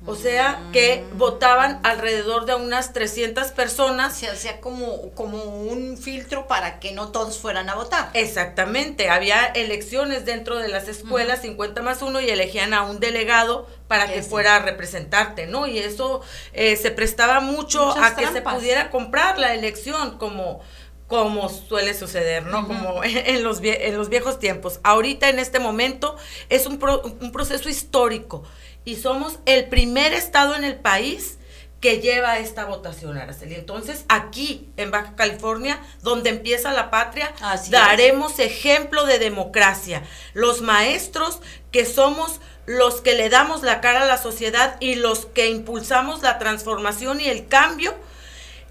O 0.06 0.14
sea 0.14 0.60
que 0.72 1.02
mm. 1.02 1.18
votaban 1.18 1.80
alrededor 1.82 2.46
de 2.46 2.54
unas 2.54 2.92
300 2.92 3.48
personas. 3.48 4.16
Se 4.16 4.28
hacía 4.28 4.60
como, 4.60 5.10
como 5.10 5.42
un 5.42 5.98
filtro 5.98 6.46
para 6.46 6.78
que 6.78 6.92
no 6.92 7.08
todos 7.08 7.38
fueran 7.38 7.68
a 7.68 7.74
votar. 7.74 8.10
Exactamente. 8.14 9.10
Había 9.10 9.44
elecciones 9.46 10.24
dentro 10.24 10.56
de 10.56 10.68
las 10.68 10.86
escuelas, 10.86 11.42
50 11.42 11.82
más 11.82 12.00
uno, 12.00 12.20
y 12.20 12.30
elegían 12.30 12.74
a 12.74 12.82
un 12.82 13.00
delegado 13.00 13.66
para 13.88 14.06
que 14.06 14.22
fuera 14.22 14.56
a 14.56 14.58
representarte, 14.60 15.46
¿no? 15.46 15.66
Y 15.66 15.78
eso 15.78 16.20
eh, 16.52 16.76
se 16.76 16.92
prestaba 16.92 17.40
mucho 17.40 17.90
a 17.90 18.14
que 18.14 18.26
se 18.28 18.40
pudiera 18.40 18.90
comprar 18.90 19.38
la 19.38 19.52
elección 19.54 20.16
como 20.18 20.60
como 21.08 21.48
suele 21.48 21.94
suceder, 21.94 22.46
¿no? 22.46 22.66
Como 22.68 23.02
en 23.04 23.42
los, 23.42 23.60
en 23.62 23.96
los 23.96 24.08
viejos 24.08 24.38
tiempos. 24.38 24.78
Ahorita, 24.84 25.28
en 25.28 25.40
este 25.40 25.58
momento, 25.58 26.16
es 26.48 26.66
un, 26.66 26.78
un 27.20 27.32
proceso 27.32 27.68
histórico 27.68 28.44
y 28.84 28.96
somos 28.96 29.40
el 29.46 29.66
primer 29.66 30.12
estado 30.12 30.54
en 30.54 30.64
el 30.64 30.76
país 30.76 31.38
que 31.80 32.00
lleva 32.00 32.38
esta 32.38 32.64
votación, 32.64 33.16
Araceli. 33.18 33.54
Entonces, 33.54 34.04
aquí 34.08 34.68
en 34.76 34.90
Baja 34.90 35.14
California, 35.14 35.80
donde 36.02 36.30
empieza 36.30 36.72
la 36.72 36.90
patria, 36.90 37.32
daremos 37.70 38.38
ejemplo 38.40 39.06
de 39.06 39.18
democracia. 39.18 40.02
Los 40.34 40.60
maestros 40.60 41.40
que 41.70 41.86
somos 41.86 42.40
los 42.66 43.00
que 43.00 43.14
le 43.14 43.30
damos 43.30 43.62
la 43.62 43.80
cara 43.80 44.02
a 44.02 44.06
la 44.06 44.18
sociedad 44.18 44.76
y 44.78 44.96
los 44.96 45.24
que 45.24 45.48
impulsamos 45.48 46.20
la 46.20 46.38
transformación 46.38 47.18
y 47.18 47.26
el 47.26 47.48
cambio, 47.48 47.94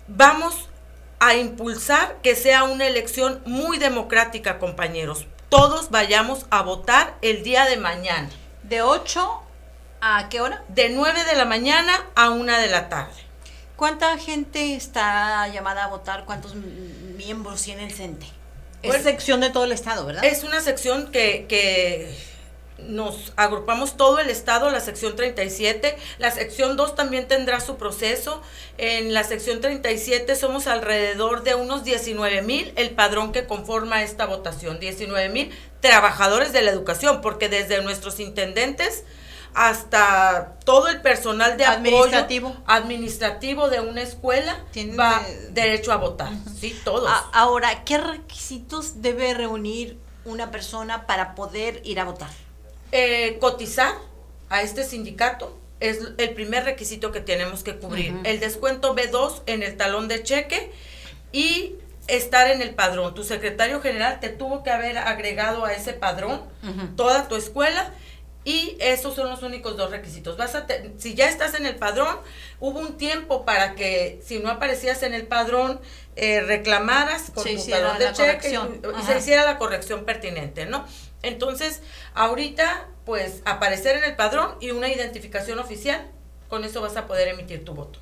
vamos 0.07 0.67
a 1.19 1.35
impulsar 1.35 2.17
que 2.21 2.35
sea 2.35 2.63
una 2.63 2.87
elección 2.87 3.41
muy 3.45 3.77
democrática, 3.77 4.59
compañeros. 4.59 5.25
Todos 5.49 5.89
vayamos 5.89 6.45
a 6.49 6.61
votar 6.61 7.17
el 7.21 7.43
día 7.43 7.65
de 7.65 7.77
mañana. 7.77 8.29
De 8.63 8.81
8 8.81 9.41
a 10.01 10.29
qué 10.29 10.41
hora? 10.41 10.63
De 10.67 10.89
9 10.89 11.23
de 11.23 11.35
la 11.35 11.45
mañana 11.45 12.05
a 12.15 12.29
1 12.29 12.59
de 12.59 12.67
la 12.67 12.89
tarde. 12.89 13.13
¿Cuánta 13.75 14.17
gente 14.17 14.75
está 14.75 15.47
llamada 15.49 15.85
a 15.85 15.87
votar? 15.87 16.25
¿Cuántos 16.25 16.55
miembros 16.55 17.61
tiene 17.61 17.85
el 17.85 17.93
CENTE? 17.93 18.27
Es 18.81 19.03
sección 19.03 19.41
de 19.41 19.49
todo 19.49 19.65
el 19.65 19.71
estado, 19.71 20.05
¿verdad? 20.05 20.23
Es 20.23 20.43
una 20.43 20.61
sección 20.61 21.11
que, 21.11 21.45
que 21.47 22.15
nos 22.79 23.33
agrupamos 23.35 23.97
todo 23.97 24.19
el 24.19 24.29
estado, 24.29 24.69
la 24.69 24.79
sección 24.79 25.15
37. 25.15 25.97
La 26.19 26.31
sección 26.31 26.77
2 26.77 26.95
también 26.95 27.27
tendrá 27.27 27.59
su 27.59 27.77
proceso. 27.77 28.41
En 28.77 29.13
la 29.13 29.23
sección 29.23 29.61
37 29.61 30.35
somos 30.35 30.67
alrededor 30.67 31.43
de 31.43 31.55
unos 31.55 31.83
19 31.83 32.41
mil 32.43 32.71
el 32.75 32.91
padrón 32.91 33.31
que 33.31 33.45
conforma 33.45 34.03
esta 34.03 34.25
votación. 34.25 34.79
19 34.79 35.29
mil 35.29 35.51
trabajadores 35.81 36.53
de 36.53 36.61
la 36.61 36.71
educación, 36.71 37.21
porque 37.21 37.49
desde 37.49 37.81
nuestros 37.81 38.19
intendentes 38.19 39.03
hasta 39.53 40.57
todo 40.65 40.87
el 40.87 41.01
personal 41.01 41.57
de 41.57 41.65
administrativo. 41.65 42.49
apoyo 42.49 42.63
administrativo 42.67 43.69
de 43.69 43.79
una 43.79 44.03
escuela 44.03 44.63
va 44.99 45.23
derecho 45.49 45.91
a 45.91 45.95
votar. 45.95 46.31
Sí, 46.59 46.79
todos. 46.83 47.09
ahora, 47.33 47.83
¿qué 47.83 47.97
requisitos 47.97 49.01
debe 49.01 49.33
reunir 49.33 49.97
una 50.25 50.51
persona 50.51 51.07
para 51.07 51.33
poder 51.33 51.81
ir 51.83 51.99
a 51.99 52.03
votar? 52.03 52.29
Eh, 52.91 53.37
cotizar 53.39 53.93
a 54.49 54.61
este 54.61 54.83
sindicato 54.83 55.57
es 55.79 55.99
el 56.17 56.31
primer 56.31 56.63
requisito 56.63 57.11
que 57.11 57.21
tenemos 57.21 57.63
que 57.63 57.75
cubrir. 57.77 58.15
El 58.23 58.39
descuento 58.39 58.95
B2 58.95 59.43
en 59.45 59.63
el 59.63 59.77
talón 59.77 60.07
de 60.07 60.23
cheque 60.23 60.71
y 61.31 61.75
estar 62.07 62.49
en 62.49 62.61
el 62.61 62.73
padrón. 62.73 63.13
Tu 63.13 63.23
secretario 63.23 63.81
general 63.81 64.19
te 64.19 64.29
tuvo 64.29 64.63
que 64.63 64.71
haber 64.71 64.97
agregado 64.97 65.65
a 65.65 65.73
ese 65.73 65.93
padrón 65.93 66.41
toda 66.95 67.27
tu 67.27 67.35
escuela 67.35 67.91
y 68.47 68.77
esos 68.79 69.13
son 69.13 69.29
los 69.29 69.43
únicos 69.43 69.75
dos 69.75 69.91
requisitos. 69.91 70.37
Vas 70.37 70.55
a 70.55 70.65
si 70.97 71.15
ya 71.15 71.27
estás 71.27 71.53
en 71.53 71.65
el 71.65 71.75
padrón, 71.75 72.17
hubo 72.61 72.79
un 72.79 72.97
tiempo 72.97 73.43
para 73.43 73.75
que 73.75 74.21
si 74.25 74.39
no 74.39 74.49
aparecías 74.49 75.03
en 75.03 75.13
el 75.13 75.27
padrón, 75.27 75.81
eh, 76.15 76.39
reclamaras 76.39 77.29
con 77.31 77.43
tu 77.43 77.65
talón 77.67 77.99
de 77.99 78.13
cheque 78.13 78.57
y, 78.57 79.05
se 79.05 79.17
hiciera 79.17 79.43
la 79.43 79.57
corrección 79.57 80.05
pertinente, 80.05 80.65
¿no? 80.65 80.85
Entonces, 81.23 81.81
ahorita, 82.13 82.87
pues, 83.05 83.41
aparecer 83.45 83.97
en 83.97 84.03
el 84.03 84.15
padrón 84.15 84.55
y 84.59 84.71
una 84.71 84.89
identificación 84.89 85.59
oficial, 85.59 86.09
con 86.49 86.63
eso 86.63 86.81
vas 86.81 86.95
a 86.95 87.07
poder 87.07 87.27
emitir 87.27 87.65
tu 87.65 87.73
voto. 87.73 87.99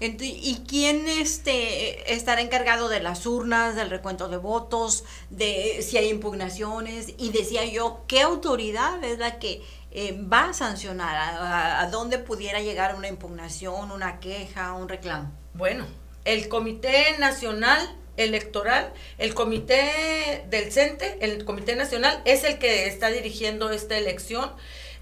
¿Y 0.00 0.62
quién 0.68 1.08
este, 1.08 2.12
estará 2.12 2.40
encargado 2.40 2.88
de 2.88 3.00
las 3.00 3.26
urnas, 3.26 3.74
del 3.74 3.90
recuento 3.90 4.28
de 4.28 4.36
votos, 4.36 5.04
de 5.30 5.82
si 5.82 5.96
hay 5.96 6.08
impugnaciones? 6.08 7.14
Y 7.18 7.30
decía 7.30 7.64
yo, 7.64 8.02
¿qué 8.06 8.20
autoridad 8.20 9.02
es 9.02 9.18
la 9.18 9.38
que 9.38 9.62
eh, 9.90 10.20
va 10.32 10.50
a 10.50 10.52
sancionar? 10.52 11.16
¿A, 11.16 11.88
dónde 11.90 12.18
pudiera 12.18 12.60
llegar 12.60 12.94
una 12.94 13.08
impugnación, 13.08 13.90
una 13.90 14.20
queja, 14.20 14.72
un 14.72 14.88
reclamo? 14.88 15.32
Bueno, 15.54 15.84
el 16.24 16.48
Comité 16.48 17.16
Nacional 17.18 17.96
Electoral, 18.16 18.92
el 19.18 19.34
Comité 19.34 20.44
del 20.50 20.70
CENTE, 20.72 21.18
el 21.20 21.44
Comité 21.44 21.76
Nacional, 21.76 22.20
es 22.24 22.44
el 22.44 22.58
que 22.58 22.86
está 22.86 23.08
dirigiendo 23.08 23.70
esta 23.70 23.96
elección 23.96 24.50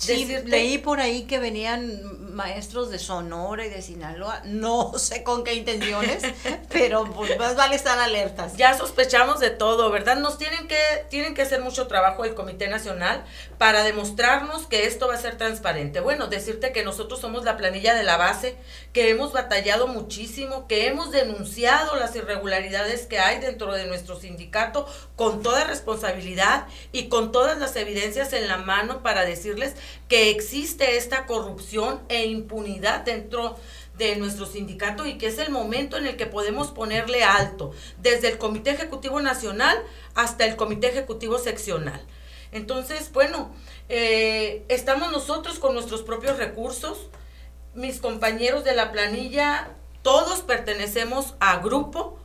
Sí, 0.00 0.26
leí 0.46 0.78
por 0.78 0.98
ahí 0.98 1.24
que 1.24 1.38
venían 1.38 2.34
maestros 2.34 2.90
de 2.90 2.98
Sonora 2.98 3.66
y 3.66 3.68
de 3.68 3.82
Sinaloa, 3.82 4.40
no 4.46 4.94
sé 4.98 5.22
con 5.22 5.44
qué 5.44 5.54
intenciones, 5.54 6.22
pero 6.72 7.04
pues 7.12 7.38
más 7.38 7.54
vale 7.54 7.76
estar 7.76 7.98
alertas. 7.98 8.56
Ya 8.56 8.76
sospechamos 8.76 9.40
de 9.40 9.50
todo, 9.50 9.90
¿verdad? 9.90 10.16
Nos 10.16 10.38
tienen 10.38 10.66
que, 10.68 10.78
tienen 11.10 11.34
que 11.34 11.42
hacer 11.42 11.60
mucho 11.60 11.86
trabajo 11.86 12.24
el 12.24 12.34
Comité 12.34 12.68
Nacional 12.68 13.24
para 13.60 13.84
demostrarnos 13.84 14.66
que 14.66 14.86
esto 14.86 15.06
va 15.06 15.16
a 15.16 15.20
ser 15.20 15.36
transparente. 15.36 16.00
Bueno, 16.00 16.28
decirte 16.28 16.72
que 16.72 16.82
nosotros 16.82 17.20
somos 17.20 17.44
la 17.44 17.58
planilla 17.58 17.92
de 17.94 18.04
la 18.04 18.16
base, 18.16 18.56
que 18.94 19.10
hemos 19.10 19.34
batallado 19.34 19.86
muchísimo, 19.86 20.66
que 20.66 20.86
hemos 20.86 21.10
denunciado 21.10 21.94
las 21.96 22.16
irregularidades 22.16 23.04
que 23.04 23.18
hay 23.18 23.38
dentro 23.38 23.74
de 23.74 23.84
nuestro 23.84 24.18
sindicato 24.18 24.86
con 25.14 25.42
toda 25.42 25.64
responsabilidad 25.64 26.68
y 26.90 27.10
con 27.10 27.32
todas 27.32 27.58
las 27.58 27.76
evidencias 27.76 28.32
en 28.32 28.48
la 28.48 28.56
mano 28.56 29.02
para 29.02 29.26
decirles 29.26 29.74
que 30.08 30.30
existe 30.30 30.96
esta 30.96 31.26
corrupción 31.26 32.00
e 32.08 32.24
impunidad 32.24 33.00
dentro 33.00 33.58
de 33.98 34.16
nuestro 34.16 34.46
sindicato 34.46 35.04
y 35.04 35.18
que 35.18 35.26
es 35.26 35.38
el 35.38 35.50
momento 35.50 35.98
en 35.98 36.06
el 36.06 36.16
que 36.16 36.24
podemos 36.24 36.70
ponerle 36.70 37.24
alto, 37.24 37.72
desde 37.98 38.28
el 38.28 38.38
Comité 38.38 38.70
Ejecutivo 38.70 39.20
Nacional 39.20 39.76
hasta 40.14 40.46
el 40.46 40.56
Comité 40.56 40.88
Ejecutivo 40.88 41.36
Seccional. 41.36 42.00
Entonces, 42.52 43.12
bueno, 43.12 43.52
eh, 43.88 44.64
estamos 44.68 45.12
nosotros 45.12 45.58
con 45.58 45.74
nuestros 45.74 46.02
propios 46.02 46.38
recursos, 46.38 47.08
mis 47.74 48.00
compañeros 48.00 48.64
de 48.64 48.74
la 48.74 48.92
planilla, 48.92 49.70
todos 50.02 50.40
pertenecemos 50.40 51.34
a 51.40 51.58
grupo, 51.58 52.18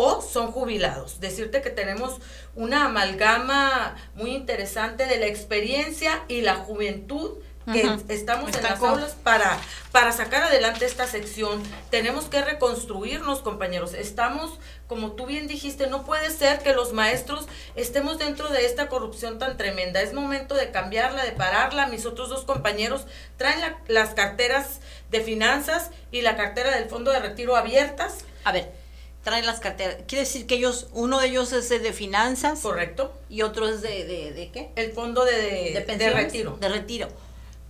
o 0.00 0.22
son 0.22 0.52
jubilados. 0.52 1.18
Decirte 1.18 1.60
que 1.60 1.70
tenemos 1.70 2.18
una 2.54 2.84
amalgama 2.84 3.96
muy 4.14 4.30
interesante 4.30 5.06
de 5.06 5.18
la 5.18 5.26
experiencia 5.26 6.22
y 6.28 6.40
la 6.42 6.54
juventud 6.54 7.38
que 7.72 7.98
estamos 8.08 8.56
en 8.56 8.62
las 8.62 8.80
aulas 8.80 9.16
para, 9.24 9.58
para 9.90 10.12
sacar 10.12 10.44
adelante 10.44 10.86
esta 10.86 11.08
sección. 11.08 11.62
Tenemos 11.90 12.26
que 12.26 12.40
reconstruirnos, 12.42 13.40
compañeros. 13.40 13.92
Estamos, 13.92 14.58
como 14.88 15.12
tú 15.12 15.26
bien 15.26 15.46
dijiste, 15.46 15.86
no 15.86 16.04
puede 16.04 16.30
ser 16.30 16.60
que 16.60 16.72
los 16.72 16.94
maestros 16.94 17.46
estemos 17.76 18.18
dentro 18.18 18.48
de 18.48 18.64
esta 18.64 18.88
corrupción 18.88 19.38
tan 19.38 19.58
tremenda. 19.58 20.00
Es 20.00 20.14
momento 20.14 20.54
de 20.54 20.70
cambiarla, 20.70 21.24
de 21.24 21.32
pararla. 21.32 21.86
Mis 21.88 22.06
otros 22.06 22.30
dos 22.30 22.44
compañeros 22.44 23.06
traen 23.36 23.60
las 23.86 24.14
carteras 24.14 24.80
de 25.10 25.20
finanzas 25.20 25.90
y 26.10 26.22
la 26.22 26.36
cartera 26.36 26.74
del 26.74 26.88
fondo 26.88 27.10
de 27.10 27.20
retiro 27.20 27.54
abiertas. 27.54 28.24
A 28.44 28.52
ver, 28.52 28.72
traen 29.22 29.44
las 29.44 29.60
carteras. 29.60 29.96
Quiere 30.06 30.24
decir 30.24 30.46
que 30.46 30.54
ellos, 30.54 30.88
uno 30.92 31.20
de 31.20 31.28
ellos 31.28 31.52
es 31.52 31.68
de 31.68 31.92
finanzas. 31.92 32.60
Correcto. 32.60 33.12
Y 33.28 33.42
otro 33.42 33.68
es 33.68 33.82
de, 33.82 34.06
de, 34.32 34.50
qué? 34.50 34.70
El 34.74 34.92
fondo 34.92 35.26
de, 35.26 35.84
de, 35.86 36.10
retiro. 36.10 36.56
De 36.58 36.68
retiro. 36.70 37.08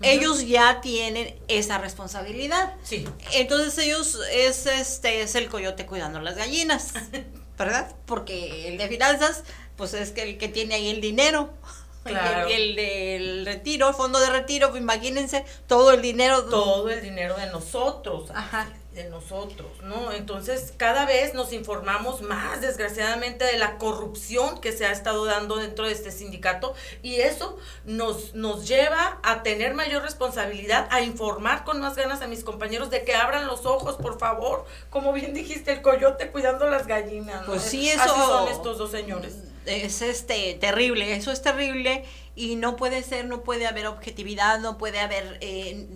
Ellos 0.00 0.46
ya 0.46 0.80
tienen 0.80 1.34
esa 1.48 1.78
responsabilidad. 1.78 2.74
Sí. 2.82 3.06
Entonces 3.32 3.76
ellos 3.78 4.18
es 4.32 4.66
este 4.66 5.22
es 5.22 5.34
el 5.34 5.48
coyote 5.48 5.86
cuidando 5.86 6.20
las 6.20 6.36
gallinas, 6.36 6.94
¿verdad? 7.58 7.94
Porque 8.06 8.68
el 8.68 8.78
de 8.78 8.88
finanzas, 8.88 9.42
pues 9.76 9.94
es 9.94 10.12
que 10.12 10.22
el 10.22 10.38
que 10.38 10.48
tiene 10.48 10.74
ahí 10.74 10.88
el 10.88 11.00
dinero. 11.00 11.50
Claro. 12.04 12.48
El, 12.48 12.74
del 12.74 13.44
retiro, 13.44 13.90
el 13.90 13.94
fondo 13.94 14.18
de 14.18 14.30
retiro, 14.30 14.70
pues 14.70 14.80
imagínense 14.80 15.44
todo 15.66 15.92
el 15.92 16.00
dinero. 16.00 16.44
Todo 16.44 16.88
el 16.88 17.02
dinero 17.02 17.36
de 17.36 17.48
nosotros. 17.48 18.30
Ajá 18.34 18.66
de 18.98 19.08
nosotros, 19.08 19.70
¿no? 19.84 20.12
Entonces, 20.12 20.74
cada 20.76 21.06
vez 21.06 21.32
nos 21.32 21.52
informamos 21.52 22.20
más, 22.20 22.60
desgraciadamente, 22.60 23.44
de 23.44 23.56
la 23.56 23.78
corrupción 23.78 24.60
que 24.60 24.72
se 24.72 24.86
ha 24.86 24.92
estado 24.92 25.24
dando 25.24 25.56
dentro 25.56 25.86
de 25.86 25.92
este 25.92 26.10
sindicato 26.10 26.74
y 27.02 27.16
eso 27.16 27.56
nos, 27.84 28.34
nos 28.34 28.66
lleva 28.66 29.20
a 29.22 29.44
tener 29.44 29.74
mayor 29.74 30.02
responsabilidad, 30.02 30.88
a 30.90 31.00
informar 31.02 31.64
con 31.64 31.80
más 31.80 31.94
ganas 31.94 32.22
a 32.22 32.26
mis 32.26 32.42
compañeros 32.42 32.90
de 32.90 33.04
que 33.04 33.14
abran 33.14 33.46
los 33.46 33.66
ojos, 33.66 33.96
por 33.96 34.18
favor. 34.18 34.66
Como 34.90 35.12
bien 35.12 35.32
dijiste, 35.32 35.72
el 35.72 35.80
coyote 35.80 36.32
cuidando 36.32 36.68
las 36.68 36.88
gallinas. 36.88 37.46
Pues 37.46 37.62
sí, 37.62 37.88
eso. 37.88 38.02
Así 38.02 38.20
son 38.20 38.48
estos 38.48 38.78
dos 38.78 38.90
señores. 38.90 39.36
Es 39.64 40.02
este 40.02 40.54
terrible, 40.54 41.14
eso 41.14 41.30
es 41.30 41.42
terrible 41.42 42.04
y 42.34 42.56
no 42.56 42.76
puede 42.76 43.02
ser, 43.02 43.26
no 43.26 43.42
puede 43.42 43.66
haber 43.66 43.86
objetividad, 43.86 44.58
no 44.60 44.78
puede 44.78 44.98
haber 44.98 45.38
eh, 45.40 45.86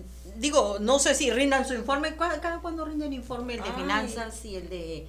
digo, 0.43 0.77
no 0.81 0.99
sé 0.99 1.15
si 1.15 1.31
rindan 1.31 1.65
su 1.65 1.73
informe, 1.73 2.15
cada, 2.17 2.59
cuando 2.59 2.83
rinden 2.83 3.13
informe, 3.13 3.55
el 3.55 3.63
de 3.63 3.71
finanzas 3.71 4.43
y 4.43 4.57
el 4.57 4.69
de, 4.69 5.07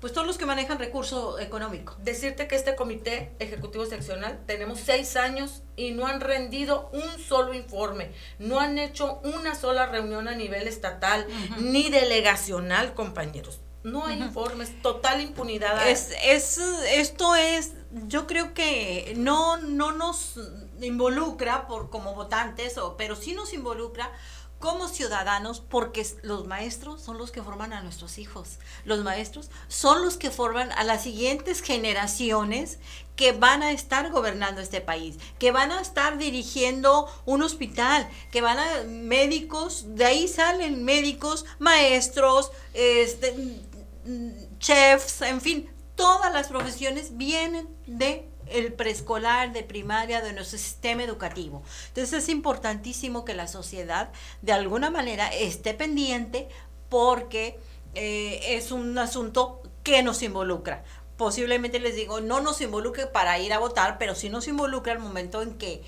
pues 0.00 0.12
todos 0.12 0.24
los 0.24 0.38
que 0.38 0.46
manejan 0.46 0.78
recurso 0.78 1.40
económico. 1.40 1.96
Decirte 1.98 2.46
que 2.46 2.54
este 2.54 2.76
comité 2.76 3.32
ejecutivo 3.40 3.84
seccional 3.84 4.38
tenemos 4.46 4.78
seis 4.78 5.16
años 5.16 5.64
y 5.74 5.90
no 5.90 6.06
han 6.06 6.20
rendido 6.20 6.88
un 6.92 7.18
solo 7.20 7.52
informe, 7.52 8.12
no 8.38 8.60
han 8.60 8.78
hecho 8.78 9.20
una 9.24 9.56
sola 9.56 9.86
reunión 9.86 10.28
a 10.28 10.36
nivel 10.36 10.68
estatal 10.68 11.26
ni 11.58 11.90
delegacional, 11.90 12.94
compañeros. 12.94 13.60
No 13.82 14.06
hay 14.06 14.18
informes, 14.18 14.82
total 14.82 15.20
impunidad. 15.20 15.88
Es, 15.88 16.12
es, 16.24 16.58
esto 16.58 17.34
es, 17.34 17.72
yo 18.06 18.26
creo 18.26 18.54
que 18.54 19.14
no, 19.16 19.56
no 19.58 19.92
nos 19.92 20.38
involucra 20.80 21.66
por 21.66 21.90
como 21.90 22.14
votantes, 22.14 22.78
o, 22.78 22.96
pero 22.96 23.16
sí 23.16 23.34
nos 23.34 23.52
involucra 23.52 24.12
como 24.58 24.88
ciudadanos, 24.88 25.60
porque 25.60 26.06
los 26.22 26.46
maestros 26.46 27.02
son 27.02 27.18
los 27.18 27.30
que 27.30 27.42
forman 27.42 27.72
a 27.72 27.82
nuestros 27.82 28.18
hijos. 28.18 28.58
Los 28.84 29.04
maestros 29.04 29.50
son 29.68 30.02
los 30.02 30.16
que 30.16 30.30
forman 30.30 30.72
a 30.72 30.84
las 30.84 31.02
siguientes 31.02 31.60
generaciones 31.60 32.78
que 33.16 33.32
van 33.32 33.62
a 33.62 33.72
estar 33.72 34.10
gobernando 34.10 34.60
este 34.60 34.80
país, 34.80 35.16
que 35.38 35.50
van 35.50 35.72
a 35.72 35.80
estar 35.80 36.18
dirigiendo 36.18 37.08
un 37.24 37.42
hospital, 37.42 38.08
que 38.30 38.40
van 38.40 38.58
a 38.58 38.82
médicos, 38.84 39.94
de 39.94 40.04
ahí 40.04 40.28
salen 40.28 40.84
médicos, 40.84 41.44
maestros, 41.58 42.50
este, 42.74 43.62
chefs, 44.58 45.22
en 45.22 45.40
fin, 45.40 45.70
todas 45.94 46.32
las 46.32 46.48
profesiones 46.48 47.16
vienen 47.16 47.68
de 47.86 48.28
el 48.50 48.72
preescolar, 48.72 49.52
de 49.52 49.62
primaria, 49.62 50.20
de 50.20 50.32
nuestro 50.32 50.58
sistema 50.58 51.02
educativo. 51.02 51.62
Entonces 51.88 52.24
es 52.24 52.28
importantísimo 52.28 53.24
que 53.24 53.34
la 53.34 53.48
sociedad 53.48 54.10
de 54.42 54.52
alguna 54.52 54.90
manera 54.90 55.28
esté 55.28 55.74
pendiente 55.74 56.48
porque 56.88 57.58
eh, 57.94 58.56
es 58.56 58.72
un 58.72 58.96
asunto 58.98 59.62
que 59.82 60.02
nos 60.02 60.22
involucra. 60.22 60.84
Posiblemente 61.16 61.80
les 61.80 61.96
digo, 61.96 62.20
no 62.20 62.40
nos 62.40 62.60
involucre 62.60 63.06
para 63.06 63.38
ir 63.38 63.52
a 63.52 63.58
votar, 63.58 63.96
pero 63.98 64.14
sí 64.14 64.28
nos 64.28 64.48
involucra 64.48 64.92
el 64.92 64.98
momento 64.98 65.40
en 65.40 65.56
que 65.56 65.82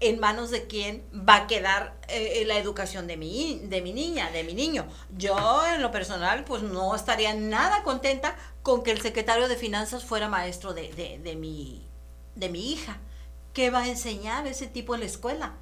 en 0.00 0.18
manos 0.18 0.50
de 0.50 0.66
quién 0.66 1.04
va 1.12 1.36
a 1.36 1.46
quedar 1.46 1.94
eh, 2.08 2.42
la 2.46 2.56
educación 2.56 3.06
de 3.06 3.18
mi, 3.18 3.60
de 3.64 3.82
mi 3.82 3.92
niña, 3.92 4.30
de 4.30 4.44
mi 4.44 4.54
niño. 4.54 4.86
Yo 5.16 5.62
en 5.66 5.82
lo 5.82 5.90
personal 5.90 6.44
pues 6.44 6.62
no 6.62 6.94
estaría 6.94 7.34
nada 7.34 7.82
contenta 7.82 8.34
con 8.62 8.82
que 8.82 8.90
el 8.90 9.00
secretario 9.00 9.46
de 9.46 9.56
finanzas 9.56 10.04
fuera 10.04 10.28
maestro 10.28 10.72
de, 10.72 10.92
de, 10.94 11.18
de, 11.18 11.36
mi, 11.36 11.86
de 12.34 12.48
mi 12.48 12.72
hija. 12.72 12.98
¿Qué 13.52 13.70
va 13.70 13.80
a 13.80 13.88
enseñar 13.88 14.46
ese 14.46 14.66
tipo 14.66 14.94
en 14.94 15.00
la 15.00 15.06
escuela? 15.06 15.54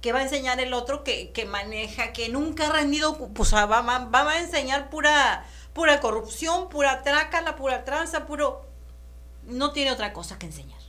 ¿Qué 0.00 0.12
va 0.12 0.20
a 0.20 0.24
enseñar 0.24 0.58
el 0.58 0.72
otro 0.72 1.04
que, 1.04 1.30
que 1.30 1.44
maneja, 1.44 2.12
que 2.12 2.28
nunca 2.28 2.68
ha 2.68 2.72
rendido? 2.72 3.16
Pues 3.34 3.54
va, 3.54 3.66
va, 3.66 3.82
va 3.82 4.30
a 4.30 4.40
enseñar 4.40 4.90
pura, 4.90 5.44
pura 5.74 6.00
corrupción, 6.00 6.68
pura 6.68 7.02
trácala, 7.02 7.56
pura 7.56 7.84
tranza, 7.84 8.26
puro... 8.26 8.66
No 9.44 9.72
tiene 9.72 9.92
otra 9.92 10.12
cosa 10.12 10.38
que 10.38 10.46
enseñar. 10.46 10.81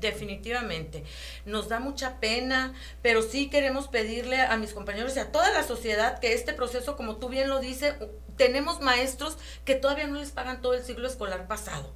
Definitivamente. 0.00 1.04
Nos 1.44 1.68
da 1.68 1.80
mucha 1.80 2.20
pena, 2.20 2.74
pero 3.02 3.22
sí 3.22 3.50
queremos 3.50 3.88
pedirle 3.88 4.40
a 4.40 4.56
mis 4.56 4.72
compañeros 4.72 5.16
y 5.16 5.20
a 5.20 5.32
toda 5.32 5.50
la 5.50 5.62
sociedad 5.62 6.18
que 6.20 6.32
este 6.32 6.52
proceso, 6.52 6.96
como 6.96 7.16
tú 7.16 7.28
bien 7.28 7.48
lo 7.48 7.60
dices, 7.60 7.94
tenemos 8.36 8.80
maestros 8.80 9.36
que 9.64 9.74
todavía 9.74 10.06
no 10.06 10.18
les 10.18 10.30
pagan 10.30 10.62
todo 10.62 10.74
el 10.74 10.84
siglo 10.84 11.08
escolar 11.08 11.46
pasado. 11.46 11.92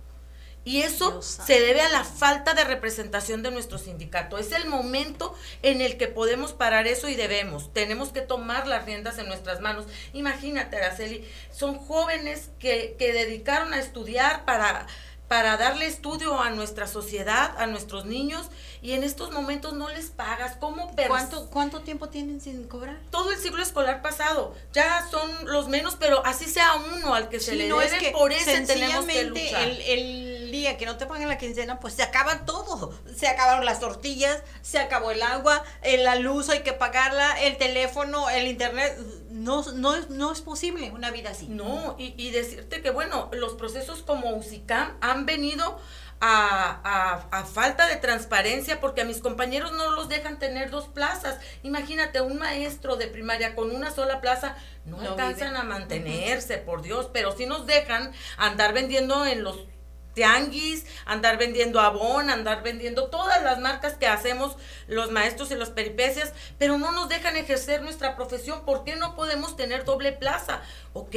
Y 0.64 0.82
eso 0.82 1.22
se 1.22 1.61
debe 1.61 1.80
a 1.80 1.88
la 1.88 2.05
falta 2.05 2.55
de 2.55 2.62
representación 2.62 3.42
de 3.42 3.50
nuestro 3.50 3.78
sindicato. 3.78 4.38
Es 4.38 4.53
el 4.53 4.66
momento 4.66 5.34
en 5.62 5.80
el 5.80 5.96
que 5.96 6.07
podemos 6.07 6.53
parar 6.53 6.86
eso 6.86 7.09
y 7.09 7.16
debemos. 7.16 7.72
Tenemos 7.72 8.11
que 8.11 8.20
tomar 8.20 8.68
las 8.68 8.84
riendas 8.84 9.18
en 9.18 9.26
nuestras 9.26 9.61
manos. 9.61 9.86
Imagínate, 10.12 10.76
Araceli, 10.76 11.28
son 11.50 11.78
jóvenes 11.78 12.50
que, 12.61 12.94
que 12.96 13.12
dedicaron 13.12 13.72
a 13.72 13.80
estudiar 13.80 14.44
para 14.44 14.86
para 15.33 15.57
darle 15.57 15.87
estudio 15.87 16.39
a 16.39 16.51
nuestra 16.51 16.87
sociedad, 16.87 17.55
a 17.57 17.66
nuestros 17.66 18.05
niños, 18.05 18.51
y 18.83 18.93
en 18.93 19.05
estos 19.05 19.30
momentos 19.30 19.74
no 19.74 19.89
les 19.89 20.07
pagas. 20.07 20.57
¿Cómo 20.57 20.91
¿Cuánto, 21.07 21.49
¿Cuánto 21.51 21.80
tiempo 21.80 22.09
tienen 22.09 22.41
sin 22.41 22.66
cobrar? 22.66 22.99
Todo 23.11 23.30
el 23.30 23.39
siglo 23.39 23.62
escolar 23.62 24.03
pasado. 24.03 24.55
Ya 24.72 25.07
son 25.09 25.30
los 25.47 25.68
menos, 25.68 25.97
pero 25.99 26.26
así 26.26 26.47
sea 26.47 26.74
uno 26.74 27.14
al 27.14 27.28
que 27.28 27.39
se 27.39 27.55
le 27.55 27.64
debe, 27.68 28.11
por 28.11 28.33
ese 28.33 28.61
tenemos 28.62 29.07
que 29.07 29.24
luchar. 29.24 29.62
El, 29.62 29.80
el 29.83 30.51
día 30.51 30.76
que 30.76 30.85
no 30.85 30.97
te 30.97 31.07
pagan 31.07 31.28
la 31.28 31.39
quincena, 31.39 31.78
pues 31.78 31.95
se 31.95 32.03
acaba 32.03 32.45
todo. 32.45 32.93
Se 33.16 33.28
acabaron 33.28 33.64
las 33.64 33.78
tortillas, 33.78 34.43
se 34.62 34.80
acabó 34.80 35.12
el 35.12 35.22
agua, 35.22 35.62
eh, 35.83 35.99
la 35.99 36.16
luz 36.16 36.49
hay 36.49 36.62
que 36.62 36.72
pagarla, 36.72 37.41
el 37.41 37.57
teléfono, 37.59 38.28
el 38.30 38.49
internet. 38.49 38.99
No, 39.30 39.62
no, 39.72 39.95
es, 39.95 40.11
no 40.11 40.33
es 40.33 40.41
posible 40.41 40.91
una 40.91 41.11
vida 41.11 41.30
así. 41.30 41.47
No, 41.49 41.95
y, 41.99 42.14
y 42.22 42.30
decirte 42.33 42.83
que, 42.83 42.91
bueno, 42.91 43.30
los 43.33 43.55
procesos 43.55 44.03
como 44.03 44.30
UCICAM 44.37 44.97
han 45.01 45.24
venido 45.24 45.80
a, 46.25 47.27
a, 47.33 47.45
falta 47.45 47.89
de 47.89 47.97
transparencia 47.97 48.81
porque 48.81 49.01
a 49.01 49.05
mis 49.05 49.18
compañeros 49.18 49.73
no 49.73 49.91
los 49.91 50.09
dejan 50.09 50.39
tener 50.39 50.70
dos 50.70 50.87
plazas. 50.87 51.39
Imagínate, 51.64 52.20
un 52.20 52.39
maestro 52.39 52.95
de 52.95 53.09
primaria 53.09 53.57
con 53.57 53.75
una 53.75 53.91
sola 53.91 54.20
plaza 54.20 54.55
no, 54.85 55.01
alcanzan 55.01 55.57
a 55.57 55.64
mantenerse, 55.64 56.59
por 56.59 56.81
Dios, 56.81 57.11
pero 57.12 57.37
sí 57.37 57.47
nos 57.47 57.66
dejan 57.66 58.12
andar 58.37 58.73
vendiendo 58.73 59.27
en 59.27 59.43
los 59.43 59.66
tianguis, 60.14 60.87
andar 61.07 61.39
vendiendo 61.39 61.81
abón, 61.81 62.31
andar 62.31 62.62
vendiendo 62.62 63.09
todas 63.09 63.43
las 63.43 63.59
marcas 63.59 63.95
que 63.95 64.07
hacemos 64.07 64.57
los 64.87 65.11
maestros 65.11 65.51
y 65.51 65.57
las 65.57 65.70
peripecias, 65.70 66.35
pero 66.57 66.79
no 66.79 66.93
nos 66.93 67.09
dejan 67.09 67.37
ejercer 67.37 67.83
nuestra 67.83 68.14
profesión. 68.14 68.64
¿Por 68.64 68.85
qué 68.85 68.95
no 68.95 69.16
podemos 69.16 69.57
tener 69.57 69.85
doble 69.85 70.12
plaza? 70.12 70.61
Ok, 70.93 71.16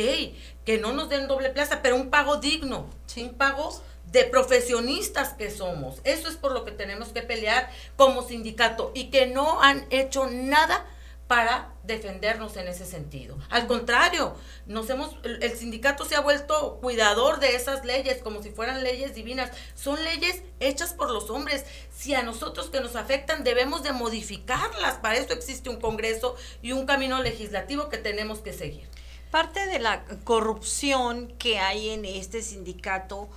que 0.65 0.79
no 0.79 0.93
nos 0.93 1.09
den 1.09 1.27
doble 1.27 1.49
plaza, 1.49 1.81
pero 1.83 1.95
un 1.95 2.09
pago 2.09 2.37
digno, 2.37 2.89
un 3.17 3.33
pago 3.35 3.83
de 4.15 4.23
profesionistas 4.23 5.33
que 5.33 5.51
somos. 5.51 5.99
Eso 6.05 6.29
es 6.29 6.37
por 6.37 6.53
lo 6.53 6.63
que 6.63 6.71
tenemos 6.71 7.09
que 7.09 7.21
pelear 7.21 7.69
como 7.97 8.25
sindicato 8.25 8.93
y 8.95 9.09
que 9.09 9.25
no 9.25 9.61
han 9.61 9.85
hecho 9.89 10.27
nada 10.27 10.85
para 11.27 11.73
defendernos 11.83 12.55
en 12.55 12.69
ese 12.69 12.85
sentido. 12.85 13.37
Al 13.49 13.67
contrario, 13.67 14.33
nos 14.67 14.89
hemos 14.89 15.17
el 15.25 15.51
sindicato 15.57 16.05
se 16.05 16.15
ha 16.15 16.21
vuelto 16.21 16.77
cuidador 16.81 17.41
de 17.41 17.57
esas 17.57 17.83
leyes 17.83 18.21
como 18.23 18.41
si 18.41 18.51
fueran 18.51 18.83
leyes 18.83 19.15
divinas. 19.15 19.51
Son 19.75 20.01
leyes 20.01 20.43
hechas 20.61 20.93
por 20.93 21.11
los 21.11 21.29
hombres. 21.29 21.65
Si 21.93 22.15
a 22.15 22.23
nosotros 22.23 22.69
que 22.69 22.79
nos 22.79 22.95
afectan 22.95 23.43
debemos 23.43 23.83
de 23.83 23.91
modificarlas. 23.91 24.95
Para 24.99 25.17
eso 25.17 25.33
existe 25.33 25.69
un 25.69 25.81
Congreso 25.81 26.37
y 26.61 26.71
un 26.71 26.85
camino 26.85 27.21
legislativo 27.21 27.89
que 27.89 27.97
tenemos 27.97 28.39
que 28.39 28.53
seguir. 28.53 28.87
Parte 29.29 29.65
de 29.65 29.79
la 29.79 30.05
corrupción 30.23 31.33
que 31.37 31.59
hay 31.59 31.89
en 31.89 32.05
este 32.05 32.41
sindicato 32.41 33.27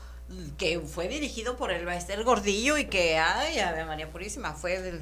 que 0.59 0.81
fue 0.81 1.09
dirigido 1.09 1.57
por 1.57 1.71
el 1.71 1.87
maestro 1.87 2.23
Gordillo 2.25 2.77
y 2.77 2.87
que, 2.87 3.19
ay, 3.19 3.59
Ave 3.61 3.85
María 3.85 4.11
Purísima, 4.11 4.53
fue 4.55 5.01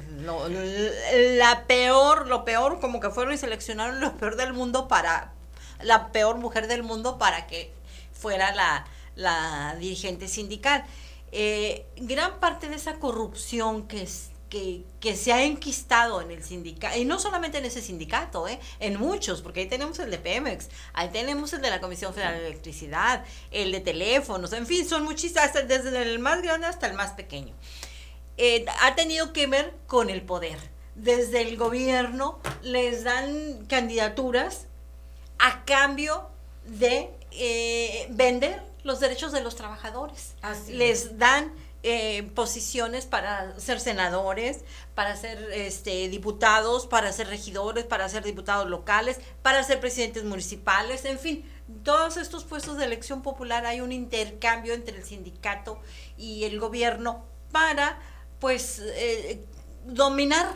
la 1.37 1.65
peor, 1.67 2.27
lo 2.27 2.45
peor, 2.45 2.79
como 2.79 2.99
que 2.99 3.09
fueron 3.09 3.33
y 3.33 3.37
seleccionaron 3.37 3.99
lo 3.99 4.15
peor 4.17 4.37
del 4.37 4.53
mundo 4.53 4.87
para, 4.87 5.33
la 5.81 6.11
peor 6.11 6.37
mujer 6.37 6.67
del 6.67 6.83
mundo 6.83 7.17
para 7.17 7.47
que 7.47 7.73
fuera 8.13 8.53
la, 8.55 8.85
la 9.15 9.75
dirigente 9.79 10.27
sindical. 10.27 10.85
Eh, 11.31 11.85
gran 11.97 12.39
parte 12.39 12.69
de 12.69 12.75
esa 12.75 12.95
corrupción 12.95 13.87
que, 13.87 14.03
es, 14.03 14.31
que, 14.49 14.83
se 15.15 15.33
ha 15.33 15.43
enquistado 15.43 16.21
en 16.21 16.31
el 16.31 16.43
sindicato, 16.43 16.97
y 16.97 17.05
no 17.05 17.19
solamente 17.19 17.57
en 17.57 17.65
ese 17.65 17.81
sindicato, 17.81 18.47
¿eh? 18.47 18.59
en 18.79 18.99
muchos, 18.99 19.41
porque 19.41 19.61
ahí 19.61 19.67
tenemos 19.67 19.99
el 19.99 20.11
de 20.11 20.17
Pemex, 20.17 20.69
ahí 20.93 21.09
tenemos 21.09 21.53
el 21.53 21.61
de 21.61 21.69
la 21.69 21.81
Comisión 21.81 22.13
Federal 22.13 22.39
de 22.39 22.47
Electricidad, 22.47 23.25
el 23.51 23.71
de 23.71 23.79
teléfonos, 23.79 24.53
en 24.53 24.65
fin, 24.65 24.87
son 24.87 25.03
muchísimas, 25.03 25.53
desde 25.53 26.01
el 26.01 26.19
más 26.19 26.41
grande 26.41 26.67
hasta 26.67 26.87
el 26.87 26.93
más 26.93 27.11
pequeño. 27.11 27.53
Eh, 28.37 28.65
ha 28.81 28.95
tenido 28.95 29.33
que 29.33 29.47
ver 29.47 29.73
con 29.87 30.09
el 30.09 30.21
poder. 30.21 30.57
Desde 30.95 31.41
el 31.41 31.57
gobierno 31.57 32.39
les 32.61 33.03
dan 33.03 33.65
candidaturas 33.67 34.67
a 35.39 35.65
cambio 35.65 36.29
de 36.65 37.09
eh, 37.31 38.07
vender 38.11 38.63
los 38.83 38.99
derechos 38.99 39.31
de 39.31 39.41
los 39.41 39.55
trabajadores. 39.55 40.35
les 40.69 41.17
dan 41.17 41.51
eh, 41.83 42.23
posiciones 42.33 43.05
para 43.05 43.59
ser 43.59 43.79
senadores, 43.79 44.65
para 44.95 45.15
ser 45.15 45.51
este, 45.53 46.09
diputados, 46.09 46.87
para 46.87 47.11
ser 47.11 47.27
regidores, 47.27 47.85
para 47.85 48.09
ser 48.09 48.23
diputados 48.23 48.67
locales, 48.67 49.19
para 49.41 49.63
ser 49.63 49.79
presidentes 49.79 50.23
municipales, 50.23 51.05
en 51.05 51.19
fin, 51.19 51.49
todos 51.83 52.17
estos 52.17 52.45
puestos 52.45 52.77
de 52.77 52.85
elección 52.85 53.21
popular 53.21 53.65
hay 53.65 53.81
un 53.81 53.91
intercambio 53.91 54.73
entre 54.73 54.97
el 54.97 55.03
sindicato 55.03 55.79
y 56.17 56.45
el 56.45 56.59
gobierno 56.59 57.25
para, 57.51 57.99
pues, 58.39 58.79
eh, 58.79 59.45
dominar, 59.85 60.47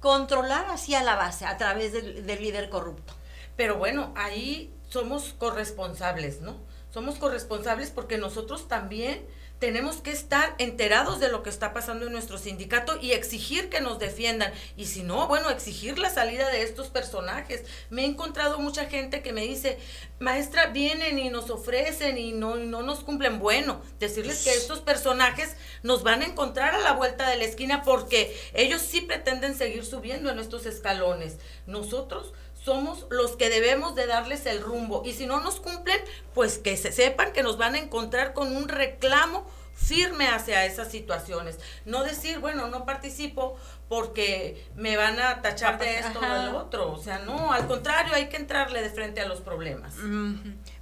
controlar 0.00 0.66
hacia 0.70 1.02
la 1.02 1.16
base 1.16 1.44
a 1.44 1.56
través 1.56 1.92
del, 1.92 2.26
del 2.26 2.42
líder 2.42 2.70
corrupto. 2.70 3.14
Pero 3.56 3.76
bueno, 3.76 4.12
ahí 4.16 4.74
somos 4.88 5.34
corresponsables, 5.34 6.40
¿no? 6.40 6.56
Somos 6.90 7.16
corresponsables 7.16 7.90
porque 7.90 8.18
nosotros 8.18 8.68
también 8.68 9.26
tenemos 9.58 9.96
que 9.96 10.10
estar 10.10 10.54
enterados 10.58 11.20
de 11.20 11.30
lo 11.30 11.42
que 11.42 11.50
está 11.50 11.72
pasando 11.72 12.06
en 12.06 12.12
nuestro 12.12 12.38
sindicato 12.38 12.98
y 13.00 13.12
exigir 13.12 13.70
que 13.70 13.80
nos 13.80 13.98
defiendan. 13.98 14.52
Y 14.76 14.86
si 14.86 15.02
no, 15.02 15.26
bueno, 15.26 15.48
exigir 15.48 15.98
la 15.98 16.10
salida 16.10 16.50
de 16.50 16.62
estos 16.62 16.88
personajes. 16.88 17.64
Me 17.88 18.02
he 18.02 18.06
encontrado 18.06 18.58
mucha 18.58 18.86
gente 18.86 19.22
que 19.22 19.32
me 19.32 19.42
dice, 19.42 19.78
maestra, 20.18 20.66
vienen 20.66 21.18
y 21.18 21.30
nos 21.30 21.50
ofrecen 21.50 22.18
y 22.18 22.32
no, 22.32 22.56
no 22.56 22.82
nos 22.82 23.00
cumplen. 23.00 23.38
Bueno, 23.38 23.80
decirles 23.98 24.44
que 24.44 24.52
estos 24.52 24.80
personajes 24.80 25.56
nos 25.82 26.02
van 26.02 26.22
a 26.22 26.26
encontrar 26.26 26.74
a 26.74 26.80
la 26.80 26.92
vuelta 26.92 27.28
de 27.28 27.38
la 27.38 27.44
esquina 27.44 27.82
porque 27.84 28.36
ellos 28.52 28.82
sí 28.82 29.00
pretenden 29.00 29.54
seguir 29.56 29.84
subiendo 29.84 30.30
en 30.30 30.40
estos 30.40 30.66
escalones. 30.66 31.38
Nosotros 31.66 32.32
somos 32.64 33.06
los 33.10 33.36
que 33.36 33.50
debemos 33.50 33.94
de 33.94 34.06
darles 34.06 34.46
el 34.46 34.62
rumbo. 34.62 35.02
Y 35.04 35.12
si 35.12 35.26
no 35.26 35.40
nos 35.40 35.60
cumplen, 35.60 36.00
pues 36.32 36.58
que 36.58 36.76
se 36.76 36.92
sepan 36.92 37.32
que 37.32 37.42
nos 37.42 37.58
van 37.58 37.74
a 37.74 37.78
encontrar 37.78 38.32
con 38.32 38.56
un 38.56 38.68
reclamo 38.68 39.46
firme 39.74 40.28
hacia 40.28 40.64
esas 40.64 40.90
situaciones. 40.90 41.58
No 41.84 42.04
decir, 42.04 42.38
bueno, 42.38 42.68
no 42.68 42.86
participo 42.86 43.56
porque 43.88 44.66
me 44.76 44.96
van 44.96 45.20
a 45.20 45.42
tachar 45.42 45.78
de 45.78 45.98
esto 45.98 46.18
o 46.18 46.22
de 46.22 46.52
lo 46.52 46.58
otro. 46.58 46.90
O 46.92 47.02
sea, 47.02 47.18
no, 47.18 47.52
al 47.52 47.66
contrario, 47.66 48.14
hay 48.14 48.28
que 48.28 48.36
entrarle 48.36 48.80
de 48.80 48.88
frente 48.88 49.20
a 49.20 49.28
los 49.28 49.40
problemas. 49.40 49.94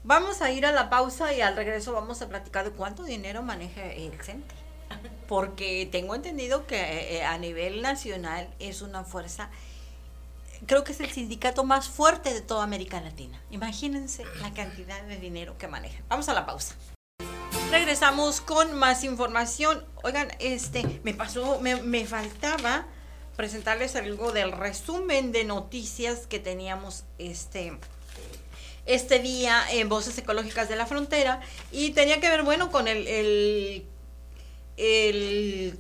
Vamos 0.05 0.41
a 0.41 0.53
ir 0.53 0.67
a 0.67 0.73
la 0.73 0.89
pausa 0.89 1.33
y 1.33 1.41
al 1.41 1.57
regreso 1.57 1.93
vamos 1.93 2.23
a 2.23 2.29
platicar 2.29 2.65
de 2.65 2.71
cuánto 2.71 3.03
dinero 3.03 3.43
maneja 3.43 3.93
el 3.93 4.13
CENTE. 4.23 4.55
Porque 5.27 5.89
tengo 5.91 6.15
entendido 6.15 6.67
que 6.67 6.77
eh, 6.77 7.17
eh, 7.17 7.25
a 7.25 7.39
nivel 7.39 7.81
nacional 7.81 8.49
es 8.59 8.83
una 8.83 9.05
fuerza 9.05 9.51
creo 10.67 10.85
que 10.85 10.93
es 10.93 11.01
el 11.01 11.11
sindicato 11.11 11.65
más 11.65 11.89
fuerte 11.89 12.33
de 12.33 12.41
toda 12.41 12.65
América 12.65 13.01
Latina. 13.01 13.41
Imagínense 13.51 14.25
la 14.41 14.53
cantidad 14.53 15.03
de 15.03 15.17
dinero 15.17 15.57
que 15.59 15.69
manejan. 15.69 16.05
Vamos 16.09 16.29
a 16.29 16.35
la 16.35 16.47
pausa. 16.47 16.75
Regresamos 17.71 18.41
con 18.41 18.75
más 18.75 19.05
información. 19.05 19.85
Oigan, 20.03 20.29
este, 20.39 21.01
me 21.05 21.15
pasó, 21.15 21.61
me, 21.61 22.07
faltaba 22.07 22.87
presentarles 23.37 23.97
algo 23.97 24.33
del 24.33 24.53
resumen 24.53 25.33
de 25.33 25.45
noticias 25.45 26.27
que 26.27 26.39
teníamos 26.39 27.05
este, 27.19 27.79
este 28.85 29.21
día 29.21 29.65
en 29.71 29.89
Voces 29.89 30.19
Ecológicas 30.19 30.69
de 30.69 30.77
la 30.77 30.87
Frontera 30.87 31.41
y 31.71 31.93
tenía 31.93 32.21
que 32.21 32.29
ver, 32.29 32.43
bueno, 32.43 32.71
con 32.71 32.89
el, 32.89 33.07
el 34.77 35.79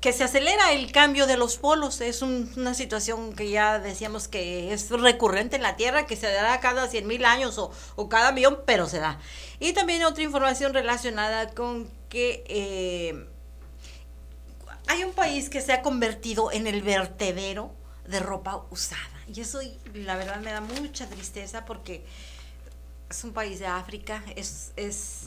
que 0.00 0.14
se 0.14 0.24
acelera 0.24 0.72
el 0.72 0.92
cambio 0.92 1.26
de 1.26 1.36
los 1.36 1.58
polos. 1.58 2.00
Es 2.00 2.22
una 2.22 2.74
situación 2.74 3.34
que 3.34 3.50
ya 3.50 3.78
decíamos 3.78 4.28
que 4.28 4.72
es 4.72 4.90
recurrente 4.90 5.56
en 5.56 5.62
la 5.62 5.76
Tierra, 5.76 6.06
que 6.06 6.16
se 6.16 6.30
dará 6.30 6.58
cada 6.60 6.88
100 6.88 7.06
mil 7.06 7.24
años 7.24 7.58
o, 7.58 8.08
cada 8.08 8.32
millón, 8.32 8.60
pero 8.64 8.88
se 8.88 8.98
da. 8.98 9.20
Y 9.58 9.74
también 9.74 10.02
otra 10.04 10.24
información 10.24 10.72
relacionada 10.72 11.50
con 11.50 11.90
que 12.08 12.44
eh, 12.48 13.26
hay 14.86 15.04
un 15.04 15.12
país 15.12 15.50
que 15.50 15.60
se 15.60 15.72
ha 15.72 15.82
convertido 15.82 16.50
en 16.50 16.66
el 16.66 16.82
vertedero 16.82 17.70
de 18.06 18.20
ropa 18.20 18.64
usada. 18.70 19.02
Y 19.32 19.42
eso, 19.42 19.60
la 19.92 20.16
verdad, 20.16 20.40
me 20.40 20.50
da 20.50 20.62
mucha 20.62 21.06
tristeza 21.08 21.66
porque 21.66 22.04
es 23.10 23.22
un 23.22 23.32
país 23.32 23.58
de 23.58 23.66
África, 23.66 24.24
es... 24.34 24.72
es 24.76 25.24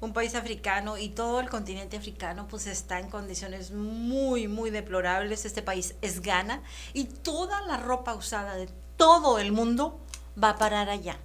un 0.00 0.12
país 0.12 0.34
africano 0.34 0.96
y 0.96 1.08
todo 1.08 1.40
el 1.40 1.48
continente 1.48 1.96
africano 1.96 2.46
pues 2.48 2.66
está 2.66 3.00
en 3.00 3.10
condiciones 3.10 3.72
muy, 3.72 4.48
muy 4.48 4.70
deplorables. 4.70 5.44
Este 5.44 5.62
país 5.62 5.94
es 6.02 6.20
Ghana 6.20 6.62
y 6.92 7.04
toda 7.04 7.60
la 7.62 7.76
ropa 7.76 8.14
usada 8.14 8.54
de 8.56 8.68
todo 8.96 9.38
el 9.38 9.52
mundo 9.52 10.00
va 10.42 10.50
a 10.50 10.56
parar 10.56 10.88
allá. 10.88 11.18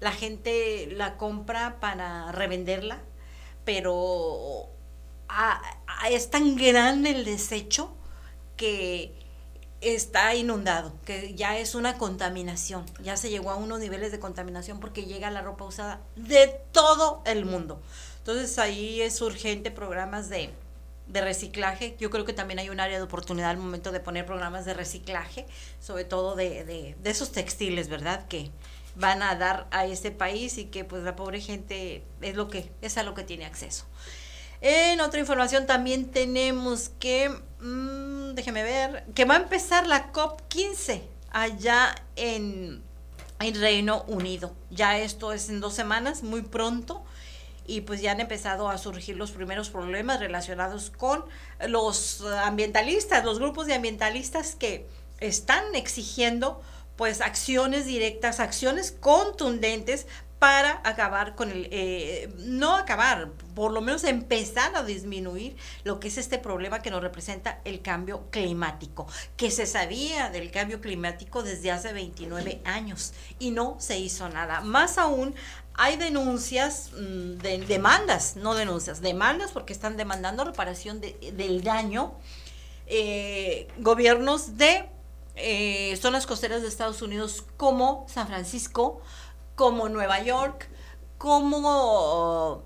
La 0.00 0.12
gente 0.12 0.88
la 0.92 1.16
compra 1.16 1.78
para 1.80 2.32
revenderla, 2.32 3.00
pero 3.64 4.68
es 6.10 6.30
tan 6.30 6.56
grande 6.56 7.10
el 7.10 7.24
desecho 7.24 7.94
que 8.56 9.14
está 9.80 10.34
inundado, 10.34 10.92
que 11.04 11.34
ya 11.34 11.58
es 11.58 11.74
una 11.74 11.98
contaminación, 11.98 12.84
ya 13.02 13.16
se 13.16 13.30
llegó 13.30 13.50
a 13.50 13.56
unos 13.56 13.78
niveles 13.78 14.10
de 14.10 14.18
contaminación 14.18 14.80
porque 14.80 15.04
llega 15.04 15.30
la 15.30 15.42
ropa 15.42 15.64
usada 15.64 16.00
de 16.16 16.48
todo 16.72 17.22
el 17.26 17.44
mundo. 17.44 17.80
Entonces 18.26 18.58
ahí 18.58 19.02
es 19.02 19.20
urgente 19.20 19.70
programas 19.70 20.28
de, 20.28 20.50
reciclaje. 21.06 21.94
Yo 22.00 22.10
creo 22.10 22.24
que 22.24 22.32
también 22.32 22.58
hay 22.58 22.70
un 22.70 22.80
área 22.80 22.98
de 22.98 23.04
oportunidad 23.04 23.50
al 23.50 23.56
momento 23.56 23.92
de 23.92 24.00
poner 24.00 24.26
programas 24.26 24.64
de 24.64 24.74
reciclaje, 24.74 25.46
sobre 25.78 26.02
todo 26.02 26.34
de, 26.34 26.64
de, 26.64 26.96
de 27.00 27.10
esos 27.10 27.30
textiles, 27.30 27.88
¿verdad? 27.88 28.26
Que 28.26 28.50
van 28.96 29.22
a 29.22 29.36
dar 29.36 29.68
a 29.70 29.86
este 29.86 30.10
país 30.10 30.58
y 30.58 30.64
que 30.64 30.82
pues 30.84 31.04
la 31.04 31.14
pobre 31.14 31.40
gente 31.40 32.02
es 32.20 32.34
lo 32.34 32.48
que 32.48 32.68
es 32.82 32.98
a 32.98 33.04
lo 33.04 33.14
que 33.14 33.22
tiene 33.22 33.44
acceso. 33.44 33.84
En 34.60 35.00
otra 35.00 35.20
información 35.20 35.66
también 35.66 36.10
tenemos 36.10 36.88
que, 36.98 37.28
mmm, 37.60 38.34
déjeme 38.34 38.64
ver, 38.64 39.04
que 39.14 39.24
va 39.24 39.34
a 39.34 39.38
empezar 39.38 39.86
la 39.86 40.12
COP15 40.12 41.00
allá 41.30 41.94
en, 42.16 42.82
en 43.38 43.60
Reino 43.60 44.02
Unido. 44.08 44.52
Ya 44.72 44.98
esto 44.98 45.32
es 45.32 45.48
en 45.48 45.60
dos 45.60 45.74
semanas, 45.74 46.24
muy 46.24 46.42
pronto 46.42 47.04
y 47.66 47.82
pues 47.82 48.00
ya 48.00 48.12
han 48.12 48.20
empezado 48.20 48.68
a 48.68 48.78
surgir 48.78 49.16
los 49.16 49.30
primeros 49.30 49.70
problemas 49.70 50.20
relacionados 50.20 50.90
con 50.90 51.24
los 51.68 52.24
ambientalistas, 52.44 53.24
los 53.24 53.38
grupos 53.38 53.66
de 53.66 53.74
ambientalistas 53.74 54.54
que 54.54 54.86
están 55.20 55.74
exigiendo 55.74 56.62
pues 56.96 57.20
acciones 57.20 57.86
directas, 57.86 58.40
acciones 58.40 58.90
contundentes 58.90 60.06
para 60.38 60.82
acabar 60.84 61.34
con 61.34 61.50
el, 61.50 61.68
eh, 61.70 62.30
no 62.38 62.76
acabar, 62.76 63.30
por 63.54 63.72
lo 63.72 63.80
menos 63.80 64.04
empezar 64.04 64.76
a 64.76 64.82
disminuir 64.82 65.56
lo 65.82 65.98
que 65.98 66.08
es 66.08 66.18
este 66.18 66.38
problema 66.38 66.82
que 66.82 66.90
nos 66.90 67.02
representa 67.02 67.60
el 67.64 67.80
cambio 67.80 68.28
climático, 68.30 69.06
que 69.36 69.50
se 69.50 69.64
sabía 69.64 70.28
del 70.28 70.50
cambio 70.50 70.80
climático 70.80 71.42
desde 71.42 71.70
hace 71.70 71.94
29 71.94 72.60
años 72.64 73.14
y 73.38 73.50
no 73.50 73.76
se 73.78 73.98
hizo 73.98 74.28
nada. 74.28 74.60
Más 74.60 74.98
aún, 74.98 75.34
hay 75.76 75.96
denuncias, 75.96 76.90
mm, 76.92 77.38
de, 77.38 77.64
demandas, 77.66 78.36
no 78.36 78.54
denuncias, 78.54 79.00
demandas 79.00 79.52
porque 79.52 79.72
están 79.72 79.96
demandando 79.96 80.44
reparación 80.44 81.00
del 81.00 81.62
daño. 81.62 82.14
Eh, 82.86 83.68
gobiernos 83.78 84.56
de 84.56 84.88
eh, 85.34 85.96
zonas 86.00 86.26
costeras 86.26 86.62
de 86.62 86.68
Estados 86.68 87.02
Unidos 87.02 87.44
como 87.56 88.06
San 88.08 88.26
Francisco, 88.26 89.02
como 89.54 89.88
Nueva 89.88 90.22
York, 90.22 90.68
como 91.18 92.62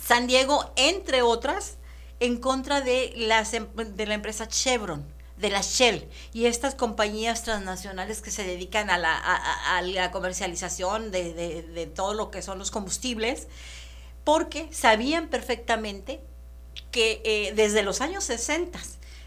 San 0.00 0.26
Diego, 0.26 0.72
entre 0.76 1.22
otras, 1.22 1.76
en 2.20 2.38
contra 2.38 2.80
de, 2.80 3.12
las, 3.16 3.52
em, 3.52 3.66
de 3.74 4.06
la 4.06 4.14
empresa 4.14 4.48
Chevron, 4.48 5.04
de 5.36 5.50
la 5.50 5.62
Shell 5.62 6.08
y 6.32 6.46
estas 6.46 6.74
compañías 6.74 7.42
transnacionales 7.42 8.20
que 8.20 8.30
se 8.30 8.44
dedican 8.44 8.90
a 8.90 8.98
la, 8.98 9.16
a, 9.16 9.82
la 9.82 10.10
comercialización 10.10 11.10
de, 11.10 11.34
de, 11.34 11.86
todo 11.86 12.14
lo 12.14 12.30
que 12.30 12.42
son 12.42 12.58
los 12.58 12.70
combustibles, 12.70 13.48
porque 14.22 14.68
sabían 14.72 15.28
perfectamente 15.28 16.20
que 16.90 17.20
eh, 17.24 17.52
desde 17.54 17.82
los 17.82 18.00
años 18.00 18.24
60 18.24 18.78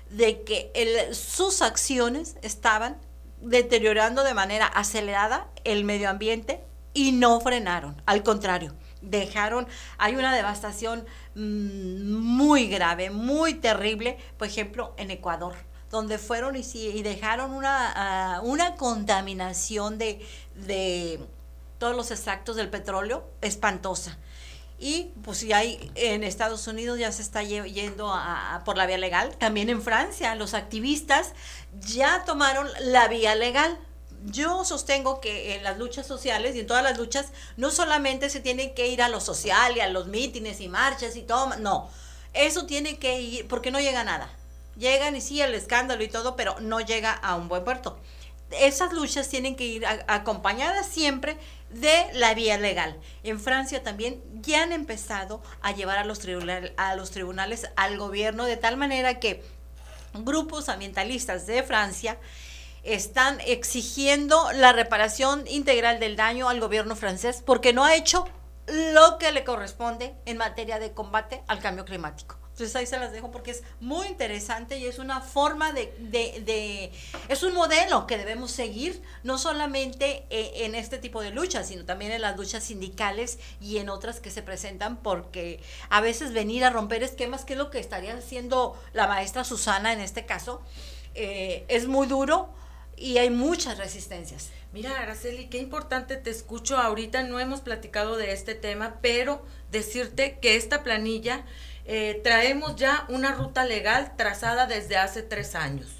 de 0.09 0.43
que 0.43 0.71
sus 1.13 1.61
acciones 1.61 2.37
estaban 2.41 2.97
deteriorando 3.41 4.23
de 4.23 4.33
manera 4.33 4.65
acelerada 4.65 5.49
el 5.63 5.83
medio 5.83 6.09
ambiente 6.09 6.63
y 6.93 7.11
no 7.11 7.39
frenaron, 7.41 8.01
al 8.05 8.23
contrario, 8.23 8.73
dejaron, 9.01 9.67
hay 9.97 10.15
una 10.15 10.35
devastación 10.35 11.05
mm, 11.35 12.11
muy 12.11 12.67
grave, 12.67 13.11
muy 13.11 13.53
terrible, 13.55 14.17
por 14.37 14.47
ejemplo, 14.47 14.95
en 14.97 15.11
Ecuador 15.11 15.53
donde 15.89 16.17
fueron 16.17 16.55
y, 16.55 17.01
dejaron 17.01 17.51
una, 17.51 17.93
ah, 17.95 18.41
una 18.41 18.75
contaminación 18.75 19.97
de, 19.97 20.25
de 20.55 21.19
todos 21.77 21.95
los 21.95 22.11
extractos 22.11 22.55
del 22.55 22.69
petróleo 22.69 23.25
espantosa. 23.41 24.17
Y 24.79 25.11
pues 25.23 25.41
ya 25.41 25.57
hay 25.57 25.91
en 25.95 26.23
Estados 26.23 26.67
Unidos 26.67 26.99
ya 26.99 27.11
se 27.11 27.23
está 27.23 27.41
yendo 27.41 28.11
a, 28.13 28.61
por 28.63 28.77
la 28.77 28.85
vía 28.85 28.97
legal. 28.97 29.35
También 29.37 29.69
en 29.69 29.81
Francia 29.81 30.35
los 30.35 30.53
activistas 30.53 31.33
ya 31.79 32.23
tomaron 32.25 32.67
la 32.81 33.07
vía 33.07 33.33
legal. 33.33 33.77
Yo 34.25 34.65
sostengo 34.65 35.19
que 35.19 35.55
en 35.55 35.63
las 35.63 35.77
luchas 35.77 36.05
sociales 36.05 36.55
y 36.55 36.59
en 36.59 36.67
todas 36.67 36.83
las 36.83 36.97
luchas 36.97 37.27
no 37.55 37.71
solamente 37.71 38.29
se 38.29 38.39
tiene 38.39 38.73
que 38.73 38.87
ir 38.87 39.01
a 39.01 39.09
lo 39.09 39.19
social 39.19 39.75
y 39.77 39.79
a 39.79 39.87
los 39.89 40.07
mítines 40.07 40.59
y 40.59 40.67
marchas 40.67 41.15
y 41.15 41.23
todo, 41.23 41.55
no. 41.57 41.89
Eso 42.33 42.67
tiene 42.67 42.99
que 42.99 43.19
ir 43.19 43.47
porque 43.47 43.71
no 43.71 43.79
llega 43.79 44.01
a 44.01 44.03
nada. 44.03 44.29
Llegan 44.77 45.15
y 45.15 45.21
sí 45.21 45.41
el 45.41 45.55
escándalo 45.55 46.03
y 46.03 46.07
todo, 46.07 46.35
pero 46.35 46.59
no 46.59 46.79
llega 46.79 47.11
a 47.11 47.35
un 47.35 47.47
buen 47.47 47.63
puerto. 47.63 47.99
Esas 48.51 48.93
luchas 48.93 49.27
tienen 49.27 49.55
que 49.55 49.65
ir 49.65 49.85
acompañadas 50.07 50.87
siempre 50.87 51.37
de 51.69 52.05
la 52.13 52.33
vía 52.33 52.57
legal. 52.57 52.97
En 53.23 53.39
Francia 53.39 53.83
también 53.83 54.21
ya 54.41 54.63
han 54.63 54.71
empezado 54.71 55.41
a 55.61 55.73
llevar 55.73 55.97
a 55.97 56.05
los, 56.05 56.21
a 56.77 56.95
los 56.95 57.11
tribunales 57.11 57.67
al 57.75 57.97
gobierno 57.97 58.45
de 58.45 58.55
tal 58.55 58.77
manera 58.77 59.19
que 59.19 59.43
grupos 60.13 60.69
ambientalistas 60.69 61.45
de 61.45 61.63
Francia 61.63 62.17
están 62.83 63.41
exigiendo 63.41 64.51
la 64.53 64.71
reparación 64.71 65.45
integral 65.47 65.99
del 65.99 66.15
daño 66.15 66.47
al 66.47 66.61
gobierno 66.61 66.95
francés 66.95 67.43
porque 67.45 67.73
no 67.73 67.83
ha 67.83 67.95
hecho 67.95 68.25
lo 68.67 69.17
que 69.17 69.31
le 69.31 69.43
corresponde 69.43 70.15
en 70.25 70.37
materia 70.37 70.79
de 70.79 70.93
combate 70.93 71.43
al 71.47 71.59
cambio 71.59 71.83
climático. 71.83 72.37
Entonces 72.57 72.75
ahí 72.75 72.87
se 72.87 72.97
las 72.97 73.11
dejo 73.11 73.29
porque 73.29 73.51
es 73.51 73.61
muy 73.79 74.07
interesante 74.07 74.79
y 74.79 74.87
es 74.87 74.97
una 74.97 75.21
forma 75.21 75.73
de, 75.73 75.93
de, 75.99 76.91
es 77.29 77.43
un 77.43 77.53
modelo 77.53 78.07
que 78.07 78.17
debemos 78.17 78.49
seguir, 78.49 78.99
no 79.21 79.37
solamente 79.37 80.25
eh, 80.31 80.65
en 80.65 80.73
este 80.73 80.97
tipo 80.97 81.21
de 81.21 81.29
luchas, 81.29 81.67
sino 81.67 81.85
también 81.85 82.11
en 82.11 82.21
las 82.21 82.35
luchas 82.35 82.63
sindicales 82.63 83.37
y 83.61 83.77
en 83.77 83.89
otras 83.89 84.19
que 84.19 84.31
se 84.31 84.41
presentan, 84.41 84.97
porque 84.97 85.59
a 85.91 86.01
veces 86.01 86.33
venir 86.33 86.65
a 86.65 86.71
romper 86.71 87.03
esquemas, 87.03 87.45
que 87.45 87.53
es 87.53 87.59
lo 87.59 87.69
que 87.69 87.77
estaría 87.77 88.15
haciendo 88.15 88.75
la 88.91 89.05
maestra 89.05 89.43
Susana 89.43 89.93
en 89.93 89.99
este 89.99 90.25
caso, 90.25 90.63
eh, 91.13 91.63
es 91.67 91.85
muy 91.85 92.07
duro 92.07 92.49
y 92.95 93.19
hay 93.19 93.29
muchas 93.29 93.77
resistencias. 93.77 94.49
Mira, 94.73 94.99
Araceli, 94.99 95.47
qué 95.47 95.59
importante 95.59 96.17
te 96.17 96.31
escucho 96.31 96.77
ahorita, 96.77 97.21
no 97.21 97.39
hemos 97.39 97.61
platicado 97.61 98.17
de 98.17 98.31
este 98.33 98.55
tema, 98.55 98.97
pero 99.01 99.45
decirte 99.71 100.39
que 100.41 100.55
esta 100.55 100.83
planilla 100.83 101.45
eh, 101.87 102.19
traemos 102.23 102.75
ya 102.75 103.05
una 103.07 103.31
ruta 103.33 103.65
legal 103.65 104.15
trazada 104.17 104.67
desde 104.67 104.97
hace 104.97 105.23
tres 105.23 105.55
años. 105.55 105.96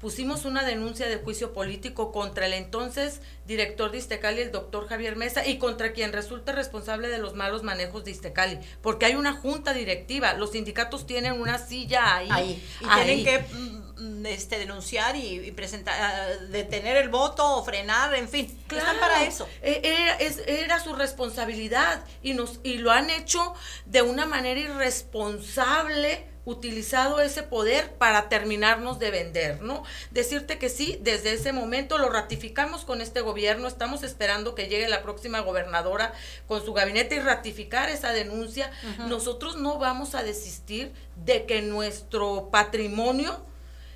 Pusimos 0.00 0.44
una 0.44 0.64
denuncia 0.64 1.08
de 1.08 1.16
juicio 1.16 1.52
político 1.52 2.12
contra 2.12 2.46
el 2.46 2.52
entonces 2.52 3.20
director 3.46 3.90
de 3.90 3.98
Istecali, 3.98 4.40
el 4.40 4.52
doctor 4.52 4.88
Javier 4.88 5.16
Mesa, 5.16 5.46
y 5.46 5.58
contra 5.58 5.92
quien 5.92 6.12
resulta 6.12 6.52
responsable 6.52 7.08
de 7.08 7.18
los 7.18 7.34
malos 7.34 7.62
manejos 7.62 8.04
de 8.04 8.12
Istecali, 8.12 8.60
porque 8.82 9.06
hay 9.06 9.14
una 9.14 9.32
junta 9.32 9.72
directiva, 9.72 10.34
los 10.34 10.52
sindicatos 10.52 11.06
tienen 11.06 11.40
una 11.40 11.58
silla 11.58 12.16
ahí. 12.16 12.62
y 12.80 12.86
tienen 12.94 13.24
que 13.24 13.38
mm, 13.40 14.26
este, 14.26 14.58
denunciar 14.58 15.16
y, 15.16 15.50
presentar, 15.52 15.94
ah, 16.00 16.26
detener 16.50 16.96
el 16.96 17.08
voto 17.08 17.56
o 17.56 17.64
frenar, 17.64 18.14
en 18.14 18.28
fin, 18.28 18.56
están 18.70 19.00
para 19.00 19.24
eso. 19.24 19.48
E, 19.62 19.80
era, 19.82 20.18
era 20.46 20.80
su 20.80 20.94
responsabilidad 20.94 22.04
y, 22.22 22.34
nos, 22.34 22.60
y 22.62 22.78
lo 22.78 22.92
han 22.92 23.10
hecho 23.10 23.54
de 23.86 24.02
una 24.02 24.26
manera 24.26 24.60
irresponsable 24.60 26.26
utilizado 26.48 27.20
ese 27.20 27.42
poder 27.42 27.92
para 27.94 28.30
terminarnos 28.30 28.98
de 28.98 29.10
vender, 29.10 29.60
¿no? 29.60 29.82
Decirte 30.10 30.58
que 30.58 30.70
sí, 30.70 30.98
desde 31.02 31.34
ese 31.34 31.52
momento 31.52 31.98
lo 31.98 32.08
ratificamos 32.08 32.86
con 32.86 33.02
este 33.02 33.20
gobierno, 33.20 33.68
estamos 33.68 34.02
esperando 34.02 34.54
que 34.54 34.66
llegue 34.66 34.88
la 34.88 35.02
próxima 35.02 35.40
gobernadora 35.40 36.12
con 36.46 36.64
su 36.64 36.72
gabinete 36.72 37.16
y 37.16 37.20
ratificar 37.20 37.90
esa 37.90 38.12
denuncia. 38.12 38.70
Nosotros 39.08 39.56
no 39.56 39.78
vamos 39.78 40.14
a 40.14 40.22
desistir 40.22 40.90
de 41.24 41.44
que 41.44 41.60
nuestro 41.60 42.48
patrimonio 42.50 43.44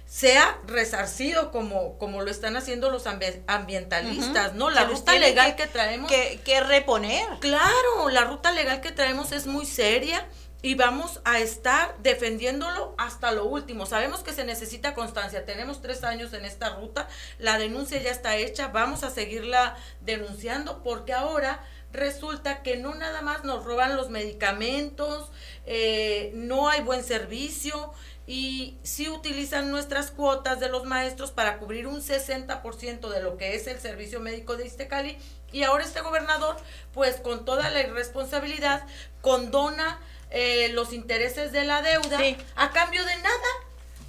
sea 0.05 0.59
resarcido 0.67 1.51
como, 1.53 1.97
como 1.97 2.21
lo 2.21 2.31
están 2.31 2.55
haciendo 2.57 2.91
los 2.91 3.07
ambientalistas, 3.07 4.53
¿no? 4.55 4.69
La 4.69 4.85
ruta 4.85 5.19
legal 5.19 5.57
que, 5.57 5.67
traemos. 5.67 6.11
que 6.11 6.61
reponer. 6.61 7.27
Claro, 7.41 8.11
la 8.11 8.25
ruta 8.25 8.53
legal 8.53 8.83
que 8.83 8.93
traemos 8.93 9.33
es 9.33 9.47
muy 9.47 9.65
seria 9.65 10.29
y 10.63 10.77
vamos 10.77 11.21
a 11.25 11.41
estar 11.41 11.97
defendiéndolo 11.99 12.95
hasta 12.97 13.33
lo 13.33 13.45
último. 13.45 13.85
Sabemos 13.85 14.21
que 14.21 14.33
se 14.33 14.45
necesita 14.45 14.95
constancia. 14.95 15.45
Tenemos 15.45 15.83
tres 15.83 16.05
años 16.05 16.33
en 16.33 16.45
esta 16.45 16.77
ruta. 16.77 17.09
La 17.39 17.59
denuncia 17.59 18.01
ya 18.01 18.13
está 18.13 18.37
hecha. 18.37 18.69
Vamos 18.69 19.03
a 19.03 19.11
seguirla 19.11 19.77
denunciando 20.01 20.83
porque 20.85 21.13
ahora 21.13 21.65
resulta 21.93 22.63
que 22.63 22.77
no 22.77 22.95
nada 22.95 23.23
más 23.23 23.45
nos 23.45 23.65
roban 23.65 23.97
los 23.97 24.09
medicamentos, 24.09 25.31
eh, 25.67 26.31
no 26.35 26.69
hay 26.69 26.81
buen 26.81 27.05
servicio 27.05 27.93
y 28.27 28.79
sí 28.83 29.11
utilizan 29.11 29.71
nuestras 29.71 30.11
cuotas 30.11 30.61
de 30.61 30.69
los 30.69 30.85
maestros 30.85 31.33
para 31.33 31.59
cubrir 31.59 31.87
un 31.87 32.01
60% 32.01 33.09
de 33.09 33.23
lo 33.23 33.37
que 33.37 33.57
es 33.57 33.67
el 33.67 33.79
servicio 33.81 34.21
médico 34.21 34.57
de 34.57 34.67
Istecali. 34.67 35.19
Y 35.51 35.65
ahora 35.65 35.85
este 35.85 36.01
gobernador, 36.01 36.57
pues 36.95 37.17
con 37.17 37.45
toda 37.45 37.69
la 37.69 37.81
irresponsabilidad, 37.81 38.87
condona 39.21 40.01
eh, 40.33 40.69
los 40.73 40.93
intereses 40.93 41.53
de 41.53 41.65
la 41.65 41.83
deuda 41.83 42.19
a 42.57 42.71
cambio 42.71 43.05
de 43.05 43.17
nada. 43.17 43.49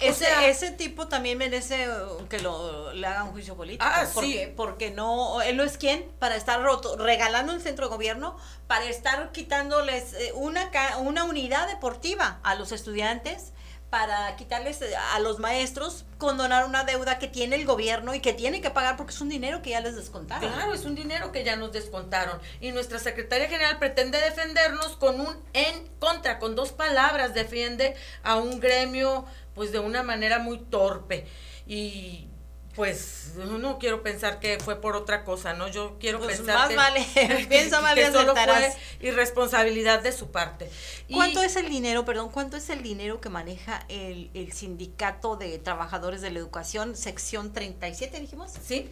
Ese, 0.00 0.26
ese 0.48 0.70
tipo 0.70 1.08
también 1.08 1.38
merece 1.38 1.88
uh, 1.88 2.26
que 2.28 2.38
lo, 2.40 2.92
le 2.92 3.06
hagan 3.06 3.30
juicio 3.30 3.56
político. 3.56 3.84
Ah, 3.88 4.04
porque, 4.12 4.52
Porque 4.54 4.90
no, 4.90 5.40
él 5.40 5.56
no 5.56 5.62
es 5.62 5.78
quien 5.78 6.04
para 6.18 6.36
estar 6.36 6.60
roto, 6.62 6.96
regalando 6.96 7.52
el 7.52 7.62
centro 7.62 7.86
de 7.86 7.94
gobierno, 7.94 8.36
para 8.66 8.84
estar 8.86 9.30
quitándoles 9.32 10.12
eh, 10.14 10.32
una, 10.34 10.70
una 10.98 11.24
unidad 11.24 11.68
deportiva 11.68 12.40
a 12.42 12.54
los 12.54 12.72
estudiantes 12.72 13.53
para 13.94 14.34
quitarles 14.34 14.82
eh, 14.82 14.92
a 14.96 15.20
los 15.20 15.38
maestros, 15.38 16.04
condonar 16.18 16.64
una 16.64 16.82
deuda 16.82 17.20
que 17.20 17.28
tiene 17.28 17.54
el 17.54 17.64
gobierno 17.64 18.12
y 18.12 18.18
que 18.18 18.32
tiene 18.32 18.60
que 18.60 18.70
pagar 18.70 18.96
porque 18.96 19.12
es 19.12 19.20
un 19.20 19.28
dinero 19.28 19.62
que 19.62 19.70
ya 19.70 19.80
les 19.80 19.94
descontaron. 19.94 20.52
Claro, 20.52 20.74
es 20.74 20.84
un 20.84 20.96
dinero 20.96 21.30
que 21.30 21.44
ya 21.44 21.54
nos 21.54 21.70
descontaron. 21.70 22.40
Y 22.60 22.72
nuestra 22.72 22.98
secretaria 22.98 23.48
general 23.48 23.78
pretende 23.78 24.18
defendernos 24.18 24.96
con 24.96 25.20
un 25.20 25.36
en 25.52 25.86
contra, 26.00 26.40
con 26.40 26.56
dos 26.56 26.72
palabras, 26.72 27.34
defiende 27.34 27.94
a 28.24 28.34
un 28.34 28.58
gremio 28.58 29.26
pues 29.54 29.70
de 29.70 29.78
una 29.78 30.02
manera 30.02 30.40
muy 30.40 30.58
torpe. 30.58 31.28
Y 31.64 32.26
pues 32.74 33.34
no 33.36 33.78
quiero 33.78 34.02
pensar 34.02 34.40
que 34.40 34.58
fue 34.58 34.80
por 34.80 34.96
otra 34.96 35.24
cosa, 35.24 35.54
¿no? 35.54 35.68
Yo 35.68 35.96
quiero 36.00 36.18
pues 36.18 36.38
pensar 36.38 36.56
más 36.56 36.68
que, 36.68 36.76
vale, 36.76 37.06
piensa 37.48 37.80
mal 37.80 37.94
que 37.94 38.10
solo 38.10 38.34
fue 38.34 38.72
irresponsabilidad 39.00 40.02
de 40.02 40.12
su 40.12 40.30
parte. 40.30 40.68
¿Cuánto 41.12 41.42
es 41.42 41.56
el 41.56 41.68
dinero, 41.68 42.04
perdón, 42.04 42.30
cuánto 42.30 42.56
es 42.56 42.70
el 42.70 42.82
dinero 42.82 43.20
que 43.20 43.28
maneja 43.28 43.84
el, 43.88 44.30
el 44.34 44.52
sindicato 44.52 45.36
de 45.36 45.58
trabajadores 45.58 46.20
de 46.20 46.30
la 46.30 46.38
educación, 46.38 46.96
sección 46.96 47.52
37, 47.52 48.18
dijimos? 48.20 48.52
Sí. 48.66 48.90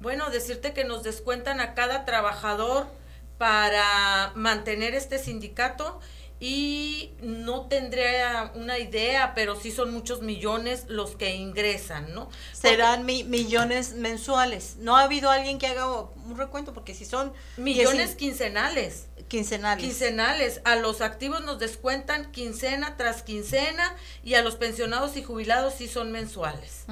Bueno, 0.00 0.30
decirte 0.30 0.72
que 0.72 0.84
nos 0.84 1.02
descuentan 1.02 1.60
a 1.60 1.74
cada 1.74 2.04
trabajador 2.04 2.86
para 3.36 4.32
mantener 4.34 4.94
este 4.94 5.18
sindicato 5.18 6.00
y 6.40 7.10
no 7.20 7.62
tendría 7.62 8.52
una 8.54 8.78
idea, 8.78 9.34
pero 9.34 9.58
sí 9.58 9.72
son 9.72 9.92
muchos 9.92 10.22
millones 10.22 10.84
los 10.88 11.16
que 11.16 11.34
ingresan, 11.34 12.14
¿no? 12.14 12.30
Serán 12.52 13.04
millones 13.04 13.94
mensuales. 13.94 14.76
No 14.78 14.96
ha 14.96 15.02
habido 15.02 15.30
alguien 15.30 15.58
que 15.58 15.66
haga 15.66 15.90
un 16.00 16.36
recuento, 16.36 16.72
porque 16.72 16.94
si 16.94 17.04
son... 17.04 17.32
Millones 17.56 18.14
quincenales. 18.14 19.06
Quincenales. 19.26 19.84
Quincenales. 19.84 20.60
A 20.64 20.76
los 20.76 21.00
activos 21.00 21.44
nos 21.44 21.58
descuentan 21.58 22.30
quincena 22.30 22.96
tras 22.96 23.22
quincena 23.22 23.96
y 24.22 24.34
a 24.34 24.42
los 24.42 24.54
pensionados 24.54 25.16
y 25.16 25.24
jubilados 25.24 25.74
sí 25.74 25.88
son 25.88 26.12
mensuales. 26.12 26.84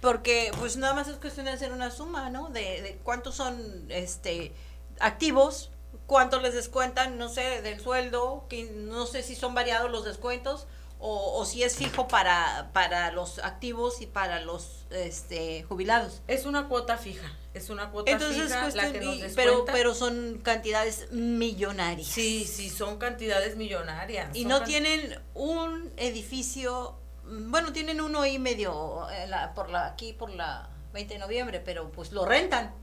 Porque 0.00 0.52
pues 0.60 0.76
nada 0.76 0.94
más 0.94 1.08
es 1.08 1.16
cuestión 1.16 1.46
de 1.46 1.52
hacer 1.52 1.72
una 1.72 1.90
suma, 1.90 2.30
¿no? 2.30 2.48
De, 2.48 2.80
de 2.82 2.98
cuántos 3.02 3.34
son 3.34 3.86
este 3.88 4.52
activos 5.00 5.70
cuánto 6.08 6.40
les 6.40 6.54
descuentan, 6.54 7.18
no 7.18 7.28
sé, 7.28 7.62
del 7.62 7.78
sueldo, 7.80 8.46
que 8.48 8.64
no 8.64 9.06
sé 9.06 9.22
si 9.22 9.36
son 9.36 9.54
variados 9.54 9.90
los 9.90 10.04
descuentos 10.04 10.66
o, 11.00 11.44
si 11.44 11.62
es 11.62 11.76
fijo 11.76 12.08
para, 12.08 12.70
para 12.72 13.12
los 13.12 13.38
activos 13.38 14.00
y 14.00 14.06
para 14.06 14.40
los 14.40 14.86
este, 14.90 15.62
jubilados. 15.62 16.22
Es 16.26 16.44
una 16.44 16.66
cuota 16.66 16.96
fija, 16.96 17.30
es 17.54 17.70
una 17.70 17.90
cuota 17.90 18.18
fija 18.18 18.68
la 18.70 18.90
que 18.90 19.00
nos 19.00 19.18
pero, 19.36 19.64
pero 19.66 19.94
son 19.94 20.40
cantidades 20.42 21.12
millonarias. 21.12 22.08
Sí, 22.08 22.44
sí, 22.44 22.68
son 22.68 22.98
cantidades 22.98 23.56
millonarias. 23.56 24.34
Y 24.34 24.44
no 24.44 24.64
tienen 24.64 25.20
un 25.34 25.92
edificio, 25.98 26.98
bueno, 27.22 27.72
tienen 27.72 28.00
uno 28.00 28.26
y 28.26 28.38
medio 28.40 29.08
eh, 29.10 29.30
por 29.54 29.70
la, 29.70 29.86
aquí 29.86 30.14
por 30.14 30.30
la 30.30 30.68
20 30.94 31.14
de 31.14 31.20
noviembre, 31.20 31.60
pero 31.64 31.92
pues 31.92 32.10
lo 32.10 32.24
rentan. 32.24 32.74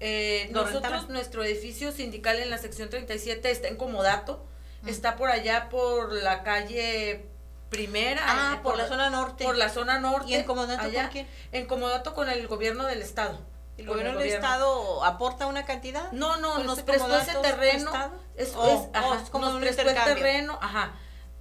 Eh, 0.00 0.48
nosotros, 0.52 1.08
nuestro 1.08 1.44
edificio 1.44 1.92
sindical 1.92 2.38
en 2.38 2.50
la 2.50 2.58
sección 2.58 2.88
37 2.88 3.50
está 3.50 3.68
en 3.68 3.76
Comodato, 3.76 4.46
está 4.86 5.16
por 5.16 5.30
allá 5.30 5.68
por 5.68 6.12
la 6.12 6.42
calle 6.42 7.26
Primera. 7.68 8.20
Ah, 8.24 8.54
eh, 8.56 8.60
por, 8.64 8.76
la 8.76 8.88
zona 8.88 9.10
norte. 9.10 9.44
Por 9.44 9.56
la 9.56 9.68
zona 9.68 10.00
norte. 10.00 10.30
¿Y 10.30 10.34
en 10.34 10.44
Comodato 10.44 10.90
con 10.90 11.08
quién? 11.08 11.28
En 11.52 11.66
Comodato 11.66 12.14
con 12.14 12.28
el 12.28 12.48
gobierno 12.48 12.84
del 12.86 13.00
Estado. 13.00 13.38
¿El 13.78 13.86
gobierno 13.86 14.18
del 14.18 14.28
Estado 14.28 15.04
aporta 15.04 15.46
una 15.46 15.64
cantidad? 15.64 16.10
No, 16.12 16.36
no, 16.38 16.58
nos 16.58 16.82
prestó 16.82 17.16
ese 17.16 17.34
terreno. 17.36 17.92
Es, 18.36 18.54
oh, 18.56 18.90
oh, 18.92 19.16
como 19.30 19.46
nos 19.46 19.60
prestó 19.60 19.82
el 19.82 19.94
terreno, 19.94 20.58
ajá 20.60 20.92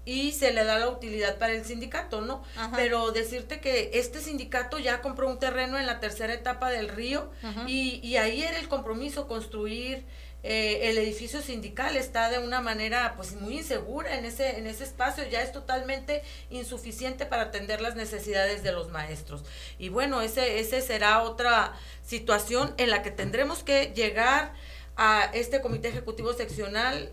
y 0.09 0.31
se 0.31 0.51
le 0.51 0.63
da 0.63 0.79
la 0.79 0.89
utilidad 0.89 1.37
para 1.37 1.53
el 1.53 1.63
sindicato, 1.63 2.21
¿no? 2.21 2.41
Pero 2.75 3.11
decirte 3.11 3.59
que 3.59 3.91
este 3.93 4.19
sindicato 4.19 4.79
ya 4.79 5.01
compró 5.01 5.29
un 5.29 5.37
terreno 5.37 5.77
en 5.77 5.85
la 5.85 5.99
tercera 5.99 6.33
etapa 6.33 6.71
del 6.71 6.89
río 6.89 7.29
y, 7.67 7.99
y, 8.01 8.17
ahí 8.17 8.41
era 8.41 8.57
el 8.57 8.67
compromiso, 8.67 9.27
construir 9.27 10.07
eh, 10.41 10.89
el 10.89 10.97
edificio 10.97 11.43
sindical. 11.43 11.95
Está 11.95 12.31
de 12.31 12.39
una 12.39 12.59
manera 12.59 13.13
pues 13.17 13.33
muy 13.33 13.59
insegura 13.59 14.17
en 14.17 14.25
ese, 14.25 14.57
en 14.57 14.65
ese 14.65 14.83
espacio, 14.83 15.23
ya 15.29 15.43
es 15.43 15.51
totalmente 15.51 16.23
insuficiente 16.49 17.27
para 17.27 17.43
atender 17.43 17.79
las 17.79 17.95
necesidades 17.95 18.63
de 18.63 18.71
los 18.71 18.89
maestros. 18.89 19.43
Y 19.77 19.89
bueno, 19.89 20.23
ese, 20.23 20.59
ese 20.59 20.81
será 20.81 21.21
otra 21.21 21.73
situación 22.03 22.73
en 22.77 22.89
la 22.89 23.03
que 23.03 23.11
tendremos 23.11 23.61
que 23.61 23.93
llegar 23.95 24.53
a 24.97 25.29
este 25.35 25.61
comité 25.61 25.89
ejecutivo 25.89 26.33
seccional. 26.33 27.11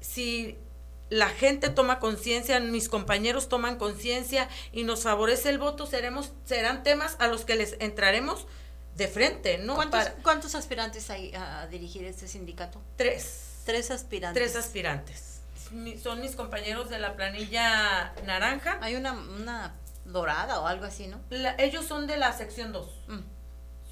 Si 0.00 0.56
la 1.08 1.28
gente 1.28 1.70
toma 1.70 1.98
conciencia, 1.98 2.58
mis 2.60 2.88
compañeros 2.88 3.48
toman 3.48 3.76
conciencia 3.76 4.48
y 4.72 4.84
nos 4.84 5.02
favorece 5.02 5.50
el 5.50 5.58
voto, 5.58 5.86
seremos, 5.86 6.32
serán 6.44 6.82
temas 6.82 7.16
a 7.18 7.28
los 7.28 7.44
que 7.44 7.54
les 7.56 7.76
entraremos 7.80 8.46
de 8.96 9.08
frente, 9.08 9.58
¿no? 9.58 9.76
¿Cuántos, 10.22 10.54
aspirantes 10.54 11.10
hay 11.10 11.32
a 11.34 11.66
dirigir 11.66 12.04
este 12.04 12.26
sindicato? 12.26 12.80
Tres. 12.96 13.62
Tres 13.64 13.90
aspirantes. 13.90 14.42
Tres 14.42 14.56
aspirantes. 14.56 15.40
son 16.02 16.20
mis 16.20 16.36
compañeros 16.36 16.88
de 16.88 16.98
la 16.98 17.14
planilla 17.14 18.12
naranja. 18.24 18.78
Hay 18.80 18.94
una, 18.94 19.12
una 19.12 19.74
dorada 20.04 20.60
o 20.60 20.66
algo 20.66 20.84
así, 20.84 21.08
¿no? 21.08 21.20
ellos 21.58 21.84
son 21.84 22.06
de 22.06 22.16
la 22.16 22.32
sección 22.32 22.72
2 22.72 22.88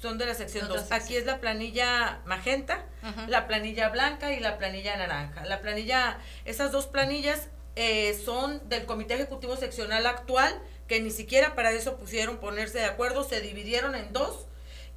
son 0.01 0.17
de 0.17 0.25
la 0.25 0.33
sección 0.33 0.67
2. 0.67 0.91
Aquí 0.91 1.15
es 1.15 1.25
la 1.25 1.39
planilla 1.39 2.19
magenta, 2.25 2.85
la 3.27 3.47
planilla 3.47 3.89
blanca 3.89 4.33
y 4.33 4.39
la 4.39 4.57
planilla 4.57 4.97
naranja. 4.97 5.45
La 5.45 5.61
planilla, 5.61 6.17
esas 6.45 6.71
dos 6.71 6.87
planillas 6.87 7.47
eh, 7.75 8.19
son 8.23 8.67
del 8.69 8.85
Comité 8.85 9.15
Ejecutivo 9.15 9.57
Seccional 9.57 10.05
actual, 10.05 10.59
que 10.87 11.01
ni 11.01 11.11
siquiera 11.11 11.55
para 11.55 11.71
eso 11.71 11.97
pusieron 11.97 12.37
ponerse 12.37 12.79
de 12.79 12.85
acuerdo, 12.85 13.23
se 13.23 13.41
dividieron 13.41 13.95
en 13.95 14.13
dos 14.13 14.47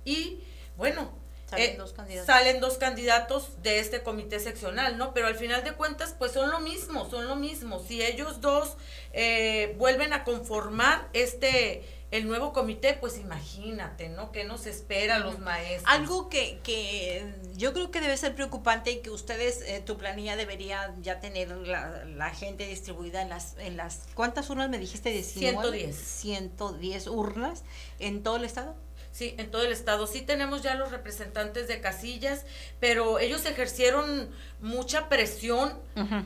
y 0.05 0.41
bueno, 0.77 1.11
Salen, 1.49 1.71
eh, 1.71 1.77
dos 1.79 1.93
candidatos. 1.93 2.27
salen 2.27 2.61
dos 2.61 2.77
candidatos 2.77 3.63
de 3.63 3.79
este 3.79 4.03
comité 4.03 4.39
seccional, 4.39 4.99
¿no? 4.99 5.15
Pero 5.15 5.29
al 5.29 5.35
final 5.35 5.65
de 5.65 5.73
cuentas, 5.73 6.15
pues 6.19 6.33
son 6.33 6.51
lo 6.51 6.61
mismo, 6.61 7.09
son 7.09 7.27
lo 7.27 7.37
mismo. 7.37 7.81
Si 7.81 8.03
ellos 8.03 8.41
dos 8.43 8.77
eh, 9.13 9.75
vuelven 9.79 10.13
a 10.13 10.25
conformar 10.25 11.09
este 11.15 11.83
el 12.11 12.27
nuevo 12.27 12.53
comité, 12.53 12.95
pues 12.95 13.19
imagínate, 13.19 14.09
¿no? 14.09 14.33
¿Qué 14.33 14.45
nos 14.45 14.67
espera 14.67 15.17
a 15.17 15.19
los 15.19 15.39
maestros? 15.41 15.85
Algo 15.87 16.29
que, 16.29 16.59
que 16.63 17.35
yo 17.55 17.75
creo 17.75 17.91
que 17.91 18.01
debe 18.01 18.17
ser 18.17 18.35
preocupante 18.35 18.93
y 18.93 19.01
que 19.01 19.11
ustedes, 19.11 19.61
eh, 19.63 19.83
tu 19.85 19.99
planilla 19.99 20.35
debería 20.37 20.95
ya 21.03 21.21
tener 21.21 21.51
la, 21.51 22.31
gente 22.31 22.67
distribuida 22.67 23.21
en 23.21 23.29
las, 23.29 23.57
en 23.59 23.77
las, 23.77 24.01
¿cuántas 24.15 24.49
urnas 24.49 24.71
me 24.71 24.79
dijiste? 24.79 25.11
19, 25.11 25.93
110. 25.93 25.97
110 25.97 27.07
urnas 27.09 27.65
en 27.99 28.23
todo 28.23 28.37
el 28.37 28.45
estado. 28.45 28.75
Sí, 29.19 29.35
en 29.37 29.51
todo 29.51 29.62
el 29.62 29.73
estado. 29.73 30.07
Sí 30.07 30.23
tenemos 30.23 30.62
ya 30.62 30.77
los 30.77 30.93
representantes 30.93 31.66
de 31.66 31.81
casillas, 31.81 32.45
pero 32.79 33.19
ellos 33.19 33.45
ejercieron 33.47 34.31
mucha 34.61 35.09
presión 35.09 35.77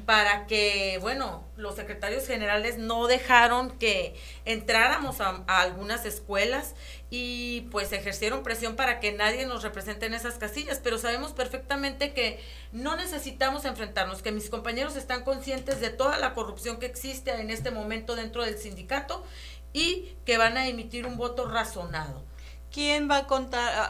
para 0.04 0.46
que, 0.46 0.98
bueno, 1.00 1.42
los 1.56 1.76
secretarios 1.76 2.26
generales 2.26 2.76
no 2.76 3.06
dejaron 3.06 3.70
que 3.78 4.14
entráramos 4.44 5.22
a, 5.22 5.42
algunas 5.46 6.04
escuelas 6.04 6.74
y 7.08 7.62
pues 7.70 7.92
ejercieron 7.92 8.42
presión 8.42 8.76
para 8.76 9.00
que 9.00 9.12
nadie 9.12 9.46
nos 9.46 9.62
represente 9.62 10.04
en 10.04 10.12
esas 10.12 10.34
casillas, 10.34 10.78
pero 10.84 10.98
sabemos 10.98 11.32
perfectamente 11.32 12.12
que 12.12 12.44
no 12.72 12.94
necesitamos 12.94 13.64
enfrentarnos, 13.64 14.20
que 14.20 14.32
mis 14.32 14.50
compañeros 14.50 14.96
están 14.96 15.24
conscientes 15.24 15.80
de 15.80 15.88
toda 15.88 16.18
la 16.18 16.34
corrupción 16.34 16.78
que 16.78 16.84
existe 16.84 17.30
en 17.40 17.48
este 17.48 17.70
momento 17.70 18.16
dentro 18.16 18.44
del 18.44 18.58
sindicato 18.58 19.24
y 19.72 20.14
que 20.26 20.36
van 20.36 20.58
a 20.58 20.68
emitir 20.68 21.06
un 21.06 21.16
voto 21.16 21.48
razonado. 21.48 22.30
¿Quién 22.72 23.10
va 23.10 23.18
a 23.18 23.26
contar, 23.26 23.88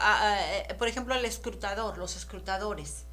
eh, 0.69 0.73
por 0.75 0.89
ejemplo, 0.89 1.15
el 1.15 1.23
escrutador, 1.23 1.97
los 1.97 2.17
escrutadores? 2.17 3.05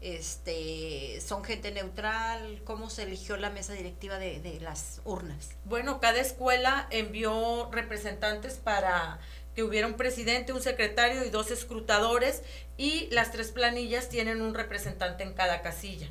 Este, 0.00 1.20
¿Son 1.20 1.42
gente 1.42 1.72
neutral? 1.72 2.62
¿Cómo 2.64 2.88
se 2.88 3.02
eligió 3.02 3.36
la 3.36 3.50
mesa 3.50 3.72
directiva 3.72 4.18
de, 4.18 4.38
de 4.38 4.60
las 4.60 5.00
urnas? 5.04 5.50
Bueno, 5.64 6.00
cada 6.00 6.20
escuela 6.20 6.86
envió 6.90 7.68
representantes 7.72 8.54
para 8.54 9.18
que 9.56 9.64
hubiera 9.64 9.88
un 9.88 9.94
presidente, 9.94 10.52
un 10.52 10.62
secretario 10.62 11.24
y 11.24 11.30
dos 11.30 11.50
escrutadores 11.50 12.44
y 12.76 13.08
las 13.10 13.32
tres 13.32 13.50
planillas 13.50 14.08
tienen 14.08 14.40
un 14.40 14.54
representante 14.54 15.24
en 15.24 15.34
cada 15.34 15.62
casilla. 15.62 16.08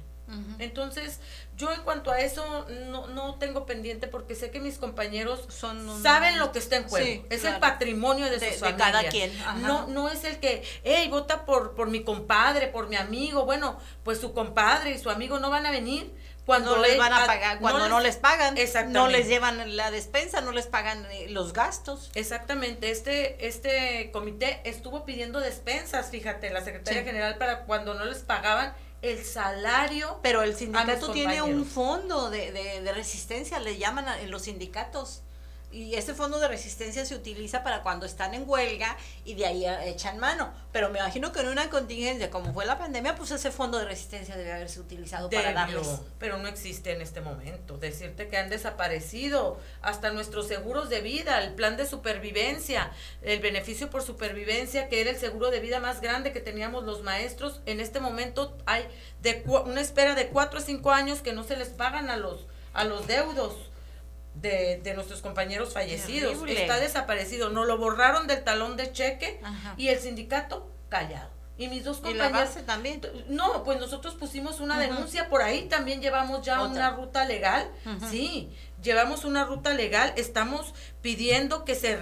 Entonces, 0.59 1.19
yo 1.55 1.71
en 1.71 1.81
cuanto 1.81 2.11
a 2.11 2.19
eso 2.19 2.67
no, 2.89 3.07
no 3.07 3.35
tengo 3.35 3.65
pendiente 3.65 4.07
porque 4.07 4.35
sé 4.35 4.51
que 4.51 4.59
mis 4.59 4.77
compañeros 4.77 5.45
Son 5.49 6.03
saben 6.03 6.37
lo 6.37 6.51
que 6.51 6.59
está 6.59 6.75
en 6.77 6.87
juego. 6.87 7.25
es 7.29 7.45
el 7.45 7.59
patrimonio 7.59 8.29
de, 8.29 8.39
sus 8.39 8.59
familias. 8.59 8.91
cada 8.91 9.09
quien. 9.09 9.31
No, 9.61 9.87
no 9.87 10.09
es 10.09 10.23
el 10.23 10.39
que, 10.39 10.63
hey, 10.83 11.07
vota 11.09 11.45
por, 11.45 11.75
por 11.75 11.89
mi 11.89 12.03
compadre, 12.03 12.67
por 12.67 12.89
mi 12.89 12.95
amigo. 12.95 13.45
Bueno, 13.45 13.79
pues 14.03 14.19
su 14.19 14.33
compadre 14.33 14.91
y 14.91 14.99
su 14.99 15.09
amigo 15.09 15.39
no 15.39 15.49
van 15.49 15.65
a 15.65 15.71
venir 15.71 16.13
cuando 16.47 16.77
no 16.77 16.81
les 16.81 16.97
van 16.97 17.11
a 17.11 17.25
pagar, 17.25 17.59
cuando 17.59 17.89
no 17.89 17.99
les, 17.99 18.15
pagan, 18.15 18.55
no 18.87 19.09
les 19.09 19.27
llevan 19.27 19.75
la 19.75 19.91
despensa, 19.91 20.39
no 20.39 20.53
les 20.53 20.65
pagan 20.65 21.05
eh, 21.11 21.27
los 21.29 21.51
gastos. 21.51 22.09
Exactamente, 22.15 22.89
este, 22.89 23.45
este 23.45 24.11
comité 24.13 24.61
estuvo 24.63 25.03
pidiendo 25.03 25.41
despensas, 25.41 26.09
fíjate, 26.09 26.49
la 26.49 26.63
secretaria 26.63 27.03
general 27.03 27.37
para 27.37 27.65
cuando 27.65 27.95
no 27.95 28.05
les 28.05 28.19
pagaban 28.19 28.73
el 29.01 29.23
salario. 29.23 30.19
Pero 30.21 30.41
el 30.41 30.55
sindicato 30.55 31.11
tiene 31.11 31.41
un 31.41 31.65
fondo 31.65 32.29
de, 32.29 32.51
de, 32.51 32.81
de, 32.81 32.93
resistencia, 32.93 33.59
le 33.59 33.77
llaman 33.77 34.07
a, 34.07 34.21
los 34.23 34.43
sindicatos 34.43 35.23
y 35.69 35.95
ese 35.95 36.13
fondo 36.13 36.39
de 36.39 36.47
resistencia 36.47 37.05
se 37.05 37.13
utiliza 37.13 37.61
para 37.61 37.83
cuando 37.83 38.05
están 38.05 38.33
en 38.33 38.49
huelga 38.49 38.95
y 39.25 39.35
de 39.35 39.45
ahí 39.45 39.65
echan 39.85 40.17
mano. 40.17 40.53
Pero 40.71 40.89
me 40.89 40.99
imagino 40.99 41.33
que 41.33 41.41
en 41.41 41.49
una 41.49 41.69
contingencia 41.69 42.31
como 42.31 42.53
fue 42.53 42.65
la 42.65 42.77
pandemia, 42.77 43.15
pues 43.15 43.31
ese 43.31 43.51
fondo 43.51 43.77
de 43.77 43.85
resistencia 43.85 44.37
debe 44.37 44.53
haberse 44.53 44.79
utilizado 44.79 45.29
para 45.29 45.51
darles. 45.51 45.87
Pero 46.19 46.37
no 46.37 46.47
existe 46.47 46.93
en 46.93 47.01
este 47.01 47.19
momento. 47.19 47.77
Decirte 47.77 48.29
que 48.29 48.37
han 48.37 48.49
desaparecido 48.49 49.59
hasta 49.81 50.09
nuestros 50.11 50.47
seguros 50.47 50.89
de 50.89 51.01
vida, 51.01 51.43
el 51.43 51.53
plan 51.53 51.75
de 51.75 51.85
supervivencia, 51.85 52.91
el 53.21 53.39
beneficio 53.39 53.89
por 53.89 54.03
supervivencia, 54.03 54.87
que 54.87 55.01
era 55.01 55.09
el 55.09 55.17
seguro 55.17 55.51
de 55.51 55.59
vida 55.59 55.81
más 55.81 55.99
grande 55.99 56.31
que 56.31 56.39
teníamos 56.39 56.85
los 56.85 57.03
maestros. 57.03 57.59
En 57.65 57.81
este 57.81 57.99
momento 57.99 58.55
hay 58.65 58.87
de 59.21 59.43
una 59.45 59.81
espera 59.81 60.15
de 60.15 60.27
cuatro 60.29 60.59
a 60.59 60.61
cinco 60.61 60.91
años 60.91 61.19
que 61.19 61.33
no 61.33 61.43
se 61.43 61.57
les 61.57 61.69
pagan 61.69 62.09
a 62.09 62.15
los, 62.15 62.47
a 62.73 62.85
los 62.85 63.05
deudos 63.05 63.66
de, 64.41 64.79
de 64.83 64.93
nuestros 64.93 65.21
compañeros 65.21 65.73
fallecidos. 65.73 66.33
Está 66.61 66.79
desaparecido. 66.79 67.49
No 67.49 67.65
lo 67.65 67.77
borraron 67.77 68.27
del 68.27 68.43
talón 68.43 68.77
de 68.77 68.91
cheque 68.91 69.39
y 69.77 69.89
el 69.89 69.99
sindicato 69.99 70.71
callado. 70.89 71.35
Y 71.59 71.69
mis 71.69 71.83
dos 71.83 71.97
compañeros. 71.97 72.65
también? 72.67 73.01
No, 73.29 73.63
pues 73.63 73.79
nosotros 73.79 74.13
pusimos 74.13 74.59
una 74.59 74.79
denuncia 74.79 75.27
por 75.27 75.41
ahí, 75.41 75.63
también 75.67 76.01
llevamos 76.01 76.45
ya 76.45 76.61
una 76.61 76.91
ruta 76.91 77.25
legal. 77.25 77.67
Sí, 78.11 78.51
llevamos 78.83 79.25
una 79.25 79.43
ruta 79.43 79.73
legal, 79.73 80.13
estamos 80.17 80.75
pidiendo 81.01 81.65
que 81.65 81.73
se 81.73 81.95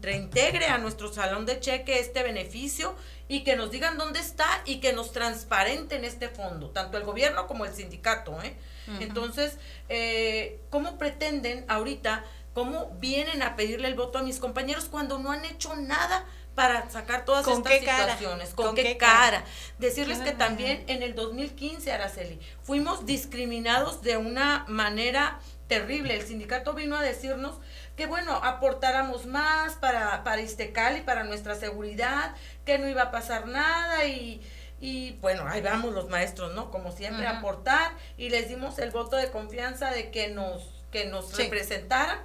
reintegre 0.00 0.66
a 0.66 0.78
nuestro 0.78 1.12
salón 1.12 1.44
de 1.44 1.60
cheque 1.60 1.98
este 2.00 2.22
beneficio 2.22 2.94
y 3.28 3.44
que 3.44 3.56
nos 3.56 3.70
digan 3.70 3.98
dónde 3.98 4.20
está 4.20 4.46
y 4.64 4.80
que 4.80 4.92
nos 4.94 5.12
transparenten 5.12 6.04
este 6.04 6.28
fondo, 6.28 6.70
tanto 6.70 6.96
el 6.96 7.04
gobierno 7.04 7.46
como 7.46 7.66
el 7.66 7.74
sindicato. 7.74 8.40
¿eh? 8.42 8.56
Entonces, 9.00 9.58
eh, 9.92 10.60
¿cómo 10.70 10.98
pretenden 10.98 11.64
ahorita, 11.68 12.24
cómo 12.54 12.96
vienen 12.98 13.42
a 13.42 13.56
pedirle 13.56 13.88
el 13.88 13.94
voto 13.94 14.18
a 14.18 14.22
mis 14.22 14.38
compañeros 14.38 14.86
cuando 14.86 15.18
no 15.18 15.30
han 15.30 15.44
hecho 15.44 15.76
nada? 15.76 16.24
para 16.54 16.90
sacar 16.90 17.24
todas 17.24 17.46
estas 17.46 17.78
situaciones. 17.78 18.50
¿Con, 18.50 18.74
qué, 18.74 18.96
cara? 18.96 19.44
Decirles 19.78 20.18
que 20.18 20.32
también 20.32 20.84
en 20.86 21.02
el 21.02 21.14
2015, 21.14 21.90
Araceli, 21.92 22.38
fuimos 22.62 23.06
discriminados 23.06 24.02
de 24.02 24.18
una 24.18 24.64
manera 24.68 25.40
terrible. 25.66 26.14
El 26.14 26.26
sindicato 26.26 26.74
vino 26.74 26.96
a 26.96 27.02
decirnos 27.02 27.56
que, 27.96 28.06
bueno, 28.06 28.34
aportáramos 28.34 29.24
más 29.26 29.74
para, 29.74 30.22
para 30.24 30.42
Istecal 30.42 30.98
y 30.98 31.00
para 31.00 31.24
nuestra 31.24 31.54
seguridad, 31.54 32.34
que 32.66 32.78
no 32.78 32.88
iba 32.88 33.04
a 33.04 33.10
pasar 33.10 33.48
nada 33.48 34.04
y, 34.04 34.42
y 34.82 35.12
bueno, 35.20 35.44
ahí 35.46 35.60
vamos 35.60 35.94
los 35.94 36.08
maestros, 36.08 36.54
¿no? 36.54 36.72
Como 36.72 36.90
siempre, 36.90 37.24
a 37.28 37.38
aportar 37.38 37.92
y 38.18 38.30
les 38.30 38.48
dimos 38.48 38.80
el 38.80 38.90
voto 38.90 39.14
de 39.14 39.30
confianza 39.30 39.92
de 39.92 40.10
que 40.10 40.26
nos, 40.26 40.68
que 40.90 41.06
nos 41.06 41.36
representaran. 41.36 42.18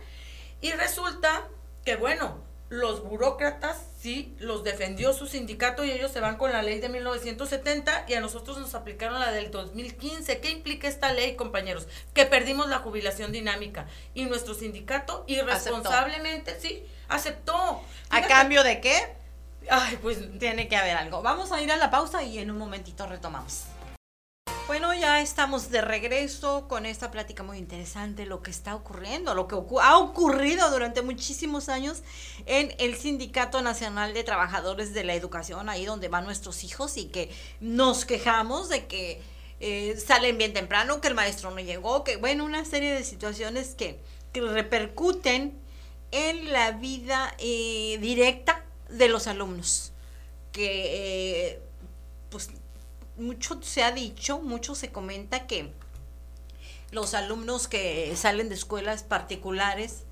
Y 0.60 0.72
resulta 0.72 1.48
que, 1.86 1.98
bueno, 1.98 2.42
los 2.70 3.04
burócratas 3.04 3.78
sí 4.00 4.36
los 4.40 4.64
defendió 4.64 5.14
su 5.14 5.28
sindicato 5.28 5.86
y 5.86 5.92
ellos 5.92 6.12
se 6.12 6.20
van 6.20 6.38
con 6.38 6.52
la 6.52 6.64
ley 6.64 6.80
de 6.80 6.90
1970 6.90 8.06
y 8.08 8.16
a 8.16 8.22
nosotros 8.22 8.58
nos 8.58 8.74
aplicaron 8.74 9.20
la 9.20 9.32
del 9.32 9.52
2015. 9.52 10.40
¿Qué 10.40 10.50
implica 10.50 10.88
esta 10.88 11.14
ley, 11.14 11.36
compañeros? 11.36 11.88
Que 12.16 12.26
perdimos 12.26 12.70
la 12.70 12.80
jubilación 12.80 13.32
dinámica 13.32 13.86
y 14.16 14.26
nuestro 14.26 14.56
sindicato 14.56 15.26
irresponsablemente 15.28 16.60
sí 16.60 16.84
aceptó. 17.08 17.84
¿A 18.10 18.24
cambio 18.24 18.64
de 18.64 18.82
qué? 18.82 19.17
Ay, 19.70 19.98
pues 20.02 20.18
tiene 20.40 20.68
que 20.68 20.76
haber 20.76 20.98
algo. 20.98 21.22
Vamos 21.22 21.52
a 21.52 21.62
ir 21.62 21.72
a 21.72 21.78
la 21.78 21.90
pausa 21.92 22.24
y 22.24 22.40
en 22.40 22.52
un 22.52 22.58
momentito 22.58 23.06
retomamos. 23.06 23.64
Bueno, 24.68 24.94
ya 24.94 25.22
estamos 25.22 25.70
de 25.72 25.80
regreso 25.80 26.68
con 26.68 26.86
esta 26.86 27.10
plática 27.10 27.42
muy 27.42 27.58
interesante, 27.58 28.26
lo 28.26 28.42
que 28.42 28.52
está 28.52 28.76
ocurriendo, 28.76 29.34
lo 29.34 29.48
que 29.48 29.56
ha 29.82 29.98
ocurrido 29.98 30.70
durante 30.72 31.02
muchísimos 31.02 31.70
años 31.70 32.04
en 32.46 32.76
el 32.78 32.98
Sindicato 32.98 33.62
Nacional 33.62 34.14
de 34.14 34.26
Trabajadores 34.26 34.94
de 34.94 35.06
la 35.06 35.14
Educación, 35.14 35.70
ahí 35.70 35.86
donde 35.86 36.10
van 36.10 36.26
nuestros 36.26 36.66
hijos 36.66 36.98
y 36.98 37.06
que 37.06 37.32
nos 37.62 38.04
quejamos 38.04 38.68
de 38.68 38.88
que 38.88 39.22
eh, 39.62 39.96
salen 40.06 40.38
bien 40.38 40.54
temprano, 40.54 41.00
que 41.00 41.08
el 41.08 41.16
maestro 41.16 41.50
no 41.52 41.62
llegó, 41.62 42.04
que 42.04 42.18
bueno, 42.18 42.44
una 42.44 42.66
serie 42.66 42.94
de 42.94 43.06
situaciones 43.06 43.74
que, 43.74 44.00
repercuten 44.34 45.60
en 46.12 46.54
la 46.54 46.70
vida 46.70 47.34
eh, 47.40 47.98
directa 48.00 48.67
de 48.90 49.10
los 49.10 49.28
alumnos, 49.28 49.92
que 50.52 51.50
eh, 51.52 51.62
pues 52.30 52.50
mucho 53.18 53.62
se 53.62 53.84
ha 53.84 53.92
dicho, 53.92 54.40
mucho 54.40 54.76
se 54.76 54.92
comenta 54.92 55.48
que 55.48 55.72
los 56.92 57.14
alumnos 57.14 57.68
que 57.68 58.16
salen 58.16 58.50
de 58.50 58.56
escuelas 58.56 59.04
particulares 59.04 60.04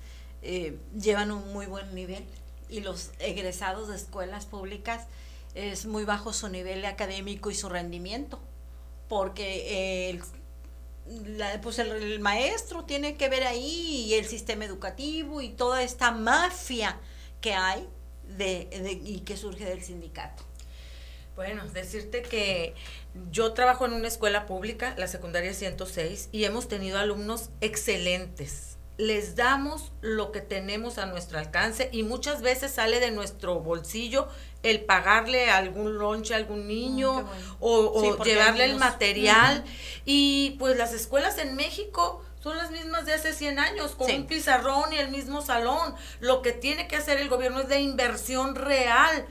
eh, 0.42 0.78
llevan 0.98 1.30
un 1.30 1.52
muy 1.52 1.66
buen 1.66 1.94
nivel 1.94 2.24
y 2.68 2.80
los 2.80 3.10
egresados 3.18 3.88
de 3.88 3.96
escuelas 3.96 4.46
públicas 4.46 5.06
es 5.54 5.86
muy 5.86 6.04
bajo 6.04 6.32
su 6.32 6.48
nivel 6.48 6.84
académico 6.84 7.50
y 7.50 7.54
su 7.54 7.68
rendimiento, 7.68 8.38
porque 9.08 10.10
el, 10.10 10.22
pues 11.62 11.78
el, 11.78 12.20
maestro 12.20 12.84
tiene 12.84 13.16
que 13.16 13.28
ver 13.28 13.44
ahí 13.44 14.04
y 14.06 14.14
el 14.14 14.26
sistema 14.26 14.66
educativo 14.66 15.40
y 15.40 15.48
toda 15.48 15.82
esta 15.82 16.10
mafia 16.10 16.98
que 17.40 17.54
hay 17.54 17.88
de, 18.36 18.68
y 19.04 19.20
que 19.20 19.36
surge 19.36 19.64
del 19.64 19.82
sindicato. 19.82 20.44
Bueno, 21.36 21.66
decirte 21.68 22.22
que 22.22 22.74
yo 23.30 23.52
trabajo 23.52 23.84
en 23.84 23.92
una 23.92 24.08
escuela 24.08 24.46
pública, 24.46 24.94
la 24.96 25.06
secundaria 25.06 25.52
106, 25.52 26.30
y 26.32 26.44
hemos 26.44 26.66
tenido 26.66 26.98
alumnos 26.98 27.50
excelentes. 27.60 28.78
Les 28.96 29.36
damos 29.36 29.92
lo 30.00 30.32
que 30.32 30.40
tenemos 30.40 30.96
a 30.96 31.04
nuestro 31.04 31.38
alcance 31.38 31.90
y 31.92 32.02
muchas 32.02 32.40
veces 32.40 32.72
sale 32.72 32.98
de 33.00 33.10
nuestro 33.10 33.60
bolsillo 33.60 34.28
el 34.62 34.80
pagarle 34.86 35.50
algún 35.50 35.98
lonche 35.98 36.32
a 36.32 36.38
algún 36.38 36.66
niño 36.66 37.22
mm, 37.22 37.56
o, 37.60 38.24
llevarle 38.24 38.64
el 38.64 38.76
material. 38.76 39.62
Y 40.06 40.56
pues 40.58 40.78
las 40.78 40.94
escuelas 40.94 41.36
en 41.36 41.54
México 41.54 42.24
son 42.46 42.58
las 42.58 42.70
mismas 42.70 43.04
de 43.06 43.12
hace 43.12 43.32
100 43.32 43.58
años, 43.58 43.96
con 43.96 44.08
un 44.08 44.26
pizarrón 44.28 44.92
y 44.92 44.98
el 44.98 45.10
mismo 45.10 45.42
salón. 45.42 45.96
Lo 46.20 46.42
que 46.42 46.52
tiene 46.52 46.86
que 46.86 46.94
hacer 46.94 47.18
el 47.18 47.28
gobierno 47.28 47.58
es 47.58 47.68
de 47.68 47.80
inversión 47.80 48.54
real 48.54 49.26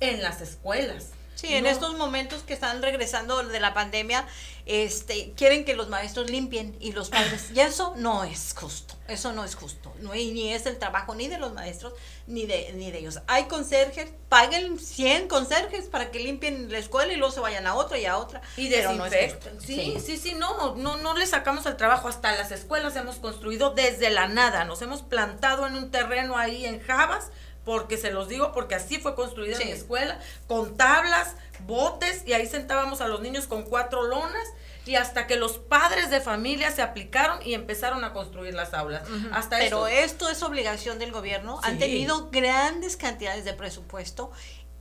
en 0.00 0.22
las 0.24 0.40
escuelas. 0.40 1.10
Sí, 1.38 1.54
en 1.54 1.66
estos 1.66 1.96
momentos 1.96 2.42
que 2.42 2.52
están 2.52 2.82
regresando 2.82 3.44
de 3.44 3.60
la 3.60 3.72
pandemia, 3.72 4.26
este, 4.66 5.34
quieren 5.36 5.64
que 5.64 5.76
los 5.76 5.88
maestros 5.88 6.28
limpien 6.28 6.76
y 6.80 6.90
los 6.90 7.10
padres. 7.10 7.52
Y 7.54 7.60
eso 7.60 7.94
no 7.96 8.24
es 8.24 8.56
justo. 8.58 8.96
Eso 9.06 9.32
no 9.32 9.44
es 9.44 9.54
justo. 9.54 9.94
No, 10.00 10.16
y 10.16 10.32
ni 10.32 10.52
es 10.52 10.66
el 10.66 10.78
trabajo 10.78 11.14
ni 11.14 11.28
de 11.28 11.38
los 11.38 11.52
maestros 11.54 11.92
ni 12.26 12.44
de, 12.44 12.72
ni 12.74 12.90
de 12.90 12.98
ellos. 12.98 13.20
Hay 13.28 13.44
conserjes, 13.44 14.10
paguen 14.28 14.80
100 14.80 15.28
conserjes 15.28 15.86
para 15.86 16.10
que 16.10 16.18
limpien 16.18 16.72
la 16.72 16.78
escuela 16.78 17.12
y 17.12 17.16
luego 17.16 17.32
se 17.32 17.38
vayan 17.38 17.68
a 17.68 17.76
otra 17.76 17.98
y 17.98 18.06
a 18.06 18.18
otra. 18.18 18.42
Y 18.56 18.68
desinfecten. 18.68 19.60
sí, 19.60 19.94
sí, 20.04 20.16
sí, 20.16 20.34
no, 20.34 20.74
no, 20.74 20.96
no 20.96 21.16
le 21.16 21.26
sacamos 21.28 21.66
el 21.66 21.76
trabajo. 21.76 22.08
Hasta 22.08 22.32
las 22.32 22.50
escuelas 22.50 22.96
hemos 22.96 23.16
construido 23.16 23.70
desde 23.70 24.10
la 24.10 24.26
nada. 24.26 24.64
Nos 24.64 24.82
hemos 24.82 25.02
plantado 25.02 25.68
en 25.68 25.76
un 25.76 25.92
terreno 25.92 26.36
ahí 26.36 26.66
en 26.66 26.80
Javas 26.80 27.30
porque 27.68 27.98
se 27.98 28.10
los 28.10 28.28
digo, 28.28 28.52
porque 28.52 28.76
así 28.76 28.96
fue 28.96 29.14
construida 29.14 29.58
mi 29.58 29.72
escuela, 29.72 30.18
con 30.46 30.78
tablas, 30.78 31.34
botes, 31.66 32.22
y 32.24 32.32
ahí 32.32 32.46
sentábamos 32.46 33.02
a 33.02 33.08
los 33.08 33.20
niños 33.20 33.46
con 33.46 33.64
cuatro 33.64 34.04
lonas, 34.04 34.48
y 34.86 34.94
hasta 34.94 35.26
que 35.26 35.36
los 35.36 35.58
padres 35.58 36.08
de 36.08 36.22
familia 36.22 36.70
se 36.70 36.80
aplicaron 36.80 37.46
y 37.46 37.52
empezaron 37.52 38.04
a 38.04 38.14
construir 38.14 38.54
las 38.54 38.72
aulas. 38.72 39.02
hasta 39.32 39.58
Pero 39.58 39.86
esto 39.86 40.30
es 40.30 40.42
obligación 40.42 40.98
del 40.98 41.12
gobierno. 41.12 41.60
Han 41.62 41.78
tenido 41.78 42.30
grandes 42.30 42.96
cantidades 42.96 43.44
de 43.44 43.52
presupuesto 43.52 44.32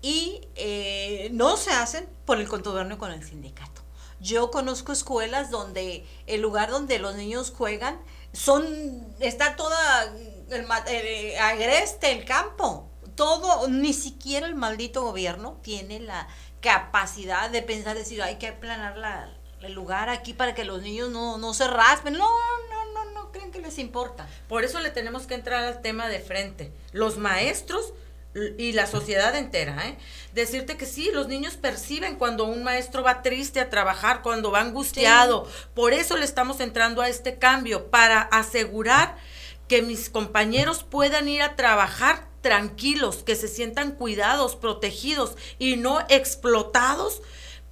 y 0.02 0.48
eh, 0.56 1.28
no 1.34 1.58
se 1.58 1.72
hacen 1.72 2.08
por 2.24 2.40
el 2.40 2.48
contubernio 2.48 2.98
con 2.98 3.12
el 3.12 3.22
sindicato. 3.22 3.82
Yo 4.22 4.50
conozco 4.50 4.94
escuelas 4.94 5.52
donde 5.52 6.06
el 6.26 6.40
lugar 6.40 6.72
donde 6.72 7.00
los 7.00 7.16
niños 7.16 7.52
juegan 7.52 8.00
son 8.32 8.66
está 9.20 9.58
toda 9.58 9.78
el, 10.50 10.66
el, 10.88 11.38
agreste 11.38 12.12
el 12.12 12.26
campo. 12.26 12.90
Todo, 13.16 13.68
ni 13.68 13.94
siquiera 13.94 14.46
el 14.46 14.56
maldito 14.56 15.02
gobierno 15.02 15.60
tiene 15.64 16.00
la 16.00 16.28
capacidad 16.62 17.50
de 17.50 17.62
pensar, 17.64 17.98
decir, 17.98 18.22
hay 18.22 18.36
que 18.36 18.48
aplanar 18.48 18.98
la, 18.98 19.30
el 19.62 19.74
lugar 19.74 20.10
aquí 20.10 20.34
para 20.34 20.54
que 20.54 20.66
los 20.66 20.82
niños 20.82 21.10
no, 21.10 21.38
no 21.38 21.54
se 21.54 21.68
raspen. 21.68 22.14
No, 22.14 22.30
no, 22.70 22.94
no, 22.94 23.12
no 23.12 23.32
creen 23.32 23.52
que 23.52 23.60
les 23.60 23.80
importa. 23.80 24.28
Por 24.48 24.64
eso 24.64 24.80
le 24.80 24.92
tenemos 24.92 25.26
que 25.26 25.34
entrar 25.34 25.64
al 25.64 25.82
tema 25.82 26.08
de 26.08 26.20
frente. 26.20 26.72
Los 26.92 27.18
maestros 27.18 27.94
y 28.58 28.74
la 28.74 28.86
sociedad 28.86 29.36
entera, 29.36 29.88
¿eh? 29.88 29.98
Decirte 30.34 30.78
que 30.78 30.86
sí, 30.86 31.10
los 31.12 31.28
niños 31.28 31.56
perciben 31.56 32.18
cuando 32.18 32.46
un 32.46 32.64
maestro 32.64 33.02
va 33.02 33.24
triste 33.24 33.60
a 33.60 33.70
trabajar, 33.70 34.22
cuando 34.22 34.52
va 34.52 34.62
angustiado. 34.62 35.50
Por 35.74 35.94
eso 35.94 36.18
le 36.18 36.26
estamos 36.26 36.60
entrando 36.60 37.02
a 37.02 37.10
este 37.10 37.40
cambio, 37.40 37.90
para 37.90 38.22
asegurar 38.22 39.18
que 39.68 39.82
mis 39.82 40.10
compañeros 40.10 40.84
puedan 40.84 41.28
ir 41.28 41.42
a 41.42 41.56
trabajar 41.56 42.28
tranquilos, 42.42 43.18
que 43.18 43.36
se 43.36 43.48
sientan 43.48 43.92
cuidados, 43.92 44.56
protegidos 44.56 45.36
y 45.60 45.76
no 45.76 46.00
explotados 46.10 47.22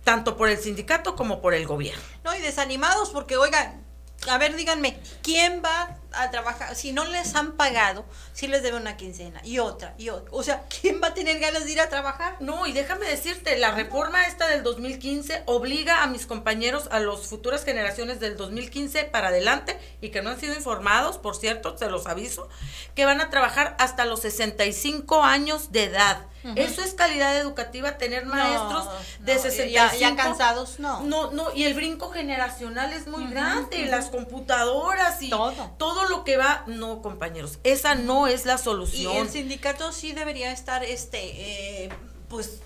tanto 0.03 0.37
por 0.37 0.49
el 0.49 0.57
sindicato 0.57 1.15
como 1.15 1.41
por 1.41 1.53
el 1.53 1.65
gobierno. 1.65 2.03
No, 2.23 2.35
y 2.35 2.39
desanimados 2.39 3.09
porque, 3.09 3.37
oigan, 3.37 3.83
a 4.29 4.37
ver, 4.37 4.55
díganme, 4.55 4.99
¿quién 5.21 5.61
va 5.63 5.97
a 6.17 6.31
trabajar? 6.31 6.75
Si 6.75 6.91
no 6.91 7.05
les 7.05 7.35
han 7.35 7.53
pagado, 7.53 8.05
si 8.33 8.47
les 8.47 8.63
debe 8.63 8.77
una 8.77 8.97
quincena 8.97 9.41
y 9.43 9.59
otra 9.59 9.93
y 9.97 10.09
otra. 10.09 10.29
O 10.31 10.43
sea, 10.43 10.65
¿quién 10.81 11.01
va 11.01 11.07
a 11.07 11.13
tener 11.13 11.39
ganas 11.39 11.65
de 11.65 11.71
ir 11.71 11.81
a 11.81 11.89
trabajar? 11.89 12.37
No, 12.39 12.65
y 12.67 12.73
déjame 12.73 13.05
decirte, 13.07 13.57
la 13.57 13.71
reforma 13.71 14.25
esta 14.25 14.47
del 14.47 14.63
2015 14.63 15.43
obliga 15.45 16.03
a 16.03 16.07
mis 16.07 16.25
compañeros, 16.25 16.87
a 16.91 16.99
las 16.99 17.27
futuras 17.27 17.63
generaciones 17.63 18.19
del 18.19 18.37
2015 18.37 19.05
para 19.05 19.29
adelante 19.29 19.79
y 20.01 20.09
que 20.09 20.21
no 20.21 20.31
han 20.31 20.39
sido 20.39 20.55
informados, 20.55 21.17
por 21.17 21.35
cierto, 21.35 21.77
se 21.77 21.89
los 21.89 22.07
aviso, 22.07 22.49
que 22.95 23.05
van 23.05 23.21
a 23.21 23.29
trabajar 23.29 23.75
hasta 23.79 24.05
los 24.05 24.21
65 24.21 25.23
años 25.23 25.71
de 25.71 25.85
edad. 25.85 26.25
Eso 26.55 26.83
es 26.83 26.93
calidad 26.93 27.35
educativa, 27.37 27.97
tener 27.97 28.25
maestros 28.27 28.87
de 29.19 29.39
65. 29.39 29.99
Ya, 29.99 30.15
cansados, 30.15 30.79
no. 30.79 31.01
No, 31.01 31.31
no, 31.31 31.51
y 31.55 31.63
el 31.63 31.73
brinco 31.73 32.11
generacional 32.11 32.93
es 32.93 33.07
muy 33.07 33.25
grande, 33.27 33.87
las 33.87 34.09
computadoras 34.09 35.21
y 35.23 35.29
todo. 35.29 35.71
todo 35.77 36.04
lo 36.09 36.23
que 36.23 36.37
va, 36.37 36.63
no, 36.67 37.01
compañeros, 37.01 37.59
esa 37.63 37.95
no 37.95 38.27
es 38.27 38.45
la 38.45 38.57
solución. 38.57 39.13
Y 39.13 39.17
el 39.17 39.29
sindicato 39.29 39.91
sí 39.91 40.13
debería 40.13 40.51
estar, 40.51 40.83
este, 40.83 41.85
eh, 41.85 41.89
pues, 42.29 42.59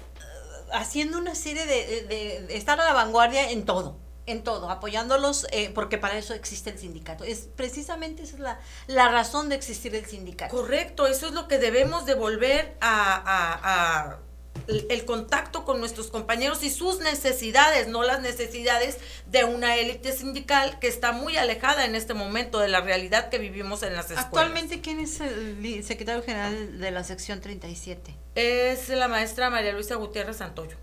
haciendo 0.72 1.18
una 1.18 1.36
serie 1.36 1.66
de, 1.66 2.04
de 2.04 2.58
estar 2.58 2.80
a 2.80 2.86
la 2.86 2.94
vanguardia 2.94 3.50
en 3.52 3.66
todo 3.66 3.98
en 4.30 4.44
todo, 4.44 4.70
apoyándolos, 4.70 5.48
eh, 5.52 5.72
porque 5.74 5.98
para 5.98 6.18
eso 6.18 6.34
existe 6.34 6.70
el 6.70 6.78
sindicato. 6.78 7.24
Es 7.24 7.50
precisamente 7.56 8.24
esa 8.24 8.36
es 8.36 8.40
la, 8.40 8.60
la, 8.88 9.10
razón 9.10 9.50
de 9.50 9.56
existir 9.56 9.96
el 9.96 10.06
sindicato. 10.06 10.56
Correcto, 10.56 11.08
eso 11.08 11.28
es 11.28 11.34
lo 11.34 11.48
que 11.48 11.58
debemos 11.58 12.06
devolver 12.06 12.78
a, 12.80 13.16
a, 13.26 14.20
el 14.68 15.06
contacto 15.06 15.66
con 15.66 15.80
nuestros 15.80 16.08
compañeros 16.08 16.64
y 16.64 16.70
sus 16.70 17.00
necesidades, 17.00 17.88
no 17.88 18.04
las 18.04 18.22
necesidades 18.22 18.98
de 19.28 19.44
una 19.44 19.76
élite 19.76 20.12
sindical 20.12 20.80
que 20.80 20.88
está 20.88 21.12
muy 21.12 21.38
alejada 21.38 21.86
en 21.86 21.96
este 21.96 22.14
momento 22.14 22.60
de 22.60 22.68
la 22.68 22.82
realidad 22.82 23.30
que 23.30 23.38
vivimos 23.38 23.84
en 23.84 23.94
las 23.94 24.06
escuelas. 24.06 24.26
Actualmente, 24.26 24.82
¿quién 24.82 25.00
es 25.00 25.22
el 25.22 25.84
secretario 25.84 26.24
general 26.24 26.80
de 26.80 26.92
la 26.92 27.04
sección 27.04 27.42
37? 27.42 28.16
Es 28.36 28.90
la 28.90 29.08
maestra 29.08 29.50
María 29.50 29.74
Luisa 29.74 29.96
Gutiérrez 29.96 30.38
Santoyo. 30.38 30.78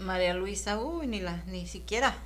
María 0.00 0.34
Luisa, 0.34 0.78
uy, 0.78 1.06
ni 1.06 1.20
la, 1.20 1.42
ni 1.46 1.66
siquiera. 1.66 2.16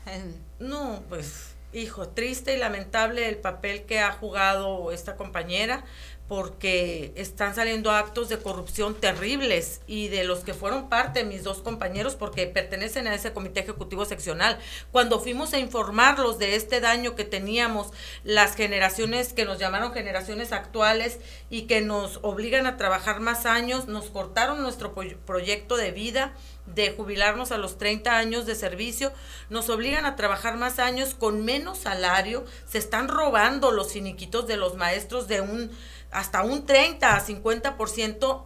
No, 0.58 1.02
pues, 1.08 1.54
hijo, 1.72 2.08
triste 2.08 2.54
y 2.54 2.58
lamentable 2.58 3.28
el 3.28 3.36
papel 3.36 3.84
que 3.84 4.00
ha 4.00 4.12
jugado 4.12 4.92
esta 4.92 5.16
compañera 5.16 5.84
porque 6.32 7.12
están 7.16 7.54
saliendo 7.54 7.90
actos 7.90 8.30
de 8.30 8.38
corrupción 8.38 8.94
terribles 8.94 9.82
y 9.86 10.08
de 10.08 10.24
los 10.24 10.38
que 10.38 10.54
fueron 10.54 10.88
parte 10.88 11.24
mis 11.24 11.44
dos 11.44 11.58
compañeros 11.58 12.16
porque 12.16 12.46
pertenecen 12.46 13.06
a 13.06 13.14
ese 13.14 13.34
comité 13.34 13.60
ejecutivo 13.60 14.06
seccional. 14.06 14.58
Cuando 14.92 15.20
fuimos 15.20 15.52
a 15.52 15.58
informarlos 15.58 16.38
de 16.38 16.56
este 16.56 16.80
daño 16.80 17.16
que 17.16 17.24
teníamos 17.24 17.88
las 18.24 18.56
generaciones 18.56 19.34
que 19.34 19.44
nos 19.44 19.58
llamaron 19.58 19.92
generaciones 19.92 20.52
actuales 20.52 21.18
y 21.50 21.64
que 21.66 21.82
nos 21.82 22.18
obligan 22.22 22.64
a 22.64 22.78
trabajar 22.78 23.20
más 23.20 23.44
años, 23.44 23.86
nos 23.86 24.06
cortaron 24.06 24.62
nuestro 24.62 24.94
proyecto 24.94 25.76
de 25.76 25.90
vida 25.90 26.32
de 26.66 26.92
jubilarnos 26.92 27.52
a 27.52 27.58
los 27.58 27.76
30 27.76 28.16
años 28.16 28.46
de 28.46 28.54
servicio, 28.54 29.12
nos 29.50 29.68
obligan 29.68 30.06
a 30.06 30.16
trabajar 30.16 30.56
más 30.56 30.78
años 30.78 31.14
con 31.14 31.44
menos 31.44 31.78
salario, 31.78 32.44
se 32.66 32.78
están 32.78 33.08
robando 33.08 33.72
los 33.72 33.92
finiquitos 33.92 34.46
de 34.46 34.56
los 34.56 34.76
maestros 34.76 35.28
de 35.28 35.40
un 35.40 35.70
hasta 36.12 36.42
un 36.42 36.66
30 36.66 37.16
a 37.16 37.24
50% 37.24 38.42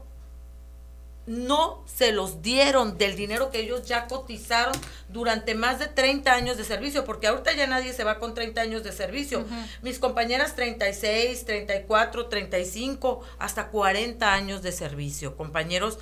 no 1.27 1.83
se 1.87 2.13
los 2.13 2.41
dieron 2.41 2.99
del 2.99 3.17
dinero 3.17 3.51
que 3.51 3.61
ellos 3.61 3.85
ya 3.85 4.07
cotizaron 4.07 4.75
durante 5.09 5.55
más 5.55 5.81
de 5.81 5.89
30 5.89 6.33
años 6.33 6.57
de 6.57 6.65
servicio, 6.65 7.05
porque 7.05 7.27
ahorita 7.27 7.53
ya 7.53 7.67
nadie 7.67 7.93
se 7.93 8.05
va 8.05 8.19
con 8.19 8.33
30 8.35 8.61
años 8.61 8.85
de 8.85 8.93
servicio. 8.93 9.45
Mis 9.83 9.99
compañeras 9.99 10.55
36, 10.55 11.45
34, 11.45 12.27
35, 12.27 13.21
hasta 13.39 13.69
40 13.69 14.33
años 14.33 14.63
de 14.63 14.71
servicio. 14.71 15.37
Compañeros, 15.37 15.99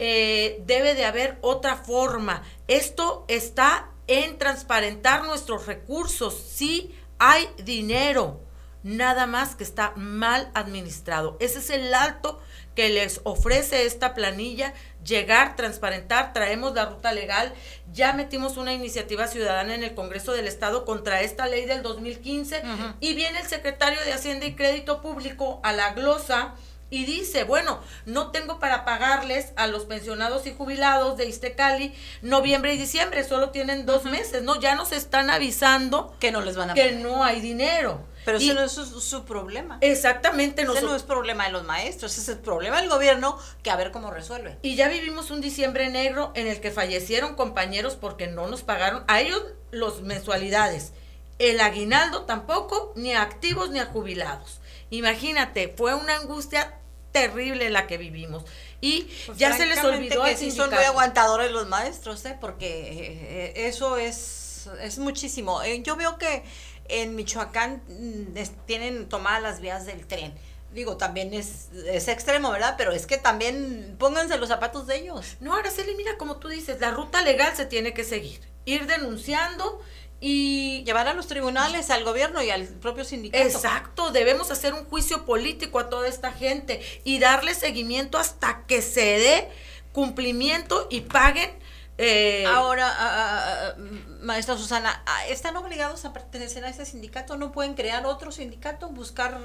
eh, 0.00 0.60
debe 0.66 0.94
de 0.94 1.04
haber 1.04 1.38
otra 1.40 1.76
forma. 1.76 2.42
Esto 2.66 3.24
está 3.28 3.90
en 4.08 4.38
transparentar 4.38 5.24
nuestros 5.24 5.66
recursos. 5.66 6.34
Sí 6.34 6.94
hay 7.18 7.48
dinero, 7.62 8.40
nada 8.84 9.26
más 9.26 9.56
que 9.56 9.64
está 9.64 9.92
mal 9.96 10.50
administrado. 10.54 11.36
Ese 11.40 11.58
es 11.58 11.70
el 11.70 11.92
alto 11.92 12.40
que 12.76 12.90
les 12.90 13.20
ofrece 13.24 13.86
esta 13.86 14.14
planilla, 14.14 14.74
llegar, 15.04 15.56
transparentar, 15.56 16.32
traemos 16.32 16.74
la 16.74 16.86
ruta 16.86 17.12
legal, 17.12 17.52
ya 17.92 18.12
metimos 18.12 18.56
una 18.56 18.72
iniciativa 18.72 19.26
ciudadana 19.26 19.74
en 19.74 19.82
el 19.84 19.94
Congreso 19.94 20.32
del 20.32 20.46
Estado 20.46 20.84
contra 20.84 21.22
esta 21.22 21.46
ley 21.46 21.66
del 21.66 21.82
2015 21.82 22.62
y 23.00 23.14
viene 23.14 23.40
el 23.40 23.46
secretario 23.46 24.00
de 24.04 24.12
Hacienda 24.12 24.46
y 24.46 24.54
Crédito 24.54 25.00
Público 25.00 25.60
a 25.62 25.72
la 25.72 25.92
glosa 25.94 26.54
y 26.90 27.06
dice, 27.06 27.44
bueno, 27.44 27.80
no 28.06 28.30
tengo 28.30 28.58
para 28.58 28.84
pagarles 28.84 29.52
a 29.56 29.66
los 29.66 29.84
pensionados 29.84 30.46
y 30.46 30.54
jubilados 30.54 31.16
de 31.16 31.26
Istecali 31.26 31.94
noviembre 32.22 32.74
y 32.74 32.78
diciembre, 32.78 33.24
solo 33.24 33.50
tienen 33.50 33.86
dos 33.86 34.04
meses, 34.04 34.42
¿no? 34.42 34.60
Ya 34.60 34.74
nos 34.74 34.92
están 34.92 35.30
avisando 35.30 36.14
que 36.20 36.30
no 36.30 36.40
les 36.40 36.56
van 36.56 36.70
a 36.70 36.74
que 36.74 36.92
no 36.92 37.24
hay 37.24 37.40
dinero. 37.40 38.04
Pero 38.24 38.38
ese 38.38 38.54
no 38.54 38.62
es 38.62 38.72
su, 38.72 39.24
problema. 39.24 39.78
Exactamente. 39.80 40.62
Ese 40.62 40.82
no 40.82 40.96
es 40.96 41.02
problema 41.02 41.46
de 41.46 41.52
los 41.52 41.64
maestros, 41.64 42.12
ese 42.12 42.22
es 42.22 42.28
el 42.36 42.38
problema 42.38 42.80
del 42.80 42.88
gobierno 42.88 43.38
que 43.62 43.70
a 43.70 43.76
ver 43.76 43.90
cómo 43.90 44.10
resuelve. 44.10 44.58
Y 44.62 44.76
ya 44.76 44.88
vivimos 44.88 45.30
un 45.30 45.40
diciembre 45.40 45.90
negro 45.90 46.32
en 46.34 46.46
el 46.46 46.60
que 46.60 46.70
fallecieron 46.70 47.34
compañeros 47.34 47.96
porque 47.96 48.26
no 48.26 48.48
nos 48.48 48.62
pagaron 48.62 49.04
a 49.08 49.20
ellos 49.20 49.42
los 49.70 50.02
mensualidades. 50.02 50.92
El 51.38 51.60
aguinaldo 51.60 52.22
tampoco, 52.22 52.92
ni 52.96 53.12
a 53.12 53.22
activos 53.22 53.70
ni 53.70 53.80
a 53.80 53.86
jubilados. 53.86 54.60
Imagínate, 54.90 55.74
fue 55.76 55.94
una 55.94 56.16
angustia 56.16 56.78
terrible 57.14 57.70
la 57.70 57.86
que 57.86 57.96
vivimos. 57.96 58.44
Y 58.80 59.08
pues 59.26 59.38
ya 59.38 59.56
se 59.56 59.66
les 59.66 59.82
olvidó 59.82 60.24
que 60.24 60.36
sí 60.36 60.50
son 60.50 60.70
muy 60.70 60.84
aguantadores 60.84 61.50
los 61.52 61.68
maestros, 61.68 62.24
¿eh? 62.26 62.36
porque 62.40 62.66
eh, 62.68 63.66
eso 63.68 63.96
es, 63.96 64.68
es 64.82 64.98
muchísimo. 64.98 65.62
Eh, 65.62 65.82
yo 65.82 65.96
veo 65.96 66.18
que 66.18 66.44
en 66.88 67.14
Michoacán 67.14 67.82
mm, 67.88 68.36
tienen 68.66 69.08
tomadas 69.08 69.42
las 69.42 69.60
vías 69.60 69.86
del 69.86 70.06
tren. 70.06 70.34
Digo, 70.72 70.96
también 70.96 71.32
es, 71.32 71.68
es 71.86 72.08
extremo, 72.08 72.50
¿verdad? 72.50 72.74
Pero 72.76 72.92
es 72.92 73.06
que 73.06 73.16
también 73.16 73.94
pónganse 73.98 74.36
los 74.38 74.48
zapatos 74.48 74.86
de 74.86 74.96
ellos. 74.96 75.36
No, 75.40 75.54
Araceli, 75.54 75.94
mira, 75.94 76.16
como 76.18 76.36
tú 76.36 76.48
dices, 76.48 76.80
la 76.80 76.90
ruta 76.90 77.22
legal 77.22 77.54
se 77.54 77.64
tiene 77.64 77.94
que 77.94 78.02
seguir. 78.02 78.40
Ir 78.64 78.86
denunciando 78.86 79.80
y 80.20 80.82
llevar 80.84 81.06
a 81.06 81.14
los 81.14 81.28
tribunales, 81.28 81.90
al 81.90 82.02
gobierno 82.02 82.42
y 82.42 82.50
al 82.50 82.64
propio 82.64 83.04
sindicato. 83.04 83.44
Exacto, 83.44 84.10
debemos 84.10 84.50
hacer 84.50 84.74
un 84.74 84.84
juicio 84.86 85.24
político 85.24 85.78
a 85.78 85.88
toda 85.88 86.08
esta 86.08 86.32
gente 86.32 86.80
y 87.04 87.20
darle 87.20 87.54
seguimiento 87.54 88.18
hasta 88.18 88.64
que 88.66 88.82
se 88.82 89.00
dé 89.00 89.48
cumplimiento 89.92 90.88
y 90.90 91.02
paguen 91.02 91.50
eh, 91.98 92.44
Ahora, 92.46 93.76
maestra 94.24 94.56
Susana, 94.56 95.02
¿están 95.28 95.56
obligados 95.56 96.04
a 96.04 96.12
pertenecer 96.12 96.64
a 96.64 96.68
este 96.68 96.84
sindicato? 96.84 97.36
¿No 97.36 97.52
pueden 97.52 97.74
crear 97.74 98.04
otro 98.06 98.32
sindicato, 98.32 98.88
buscar 98.88 99.40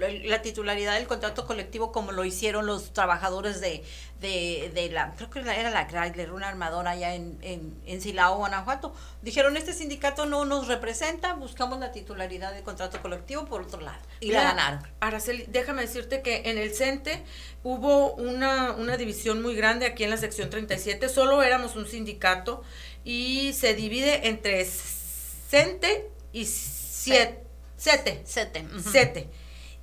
eh, 0.00 0.22
la 0.26 0.42
titularidad 0.42 0.94
del 0.94 1.06
contrato 1.06 1.46
colectivo 1.46 1.90
como 1.90 2.12
lo 2.12 2.24
hicieron 2.24 2.66
los 2.66 2.92
trabajadores 2.92 3.60
de, 3.60 3.82
de, 4.20 4.88
la, 4.92 5.14
creo 5.16 5.30
que 5.30 5.40
era 5.40 5.70
la 5.70 5.86
Chrysler, 5.86 6.32
una 6.32 6.48
armadora 6.48 6.90
allá 6.92 7.14
en, 7.14 7.38
en, 7.42 8.00
Silao, 8.00 8.36
Guanajuato? 8.36 8.94
Dijeron, 9.22 9.56
este 9.56 9.72
sindicato 9.72 10.26
no 10.26 10.44
nos 10.44 10.68
representa, 10.68 11.32
buscamos 11.34 11.80
la 11.80 11.90
titularidad 11.90 12.52
del 12.52 12.62
contrato 12.62 13.00
colectivo 13.02 13.46
por 13.46 13.62
otro 13.62 13.80
lado. 13.80 13.98
Y 14.20 14.32
la 14.32 14.42
ganaron. 14.42 14.86
Araceli, 15.00 15.46
déjame 15.48 15.82
decirte 15.82 16.22
que 16.22 16.42
en 16.50 16.58
el 16.58 16.74
CENTE 16.74 17.24
hubo 17.64 18.14
una, 18.14 18.72
una 18.72 18.96
división 18.96 19.42
muy 19.42 19.54
grande 19.54 19.86
aquí 19.86 20.04
en 20.04 20.10
la 20.10 20.16
sección 20.16 20.50
37, 20.50 21.08
solo 21.08 21.42
éramos 21.42 21.76
un 21.76 21.86
sindicato 21.86 22.62
y 23.04 23.52
se 23.52 23.74
divide 23.74 24.28
entre 24.28 24.64
CENTE 24.64 26.10
y 26.32 26.44
siete, 26.46 27.44
SETE. 27.76 28.22
SETE. 28.24 29.28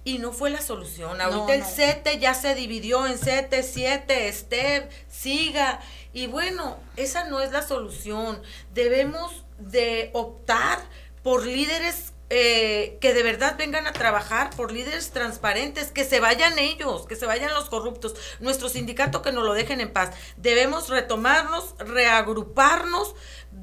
Y 0.04 0.20
no 0.20 0.32
fue 0.32 0.50
la 0.50 0.62
solución. 0.62 1.20
Ahorita 1.20 1.54
el 1.54 1.66
CETE 1.66 2.20
ya 2.20 2.34
se 2.34 2.56
dividió 2.56 3.06
en 3.08 3.18
CETE, 3.18 3.62
7, 3.62 4.32
STEP, 4.32 4.92
SIGA, 5.10 5.82
Y 6.14 6.28
bueno, 6.28 6.80
esa 6.96 7.26
no 7.26 7.42
es 7.42 7.52
la 7.52 7.62
solución. 7.62 8.42
Debemos 8.74 9.44
de 9.60 10.12
optar 10.14 10.80
por 11.24 11.46
líderes 11.46 12.14
eh, 12.30 12.98
que 13.00 13.14
de 13.14 13.24
verdad 13.24 13.56
vengan 13.58 13.88
a 13.88 13.94
trabajar 13.94 14.50
por 14.56 14.72
líderes 14.74 15.12
transparentes, 15.12 15.92
que 15.92 16.04
se 16.04 16.20
vayan 16.20 16.60
ellos, 16.60 17.08
que 17.08 17.16
se 17.16 17.26
vayan 17.26 17.54
los 17.54 17.70
corruptos, 17.70 18.16
nuestro 18.40 18.68
sindicato 18.68 19.22
que 19.22 19.32
nos 19.32 19.46
lo 19.46 19.54
dejen 19.54 19.80
en 19.80 19.94
paz. 19.94 20.12
Debemos 20.36 20.90
retomarnos, 20.90 21.76
reagruparnos, 21.80 23.16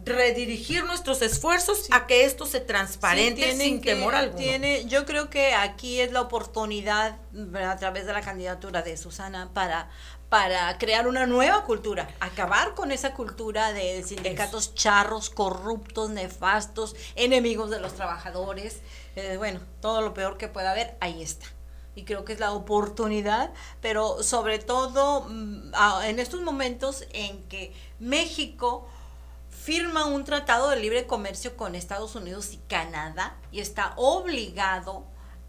redirigir 0.05 0.85
nuestros 0.85 1.23
esfuerzos 1.23 1.89
a 1.91 2.07
que 2.07 2.25
esto 2.25 2.47
se 2.47 2.61
transparente 2.61 3.55
sin 3.55 3.81
temor 3.81 4.15
alguno. 4.15 4.39
Tiene, 4.39 4.87
yo 4.87 5.05
creo 5.05 5.29
que 5.31 5.55
aquí 5.55 6.01
es 6.01 6.13
la 6.13 6.23
oportunidad 6.23 7.19
a 7.55 7.77
través 7.77 8.07
de 8.07 8.13
la 8.13 8.23
candidatura 8.23 8.83
de 8.83 8.97
Susana 8.97 9.51
para 9.53 9.91
para 10.35 10.79
crear 10.79 11.07
una 11.07 11.27
nueva 11.27 11.63
cultura, 11.63 12.09
acabar 12.19 12.75
con 12.75 12.91
esa 12.91 13.15
cultura 13.15 13.73
de 13.73 14.03
sindicatos 14.03 14.75
charros, 14.75 15.31
corruptos, 15.31 16.11
nefastos, 16.11 16.97
enemigos 17.15 17.71
de 17.71 17.79
los 17.79 17.95
trabajadores, 17.95 18.81
eh, 19.15 19.37
bueno, 19.37 19.61
todo 19.81 20.01
lo 20.01 20.13
peor 20.13 20.37
que 20.37 20.49
pueda 20.49 20.73
haber, 20.73 20.97
ahí 20.99 21.23
está. 21.23 21.47
Y 21.95 22.03
creo 22.03 22.25
que 22.25 22.33
es 22.33 22.41
la 22.41 22.51
oportunidad, 22.51 23.53
pero 23.81 24.25
sobre 24.25 24.59
todo 24.59 25.21
mm, 25.29 25.73
en 26.03 26.19
estos 26.19 26.41
momentos 26.41 27.07
en 27.13 27.41
que 27.45 27.73
México 28.01 28.89
firma 29.51 30.07
un 30.07 30.25
tratado 30.25 30.69
de 30.69 30.81
libre 30.81 31.07
comercio 31.07 31.57
con 31.57 31.77
Estados 31.77 32.17
Unidos 32.17 32.53
y 32.55 32.57
Canadá 32.67 33.37
y 33.53 33.61
está 33.61 33.93
obligado 33.95 35.05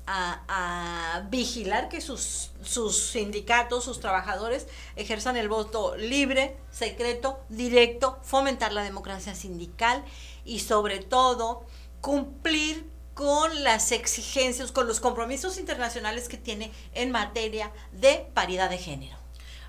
a, 0.07 1.23
vigilar 1.30 1.90
que 1.90 2.02
sus, 2.02 2.52
sus 2.64 3.10
sindicatos, 3.10 3.84
sus 3.84 3.99
trabajadores 3.99 4.68
ejerzan 4.95 5.38
el 5.38 5.49
voto 5.49 5.95
libre, 5.95 6.56
secreto, 6.72 7.40
directo, 7.49 8.19
fomentar 8.23 8.73
la 8.73 8.84
democracia 8.84 9.34
sindical 9.34 10.03
y 10.44 10.60
sobre 10.60 10.99
todo 10.99 11.65
cumplir 12.02 12.90
con 13.15 13.64
las 13.64 13.91
exigencias, 13.91 14.72
con 14.72 14.88
los 14.88 14.99
compromisos 14.99 15.57
internacionales 15.57 16.27
que 16.27 16.38
tiene 16.38 16.72
en 16.94 17.11
materia 17.11 17.72
de 17.94 18.27
paridad 18.34 18.69
de 18.69 18.77
género. 18.77 19.18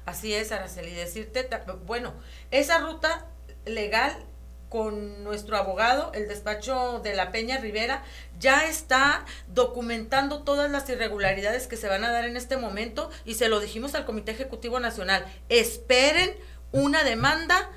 Así 0.05 0.35
es, 0.35 0.53
Araceli, 0.53 0.91
decirte, 0.91 1.49
bueno, 1.87 2.13
esa 2.51 2.79
ruta 2.79 3.27
legal 3.65 4.26
con 4.69 5.23
nuestro 5.25 5.57
abogado, 5.57 6.11
el 6.15 6.29
despacho 6.29 7.01
de 7.03 7.15
la 7.15 7.31
Peña 7.31 7.59
Rivera, 7.59 8.03
ya 8.39 8.67
está 8.67 9.25
documentando 9.49 10.43
todas 10.43 10.71
las 10.71 10.89
irregularidades 10.89 11.67
que 11.67 11.77
se 11.77 11.89
van 11.89 12.05
a 12.05 12.11
dar 12.11 12.25
en 12.25 12.37
este 12.37 12.57
momento 12.57 13.11
y 13.25 13.35
se 13.35 13.49
lo 13.49 13.61
dijimos 13.61 13.95
al 13.95 14.05
Comité 14.05 14.33
Ejecutivo 14.33 14.81
Nacional. 14.81 15.25
Esperen 15.49 16.35
una 16.73 17.05
demanda 17.05 17.71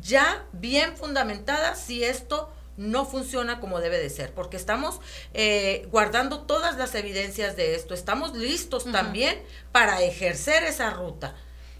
ya 0.00 0.44
bien 0.52 0.96
fundamentada 0.96 1.74
si 1.74 2.04
esto 2.04 2.52
no 2.76 3.06
funciona 3.06 3.60
como 3.60 3.80
debe 3.80 3.98
de 3.98 4.10
ser, 4.10 4.32
porque 4.32 4.56
estamos 4.56 5.00
eh, 5.32 5.88
guardando 5.90 6.42
todas 6.42 6.76
las 6.76 6.94
evidencias 6.94 7.56
de 7.56 7.74
esto, 7.74 7.94
estamos 7.94 8.34
listos 8.36 8.84
también 8.90 9.40
para 9.72 10.02
ejercer 10.02 10.64
esa 10.64 10.90
ruta. 10.90 11.34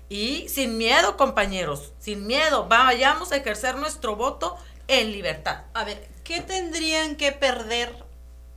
Y 0.09 0.49
sin 0.49 0.79
miedo, 0.79 1.17
compañeros, 1.17 1.93
sin 1.99 2.27
miedo, 2.27 2.67
vayamos 2.69 3.33
a 3.33 3.37
ejercer 3.37 3.77
nuestro 3.77 4.15
voto 4.15 4.57
en 4.87 5.11
libertad. 5.11 5.65
A 5.75 5.85
ver, 5.85 6.09
¿qué 6.23 6.41
tendrían 6.41 7.17
que 7.17 7.33
perder 7.33 7.93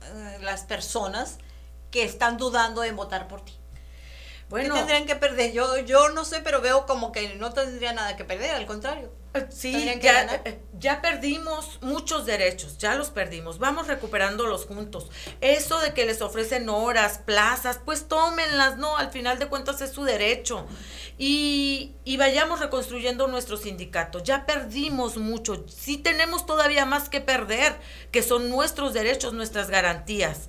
eh, 0.02 0.38
las 0.42 0.62
personas 0.62 1.38
que 1.90 2.04
están 2.04 2.36
dudando 2.36 2.84
en 2.84 2.94
votar 2.94 3.26
por 3.26 3.44
ti? 3.44 3.56
Bueno, 4.48 4.74
¿Qué 4.74 4.80
tendrían 4.80 5.06
que 5.06 5.16
perder? 5.16 5.52
Yo, 5.52 5.78
yo 5.78 6.08
no 6.10 6.24
sé, 6.24 6.40
pero 6.40 6.60
veo 6.60 6.86
como 6.86 7.12
que 7.12 7.34
no 7.36 7.52
tendría 7.52 7.92
nada 7.92 8.16
que 8.16 8.24
perder, 8.24 8.50
al 8.50 8.66
contrario. 8.66 9.10
Eh, 9.32 9.46
sí, 9.50 9.72
ya, 10.02 10.42
eh, 10.44 10.60
ya, 10.78 11.00
perdimos 11.00 11.78
muchos 11.82 12.26
derechos, 12.26 12.78
ya 12.78 12.96
los 12.96 13.10
perdimos, 13.10 13.60
vamos 13.60 13.86
recuperándolos 13.86 14.66
juntos. 14.66 15.08
Eso 15.40 15.78
de 15.78 15.94
que 15.94 16.04
les 16.04 16.20
ofrecen 16.20 16.68
horas, 16.68 17.18
plazas, 17.18 17.78
pues 17.84 18.08
tómenlas, 18.08 18.76
¿no? 18.78 18.96
Al 18.96 19.12
final 19.12 19.38
de 19.38 19.46
cuentas 19.46 19.80
es 19.82 19.92
su 19.92 20.02
derecho. 20.02 20.66
Y, 21.16 21.92
y 22.04 22.16
vayamos 22.16 22.58
reconstruyendo 22.58 23.28
nuestro 23.28 23.56
sindicato. 23.56 24.20
Ya 24.20 24.46
perdimos 24.46 25.16
mucho, 25.16 25.64
sí 25.68 25.96
tenemos 25.96 26.44
todavía 26.44 26.84
más 26.84 27.08
que 27.08 27.20
perder, 27.20 27.78
que 28.10 28.24
son 28.24 28.50
nuestros 28.50 28.94
derechos, 28.94 29.32
nuestras 29.32 29.70
garantías. 29.70 30.48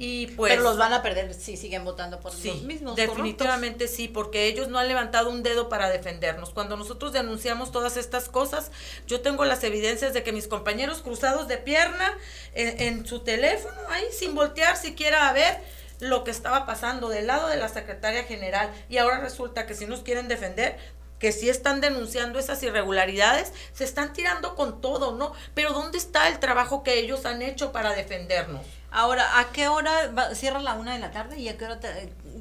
Y 0.00 0.28
pues, 0.28 0.52
Pero 0.52 0.62
los 0.62 0.78
van 0.78 0.92
a 0.92 1.02
perder 1.02 1.34
si 1.34 1.56
siguen 1.56 1.84
votando 1.84 2.20
por 2.20 2.32
sí, 2.32 2.48
los 2.48 2.62
mismos. 2.62 2.94
Definitivamente 2.94 3.88
sí, 3.88 4.06
porque 4.06 4.46
ellos 4.46 4.68
no 4.68 4.78
han 4.78 4.86
levantado 4.86 5.28
un 5.28 5.42
dedo 5.42 5.68
para 5.68 5.90
defendernos. 5.90 6.50
Cuando 6.50 6.76
nosotros 6.76 7.12
denunciamos 7.12 7.72
todas 7.72 7.96
estas 7.96 8.28
cosas, 8.28 8.70
yo 9.08 9.20
tengo 9.22 9.44
las 9.44 9.64
evidencias 9.64 10.14
de 10.14 10.22
que 10.22 10.32
mis 10.32 10.46
compañeros 10.46 11.02
cruzados 11.02 11.48
de 11.48 11.58
pierna 11.58 12.16
en, 12.54 12.80
en 12.80 13.06
su 13.06 13.20
teléfono, 13.20 13.76
ahí 13.88 14.04
sin 14.12 14.36
voltear 14.36 14.76
siquiera 14.76 15.28
a 15.28 15.32
ver 15.32 15.58
lo 15.98 16.22
que 16.22 16.30
estaba 16.30 16.64
pasando 16.64 17.08
del 17.08 17.26
lado 17.26 17.48
de 17.48 17.56
la 17.56 17.68
secretaria 17.68 18.22
general 18.22 18.70
y 18.88 18.98
ahora 18.98 19.18
resulta 19.18 19.66
que 19.66 19.74
si 19.74 19.86
nos 19.86 20.02
quieren 20.02 20.28
defender, 20.28 20.78
que 21.18 21.32
si 21.32 21.48
están 21.48 21.80
denunciando 21.80 22.38
esas 22.38 22.62
irregularidades, 22.62 23.52
se 23.72 23.82
están 23.82 24.12
tirando 24.12 24.54
con 24.54 24.80
todo, 24.80 25.16
¿no? 25.16 25.32
Pero 25.54 25.72
¿dónde 25.72 25.98
está 25.98 26.28
el 26.28 26.38
trabajo 26.38 26.84
que 26.84 27.00
ellos 27.00 27.26
han 27.26 27.42
hecho 27.42 27.72
para 27.72 27.94
defendernos? 27.94 28.64
Ahora, 28.90 29.38
¿a 29.38 29.52
qué 29.52 29.68
hora 29.68 29.92
cierra 30.34 30.60
la 30.60 30.74
una 30.74 30.94
de 30.94 30.98
la 30.98 31.10
tarde 31.10 31.38
y 31.38 31.48
a 31.48 31.58
qué 31.58 31.66
hora 31.66 31.78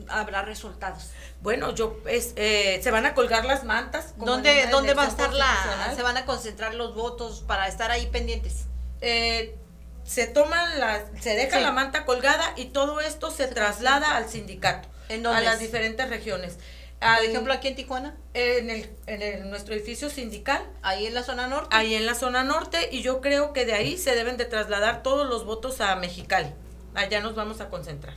habrá 0.07 0.43
resultados? 0.43 1.11
Bueno, 1.41 1.75
yo 1.75 1.99
es, 2.07 2.33
eh, 2.37 2.79
se 2.81 2.89
van 2.89 3.05
a 3.05 3.13
colgar 3.13 3.43
las 3.45 3.65
mantas. 3.65 4.13
¿Dónde, 4.17 4.67
¿dónde 4.71 4.93
va 4.93 5.03
a 5.03 5.07
estar 5.07 5.33
la, 5.33 5.93
se 5.95 6.01
van 6.03 6.15
a 6.15 6.25
concentrar 6.25 6.73
los 6.73 6.95
votos 6.95 7.43
para 7.45 7.67
estar 7.67 7.91
ahí 7.91 8.05
pendientes? 8.07 8.65
Eh, 9.01 9.57
se 10.05 10.25
toman 10.25 10.79
la, 10.79 11.03
se 11.19 11.35
deja 11.35 11.59
la 11.59 11.71
manta 11.71 12.05
colgada 12.05 12.53
y 12.55 12.65
todo 12.65 13.01
esto 13.01 13.29
se, 13.29 13.47
traslada 13.47 14.15
al 14.15 14.29
sindicato, 14.29 14.87
a 15.09 15.41
las 15.41 15.59
diferentes 15.59 16.09
regiones. 16.09 16.57
Por 16.99 17.25
ejemplo, 17.25 17.53
aquí 17.53 17.67
en 17.67 17.75
Tijuana. 17.75 18.17
En, 18.33 18.69
el, 18.69 18.89
en 19.05 19.49
nuestro 19.49 19.75
edificio 19.75 20.09
sindical. 20.09 20.63
Ahí 20.81 21.05
en 21.05 21.13
la 21.13 21.23
zona 21.23 21.47
norte. 21.47 21.75
Ahí 21.75 21.93
en 21.93 22.05
la 22.05 22.15
zona 22.15 22.43
norte 22.43 22.89
y 22.91 23.01
yo 23.01 23.21
creo 23.21 23.53
que 23.53 23.65
de 23.65 23.73
ahí 23.73 23.97
se 23.97 24.15
deben 24.15 24.37
de 24.37 24.45
trasladar 24.45 25.03
todos 25.03 25.27
los 25.27 25.45
votos 25.45 25.79
a 25.81 25.95
Mexicali. 25.95 26.51
Allá 26.95 27.21
nos 27.21 27.35
vamos 27.35 27.61
a 27.61 27.69
concentrar. 27.69 28.15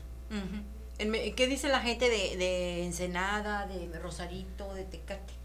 ¿Qué 0.99 1.47
dice 1.47 1.69
la 1.69 1.81
gente 1.81 2.09
de, 2.09 2.37
de 2.37 2.85
Ensenada, 2.85 3.67
de 3.67 3.99
Rosarito, 3.99 4.75
de 4.75 4.85
Tecate? 4.85 5.41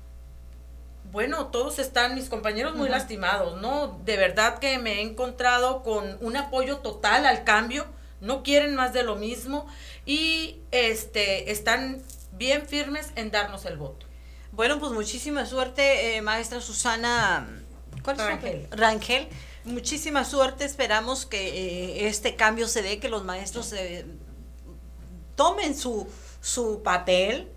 Bueno, 1.11 1.47
todos 1.47 1.79
están, 1.79 2.15
mis 2.15 2.29
compañeros, 2.29 2.75
muy 2.75 2.89
lastimados, 2.89 3.61
¿no? 3.61 3.99
De 4.03 4.17
verdad 4.17 4.59
que 4.59 4.77
me 4.79 4.95
he 4.95 5.01
encontrado 5.01 5.83
con 5.83 6.17
un 6.19 6.35
apoyo 6.35 6.77
total 6.79 7.25
al 7.25 7.43
cambio, 7.43 7.85
no 8.21 8.43
quieren 8.43 8.75
más 8.75 8.91
de 8.91 9.03
lo 9.03 9.15
mismo 9.15 9.65
y 10.05 10.57
este 10.71 11.51
están 11.51 12.01
bien 12.37 12.67
firmes 12.67 13.11
en 13.15 13.31
darnos 13.31 13.65
el 13.65 13.77
voto. 13.77 14.05
Bueno, 14.51 14.79
pues 14.79 14.91
muchísima 14.91 15.45
suerte, 15.45 16.15
eh, 16.15 16.21
maestra 16.21 16.61
Susana 16.61 17.47
¿cuál 18.05 18.17
Rangel. 18.17 18.67
Rangel. 18.71 19.27
Muchísima 19.65 20.23
suerte, 20.23 20.63
esperamos 20.63 21.25
que 21.25 21.47
eh, 21.47 22.07
este 22.07 22.35
cambio 22.35 22.67
se 22.67 22.83
dé, 22.83 22.99
que 22.99 23.09
los 23.09 23.23
maestros 23.23 23.73
eh, 23.73 24.05
tomen 25.35 25.75
su, 25.75 26.07
su 26.39 26.83
papel, 26.83 27.49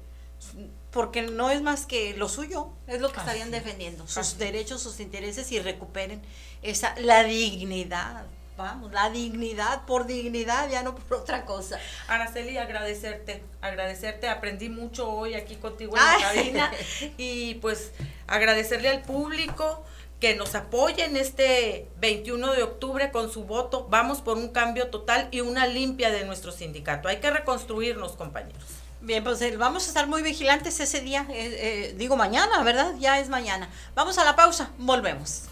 porque 0.90 1.22
no 1.22 1.50
es 1.50 1.60
más 1.60 1.84
que 1.84 2.14
lo 2.16 2.30
suyo, 2.30 2.70
es 2.86 3.02
lo 3.02 3.12
que 3.12 3.18
estarían 3.18 3.50
defendiendo, 3.50 4.08
sus 4.08 4.38
derechos, 4.38 4.80
sus 4.80 5.00
intereses 5.00 5.52
y 5.52 5.60
recuperen 5.60 6.22
esa 6.62 6.94
la 6.98 7.24
dignidad 7.24 8.24
vamos, 8.58 8.92
la 8.92 9.08
dignidad 9.08 9.86
por 9.86 10.06
dignidad, 10.06 10.68
ya 10.68 10.82
no 10.82 10.94
por 10.94 11.20
otra 11.20 11.46
cosa. 11.46 11.78
Araceli, 12.08 12.58
agradecerte, 12.58 13.42
agradecerte, 13.62 14.28
aprendí 14.28 14.68
mucho 14.68 15.08
hoy 15.08 15.34
aquí 15.34 15.56
contigo 15.56 15.96
en 15.96 16.02
la 16.02 16.18
cabina 16.20 16.72
y 17.16 17.54
pues 17.54 17.92
agradecerle 18.26 18.90
al 18.90 19.02
público 19.02 19.82
que 20.20 20.34
nos 20.34 20.56
apoye 20.56 21.04
en 21.04 21.16
este 21.16 21.88
21 22.00 22.52
de 22.52 22.64
octubre 22.64 23.12
con 23.12 23.32
su 23.32 23.44
voto. 23.44 23.86
Vamos 23.88 24.20
por 24.20 24.36
un 24.36 24.48
cambio 24.48 24.88
total 24.88 25.28
y 25.30 25.40
una 25.40 25.66
limpia 25.66 26.10
de 26.10 26.24
nuestro 26.24 26.50
sindicato. 26.50 27.08
Hay 27.08 27.18
que 27.18 27.30
reconstruirnos, 27.30 28.12
compañeros. 28.16 28.64
Bien, 29.00 29.22
pues 29.22 29.40
eh, 29.42 29.56
vamos 29.56 29.84
a 29.84 29.88
estar 29.88 30.08
muy 30.08 30.22
vigilantes 30.22 30.80
ese 30.80 31.00
día, 31.00 31.24
eh, 31.30 31.90
eh, 31.90 31.94
digo 31.96 32.16
mañana, 32.16 32.64
¿verdad? 32.64 32.94
Ya 32.98 33.20
es 33.20 33.28
mañana. 33.28 33.70
Vamos 33.94 34.18
a 34.18 34.24
la 34.24 34.34
pausa, 34.34 34.72
volvemos. 34.78 35.44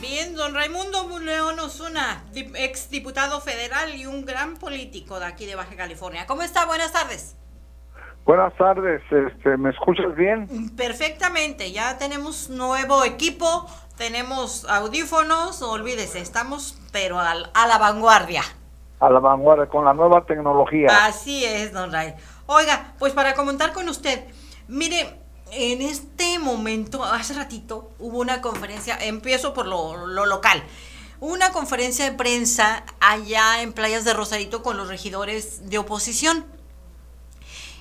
Bien, 0.00 0.36
don 0.36 0.54
Raimundo 0.54 1.08
León 1.18 1.58
Osuna, 1.58 2.22
ex 2.34 2.88
diputado 2.88 3.40
federal 3.40 3.96
y 3.96 4.06
un 4.06 4.24
gran 4.24 4.56
político 4.56 5.18
de 5.18 5.26
aquí 5.26 5.44
de 5.44 5.56
Baja 5.56 5.74
California. 5.74 6.24
¿Cómo 6.26 6.42
está? 6.42 6.66
Buenas 6.66 6.92
tardes. 6.92 7.36
Buenas 8.24 8.54
tardes, 8.56 9.02
este, 9.10 9.56
¿me 9.56 9.70
escuchas 9.70 10.14
bien? 10.14 10.76
Perfectamente, 10.76 11.72
ya 11.72 11.98
tenemos 11.98 12.48
nuevo 12.48 13.02
equipo, 13.04 13.66
tenemos 13.96 14.66
audífonos, 14.68 15.62
olvídese, 15.62 16.20
estamos 16.20 16.78
pero 16.92 17.18
a 17.18 17.34
la 17.66 17.78
vanguardia. 17.78 18.42
A 19.00 19.10
la 19.10 19.18
vanguardia, 19.18 19.66
con 19.66 19.84
la 19.84 19.94
nueva 19.94 20.24
tecnología. 20.26 20.88
Así 21.06 21.44
es, 21.44 21.72
don 21.72 21.90
Ray. 21.90 22.14
Oiga, 22.46 22.94
pues 22.98 23.14
para 23.14 23.34
comentar 23.34 23.72
con 23.72 23.88
usted, 23.88 24.26
mire, 24.68 25.17
en 25.52 25.82
este 25.82 26.38
momento, 26.38 27.04
hace 27.04 27.34
ratito, 27.34 27.90
hubo 27.98 28.18
una 28.18 28.40
conferencia, 28.40 28.96
empiezo 29.00 29.54
por 29.54 29.66
lo, 29.66 30.06
local, 30.06 30.62
una 31.20 31.52
conferencia 31.52 32.04
de 32.04 32.12
prensa 32.12 32.84
allá 33.00 33.62
en 33.62 33.72
Playas 33.72 34.04
de 34.04 34.12
Rosarito 34.12 34.62
con 34.62 34.76
los 34.76 34.88
regidores 34.88 35.68
de 35.68 35.78
oposición. 35.78 36.44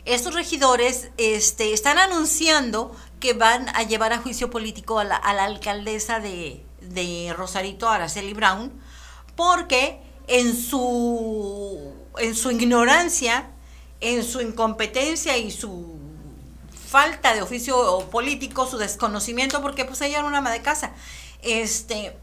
Estos 0.06 0.34
regidores 0.34 1.10
este, 1.18 1.73
están 1.73 1.98
anunciando 1.98 2.95
que 3.19 3.34
van 3.34 3.68
a 3.69 3.84
llevar 3.84 4.14
a 4.14 4.19
juicio 4.19 4.49
político 4.49 4.99
a 4.99 5.03
la, 5.03 5.18
alcaldesa 5.18 6.19
de, 6.19 6.64
de, 6.81 7.34
Rosarito, 7.35 7.89
Araceli 7.89 8.34
Brown, 8.34 8.72
porque 9.35 9.99
en 10.27 10.56
su, 10.56 11.94
en 12.18 12.35
su 12.35 12.52
ignorancia, 12.52 13.52
en 13.99 14.23
su 14.23 14.41
incompetencia 14.41 15.38
y 15.38 15.52
su 15.52 15.96
falta 16.88 17.34
de 17.34 17.41
oficio 17.41 18.07
político, 18.09 18.65
su 18.65 18.77
desconocimiento, 18.77 19.61
porque 19.61 19.85
pues 19.85 20.01
ella 20.01 20.19
era 20.19 20.27
una 20.27 20.39
ama 20.39 20.51
de 20.51 20.61
casa, 20.61 20.93
este, 21.41 22.15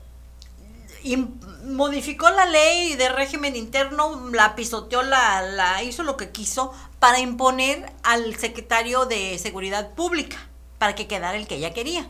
modificó 1.65 2.31
la 2.31 2.47
ley 2.47 2.95
de 2.97 3.09
régimen 3.11 3.57
interno, 3.57 4.31
la 4.31 4.55
pisoteó, 4.55 5.03
la, 5.03 5.43
la 5.43 5.83
hizo 5.83 6.03
lo 6.03 6.17
que 6.17 6.31
quiso 6.31 6.73
para 6.99 7.21
imponer 7.21 7.93
al 8.03 8.37
secretario 8.37 9.05
de 9.05 9.39
Seguridad 9.39 9.95
Pública, 9.95 10.49
para 10.79 10.95
que 10.95 11.07
quedara 11.07 11.37
el 11.37 11.47
que 11.47 11.57
ella 11.57 11.75
quería. 11.75 12.09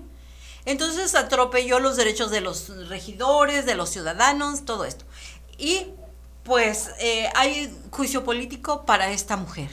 Entonces 0.64 1.14
atropelló 1.14 1.78
los 1.78 1.96
derechos 1.96 2.30
de 2.30 2.40
los 2.40 2.88
regidores, 2.88 3.66
de 3.66 3.74
los 3.74 3.90
ciudadanos, 3.90 4.64
todo 4.64 4.84
esto. 4.84 5.04
Y 5.58 5.88
pues 6.44 6.90
eh, 7.00 7.28
hay 7.34 7.76
juicio 7.90 8.24
político 8.24 8.86
para 8.86 9.10
esta 9.10 9.36
mujer. 9.36 9.70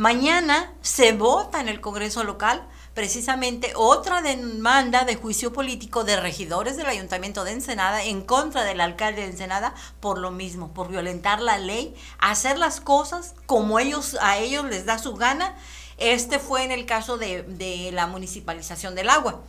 Mañana 0.00 0.72
se 0.80 1.12
vota 1.12 1.60
en 1.60 1.68
el 1.68 1.82
Congreso 1.82 2.24
local 2.24 2.66
precisamente 2.94 3.72
otra 3.76 4.22
demanda 4.22 5.04
de 5.04 5.14
juicio 5.14 5.52
político 5.52 6.04
de 6.04 6.18
regidores 6.18 6.78
del 6.78 6.86
Ayuntamiento 6.86 7.44
de 7.44 7.52
Ensenada 7.52 8.02
en 8.02 8.22
contra 8.22 8.64
del 8.64 8.80
alcalde 8.80 9.20
de 9.20 9.26
Ensenada 9.26 9.74
por 10.00 10.16
lo 10.16 10.30
mismo, 10.30 10.72
por 10.72 10.88
violentar 10.88 11.42
la 11.42 11.58
ley, 11.58 11.94
hacer 12.18 12.56
las 12.56 12.80
cosas 12.80 13.34
como 13.44 13.78
ellos 13.78 14.16
a 14.22 14.38
ellos 14.38 14.64
les 14.64 14.86
da 14.86 14.96
su 14.96 15.16
gana. 15.16 15.54
Este 15.98 16.38
fue 16.38 16.64
en 16.64 16.70
el 16.70 16.86
caso 16.86 17.18
de, 17.18 17.42
de 17.42 17.92
la 17.92 18.06
municipalización 18.06 18.94
del 18.94 19.10
agua. 19.10 19.42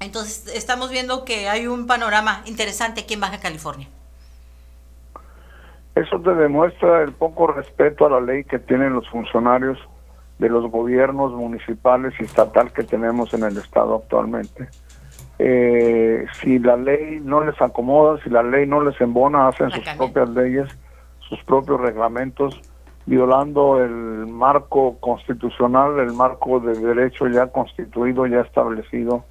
Entonces 0.00 0.48
estamos 0.52 0.90
viendo 0.90 1.24
que 1.24 1.48
hay 1.48 1.68
un 1.68 1.86
panorama 1.86 2.42
interesante 2.44 3.02
aquí 3.02 3.14
en 3.14 3.20
Baja 3.20 3.38
California. 3.38 3.88
Eso 5.94 6.20
te 6.20 6.34
demuestra 6.34 7.02
el 7.02 7.12
poco 7.12 7.48
respeto 7.48 8.06
a 8.06 8.10
la 8.10 8.20
ley 8.20 8.44
que 8.44 8.58
tienen 8.58 8.92
los 8.92 9.08
funcionarios 9.08 9.78
de 10.38 10.48
los 10.48 10.70
gobiernos 10.70 11.32
municipales 11.32 12.14
y 12.18 12.24
estatal 12.24 12.72
que 12.72 12.82
tenemos 12.82 13.34
en 13.34 13.44
el 13.44 13.56
estado 13.58 13.96
actualmente. 13.96 14.68
Eh, 15.38 16.26
si 16.40 16.58
la 16.58 16.76
ley 16.76 17.20
no 17.22 17.44
les 17.44 17.60
acomoda, 17.60 18.22
si 18.22 18.30
la 18.30 18.42
ley 18.42 18.66
no 18.66 18.82
les 18.82 18.98
embona, 19.00 19.48
hacen 19.48 19.70
sus 19.70 19.84
propias 19.96 20.28
leyes, 20.30 20.68
sus 21.28 21.42
propios 21.44 21.80
reglamentos, 21.80 22.60
violando 23.06 23.82
el 23.82 23.90
marco 24.26 24.98
constitucional, 25.00 25.98
el 25.98 26.12
marco 26.12 26.60
de 26.60 26.74
derecho 26.78 27.26
ya 27.28 27.46
constituido, 27.48 28.26
ya 28.26 28.40
establecido 28.40 29.24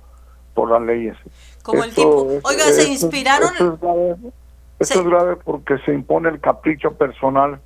por 0.54 0.72
las 0.72 0.82
leyes. 0.82 1.18
Como 1.64 1.84
el 1.84 1.94
tipo, 1.94 2.28
oiga, 2.44 2.66
se 2.66 2.90
inspiraron... 2.90 3.50
Esto 3.54 3.78
es 4.26 4.34
grave 4.80 5.36
porque 5.38 5.78
se 5.86 5.94
impone 5.94 6.30
el 6.30 6.40
capricho 6.40 6.94
personal. 6.94 7.60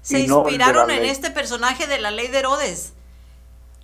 Se 0.00 0.20
inspiraron 0.20 0.90
en 0.90 1.04
este 1.04 1.30
personaje 1.30 1.86
de 1.86 1.98
la 1.98 2.10
ley 2.10 2.28
de 2.28 2.38
Herodes, 2.38 2.94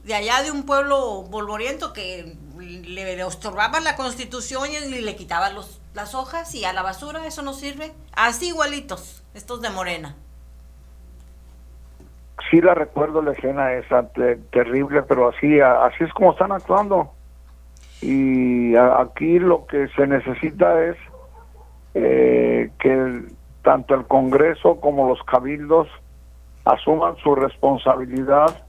de 0.04 0.14
allá 0.14 0.42
de 0.42 0.50
un 0.50 0.64
pueblo 0.64 1.22
bolvoriento 1.22 1.92
que 1.92 2.36
le, 2.58 3.20
estorbaban 3.20 3.84
la 3.84 3.94
constitución 3.94 4.68
y 4.70 5.00
le 5.00 5.16
quitaban 5.16 5.54
los, 5.54 5.80
las 5.94 6.14
hojas 6.14 6.54
y 6.54 6.64
a 6.64 6.72
la 6.72 6.82
basura, 6.82 7.26
eso 7.26 7.42
no 7.42 7.52
sirve. 7.52 7.92
Así 8.12 8.48
igualitos, 8.48 9.22
estos 9.34 9.60
de 9.62 9.70
Morena. 9.70 10.16
Sí 12.50 12.60
la 12.60 12.74
recuerdo 12.74 13.20
la 13.20 13.32
escena 13.32 13.74
esa 13.74 14.08
terrible, 14.50 15.02
pero 15.02 15.28
así, 15.28 15.60
así 15.60 16.04
es 16.04 16.12
como 16.14 16.32
están 16.32 16.52
actuando. 16.52 17.12
Y 18.00 18.76
aquí 18.76 19.38
lo 19.38 19.66
que 19.66 19.88
se 19.96 20.06
necesita 20.06 20.84
es 20.84 20.96
eh, 21.94 22.70
que 22.78 23.22
tanto 23.62 23.94
el 23.94 24.06
Congreso 24.06 24.80
como 24.80 25.08
los 25.08 25.22
cabildos 25.24 25.88
asuman 26.64 27.16
su 27.22 27.34
responsabilidad 27.34 28.64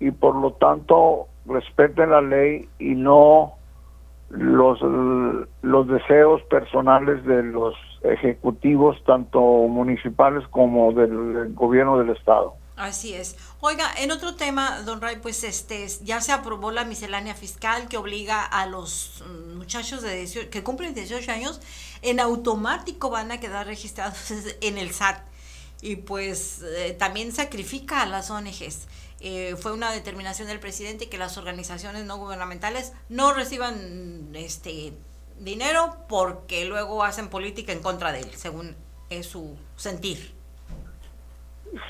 y 0.00 0.10
por 0.10 0.34
lo 0.34 0.52
tanto 0.52 1.28
respeten 1.46 2.10
la 2.10 2.20
ley 2.20 2.68
y 2.78 2.94
no 2.94 3.54
los, 4.30 4.80
los 5.62 5.88
deseos 5.88 6.42
personales 6.44 7.24
de 7.24 7.42
los 7.42 7.74
ejecutivos, 8.02 9.02
tanto 9.04 9.40
municipales 9.40 10.46
como 10.48 10.92
del 10.92 11.54
gobierno 11.54 11.98
del 11.98 12.10
Estado. 12.10 12.54
Así 12.76 13.14
es. 13.14 13.36
Oiga, 13.66 13.90
en 13.96 14.10
otro 14.10 14.34
tema, 14.34 14.82
don 14.82 15.00
Ray, 15.00 15.20
pues 15.22 15.42
este 15.42 15.88
ya 16.02 16.20
se 16.20 16.32
aprobó 16.32 16.70
la 16.70 16.84
miscelánea 16.84 17.34
fiscal 17.34 17.88
que 17.88 17.96
obliga 17.96 18.44
a 18.44 18.66
los 18.66 19.22
mm, 19.26 19.56
muchachos 19.56 20.02
de 20.02 20.50
que 20.50 20.62
cumplen 20.62 20.92
18 20.92 21.32
años 21.32 21.62
en 22.02 22.20
automático 22.20 23.08
van 23.08 23.32
a 23.32 23.40
quedar 23.40 23.66
registrados 23.66 24.18
en 24.60 24.76
el 24.76 24.92
SAT 24.92 25.18
y 25.80 25.96
pues 25.96 26.60
eh, 26.62 26.94
también 26.98 27.32
sacrifica 27.32 28.02
a 28.02 28.06
las 28.06 28.28
ONGs. 28.28 28.80
Eh, 29.20 29.56
fue 29.58 29.72
una 29.72 29.92
determinación 29.92 30.46
del 30.46 30.60
presidente 30.60 31.08
que 31.08 31.16
las 31.16 31.38
organizaciones 31.38 32.04
no 32.04 32.18
gubernamentales 32.18 32.92
no 33.08 33.32
reciban 33.32 34.28
este 34.34 34.92
dinero 35.38 36.04
porque 36.10 36.66
luego 36.66 37.02
hacen 37.02 37.30
política 37.30 37.72
en 37.72 37.80
contra 37.80 38.12
de 38.12 38.20
él, 38.20 38.30
según 38.36 38.76
es 39.08 39.26
su 39.26 39.56
sentir. 39.78 40.43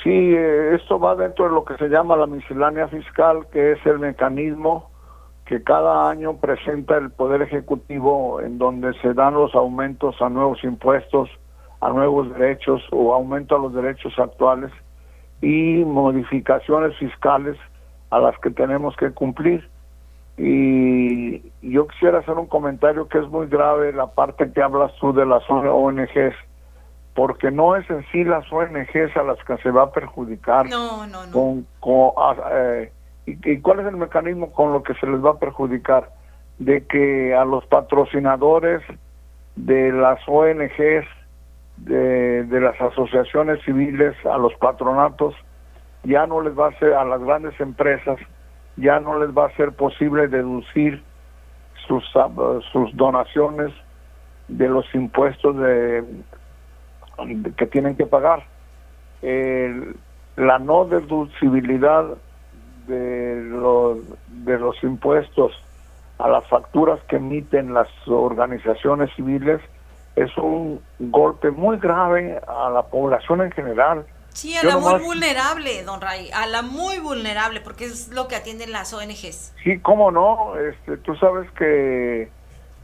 Sí, 0.02 0.10
eh, 0.10 0.74
esto 0.74 0.98
va 0.98 1.14
dentro 1.14 1.44
de 1.44 1.50
lo 1.50 1.64
que 1.64 1.76
se 1.76 1.88
llama 1.88 2.16
la 2.16 2.26
miscelánea 2.26 2.88
fiscal, 2.88 3.46
que 3.52 3.72
es 3.72 3.86
el 3.86 3.98
mecanismo 3.98 4.90
que 5.44 5.62
cada 5.62 6.08
año 6.08 6.38
presenta 6.38 6.96
el 6.96 7.10
Poder 7.10 7.42
Ejecutivo 7.42 8.40
en 8.40 8.56
donde 8.56 8.94
se 9.00 9.12
dan 9.12 9.34
los 9.34 9.54
aumentos 9.54 10.16
a 10.22 10.30
nuevos 10.30 10.64
impuestos, 10.64 11.28
a 11.80 11.90
nuevos 11.90 12.32
derechos 12.32 12.82
o 12.92 13.12
aumento 13.12 13.56
a 13.56 13.58
los 13.58 13.74
derechos 13.74 14.18
actuales 14.18 14.70
y 15.42 15.84
modificaciones 15.84 16.96
fiscales 16.96 17.58
a 18.08 18.20
las 18.20 18.38
que 18.38 18.50
tenemos 18.50 18.96
que 18.96 19.10
cumplir. 19.10 19.68
Y 20.38 21.42
yo 21.60 21.86
quisiera 21.88 22.20
hacer 22.20 22.34
un 22.34 22.46
comentario 22.46 23.06
que 23.06 23.18
es 23.18 23.28
muy 23.28 23.48
grave, 23.48 23.92
la 23.92 24.06
parte 24.06 24.50
que 24.50 24.62
hablas 24.62 24.94
tú 24.98 25.12
de 25.12 25.26
las 25.26 25.42
ONGs 25.50 26.34
porque 27.14 27.50
no 27.50 27.76
es 27.76 27.88
en 27.88 28.04
sí 28.10 28.24
las 28.24 28.50
ONGs 28.52 29.16
a 29.16 29.22
las 29.22 29.42
que 29.44 29.56
se 29.58 29.70
va 29.70 29.84
a 29.84 29.92
perjudicar. 29.92 30.68
No, 30.68 31.06
no, 31.06 31.26
no. 31.26 31.62
Con, 31.80 32.12
ah, 32.16 32.34
eh, 32.52 32.92
y, 33.26 33.60
cuál 33.60 33.80
es 33.80 33.86
el 33.86 33.96
mecanismo 33.96 34.52
con 34.52 34.72
lo 34.72 34.82
que 34.82 34.94
se 34.94 35.06
les 35.06 35.24
va 35.24 35.30
a 35.30 35.38
perjudicar? 35.38 36.10
De 36.58 36.84
que 36.86 37.34
a 37.34 37.44
los 37.44 37.64
patrocinadores 37.66 38.82
de 39.56 39.92
las 39.92 40.20
ONGs, 40.26 41.06
de, 41.76 42.44
de 42.44 42.60
las 42.60 42.80
asociaciones 42.80 43.62
civiles, 43.64 44.14
a 44.26 44.36
los 44.36 44.54
patronatos, 44.54 45.34
ya 46.02 46.26
no 46.26 46.40
les 46.40 46.58
va 46.58 46.68
a 46.68 46.78
ser, 46.78 46.94
a 46.94 47.04
las 47.04 47.20
grandes 47.22 47.58
empresas, 47.60 48.18
ya 48.76 48.98
no 48.98 49.18
les 49.18 49.36
va 49.36 49.46
a 49.46 49.56
ser 49.56 49.72
posible 49.72 50.26
deducir 50.26 51.02
sus, 51.86 52.04
ah, 52.16 52.28
sus 52.72 52.94
donaciones 52.96 53.72
de 54.48 54.68
los 54.68 54.84
impuestos 54.94 55.56
de 55.56 56.04
que 57.56 57.66
tienen 57.66 57.96
que 57.96 58.06
pagar. 58.06 58.44
la 59.22 60.58
no 60.58 60.84
deducibilidad 60.84 62.04
de 62.86 63.42
los, 63.50 63.98
de 64.28 64.58
los 64.58 64.82
impuestos 64.82 65.52
a 66.18 66.28
las 66.28 66.46
facturas 66.48 67.00
que 67.08 67.16
emiten 67.16 67.74
las 67.74 67.88
organizaciones 68.06 69.10
civiles 69.16 69.60
es 70.16 70.36
un 70.36 70.80
golpe 70.98 71.50
muy 71.50 71.78
grave 71.78 72.40
a 72.46 72.70
la 72.70 72.82
población 72.82 73.42
en 73.42 73.50
general. 73.50 74.06
Sí, 74.28 74.56
a 74.56 74.64
la 74.64 74.78
muy 74.78 75.00
vulnerable, 75.00 75.82
don 75.84 76.00
Ray, 76.00 76.30
a 76.32 76.46
la 76.46 76.62
muy 76.62 76.98
vulnerable, 76.98 77.60
porque 77.60 77.84
es 77.84 78.08
lo 78.08 78.26
que 78.26 78.36
atienden 78.36 78.72
las 78.72 78.92
ONGs. 78.92 79.54
Sí, 79.62 79.78
cómo 79.80 80.10
no, 80.10 80.56
este, 80.56 80.96
tú 80.98 81.14
sabes 81.16 81.50
que 81.52 82.28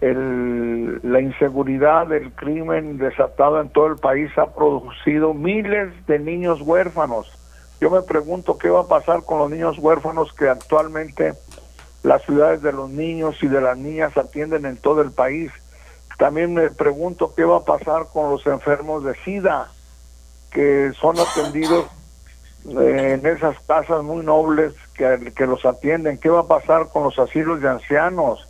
el, 0.01 1.01
la 1.03 1.21
inseguridad, 1.21 2.11
el 2.13 2.33
crimen 2.33 2.99
desatado 2.99 3.61
en 3.61 3.69
todo 3.69 3.87
el 3.87 3.97
país 3.97 4.31
ha 4.39 4.47
producido 4.55 5.35
miles 5.35 5.93
de 6.07 6.19
niños 6.19 6.61
huérfanos. 6.63 7.31
Yo 7.81 7.91
me 7.91 8.03
pregunto 8.03 8.59
qué 8.59 8.69
va 8.69 8.81
a 8.81 8.89
pasar 8.89 9.23
con 9.25 9.39
los 9.39 9.51
niños 9.51 9.79
huérfanos 9.79 10.33
que 10.33 10.49
actualmente 10.49 11.35
las 12.03 12.23
ciudades 12.23 12.63
de 12.63 12.73
los 12.73 12.91
niños 12.91 13.37
y 13.43 13.49
de 13.49 13.61
las 13.61 13.77
niñas 13.77 14.17
atienden 14.17 14.67
en 14.67 14.77
todo 14.77 15.03
el 15.03 15.13
país. 15.13 15.53
También 16.19 16.55
me 16.55 16.71
pregunto 16.71 17.35
qué 17.35 17.45
va 17.45 17.59
a 17.59 17.65
pasar 17.65 18.07
con 18.13 18.31
los 18.31 18.47
enfermos 18.47 19.05
de 19.05 19.15
SIDA 19.25 19.69
que 20.51 20.93
son 21.01 21.17
atendidos 21.19 21.87
eh, 22.69 23.19
en 23.19 23.27
esas 23.27 23.59
casas 23.61 24.03
muy 24.03 24.25
nobles 24.25 24.75
que, 24.95 25.33
que 25.35 25.47
los 25.47 25.65
atienden? 25.65 26.19
¿Qué 26.19 26.29
va 26.29 26.41
a 26.41 26.47
pasar 26.47 26.89
con 26.93 27.05
los 27.05 27.19
asilos 27.19 27.61
de 27.61 27.69
ancianos? 27.69 28.47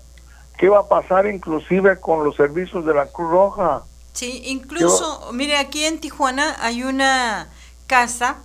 ¿Qué 0.60 0.68
va 0.68 0.80
a 0.80 0.88
pasar 0.88 1.26
inclusive 1.26 1.98
con 2.00 2.22
los 2.22 2.36
servicios 2.36 2.84
de 2.84 2.92
la 2.92 3.06
Cruz 3.06 3.30
Roja? 3.30 3.82
Sí, 4.12 4.42
incluso, 4.44 5.32
mire, 5.32 5.56
aquí 5.56 5.86
en 5.86 6.00
Tijuana 6.00 6.54
hay 6.60 6.82
una 6.82 7.48
casa 7.86 8.36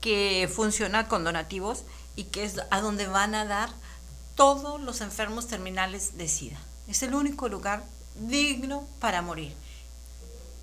que 0.00 0.48
funciona 0.50 1.06
con 1.06 1.22
donativos 1.22 1.84
y 2.16 2.24
que 2.24 2.44
es 2.44 2.62
a 2.70 2.80
donde 2.80 3.08
van 3.08 3.34
a 3.34 3.44
dar 3.44 3.68
todos 4.36 4.80
los 4.80 5.02
enfermos 5.02 5.48
terminales 5.48 6.16
de 6.16 6.28
SIDA. 6.28 6.56
Es 6.88 7.02
el 7.02 7.14
único 7.14 7.50
lugar 7.50 7.82
digno 8.14 8.84
para 8.98 9.20
morir. 9.20 9.54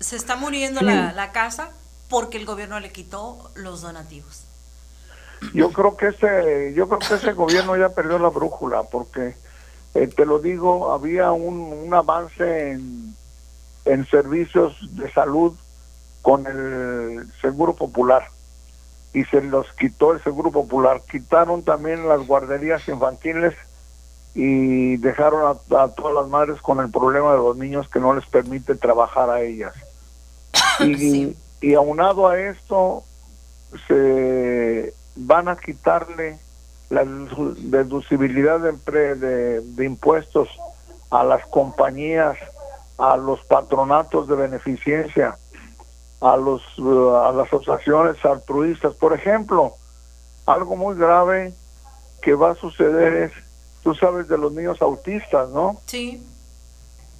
Se 0.00 0.16
está 0.16 0.34
muriendo 0.34 0.80
la, 0.80 1.12
la, 1.12 1.30
casa 1.30 1.70
porque 2.08 2.38
el 2.38 2.44
gobierno 2.44 2.80
le 2.80 2.90
quitó 2.90 3.52
los 3.54 3.82
donativos. 3.82 4.42
Yo 5.54 5.70
creo 5.70 5.96
que 5.96 6.08
ese, 6.08 6.72
yo 6.74 6.88
creo 6.88 6.98
que 6.98 7.14
ese 7.14 7.34
gobierno 7.34 7.76
ya 7.76 7.90
perdió 7.90 8.18
la 8.18 8.30
brújula 8.30 8.82
porque 8.82 9.36
eh, 10.02 10.06
te 10.06 10.24
lo 10.24 10.38
digo, 10.38 10.92
había 10.92 11.32
un, 11.32 11.72
un 11.72 11.94
avance 11.94 12.72
en, 12.72 13.14
en 13.84 14.06
servicios 14.06 14.76
de 14.96 15.10
salud 15.12 15.54
con 16.22 16.46
el 16.46 17.26
Seguro 17.40 17.74
Popular 17.74 18.28
y 19.12 19.24
se 19.24 19.40
los 19.40 19.66
quitó 19.72 20.12
el 20.12 20.22
Seguro 20.22 20.50
Popular. 20.50 21.02
Quitaron 21.10 21.62
también 21.62 22.08
las 22.08 22.26
guarderías 22.26 22.86
infantiles 22.88 23.54
y 24.34 24.96
dejaron 24.98 25.56
a, 25.70 25.88
todas 25.88 26.14
las 26.14 26.28
madres 26.28 26.60
con 26.60 26.80
el 26.80 26.90
problema 26.90 27.32
de 27.32 27.38
los 27.38 27.56
niños 27.56 27.88
que 27.88 27.98
no 27.98 28.14
les 28.14 28.26
permite 28.26 28.74
trabajar 28.74 29.30
a 29.30 29.42
ellas. 29.42 29.74
Y, 30.80 31.36
y 31.60 31.74
aunado 31.74 32.28
a 32.28 32.38
esto, 32.38 33.02
se 33.88 34.94
van 35.16 35.48
a 35.48 35.56
quitarle 35.56 36.38
la 36.90 37.04
deducibilidad 37.04 38.60
de, 38.60 39.60
de, 39.60 39.84
impuestos 39.84 40.48
a 41.10 41.22
las 41.22 41.44
compañías, 41.46 42.36
a 42.96 43.16
los 43.16 43.40
patronatos 43.44 44.26
de 44.28 44.36
beneficencia, 44.36 45.36
a 46.20 46.36
los 46.36 46.62
a 46.78 47.32
las 47.32 47.46
asociaciones 47.48 48.24
altruistas. 48.24 48.94
Por 48.94 49.12
ejemplo, 49.12 49.74
algo 50.46 50.76
muy 50.76 50.96
grave 50.96 51.52
que 52.22 52.34
va 52.34 52.52
a 52.52 52.54
suceder 52.54 53.24
es, 53.24 53.32
tú 53.82 53.94
sabes 53.94 54.28
de 54.28 54.38
los 54.38 54.52
niños 54.52 54.80
autistas, 54.80 55.50
¿no? 55.50 55.80
Sí. 55.86 56.22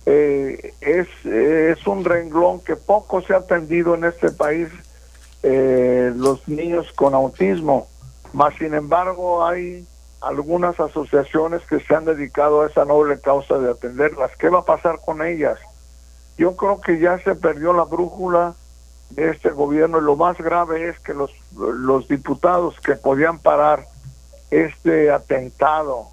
Eh, 0.06 0.72
es, 0.80 1.06
es 1.26 1.86
un 1.86 2.02
renglón 2.04 2.60
que 2.60 2.76
poco 2.76 3.20
se 3.20 3.34
ha 3.34 3.38
atendido 3.38 3.94
en 3.94 4.04
este 4.04 4.30
país, 4.30 4.68
eh, 5.42 6.10
los 6.16 6.48
niños 6.48 6.90
con 6.94 7.14
autismo 7.14 7.86
más 8.32 8.54
sin 8.54 8.74
embargo, 8.74 9.44
hay 9.44 9.86
algunas 10.20 10.78
asociaciones 10.80 11.62
que 11.66 11.80
se 11.80 11.94
han 11.94 12.04
dedicado 12.04 12.62
a 12.62 12.66
esa 12.66 12.84
noble 12.84 13.20
causa 13.20 13.58
de 13.58 13.70
atenderlas. 13.70 14.30
¿Qué 14.38 14.48
va 14.48 14.60
a 14.60 14.64
pasar 14.64 15.00
con 15.04 15.22
ellas? 15.22 15.58
Yo 16.36 16.56
creo 16.56 16.80
que 16.80 16.98
ya 16.98 17.18
se 17.18 17.34
perdió 17.34 17.72
la 17.72 17.84
brújula 17.84 18.54
de 19.10 19.30
este 19.30 19.50
gobierno 19.50 20.00
lo 20.00 20.16
más 20.16 20.36
grave 20.38 20.88
es 20.88 20.98
que 21.00 21.14
los, 21.14 21.30
los 21.56 22.08
diputados 22.08 22.78
que 22.80 22.94
podían 22.94 23.38
parar 23.38 23.86
este 24.50 25.10
atentado 25.10 26.08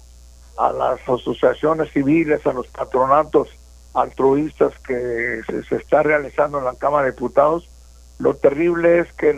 a 0.56 0.72
las 0.72 1.00
asociaciones 1.06 1.92
civiles, 1.92 2.46
a 2.46 2.52
los 2.52 2.66
patronatos 2.68 3.48
altruistas 3.94 4.72
que 4.86 5.40
se, 5.68 5.76
está 5.76 6.02
realizando 6.02 6.58
en 6.58 6.64
la 6.64 6.74
Cámara 6.74 7.04
de 7.04 7.12
Diputados, 7.12 7.68
lo 8.18 8.34
terrible 8.34 9.00
es 9.00 9.12
que 9.14 9.34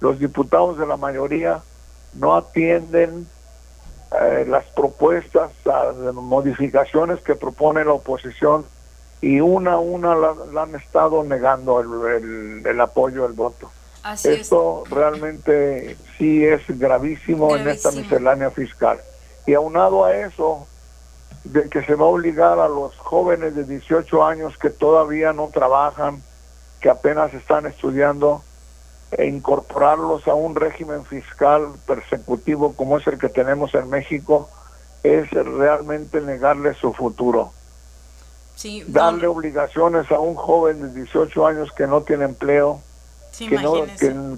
los 0.00 0.18
diputados 0.18 0.78
de 0.78 0.86
la 0.86 0.96
mayoría 0.96 1.62
no 2.16 2.36
atienden 2.36 3.26
eh, 4.20 4.44
las 4.48 4.64
propuestas, 4.66 5.50
las 5.64 6.14
modificaciones 6.14 7.20
que 7.20 7.34
propone 7.34 7.84
la 7.84 7.92
oposición 7.92 8.64
y 9.20 9.40
una 9.40 9.72
a 9.72 9.78
una 9.78 10.14
la, 10.14 10.62
han 10.62 10.74
estado 10.74 11.24
negando 11.24 11.80
el, 11.80 12.80
apoyo, 12.80 13.26
el 13.26 13.32
voto. 13.32 13.70
Esto 14.22 14.84
realmente 14.90 15.96
sí 16.18 16.44
es 16.44 16.60
gravísimo, 16.68 17.56
en 17.56 17.66
esta 17.68 17.90
miscelánea 17.90 18.50
fiscal. 18.50 19.00
Y 19.46 19.54
aunado 19.54 20.04
a 20.04 20.14
eso, 20.14 20.66
de 21.44 21.68
que 21.70 21.82
se 21.84 21.94
va 21.94 22.04
a 22.04 22.08
obligar 22.08 22.58
a 22.58 22.68
los 22.68 22.94
jóvenes 22.98 23.56
de 23.56 23.64
18 23.64 24.24
años 24.24 24.58
que 24.58 24.70
todavía 24.70 25.32
no 25.32 25.48
trabajan, 25.48 26.22
que 26.80 26.90
apenas 26.90 27.32
están 27.32 27.66
estudiando, 27.66 28.42
e 29.16 29.26
incorporarlos 29.26 30.26
a 30.28 30.34
un 30.34 30.54
régimen 30.54 31.04
fiscal 31.04 31.68
persecutivo 31.86 32.74
como 32.74 32.98
es 32.98 33.06
el 33.06 33.18
que 33.18 33.28
tenemos 33.28 33.74
en 33.74 33.88
México 33.88 34.48
es 35.02 35.30
realmente 35.30 36.20
negarle 36.20 36.74
su 36.74 36.92
futuro. 36.92 37.52
Darle 38.86 39.26
obligaciones 39.26 40.10
a 40.10 40.18
un 40.18 40.34
joven 40.34 40.80
de 40.80 41.02
18 41.02 41.46
años 41.46 41.70
que 41.72 41.86
no 41.86 42.02
tiene 42.02 42.24
empleo, 42.24 42.80
que, 43.36 43.58
no, 43.58 43.74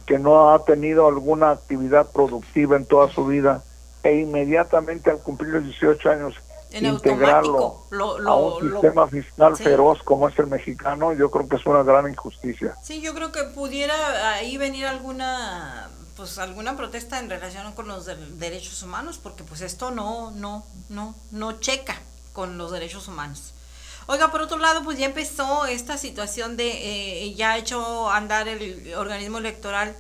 que, 0.06 0.18
no 0.18 0.52
ha 0.52 0.64
tenido 0.64 1.06
alguna 1.06 1.50
actividad 1.50 2.10
productiva 2.10 2.76
en 2.76 2.86
toda 2.86 3.08
su 3.10 3.26
vida 3.26 3.62
e 4.02 4.16
inmediatamente 4.16 5.10
al 5.10 5.18
cumplir 5.18 5.52
los 5.52 5.64
18 5.64 6.10
años 6.10 6.34
integrarlo 6.84 7.86
a 8.26 8.34
un 8.34 8.70
sistema 8.70 9.06
fiscal 9.06 9.56
feroz 9.56 10.02
como 10.02 10.28
es 10.28 10.38
el 10.38 10.46
mexicano, 10.46 11.12
yo 11.12 11.30
creo 11.30 11.48
que 11.48 11.56
es 11.56 11.66
una 11.66 11.82
gran 11.82 12.08
injusticia. 12.08 12.76
Sí, 12.82 13.00
yo 13.00 13.14
creo 13.14 13.32
que 13.32 13.44
pudiera 13.44 14.34
ahí 14.34 14.56
venir 14.56 14.86
alguna 14.86 15.88
pues 16.16 16.38
alguna 16.38 16.76
protesta 16.76 17.18
en 17.18 17.28
relación 17.28 17.72
con 17.72 17.88
los 17.88 18.06
derechos 18.38 18.82
humanos, 18.82 19.18
porque 19.22 19.44
pues 19.44 19.60
esto 19.60 19.90
no 19.90 20.30
no 20.32 20.64
no 20.88 21.14
no 21.30 21.60
checa 21.60 22.00
con 22.32 22.58
los 22.58 22.72
derechos 22.72 23.08
humanos. 23.08 23.52
Oiga, 24.08 24.30
por 24.30 24.40
otro 24.40 24.58
lado, 24.58 24.84
pues 24.84 24.98
ya 24.98 25.06
empezó 25.06 25.66
esta 25.66 25.98
situación 25.98 26.56
de, 26.56 27.24
eh, 27.24 27.34
ya 27.34 27.52
ha 27.52 27.58
hecho 27.58 28.08
andar 28.08 28.46
el 28.46 28.94
organismo 28.94 29.38
electoral 29.38 29.96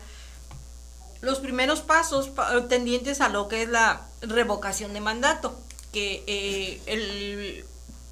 los 1.22 1.40
primeros 1.40 1.80
pasos 1.80 2.30
tendientes 2.68 3.20
a 3.20 3.28
lo 3.28 3.48
que 3.48 3.62
es 3.62 3.68
la 3.68 4.02
revocación 4.20 4.92
de 4.92 5.00
mandato 5.00 5.58
que 5.96 6.22
eh, 6.26 6.82
el, 6.84 7.64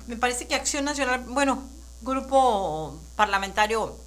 me 0.06 0.16
parece 0.16 0.48
que 0.48 0.54
Acción 0.54 0.86
Nacional, 0.86 1.22
bueno, 1.28 1.64
grupo 2.00 2.98
parlamentario 3.14 3.98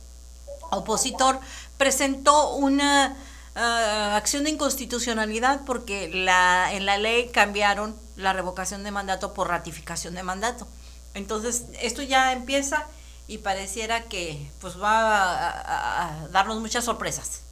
opositor, 0.72 1.40
presentó 1.78 2.56
una 2.56 3.16
ah, 3.56 4.16
acción 4.16 4.46
de 4.46 4.50
inconstitucionalidad 4.50 5.62
porque 5.64 6.10
la, 6.12 6.74
en 6.74 6.88
la 6.88 6.98
ley 6.98 7.30
cambiaron 7.30 7.96
la 8.16 8.34
revocación 8.34 8.84
de 8.84 8.90
mandato 8.90 9.36
por 9.36 9.48
ratificación 9.48 10.16
de 10.16 10.24
mandato. 10.24 10.68
Entonces, 11.14 11.66
esto 11.80 12.02
ya 12.02 12.34
empieza 12.34 12.88
y 13.28 13.38
pareciera 13.38 14.06
que 14.06 14.50
pues 14.60 14.82
va 14.82 15.50
a 15.50 16.28
darnos 16.30 16.60
muchas 16.62 16.84
sorpresas. 16.84 17.44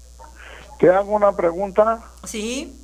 Te 0.79 0.89
hago 0.89 1.15
una 1.15 1.33
pregunta. 1.33 2.03
Sí. 2.23 2.81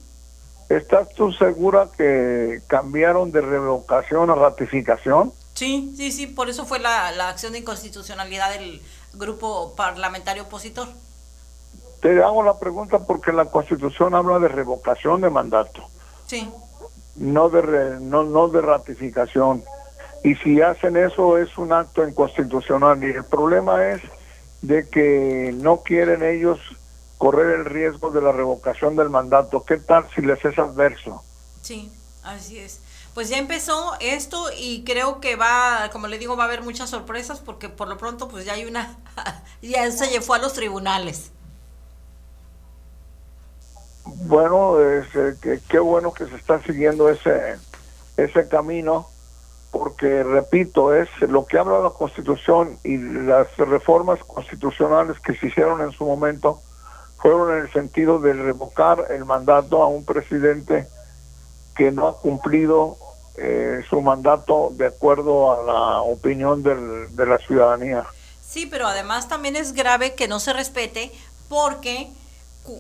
¿Estás 0.78 1.10
tú 1.16 1.34
segura 1.34 1.90
que 1.98 2.62
cambiaron 2.68 3.32
de 3.32 3.42
revocación 3.42 4.30
a 4.30 4.36
ratificación? 4.36 5.34
Sí, 5.54 5.94
sí, 5.98 6.14
sí, 6.14 6.28
por 6.28 6.50
eso 6.50 6.66
fue 6.66 6.80
la, 6.80 7.10
acción 7.28 7.52
de 7.52 7.60
inconstitucionalidad 7.60 8.52
del 8.54 8.82
grupo 9.14 9.76
parlamentario 9.76 10.44
opositor. 10.44 10.88
Te 12.02 12.24
hago 12.24 12.42
la 12.44 12.58
pregunta 12.58 13.00
porque 13.00 13.34
la 13.34 13.46
Constitución 13.46 14.16
habla 14.16 14.40
de 14.40 14.48
revocación 14.48 15.20
de 15.20 15.30
mandato. 15.30 15.84
Sí. 16.26 16.50
No 17.18 17.50
de, 17.50 18.00
no, 18.00 18.24
no 18.24 18.48
de 18.48 18.62
ratificación. 18.62 19.66
Y 20.24 20.36
si 20.36 20.62
hacen 20.62 20.96
eso 20.96 21.38
es 21.38 21.58
un 21.58 21.74
acto 21.74 22.08
inconstitucional. 22.08 23.04
Y 23.04 23.08
el 23.08 23.26
problema 23.26 23.90
es 23.90 24.02
de 24.62 24.88
que 24.88 25.54
no 25.54 25.82
quieren 25.82 26.24
ellos 26.24 26.60
correr 27.22 27.60
el 27.60 27.66
riesgo 27.66 28.10
de 28.10 28.20
la 28.20 28.32
revocación 28.32 28.96
del 28.96 29.12
mandato. 29.12 29.64
¿Qué 29.64 29.78
tal 29.78 30.08
si 30.16 30.24
les 30.24 30.44
es 30.44 30.58
adverso? 30.58 31.22
Sí, 31.62 31.92
así 32.24 32.58
es. 32.58 32.82
Pues 33.14 33.30
ya 33.30 33.38
empezó 33.38 33.94
esto 34.00 34.48
y 34.58 34.84
creo 34.86 35.20
que 35.20 35.36
va, 35.36 35.92
como 35.92 36.08
le 36.08 36.18
digo, 36.18 36.36
va 36.36 36.46
a 36.46 36.48
haber 36.48 36.64
muchas 36.64 36.90
sorpresas 36.90 37.40
porque 37.40 37.70
por 37.70 37.88
lo 37.88 37.98
pronto 38.00 38.28
pues 38.28 38.44
ya 38.46 38.54
hay 38.54 38.66
una, 38.66 38.98
ya 39.62 39.92
se 39.92 40.08
llevó 40.08 40.34
a 40.34 40.40
los 40.40 40.54
tribunales. 40.54 41.32
Bueno, 44.04 44.80
es, 44.80 45.06
eh, 45.14 45.62
qué 45.70 45.78
bueno 45.78 46.12
que 46.14 46.26
se 46.26 46.36
está 46.36 46.60
siguiendo 46.64 47.08
ese, 47.08 47.58
ese 48.18 48.48
camino 48.48 49.06
porque 49.70 50.24
repito, 50.24 50.96
es 50.96 51.08
lo 51.22 51.46
que 51.46 51.60
habla 51.60 51.82
la 51.82 51.92
Constitución 51.92 52.80
y 52.84 52.98
las 52.98 53.56
reformas 53.58 54.24
constitucionales 54.24 55.20
que 55.20 55.36
se 55.36 55.50
hicieron 55.50 55.82
en 55.82 55.92
su 55.92 56.04
momento 56.04 56.62
fueron 57.22 57.58
en 57.58 57.66
el 57.66 57.72
sentido 57.72 58.20
de 58.20 58.34
revocar 58.34 59.08
el 59.12 59.26
mandato 59.26 59.84
a 59.84 59.88
un 59.88 60.04
presidente 60.04 60.88
que 61.76 61.92
no 61.92 62.08
ha 62.08 62.18
cumplido 62.18 62.98
eh, 63.38 63.82
su 63.90 64.02
mandato 64.02 64.70
de 64.74 64.88
acuerdo 64.88 65.52
a 65.52 65.64
la 65.64 66.02
opinión 66.02 66.64
de 66.64 67.26
la 67.26 67.38
ciudadanía. 67.40 68.06
Sí, 68.46 68.66
pero 68.66 68.88
además 68.88 69.30
también 69.30 69.56
es 69.56 69.74
grave 69.74 70.16
que 70.16 70.28
no 70.28 70.40
se 70.40 70.52
respete 70.52 71.12
porque 71.48 72.12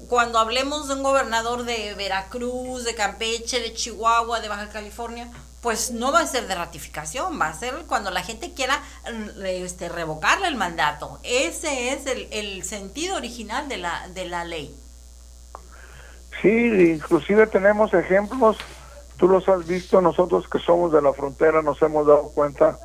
cuando 0.09 0.39
hablemos 0.39 0.88
de 0.88 0.95
un 0.95 1.03
gobernador 1.03 1.63
de 1.63 1.93
Veracruz, 1.95 2.84
de 2.84 2.95
Campeche, 2.95 3.59
de 3.59 3.73
Chihuahua, 3.73 4.39
de 4.39 4.49
Baja 4.49 4.69
California, 4.69 5.31
pues 5.62 5.92
no 5.92 6.12
va 6.12 6.22
a 6.22 6.28
ser 6.28 6.48
de 6.48 6.56
ratificación, 6.56 7.40
va 7.40 7.50
a 7.50 7.54
ser 7.54 7.86
cuando 7.88 8.10
la 8.12 8.24
gente 8.24 8.54
quiera 8.54 8.82
este, 9.44 9.90
revocarle 9.90 10.48
el 10.48 10.56
mandato. 10.56 11.20
Ese 11.24 11.94
es 11.94 12.08
el, 12.08 12.28
el 12.32 12.64
sentido 12.64 13.16
original 13.16 13.70
de 13.70 13.78
la, 13.78 14.08
de 14.10 14.26
la 14.26 14.44
ley. 14.44 14.76
Sí, 16.42 16.50
inclusive 16.50 17.46
tenemos 17.46 17.94
ejemplos, 17.94 18.58
tú 19.18 19.28
los 19.28 19.48
has 19.48 19.68
visto, 19.68 20.02
nosotros 20.02 20.48
que 20.50 20.58
somos 20.60 20.92
de 20.92 21.02
la 21.02 21.14
frontera 21.14 21.62
nos 21.62 21.80
hemos 21.84 22.08
dado 22.08 22.30
cuenta 22.30 22.80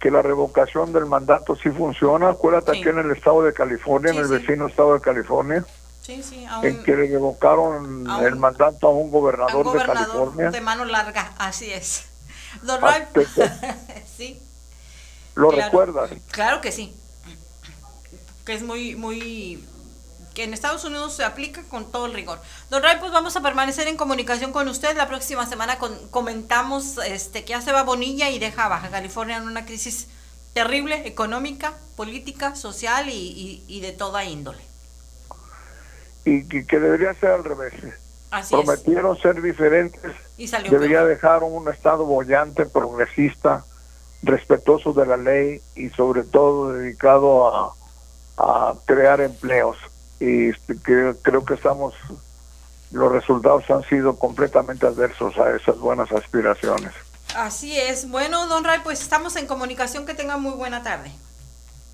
que 0.00 0.10
la 0.10 0.22
revocación 0.22 0.92
del 0.92 1.06
mandato 1.06 1.54
sí 1.54 1.70
funciona. 1.70 2.30
Acuérdate 2.30 2.72
aquí 2.72 2.88
en 2.88 2.98
el 2.98 3.12
estado 3.12 3.42
de 3.42 3.52
California, 3.52 4.12
en 4.12 4.18
el 4.18 4.28
vecino 4.28 4.66
estado 4.66 4.94
de 4.94 5.00
California, 5.00 5.64
sí, 6.02 6.22
sí, 6.22 6.44
en 6.62 6.82
que 6.82 6.96
le 6.96 7.08
revocaron 7.08 8.04
el 8.20 8.36
mandato 8.36 8.88
a 8.88 8.90
un 8.90 9.12
gobernador, 9.12 9.72
de 9.72 9.84
California. 9.84 10.50
De 10.50 10.60
mano 10.60 10.84
larga, 10.84 11.32
así 11.38 11.72
es. 11.72 12.05
Don 12.62 12.80
sí. 14.16 14.40
¿Lo 15.34 15.50
recuerdas? 15.50 16.10
Claro 16.30 16.60
que 16.60 16.72
sí. 16.72 16.94
Que 18.44 18.54
es 18.54 18.62
muy, 18.62 18.94
muy 18.94 19.64
que 20.36 20.44
en 20.44 20.52
Estados 20.52 20.84
Unidos 20.84 21.14
se 21.14 21.24
aplica 21.24 21.62
con 21.62 21.90
todo 21.90 22.04
el 22.04 22.12
rigor. 22.12 22.38
Don 22.68 22.82
Ray, 22.82 22.98
pues 23.00 23.10
vamos 23.10 23.34
a 23.36 23.40
permanecer 23.40 23.88
en 23.88 23.96
comunicación 23.96 24.52
con 24.52 24.68
usted. 24.68 24.94
La 24.94 25.08
próxima 25.08 25.46
semana 25.46 25.78
comentamos 26.10 26.98
este, 26.98 27.42
que 27.42 27.50
ya 27.52 27.62
se 27.62 27.72
va 27.72 27.84
Bonilla 27.84 28.28
y 28.28 28.38
deja 28.38 28.66
a 28.66 28.68
Baja 28.68 28.90
California 28.90 29.38
en 29.38 29.44
una 29.44 29.64
crisis 29.64 30.08
terrible, 30.52 31.06
económica, 31.06 31.72
política, 31.96 32.54
social 32.54 33.06
y, 33.08 33.80
de 33.80 33.92
toda 33.92 34.24
índole. 34.24 34.62
Y 36.26 36.44
que, 36.44 36.80
debería 36.80 37.14
ser 37.14 37.30
al 37.30 37.44
revés. 37.44 37.72
Prometieron 38.50 39.16
ser 39.18 39.40
diferentes. 39.42 40.12
Y 40.36 40.46
debería 40.46 41.04
dejar 41.04 41.42
un 41.42 41.68
Estado 41.68 42.04
bollante, 42.04 42.66
progresista, 42.66 43.64
respetuoso 44.22 44.92
de 44.92 45.06
la 45.06 45.16
ley 45.16 45.60
y 45.74 45.88
sobre 45.90 46.24
todo 46.24 46.72
dedicado 46.72 47.54
a, 47.54 47.74
a 48.36 48.74
crear 48.84 49.20
empleos 49.20 49.76
y 50.20 50.50
este, 50.50 50.76
creo 51.22 51.44
que 51.44 51.54
estamos 51.54 51.94
los 52.92 53.12
resultados 53.12 53.68
han 53.68 53.82
sido 53.88 54.16
completamente 54.16 54.86
adversos 54.86 55.36
a 55.38 55.50
esas 55.56 55.78
buenas 55.78 56.10
aspiraciones. 56.12 56.92
Así 57.34 57.78
es. 57.78 58.08
Bueno, 58.08 58.46
don 58.46 58.64
Ray, 58.64 58.80
pues 58.82 59.02
estamos 59.02 59.36
en 59.36 59.46
comunicación. 59.46 60.06
Que 60.06 60.14
tenga 60.14 60.36
muy 60.38 60.52
buena 60.52 60.82
tarde. 60.82 61.10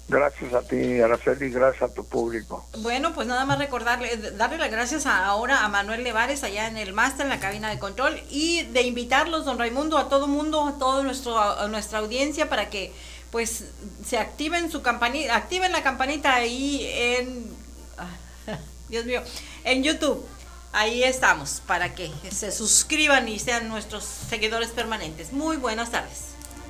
Gracias 0.08 0.52
a 0.52 0.62
ti, 0.62 1.00
Araceli, 1.00 1.50
gracias 1.50 1.90
a 1.90 1.94
tu 1.94 2.04
público. 2.04 2.66
Bueno, 2.78 3.14
pues 3.14 3.26
nada 3.26 3.44
más 3.44 3.58
recordarle, 3.58 4.16
darle 4.32 4.58
las 4.58 4.70
gracias 4.70 5.06
ahora 5.06 5.64
a 5.64 5.68
Manuel 5.68 6.04
Nevares 6.04 6.44
allá 6.44 6.66
en 6.66 6.76
el 6.76 6.92
máster, 6.92 7.26
en 7.26 7.30
la 7.30 7.40
cabina 7.40 7.70
de 7.70 7.78
control, 7.78 8.20
y 8.30 8.62
de 8.64 8.82
invitarlos, 8.82 9.44
don 9.44 9.58
Raimundo, 9.58 9.96
a 9.98 10.08
todo 10.08 10.26
mundo, 10.26 10.66
a 10.66 10.78
toda 10.78 11.02
nuestra 11.02 11.98
audiencia 11.98 12.48
para 12.48 12.68
que 12.68 12.92
pues 13.30 13.64
se 14.04 14.18
activen 14.18 14.70
su 14.70 14.82
campanita, 14.82 15.34
activen 15.34 15.72
la 15.72 15.82
campanita 15.82 16.34
ahí 16.34 16.86
en 16.92 17.46
Dios 18.88 19.06
mío, 19.06 19.22
en 19.64 19.82
YouTube. 19.82 20.26
Ahí 20.74 21.02
estamos 21.04 21.62
para 21.66 21.94
que 21.94 22.10
se 22.30 22.50
suscriban 22.50 23.28
y 23.28 23.38
sean 23.38 23.68
nuestros 23.68 24.04
seguidores 24.04 24.70
permanentes. 24.70 25.32
Muy 25.32 25.58
buenas 25.58 25.90
tardes. 25.90 26.31